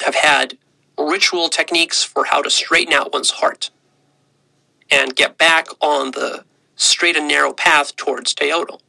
have 0.05 0.15
had 0.15 0.57
ritual 0.99 1.49
techniques 1.49 2.03
for 2.03 2.25
how 2.25 2.43
to 2.43 2.51
straighten 2.51 2.93
out 2.93 3.13
one's 3.13 3.31
heart 3.31 3.71
and 4.91 5.15
get 5.15 5.39
back 5.39 5.69
on 5.81 6.13
the 6.13 6.45
straight 6.77 7.17
and 7.17 7.29
narrow 7.29 7.53
path 7.53 7.97
towards 7.97 8.35
Teotl. 8.35 8.81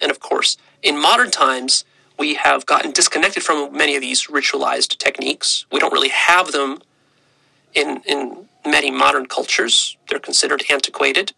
And 0.00 0.10
of 0.10 0.20
course, 0.20 0.56
in 0.82 1.00
modern 1.00 1.30
times, 1.30 1.84
we 2.18 2.34
have 2.34 2.66
gotten 2.66 2.92
disconnected 2.92 3.42
from 3.42 3.76
many 3.76 3.94
of 3.94 4.00
these 4.00 4.26
ritualized 4.26 4.98
techniques. 4.98 5.66
We 5.70 5.78
don't 5.78 5.92
really 5.92 6.08
have 6.08 6.52
them 6.52 6.80
in, 7.74 8.02
in 8.06 8.48
many 8.66 8.90
modern 8.90 9.26
cultures. 9.26 9.96
They're 10.08 10.18
considered 10.18 10.64
antiquated. 10.70 11.32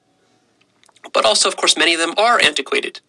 But 1.13 1.25
also, 1.25 1.49
of 1.49 1.57
course, 1.57 1.77
many 1.77 1.95
of 1.95 2.01
them 2.01 2.15
are 2.17 2.41
antiquated. 2.41 3.01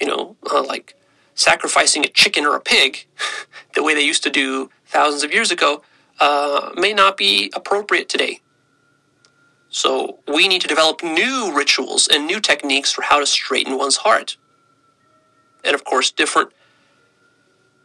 You 0.00 0.08
know, 0.08 0.36
uh, 0.50 0.62
like 0.62 0.94
sacrificing 1.34 2.04
a 2.04 2.08
chicken 2.08 2.44
or 2.44 2.56
a 2.56 2.60
pig, 2.60 3.06
the 3.74 3.82
way 3.82 3.94
they 3.94 4.04
used 4.04 4.22
to 4.24 4.30
do 4.30 4.70
thousands 4.86 5.22
of 5.22 5.32
years 5.32 5.50
ago, 5.50 5.82
uh, 6.20 6.70
may 6.76 6.92
not 6.92 7.16
be 7.16 7.50
appropriate 7.54 8.08
today. 8.08 8.40
So 9.68 10.20
we 10.26 10.48
need 10.48 10.62
to 10.62 10.68
develop 10.68 11.02
new 11.02 11.52
rituals 11.54 12.08
and 12.08 12.26
new 12.26 12.40
techniques 12.40 12.92
for 12.92 13.02
how 13.02 13.18
to 13.20 13.26
straighten 13.26 13.76
one's 13.76 13.98
heart. 13.98 14.36
And 15.64 15.74
of 15.74 15.84
course, 15.84 16.10
different 16.10 16.50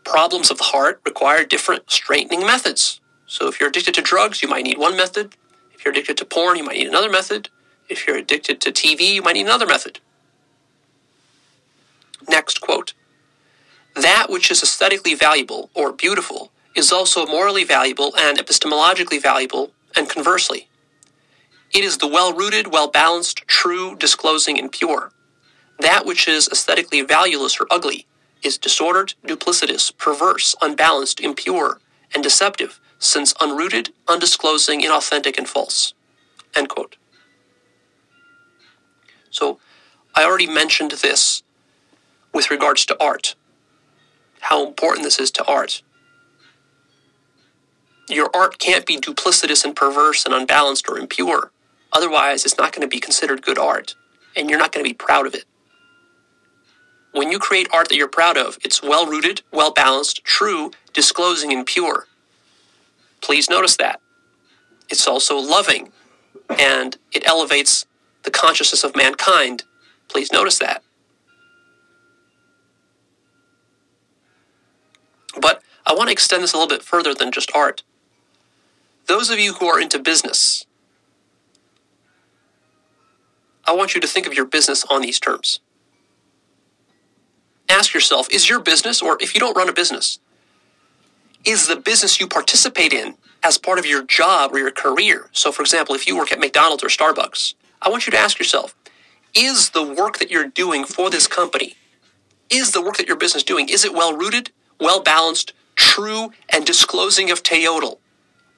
problems 0.03 0.51
of 0.51 0.58
the 0.58 0.66
heart 0.66 1.01
require 1.06 1.43
different 1.43 1.90
straightening 1.92 2.45
methods. 2.45 3.01
So 3.26 3.48
if 3.48 3.60
you're 3.60 3.69
addicted 3.69 3.95
to 3.95 4.01
drugs, 4.01 4.42
you 4.42 4.50
might 4.50 4.64
need 4.64 4.77
one 4.77 4.95
method. 4.95 5.35
If 5.74 5.84
you're 5.84 5.92
addicted 5.92 6.18
to 6.18 6.26
porn, 6.26 6.58
you 6.58 6.64
might 6.64 6.77
need 6.77 6.88
another 6.88 7.10
method. 7.10 7.50
If 7.90 8.08
you're 8.08 8.18
addicted 8.18 8.61
to 8.61 8.72
TV, 8.72 9.14
you 9.16 9.22
might 9.22 9.34
need 9.34 9.45
another 9.45 9.66
method. 9.66 10.00
Next 12.30 12.61
quote 12.61 12.93
That 13.95 14.27
which 14.30 14.51
is 14.51 14.61
aesthetically 14.64 15.16
valuable 15.16 15.69
or 15.74 15.92
beautiful 15.92 16.51
is 16.75 16.91
also 16.91 17.25
morally 17.25 17.64
valuable 17.64 18.14
and 18.17 18.38
epistemologically 18.38 19.22
valuable, 19.22 19.72
and 19.95 20.09
conversely. 20.09 20.69
It 21.74 21.83
is 21.83 21.98
the 21.98 22.08
well 22.08 22.33
rooted, 22.33 22.72
well 22.72 22.88
balanced, 22.88 23.48
true, 23.48 23.95
disclosing, 23.95 24.58
and 24.58 24.72
pure. 24.72 25.11
That 25.80 26.06
which 26.06 26.27
is 26.27 26.48
aesthetically 26.48 27.01
valueless 27.01 27.59
or 27.59 27.67
ugly 27.69 28.06
is 28.43 28.58
disordered, 28.58 29.14
duplicitous, 29.25 29.95
perverse, 29.98 30.56
unbalanced, 30.61 31.19
impure, 31.19 31.80
and 32.14 32.24
deceptive, 32.24 32.80
since 33.00 33.33
unrooted, 33.35 33.90
undisclosing, 34.08 34.82
inauthentic, 34.82 35.38
and 35.38 35.48
false. 35.48 35.93
End 36.56 36.69
quote. 36.69 36.98
So, 39.30 39.59
I 40.16 40.25
already 40.25 40.48
mentioned 40.48 40.91
this 40.91 41.43
with 42.33 42.51
regards 42.51 42.85
to 42.88 43.01
art, 43.01 43.35
how 44.41 44.66
important 44.66 45.03
this 45.06 45.19
is 45.19 45.32
to 45.32 45.45
art 45.45 45.82
your 48.10 48.30
art 48.36 48.60
can't 48.60 48.86
be 48.86 48.98
duplicitous 48.98 49.64
and 49.64 49.76
perverse 49.76 50.26
and 50.26 50.34
unbalanced 50.34 50.90
or 50.90 50.98
impure. 50.98 51.52
Otherwise, 51.94 52.46
it's 52.46 52.58
not 52.58 52.72
going 52.74 52.82
to 52.82 52.88
be 52.88 53.00
considered 53.00 53.42
good 53.42 53.58
art, 53.58 53.96
and 54.36 54.50
you're 54.50 54.60
not 54.60 54.72
going 54.72 54.84
to 54.84 54.90
be 54.90 54.94
proud 54.94 55.28
of 55.28 55.34
it. 55.34 55.46
When 57.14 57.32
you 57.32 57.40
create 57.40 57.68
art 57.74 57.90
that 57.90 57.98
you're 57.98 58.08
proud 58.08 58.38
of, 58.38 58.58
it's 58.64 58.82
well 58.82 59.06
rooted, 59.06 59.42
well 59.52 59.72
balanced, 59.72 60.24
true, 60.24 60.72
disclosing, 60.94 61.52
and 61.52 61.66
pure. 61.66 62.08
Please 63.22 63.50
notice 63.50 63.76
that. 63.78 64.00
It's 64.90 65.08
also 65.08 65.38
loving, 65.38 65.92
and 66.50 66.98
it 67.12 67.28
elevates 67.28 67.86
the 68.24 68.32
consciousness 68.32 68.84
of 68.84 68.96
mankind. 68.96 69.64
Please 70.08 70.32
notice 70.32 70.60
that. 70.60 70.84
But 75.40 75.62
I 75.86 75.94
want 75.94 76.08
to 76.08 76.14
extend 76.14 76.44
this 76.44 76.54
a 76.54 76.58
little 76.58 76.70
bit 76.70 76.84
further 76.84 77.14
than 77.14 77.32
just 77.32 77.52
art. 77.56 77.84
Those 79.08 79.30
of 79.30 79.40
you 79.40 79.54
who 79.54 79.68
are 79.68 79.80
into 79.80 80.00
business, 80.00 80.66
I 83.66 83.74
want 83.74 83.96
you 83.96 84.02
to 84.02 84.08
think 84.08 84.28
of 84.28 84.34
your 84.34 84.46
business 84.46 84.86
on 84.90 85.02
these 85.02 85.20
terms. 85.20 85.60
Ask 87.70 87.94
yourself 87.94 88.30
is 88.32 88.50
your 88.50 88.60
business, 88.60 89.02
or 89.02 89.18
if 89.22 89.34
you 89.34 89.40
don't 89.40 89.56
run 89.56 89.70
a 89.70 89.74
business, 89.74 90.20
is 91.46 91.68
the 91.68 91.76
business 91.78 92.20
you 92.20 92.28
participate 92.28 92.94
in 92.94 93.16
as 93.44 93.58
part 93.58 93.80
of 93.80 93.86
your 93.86 94.04
job 94.04 94.54
or 94.54 94.60
your 94.60 94.72
career? 94.72 95.30
So, 95.32 95.52
for 95.52 95.62
example, 95.62 95.96
if 95.96 96.08
you 96.08 96.18
work 96.18 96.32
at 96.32 96.40
McDonald's 96.40 96.84
or 96.84 96.88
Starbucks, 96.88 97.56
I 97.82 97.90
want 97.90 98.06
you 98.06 98.12
to 98.12 98.18
ask 98.20 98.38
yourself 98.40 98.76
is 99.34 99.70
the 99.70 99.84
work 99.84 100.20
that 100.20 100.30
you're 100.30 100.48
doing 100.48 100.84
for 100.84 101.10
this 101.10 101.26
company, 101.28 101.76
is 102.50 102.72
the 102.72 102.82
work 102.82 102.98
that 102.98 103.08
your 103.08 103.16
business 103.18 103.44
doing, 103.44 103.70
is 103.70 103.86
it 103.86 103.94
well 103.94 104.16
rooted, 104.16 104.52
well 104.80 105.02
balanced, 105.02 105.54
true, 105.76 106.32
and 106.50 106.66
disclosing 106.66 107.32
of 107.32 107.42
Teotl? 107.42 108.01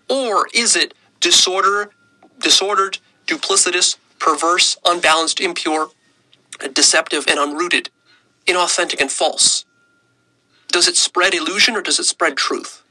Or 0.09 0.47
is 0.53 0.75
it 0.75 0.93
disorder, 1.19 1.91
disordered, 2.39 2.99
duplicitous, 3.27 3.97
perverse, 4.19 4.77
unbalanced, 4.85 5.39
impure, 5.39 5.89
deceptive, 6.73 7.25
and 7.27 7.39
unrooted, 7.39 7.89
inauthentic, 8.45 9.01
and 9.01 9.11
false? 9.11 9.65
Does 10.69 10.87
it 10.87 10.95
spread 10.95 11.33
illusion 11.33 11.75
or 11.75 11.81
does 11.81 11.99
it 11.99 12.05
spread 12.05 12.37
truth? 12.37 12.83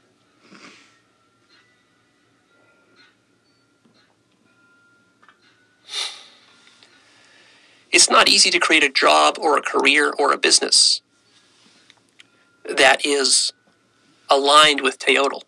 It's 7.91 8.09
not 8.09 8.27
easy 8.27 8.49
to 8.49 8.59
create 8.59 8.83
a 8.83 8.89
job 8.89 9.37
or 9.39 9.57
a 9.57 9.61
career 9.61 10.11
or 10.17 10.33
a 10.33 10.37
business 10.37 11.01
that 12.65 13.05
is 13.05 13.53
aligned 14.29 14.81
with 14.81 14.97
Teotl 14.97 15.43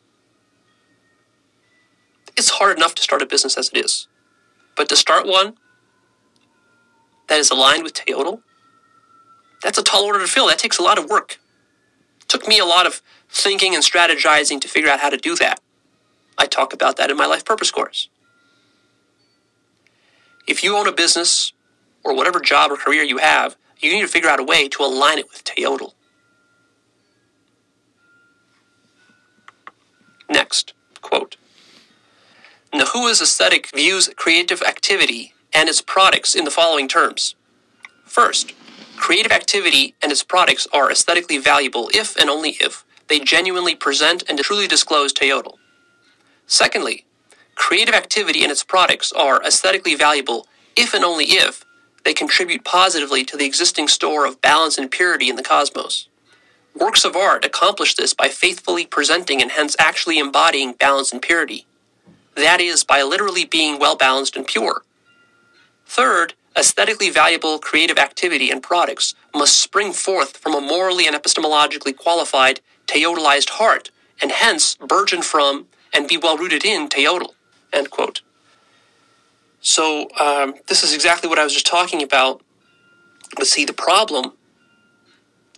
it's 2.37 2.49
hard 2.49 2.77
enough 2.77 2.95
to 2.95 3.01
start 3.01 3.21
a 3.21 3.25
business 3.25 3.57
as 3.57 3.69
it 3.69 3.77
is. 3.77 4.07
But 4.75 4.89
to 4.89 4.95
start 4.95 5.25
one 5.25 5.55
that 7.27 7.39
is 7.39 7.49
aligned 7.49 7.83
with 7.83 7.93
Teotl, 7.93 8.41
that's 9.63 9.77
a 9.77 9.83
tall 9.83 10.03
order 10.03 10.19
to 10.19 10.27
fill. 10.27 10.47
That 10.47 10.59
takes 10.59 10.77
a 10.77 10.83
lot 10.83 10.97
of 10.97 11.09
work. 11.09 11.39
It 12.21 12.27
took 12.27 12.47
me 12.47 12.59
a 12.59 12.65
lot 12.65 12.85
of 12.85 13.01
thinking 13.29 13.73
and 13.73 13.83
strategizing 13.83 14.59
to 14.61 14.67
figure 14.67 14.89
out 14.89 14.99
how 14.99 15.09
to 15.09 15.17
do 15.17 15.35
that. 15.37 15.59
I 16.37 16.45
talk 16.45 16.73
about 16.73 16.97
that 16.97 17.09
in 17.09 17.17
my 17.17 17.25
life 17.25 17.45
purpose 17.45 17.71
course. 17.71 18.09
If 20.47 20.63
you 20.63 20.75
own 20.77 20.87
a 20.87 20.91
business 20.91 21.53
or 22.03 22.15
whatever 22.15 22.39
job 22.39 22.71
or 22.71 22.77
career 22.77 23.03
you 23.03 23.17
have, 23.17 23.55
you 23.79 23.91
need 23.91 24.01
to 24.01 24.07
figure 24.07 24.29
out 24.29 24.39
a 24.39 24.43
way 24.43 24.67
to 24.69 24.83
align 24.83 25.17
it 25.17 25.29
with 25.29 25.43
Teotl. 25.43 25.93
Next, 30.29 30.73
quote 31.01 31.37
Nahua's 32.77 33.21
aesthetic 33.21 33.69
views 33.75 34.09
creative 34.17 34.61
activity 34.61 35.33
and 35.53 35.69
its 35.69 35.81
products 35.81 36.35
in 36.35 36.45
the 36.45 36.51
following 36.51 36.87
terms. 36.87 37.35
First, 38.05 38.53
creative 38.97 39.31
activity 39.31 39.95
and 40.01 40.11
its 40.11 40.23
products 40.23 40.67
are 40.73 40.91
aesthetically 40.91 41.37
valuable 41.37 41.89
if 41.93 42.17
and 42.17 42.29
only 42.29 42.51
if 42.61 42.85
they 43.07 43.19
genuinely 43.19 43.75
present 43.75 44.23
and 44.29 44.39
truly 44.39 44.67
disclose 44.67 45.13
Teotl. 45.13 45.55
Secondly, 46.47 47.05
creative 47.55 47.95
activity 47.95 48.43
and 48.43 48.51
its 48.51 48.63
products 48.63 49.13
are 49.13 49.43
aesthetically 49.43 49.95
valuable 49.95 50.47
if 50.75 50.93
and 50.93 51.05
only 51.05 51.25
if 51.25 51.65
they 52.05 52.13
contribute 52.13 52.63
positively 52.65 53.23
to 53.25 53.37
the 53.37 53.45
existing 53.45 53.87
store 53.87 54.25
of 54.25 54.41
balance 54.41 54.77
and 54.77 54.91
purity 54.91 55.29
in 55.29 55.37
the 55.37 55.43
cosmos. 55.43 56.09
Works 56.75 57.05
of 57.05 57.15
art 57.15 57.45
accomplish 57.45 57.95
this 57.95 58.13
by 58.13 58.29
faithfully 58.29 58.85
presenting 58.85 59.41
and 59.41 59.51
hence 59.51 59.75
actually 59.79 60.19
embodying 60.19 60.73
balance 60.73 61.13
and 61.13 61.21
purity. 61.21 61.65
That 62.35 62.61
is, 62.61 62.83
by 62.83 63.01
literally 63.01 63.45
being 63.45 63.79
well 63.79 63.95
balanced 63.95 64.35
and 64.35 64.45
pure. 64.45 64.83
Third, 65.85 66.33
aesthetically 66.57 67.09
valuable 67.09 67.59
creative 67.59 67.97
activity 67.97 68.49
and 68.49 68.61
products 68.61 69.15
must 69.33 69.59
spring 69.59 69.93
forth 69.93 70.37
from 70.37 70.55
a 70.55 70.61
morally 70.61 71.07
and 71.07 71.15
epistemologically 71.15 71.95
qualified, 71.95 72.61
teotlized 72.87 73.51
heart, 73.51 73.91
and 74.21 74.31
hence 74.31 74.75
burgeon 74.75 75.21
from 75.21 75.67
and 75.93 76.07
be 76.07 76.17
well 76.17 76.37
rooted 76.37 76.65
in 76.65 76.89
teotl. 76.89 77.31
End 77.73 77.89
quote. 77.89 78.21
So, 79.61 80.09
um, 80.19 80.55
this 80.67 80.83
is 80.83 80.93
exactly 80.93 81.27
what 81.27 81.39
I 81.39 81.43
was 81.43 81.53
just 81.53 81.65
talking 81.65 82.03
about. 82.03 82.41
But 83.35 83.47
see, 83.47 83.65
the 83.65 83.73
problem 83.73 84.33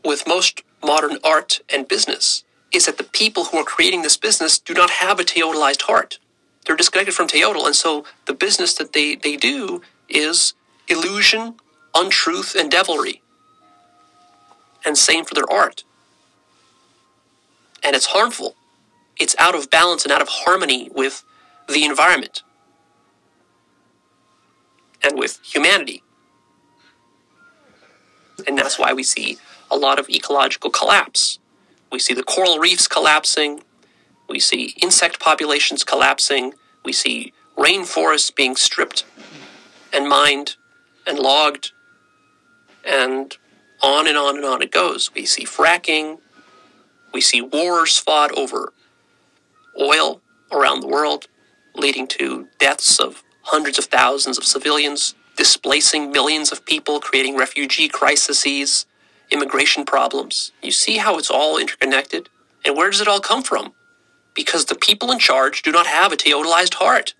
with 0.05 0.27
most 0.27 0.61
modern 0.83 1.17
art 1.23 1.61
and 1.69 1.87
business 1.87 2.43
is 2.71 2.85
that 2.85 2.97
the 2.97 3.03
people 3.03 3.45
who 3.45 3.57
are 3.57 3.63
creating 3.63 4.01
this 4.03 4.17
business 4.17 4.59
do 4.59 4.73
not 4.73 4.89
have 4.89 5.19
a 5.19 5.23
teotlized 5.23 5.83
heart. 5.83 6.19
They're 6.67 6.75
disconnected 6.75 7.15
from 7.15 7.27
teotl, 7.27 7.65
and 7.65 7.75
so 7.75 8.03
the 8.25 8.33
business 8.33 8.73
that 8.73 8.91
they, 8.91 9.15
they 9.15 9.37
do 9.37 9.81
is 10.09 10.53
illusion, 10.89 11.55
untruth, 11.95 12.55
and 12.55 12.69
devilry. 12.69 13.21
And 14.85 14.97
same 14.97 15.23
for 15.23 15.33
their 15.33 15.49
art. 15.49 15.85
And 17.83 17.95
it's 17.95 18.07
harmful. 18.07 18.55
It's 19.17 19.35
out 19.39 19.55
of 19.55 19.69
balance 19.69 20.03
and 20.03 20.11
out 20.11 20.21
of 20.21 20.27
harmony 20.27 20.89
with 20.93 21.23
the 21.69 21.85
environment 21.85 22.43
and 25.01 25.17
with 25.17 25.39
humanity. 25.43 26.03
And 28.45 28.57
that's 28.57 28.77
why 28.77 28.93
we 28.93 29.03
see 29.03 29.37
a 29.71 29.77
lot 29.77 29.99
of 29.99 30.09
ecological 30.09 30.69
collapse. 30.69 31.39
We 31.91 31.99
see 31.99 32.13
the 32.13 32.23
coral 32.23 32.59
reefs 32.59 32.87
collapsing. 32.87 33.63
We 34.29 34.39
see 34.39 34.75
insect 34.81 35.19
populations 35.19 35.83
collapsing. 35.83 36.53
We 36.83 36.93
see 36.93 37.33
rainforests 37.57 38.33
being 38.35 38.55
stripped 38.55 39.05
and 39.93 40.07
mined 40.07 40.55
and 41.05 41.17
logged. 41.17 41.71
And 42.85 43.35
on 43.81 44.07
and 44.07 44.17
on 44.17 44.37
and 44.37 44.45
on 44.45 44.61
it 44.61 44.71
goes. 44.71 45.11
We 45.13 45.25
see 45.25 45.45
fracking. 45.45 46.19
We 47.13 47.21
see 47.21 47.41
wars 47.41 47.97
fought 47.97 48.31
over 48.37 48.73
oil 49.79 50.21
around 50.51 50.81
the 50.81 50.87
world, 50.87 51.27
leading 51.75 52.07
to 52.07 52.47
deaths 52.59 52.99
of 52.99 53.23
hundreds 53.43 53.77
of 53.77 53.85
thousands 53.85 54.37
of 54.37 54.43
civilians, 54.43 55.15
displacing 55.35 56.11
millions 56.11 56.51
of 56.51 56.65
people, 56.65 56.99
creating 56.99 57.37
refugee 57.37 57.87
crises, 57.87 58.85
immigration 59.29 59.85
problems. 59.85 60.51
You 60.61 60.71
see 60.71 60.97
how 60.97 61.17
it's 61.17 61.29
all 61.29 61.57
interconnected? 61.57 62.29
And 62.65 62.75
where 62.75 62.89
does 62.89 63.01
it 63.01 63.07
all 63.07 63.19
come 63.19 63.43
from? 63.43 63.73
Because 64.37 64.65
the 64.65 64.75
people 64.75 65.11
in 65.11 65.19
charge 65.19 65.63
do 65.63 65.71
not 65.71 65.87
have 65.87 66.13
a 66.13 66.15
teotlized 66.15 66.75
heart. 66.75 67.15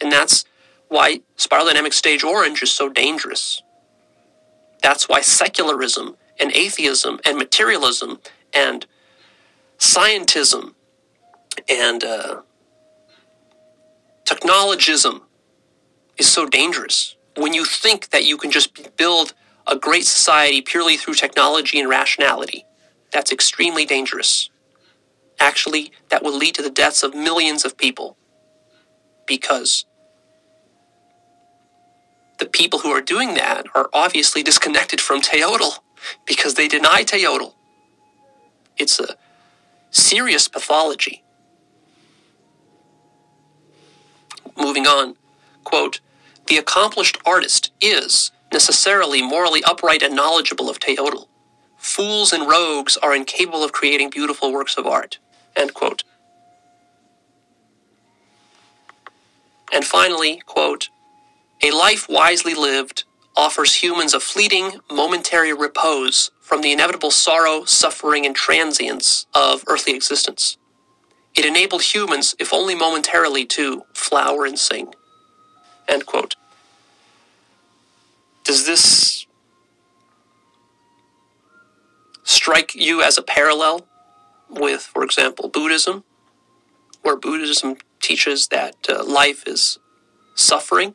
And 0.00 0.10
that's 0.12 0.44
why 0.88 1.20
spiral 1.36 1.66
dynamic 1.66 1.92
stage 1.92 2.24
orange 2.24 2.62
is 2.62 2.70
so 2.72 2.88
dangerous. 2.88 3.62
That's 4.80 5.08
why 5.08 5.20
secularism 5.22 6.16
and 6.38 6.52
atheism 6.52 7.18
and 7.26 7.36
materialism 7.36 8.20
and 8.54 8.86
scientism 9.78 10.74
and 11.68 12.04
uh, 12.04 12.42
technologism 14.24 15.22
is 16.16 16.28
so 16.28 16.46
dangerous 16.46 17.16
when 17.36 17.54
you 17.54 17.64
think 17.64 18.10
that 18.10 18.24
you 18.24 18.36
can 18.36 18.52
just 18.52 18.96
build 18.96 19.34
a 19.66 19.76
great 19.76 20.04
society 20.04 20.62
purely 20.62 20.96
through 20.96 21.14
technology 21.14 21.78
and 21.78 21.88
rationality, 21.88 22.64
that's 23.12 23.32
extremely 23.32 23.86
dangerous. 23.86 24.50
Actually, 25.40 25.92
that 26.10 26.22
will 26.22 26.36
lead 26.36 26.54
to 26.56 26.62
the 26.62 26.70
deaths 26.70 27.02
of 27.04 27.14
millions 27.14 27.64
of 27.64 27.78
people 27.78 28.16
because 29.26 29.86
the 32.38 32.46
people 32.46 32.80
who 32.80 32.90
are 32.90 33.02
doing 33.02 33.34
that 33.34 33.66
are 33.74 33.90
obviously 33.94 34.42
disconnected 34.42 35.00
from 35.00 35.22
Teotl 35.22 35.80
because 36.26 36.54
they 36.54 36.68
deny 36.68 37.04
Teotl. 37.04 37.54
It's 38.78 39.00
a 39.00 39.16
serious 39.90 40.48
pathology. 40.48 41.24
Moving 44.58 44.86
on, 44.86 45.16
quote, 45.64 46.00
the 46.48 46.58
accomplished 46.58 47.18
artist 47.26 47.72
is 47.82 48.32
necessarily 48.52 49.22
morally 49.22 49.64
upright 49.64 50.02
and 50.02 50.16
knowledgeable 50.16 50.70
of 50.70 50.80
Teotl. 50.80 51.27
Fools 51.78 52.32
and 52.32 52.48
rogues 52.48 52.96
are 52.98 53.14
incapable 53.14 53.64
of 53.64 53.72
creating 53.72 54.10
beautiful 54.10 54.52
works 54.52 54.76
of 54.76 54.86
art. 54.86 55.18
End 55.56 55.74
quote. 55.74 56.04
And 59.72 59.84
finally, 59.84 60.42
quote, 60.46 60.88
a 61.62 61.70
life 61.70 62.08
wisely 62.08 62.54
lived 62.54 63.04
offers 63.36 63.76
humans 63.76 64.14
a 64.14 64.20
fleeting, 64.20 64.80
momentary 64.90 65.52
repose 65.52 66.30
from 66.40 66.60
the 66.62 66.72
inevitable 66.72 67.10
sorrow, 67.10 67.64
suffering, 67.64 68.26
and 68.26 68.34
transience 68.34 69.26
of 69.34 69.62
earthly 69.68 69.94
existence. 69.94 70.56
It 71.36 71.44
enabled 71.44 71.82
humans, 71.82 72.34
if 72.40 72.52
only 72.52 72.74
momentarily, 72.74 73.46
to 73.46 73.84
flower 73.94 74.44
and 74.44 74.58
sing. 74.58 74.94
End 75.88 76.06
quote. 76.06 76.34
Does 78.44 78.66
this 78.66 79.26
strike 82.28 82.74
you 82.74 83.02
as 83.02 83.16
a 83.16 83.22
parallel 83.22 83.86
with, 84.50 84.82
for 84.82 85.02
example, 85.02 85.48
Buddhism, 85.48 86.04
where 87.00 87.16
Buddhism 87.16 87.76
teaches 88.00 88.48
that 88.48 88.76
uh, 88.86 89.02
life 89.02 89.44
is 89.46 89.78
suffering, 90.34 90.94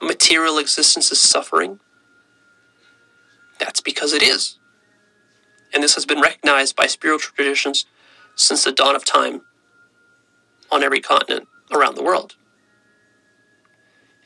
material 0.00 0.56
existence 0.56 1.12
is 1.12 1.20
suffering? 1.20 1.80
That's 3.58 3.82
because 3.82 4.14
it 4.14 4.22
is. 4.22 4.58
And 5.74 5.82
this 5.82 5.94
has 5.96 6.06
been 6.06 6.20
recognized 6.20 6.74
by 6.76 6.86
spiritual 6.86 7.34
traditions 7.36 7.84
since 8.34 8.64
the 8.64 8.72
dawn 8.72 8.96
of 8.96 9.04
time 9.04 9.42
on 10.72 10.82
every 10.82 11.00
continent 11.00 11.46
around 11.70 11.94
the 11.94 12.02
world. 12.02 12.36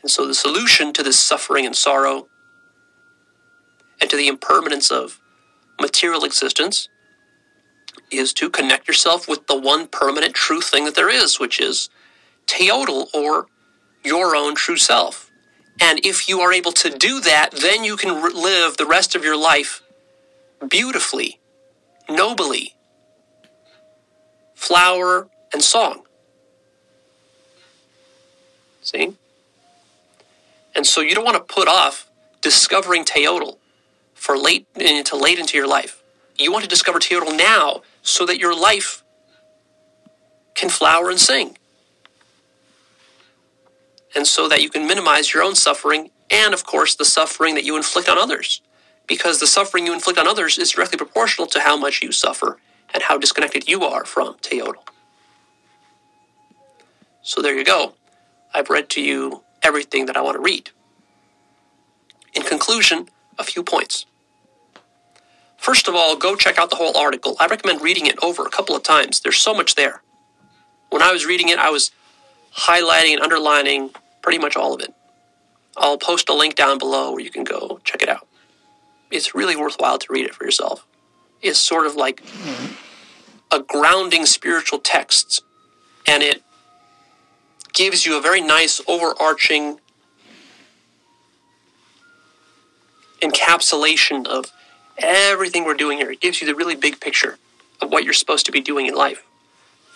And 0.03 0.11
so 0.11 0.25
the 0.25 0.35
solution 0.35 0.93
to 0.93 1.03
this 1.03 1.19
suffering 1.19 1.67
and 1.67 1.75
sorrow 1.75 2.29
and 4.01 4.09
to 4.09 4.17
the 4.17 4.29
impermanence 4.29 4.93
of 4.93 5.19
material 5.81 6.25
existence 6.25 6.89
is 8.11 8.33
to 8.35 8.51
connect 8.51 8.89
yourself 8.89 9.29
with 9.29 9.47
the 9.47 9.59
one 9.59 9.87
permanent 9.87 10.35
true 10.35 10.61
thing 10.61 10.85
that 10.85 10.95
there 10.95 11.11
is, 11.11 11.41
which 11.41 11.61
is 11.61 11.89
teotl 12.47 13.09
or 13.15 13.47
your 14.05 14.37
own 14.37 14.55
true 14.55 14.77
self. 14.77 15.31
And 15.81 16.05
if 16.05 16.29
you 16.29 16.41
are 16.41 16.53
able 16.53 16.73
to 16.73 16.91
do 16.91 17.21
that, 17.21 17.51
then 17.53 17.85
you 17.85 17.97
can 17.97 18.23
live 18.35 18.77
the 18.77 18.87
rest 18.87 19.15
of 19.15 19.25
your 19.25 19.37
life 19.37 19.83
beautifully, 20.69 21.41
nobly, 22.09 22.75
flower 24.55 25.29
and 25.53 25.63
song. 25.63 26.05
See? 28.83 29.15
And 30.75 30.87
so 30.87 31.01
you 31.01 31.15
don't 31.15 31.25
want 31.25 31.37
to 31.37 31.55
put 31.55 31.69
off 31.69 32.11
discovering 32.41 33.05
Teotl 33.05 33.59
for 34.25 34.35
late 34.49 34.67
eh, 34.77 34.99
into 35.01 35.17
late 35.27 35.41
into 35.43 35.57
your 35.61 35.69
life. 35.79 35.95
You 36.43 36.53
want 36.53 36.65
to 36.65 36.71
discover 36.77 36.99
Teotl 37.01 37.37
now 37.53 37.83
so 38.03 38.23
that 38.29 38.39
your 38.45 38.57
life 38.71 38.91
can 40.61 40.71
flower 40.71 41.11
and 41.11 41.21
sing. 41.21 41.49
And 44.17 44.27
so 44.27 44.43
that 44.51 44.63
you 44.63 44.71
can 44.75 44.87
minimize 44.93 45.27
your 45.35 45.43
own 45.49 45.57
suffering 45.57 46.03
and 46.31 46.55
of 46.55 46.63
course 46.73 46.93
the 46.97 47.07
suffering 47.19 47.55
that 47.57 47.65
you 47.69 47.77
inflict 47.77 48.09
on 48.09 48.19
others. 48.27 48.51
because 49.07 49.41
the 49.41 49.47
suffering 49.47 49.87
you 49.87 49.95
inflict 49.95 50.19
on 50.19 50.29
others 50.29 50.59
is 50.59 50.71
directly 50.73 50.99
proportional 50.99 51.47
to 51.49 51.61
how 51.61 51.77
much 51.77 52.03
you 52.03 52.13
suffer 52.13 52.59
and 52.95 53.03
how 53.05 53.19
disconnected 53.19 53.69
you 53.69 53.83
are 53.85 54.05
from 54.05 54.35
Teotl. 54.39 54.75
So 57.23 57.43
there 57.43 57.57
you 57.57 57.65
go. 57.65 57.95
I've 58.55 58.71
read 58.71 58.89
to 58.91 59.03
you 59.03 59.43
everything 59.63 60.07
that 60.07 60.17
I 60.17 60.23
want 60.23 60.37
to 60.37 60.43
read. 60.43 60.71
In 62.35 62.43
conclusion, 62.43 63.09
a 63.39 63.45
few 63.45 63.63
points. 63.63 64.07
First 65.65 65.89
of 65.89 65.95
all, 65.95 66.15
go 66.15 66.37
check 66.37 66.59
out 66.59 66.69
the 66.69 66.77
whole 66.77 66.95
article. 66.95 67.37
I 67.41 67.47
recommend 67.47 67.81
reading 67.81 68.05
it 68.05 68.23
over 68.23 68.45
a 68.45 68.51
couple 68.51 68.77
of 68.77 68.83
times. 68.83 69.21
There's 69.21 69.39
so 69.39 69.55
much 69.55 69.77
there. 69.77 70.03
When 70.91 71.01
I 71.01 71.11
was 71.11 71.25
reading 71.25 71.49
it, 71.49 71.59
I 71.59 71.71
was 71.71 71.91
highlighting 72.55 73.15
and 73.15 73.23
underlining 73.23 73.89
pretty 74.21 74.39
much 74.39 74.57
all 74.57 74.75
of 74.75 74.83
it. 74.83 74.93
I'll 75.75 75.97
post 75.97 76.29
a 76.29 76.35
link 76.35 76.55
down 76.55 76.77
below 76.77 77.13
where 77.13 77.23
you 77.23 77.31
can 77.31 77.45
go 77.45 77.81
check 77.83 78.03
it 78.03 78.11
out. 78.11 78.29
It's 79.11 79.35
really 79.35 79.57
worthwhile 79.57 79.97
to 79.97 80.07
read 80.13 80.27
it 80.27 80.35
for 80.35 80.45
yourself. 80.45 80.87
It's 81.41 81.59
sort 81.59 81.87
of 81.87 81.97
like 81.97 82.23
a 83.51 83.61
grounding 83.61 84.27
spiritual 84.27 84.81
text, 84.81 85.43
and 86.07 86.23
it 86.23 86.43
gives 87.73 88.05
you 88.05 88.19
a 88.19 88.21
very 88.21 88.43
nice 88.43 88.83
overarching 88.87 89.81
encapsulation 93.23 94.27
of 94.27 94.53
everything 94.99 95.65
we're 95.65 95.75
doing 95.75 95.99
here. 95.99 96.11
It 96.11 96.21
gives 96.21 96.41
you 96.41 96.47
the 96.47 96.55
really 96.55 96.77
big 96.77 97.01
picture 97.01 97.39
of 97.81 97.91
what 97.91 98.05
you're 98.05 98.13
supposed 98.13 98.47
to 98.47 98.53
be 98.53 98.61
doing 98.61 98.87
in 98.87 98.95
life. 98.95 99.25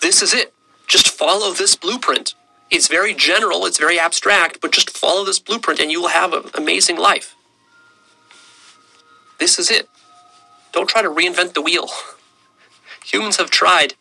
This 0.00 0.22
is 0.22 0.34
it. 0.34 0.52
Just 0.86 1.08
follow 1.08 1.52
this 1.52 1.76
blueprint. 1.76 2.34
It's 2.70 2.88
very 2.88 3.14
general, 3.14 3.64
it's 3.66 3.78
very 3.78 3.98
abstract, 3.98 4.60
but 4.60 4.72
just 4.72 4.90
follow 4.90 5.24
this 5.24 5.38
blueprint 5.38 5.80
and 5.80 5.90
you 5.90 6.02
will 6.02 6.08
have 6.08 6.32
an 6.32 6.44
amazing 6.54 6.98
life. 6.98 7.34
This 9.38 9.58
is 9.58 9.70
it. 9.70 9.88
Don't 10.72 10.88
try 10.88 11.02
to 11.02 11.08
reinvent 11.08 11.54
the 11.54 11.62
wheel. 11.62 11.88
Humans 13.04 13.36
have 13.36 13.50
tried 13.50 13.94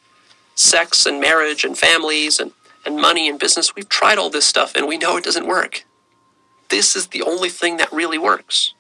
sex 0.56 1.06
and 1.06 1.22
marriage 1.22 1.64
and 1.64 1.77
families 1.77 2.40
and, 2.40 2.51
and 2.85 2.98
money 2.98 3.30
and 3.30 3.40
business. 3.40 3.76
We've 3.76 3.88
tried 3.88 4.17
all 4.17 4.30
this 4.30 4.45
stuff 4.45 4.76
and 4.76 4.88
we 4.88 4.98
know 4.98 5.16
it 5.16 5.24
doesn't 5.24 5.48
work. 5.48 5.85
This 6.69 6.95
is 6.95 7.08
the 7.08 7.22
only 7.22 7.50
thing 7.50 7.77
that 7.77 7.92
really 7.93 8.17
works 8.17 8.74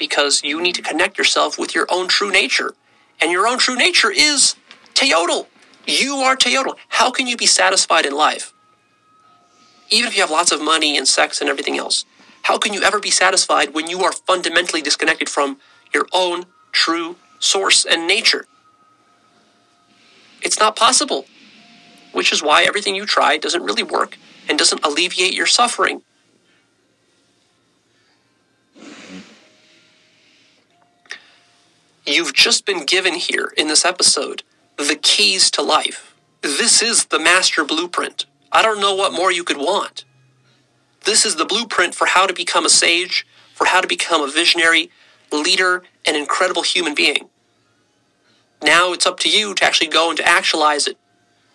because 0.00 0.42
you 0.42 0.60
need 0.60 0.74
to 0.74 0.82
connect 0.82 1.16
yourself 1.18 1.56
with 1.56 1.76
your 1.76 1.86
own 1.90 2.08
true 2.08 2.32
nature. 2.32 2.74
And 3.20 3.30
your 3.30 3.46
own 3.46 3.58
true 3.58 3.76
nature 3.76 4.10
is 4.10 4.56
Teotl. 4.94 5.46
You 5.86 6.16
are 6.16 6.36
Teotl. 6.36 6.76
How 6.88 7.12
can 7.12 7.28
you 7.28 7.36
be 7.36 7.46
satisfied 7.46 8.06
in 8.06 8.14
life? 8.14 8.52
Even 9.90 10.08
if 10.08 10.16
you 10.16 10.22
have 10.22 10.30
lots 10.30 10.50
of 10.50 10.60
money 10.60 10.96
and 10.96 11.06
sex 11.06 11.40
and 11.40 11.48
everything 11.48 11.78
else, 11.78 12.04
how 12.42 12.58
can 12.58 12.72
you 12.72 12.82
ever 12.82 12.98
be 12.98 13.10
satisfied 13.10 13.74
when 13.74 13.88
you 13.88 14.02
are 14.02 14.12
fundamentally 14.12 14.82
disconnected 14.82 15.28
from 15.28 15.58
your 15.92 16.06
own 16.12 16.46
true 16.72 17.16
source 17.38 17.84
and 17.84 18.08
nature? 18.08 18.46
It's 20.42 20.58
not 20.58 20.74
possible, 20.74 21.26
which 22.12 22.32
is 22.32 22.42
why 22.42 22.64
everything 22.64 22.96
you 22.96 23.04
try 23.04 23.36
doesn't 23.36 23.62
really 23.62 23.82
work 23.82 24.16
and 24.48 24.58
doesn't 24.58 24.84
alleviate 24.84 25.34
your 25.34 25.46
suffering. 25.46 26.02
You've 32.10 32.34
just 32.34 32.66
been 32.66 32.86
given 32.86 33.14
here 33.14 33.52
in 33.56 33.68
this 33.68 33.84
episode 33.84 34.42
the 34.76 34.98
keys 35.00 35.48
to 35.52 35.62
life. 35.62 36.16
This 36.42 36.82
is 36.82 37.04
the 37.04 37.20
master 37.20 37.64
blueprint. 37.64 38.26
I 38.50 38.62
don't 38.62 38.80
know 38.80 38.96
what 38.96 39.12
more 39.12 39.30
you 39.30 39.44
could 39.44 39.58
want. 39.58 40.04
This 41.04 41.24
is 41.24 41.36
the 41.36 41.44
blueprint 41.44 41.94
for 41.94 42.08
how 42.08 42.26
to 42.26 42.34
become 42.34 42.66
a 42.66 42.68
sage, 42.68 43.24
for 43.54 43.68
how 43.68 43.80
to 43.80 43.86
become 43.86 44.22
a 44.22 44.30
visionary, 44.30 44.90
leader, 45.30 45.84
and 46.04 46.16
incredible 46.16 46.62
human 46.62 46.96
being. 46.96 47.28
Now 48.60 48.92
it's 48.92 49.06
up 49.06 49.20
to 49.20 49.30
you 49.30 49.54
to 49.54 49.64
actually 49.64 49.90
go 49.90 50.08
and 50.08 50.16
to 50.16 50.26
actualize 50.26 50.88
it 50.88 50.98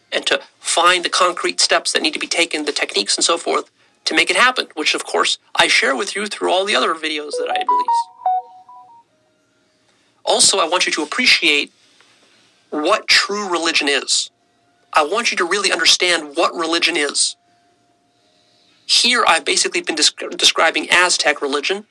and 0.10 0.26
to 0.28 0.40
find 0.60 1.04
the 1.04 1.10
concrete 1.10 1.60
steps 1.60 1.92
that 1.92 2.02
need 2.02 2.14
to 2.14 2.20
be 2.20 2.28
taken, 2.28 2.64
the 2.64 2.72
techniques 2.72 3.18
and 3.18 3.26
so 3.26 3.38
forth 3.38 3.70
to 4.06 4.16
make 4.16 4.30
it 4.30 4.38
happen, 4.38 4.68
which 4.76 4.96
of 4.96 5.04
course 5.04 5.38
I 5.54 5.68
share 5.68 5.98
with 5.98 6.16
you 6.16 6.28
through 6.28 6.50
all 6.50 6.64
the 6.64 6.78
other 6.78 6.94
videos 6.94 7.32
that 7.40 7.50
I 7.50 7.60
release. 7.60 8.15
Also, 10.26 10.58
I 10.58 10.68
want 10.68 10.88
you 10.88 10.92
to 10.94 11.04
appreciate 11.04 11.72
what 12.72 13.08
true 13.08 13.50
religion 13.50 13.88
is. 13.88 14.32
I 14.92 15.06
want 15.06 15.32
you 15.32 15.38
to 15.38 15.46
really 15.46 15.72
understand 15.72 16.36
what 16.36 16.54
religion 16.56 16.98
is. 16.98 17.36
Here, 18.86 19.24
I've 19.28 19.46
basically 19.46 19.82
been 19.82 19.96
describing 19.96 20.88
Aztec 20.90 21.42
religion, 21.42 21.86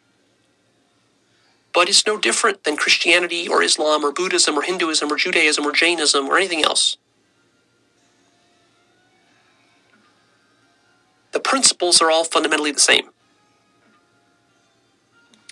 but 1.72 1.88
it's 1.88 2.06
no 2.06 2.18
different 2.18 2.64
than 2.64 2.76
Christianity 2.76 3.48
or 3.48 3.62
Islam 3.62 4.04
or 4.04 4.12
Buddhism 4.12 4.56
or 4.56 4.62
Hinduism 4.62 5.12
or 5.12 5.16
Judaism 5.16 5.64
or 5.64 5.72
Jainism 5.72 6.26
or 6.26 6.36
anything 6.36 6.64
else. 6.64 6.96
The 11.32 11.40
principles 11.40 12.00
are 12.00 12.10
all 12.10 12.24
fundamentally 12.24 12.70
the 12.70 12.80
same. 12.80 13.10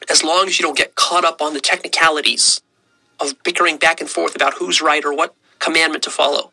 As 0.08 0.22
long 0.22 0.46
as 0.46 0.58
you 0.58 0.64
don't 0.64 0.76
get 0.76 0.94
caught 0.94 1.24
up 1.24 1.42
on 1.42 1.54
the 1.54 1.60
technicalities 1.60 2.60
of 3.22 3.42
bickering 3.42 3.76
back 3.76 4.00
and 4.00 4.10
forth 4.10 4.34
about 4.34 4.54
who's 4.54 4.80
right 4.82 5.04
or 5.04 5.14
what 5.14 5.34
commandment 5.58 6.02
to 6.04 6.10
follow. 6.10 6.52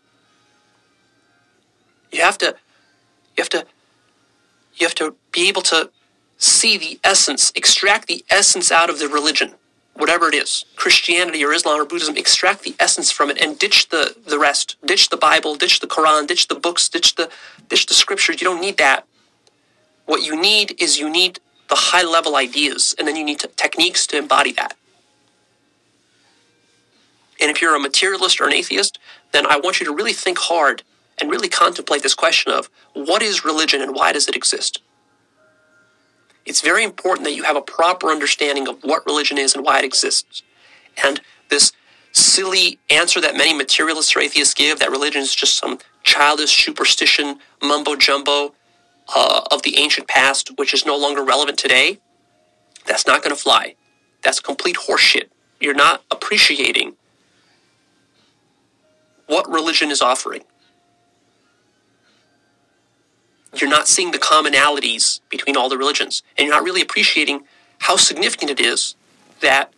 You 2.12 2.22
have 2.22 2.38
to 2.40 2.56
you 3.38 3.44
have 3.44 3.50
to 3.50 3.66
you 4.76 4.86
have 4.88 4.96
to 4.96 5.16
be 5.32 5.48
able 5.48 5.62
to 5.64 5.90
see 6.38 6.78
the 6.78 7.00
essence, 7.04 7.52
extract 7.54 8.08
the 8.08 8.24
essence 8.30 8.72
out 8.72 8.90
of 8.90 8.98
the 8.98 9.10
religion, 9.10 9.54
whatever 9.94 10.28
it 10.30 10.34
is, 10.34 10.64
Christianity 10.78 11.44
or 11.44 11.52
Islam 11.52 11.80
or 11.80 11.86
Buddhism, 11.86 12.16
extract 12.16 12.64
the 12.64 12.76
essence 12.80 13.12
from 13.12 13.30
it 13.30 13.42
and 13.42 13.60
ditch 13.60 13.90
the, 13.90 14.16
the 14.26 14.40
rest. 14.40 14.78
Ditch 14.86 15.10
the 15.10 15.18
Bible, 15.18 15.56
ditch 15.56 15.82
the 15.82 15.88
Quran, 15.88 16.28
ditch 16.28 16.48
the 16.48 16.56
books, 16.56 16.88
ditch 16.88 17.16
the 17.16 17.30
ditch 17.68 17.86
the 17.86 17.94
scriptures. 17.94 18.42
You 18.42 18.46
don't 18.46 18.62
need 18.62 18.78
that. 18.78 19.06
What 20.06 20.24
you 20.24 20.40
need 20.40 20.82
is 20.82 20.98
you 20.98 21.10
need 21.10 21.40
the 21.68 21.76
high 21.76 22.04
level 22.04 22.36
ideas, 22.36 22.96
and 22.98 23.08
then 23.08 23.16
you 23.16 23.24
need 23.24 23.40
to, 23.40 23.48
techniques 23.48 24.08
to 24.08 24.18
embody 24.18 24.52
that. 24.54 24.76
And 27.40 27.50
if 27.50 27.62
you're 27.62 27.76
a 27.76 27.80
materialist 27.80 28.42
or 28.42 28.48
an 28.48 28.54
atheist, 28.54 29.00
then 29.32 29.46
I 29.46 29.58
want 29.58 29.80
you 29.80 29.86
to 29.86 29.94
really 29.94 30.14
think 30.14 30.38
hard 30.38 30.84
and 31.20 31.30
really 31.30 31.50
contemplate 31.50 32.04
this 32.04 32.16
question 32.16 32.52
of 32.52 32.70
what 32.94 33.22
is 33.22 33.46
religion 33.46 33.82
and 33.82 33.94
why 33.94 34.14
does 34.14 34.28
it 34.28 34.36
exist? 34.36 34.82
It's 36.46 36.62
very 36.62 36.84
important 36.84 37.26
that 37.26 37.36
you 37.36 37.44
have 37.44 37.56
a 37.56 37.62
proper 37.62 38.08
understanding 38.10 38.68
of 38.68 38.80
what 38.82 39.06
religion 39.06 39.38
is 39.38 39.54
and 39.54 39.64
why 39.64 39.80
it 39.80 39.86
exists. 39.86 40.42
And 41.04 41.22
this 41.50 41.72
silly 42.12 42.80
answer 42.90 43.22
that 43.22 43.38
many 43.38 43.54
materialists 43.54 44.16
or 44.16 44.20
atheists 44.20 44.54
give 44.54 44.80
that 44.80 44.90
religion 44.90 45.22
is 45.22 45.36
just 45.36 45.58
some 45.58 45.80
childish 46.04 46.64
superstition, 46.64 47.40
mumbo 47.62 47.96
jumbo 47.96 48.54
uh, 49.16 49.42
of 49.52 49.64
the 49.64 49.78
ancient 49.78 50.08
past, 50.08 50.52
which 50.58 50.74
is 50.74 50.86
no 50.86 50.98
longer 50.98 51.24
relevant 51.24 51.58
today, 51.58 52.00
that's 52.86 53.06
not 53.06 53.22
going 53.22 53.36
to 53.36 53.42
fly. 53.42 53.76
That's 54.22 54.40
complete 54.40 54.76
horseshit. 54.76 55.30
You're 55.60 55.76
not 55.76 56.04
appreciating 56.10 56.96
what 59.30 59.50
religion 59.50 59.92
is 59.92 60.02
offering. 60.02 60.42
You're 63.54 63.70
not 63.70 63.88
seeing 63.88 64.12
the 64.12 64.18
commonalities 64.18 65.22
between 65.30 65.56
all 65.56 65.70
the 65.70 65.78
religions, 65.78 66.24
and 66.36 66.48
you're 66.48 66.56
not 66.56 66.64
really 66.64 66.82
appreciating 66.82 67.42
how 67.78 67.96
significant 67.96 68.52
it 68.52 68.60
is 68.60 68.96
that 69.42 69.72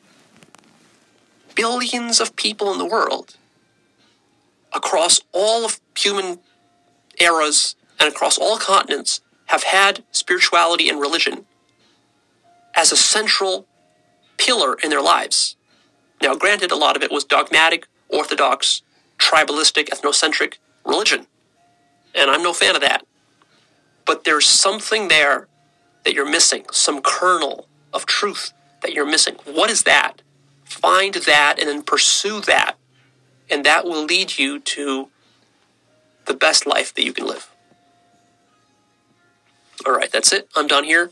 billions 1.53 2.21
of 2.21 2.35
people 2.35 2.71
in 2.71 2.77
the 2.77 2.85
world, 2.85 3.35
across 4.73 5.19
all 5.33 5.65
of 5.65 5.81
human 5.97 6.39
eras 7.19 7.75
and 7.99 8.07
across 8.09 8.37
all 8.37 8.57
continents, 8.57 9.19
have 9.47 9.63
had 9.63 10.03
spirituality 10.11 10.87
and 10.87 11.01
religion 11.01 11.45
as 12.73 12.93
a 12.93 12.97
central 12.97 13.67
pillar 14.37 14.75
in 14.81 14.89
their 14.89 15.01
lives. 15.01 15.57
Now, 16.21 16.35
granted, 16.35 16.71
a 16.71 16.77
lot 16.77 16.95
of 16.95 17.03
it 17.03 17.11
was 17.11 17.25
dogmatic, 17.25 17.85
orthodox, 18.07 18.81
tribalistic, 19.21 19.89
ethnocentric 19.89 20.55
religion. 20.83 21.27
And 22.13 22.29
I'm 22.29 22.43
no 22.43 22.53
fan 22.53 22.75
of 22.75 22.81
that. 22.81 23.05
But 24.05 24.23
there's 24.23 24.47
something 24.47 25.07
there 25.07 25.47
that 26.03 26.13
you're 26.13 26.29
missing, 26.29 26.65
some 26.71 27.01
kernel 27.01 27.67
of 27.93 28.05
truth 28.05 28.51
that 28.81 28.93
you're 28.93 29.05
missing. 29.05 29.35
What 29.45 29.69
is 29.69 29.83
that? 29.83 30.21
Find 30.65 31.13
that 31.13 31.57
and 31.59 31.69
then 31.69 31.83
pursue 31.83 32.41
that. 32.41 32.75
And 33.49 33.63
that 33.65 33.85
will 33.85 34.03
lead 34.03 34.37
you 34.37 34.59
to 34.59 35.09
the 36.25 36.33
best 36.33 36.65
life 36.65 36.93
that 36.95 37.03
you 37.03 37.13
can 37.13 37.27
live. 37.27 37.49
All 39.85 39.93
right, 39.93 40.11
that's 40.11 40.31
it. 40.31 40.49
I'm 40.55 40.67
done 40.67 40.83
here. 40.83 41.11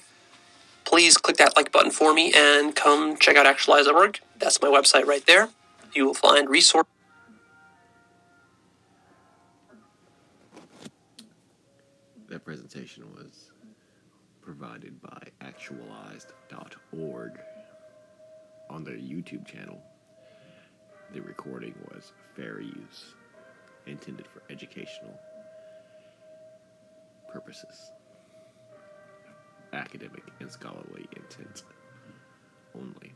Please 0.85 1.17
click 1.17 1.37
that 1.37 1.55
like 1.55 1.71
button 1.71 1.91
for 1.91 2.13
me 2.13 2.31
and 2.35 2.75
come 2.75 3.17
check 3.17 3.35
out 3.35 3.45
actualized.org. 3.45 4.19
That's 4.37 4.61
my 4.61 4.69
website 4.69 5.05
right 5.05 5.25
there. 5.25 5.49
You 5.93 6.05
will 6.05 6.13
find 6.13 6.49
resources. 6.49 6.89
That 12.29 12.45
presentation 12.45 13.03
was 13.15 13.51
provided 14.43 15.01
by 15.01 15.19
actualized.org. 15.41 17.39
on 18.69 18.83
their 18.83 18.97
YouTube 18.97 19.47
channel. 19.47 19.81
The 21.11 21.21
recording 21.21 21.73
was 21.91 22.13
fair 22.35 22.61
use, 22.61 23.15
intended 23.87 24.27
for 24.27 24.43
educational 24.51 25.19
purposes, 27.33 27.91
academic 29.73 30.23
and 30.39 30.51
scholarly 30.51 31.07
intent 31.15 31.63
only. 32.75 33.11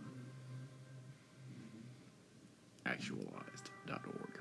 Actualized.org. 2.88 4.33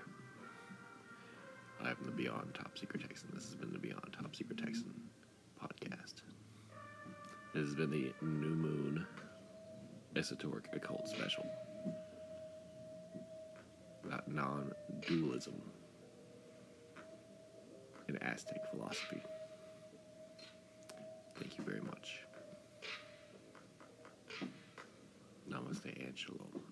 I'm 1.85 1.97
the 2.05 2.13
Beyond 2.13 2.55
Top 2.55 2.79
Secret 2.79 3.03
Texan. 3.03 3.31
This 3.35 3.47
has 3.47 3.57
been 3.57 3.73
the 3.73 3.79
Beyond 3.79 4.15
Top 4.19 4.35
Secret 4.37 4.59
Texan 4.59 4.95
podcast. 5.61 6.23
This 7.55 7.65
has 7.67 7.75
been 7.75 7.91
the 7.91 8.13
New 8.23 8.55
Moon 8.55 9.07
Esoteric 10.15 10.67
Occult 10.75 11.09
Special 11.09 11.45
about 14.05 14.29
non 14.29 14.73
dualism 15.07 15.61
in 18.09 18.17
Aztec 18.19 18.71
philosophy. 18.71 19.23
Thank 21.37 21.59
you 21.59 21.65
very 21.65 21.81
much. 21.81 22.21
Namaste 25.51 26.07
and 26.07 26.17
shalom. 26.17 26.63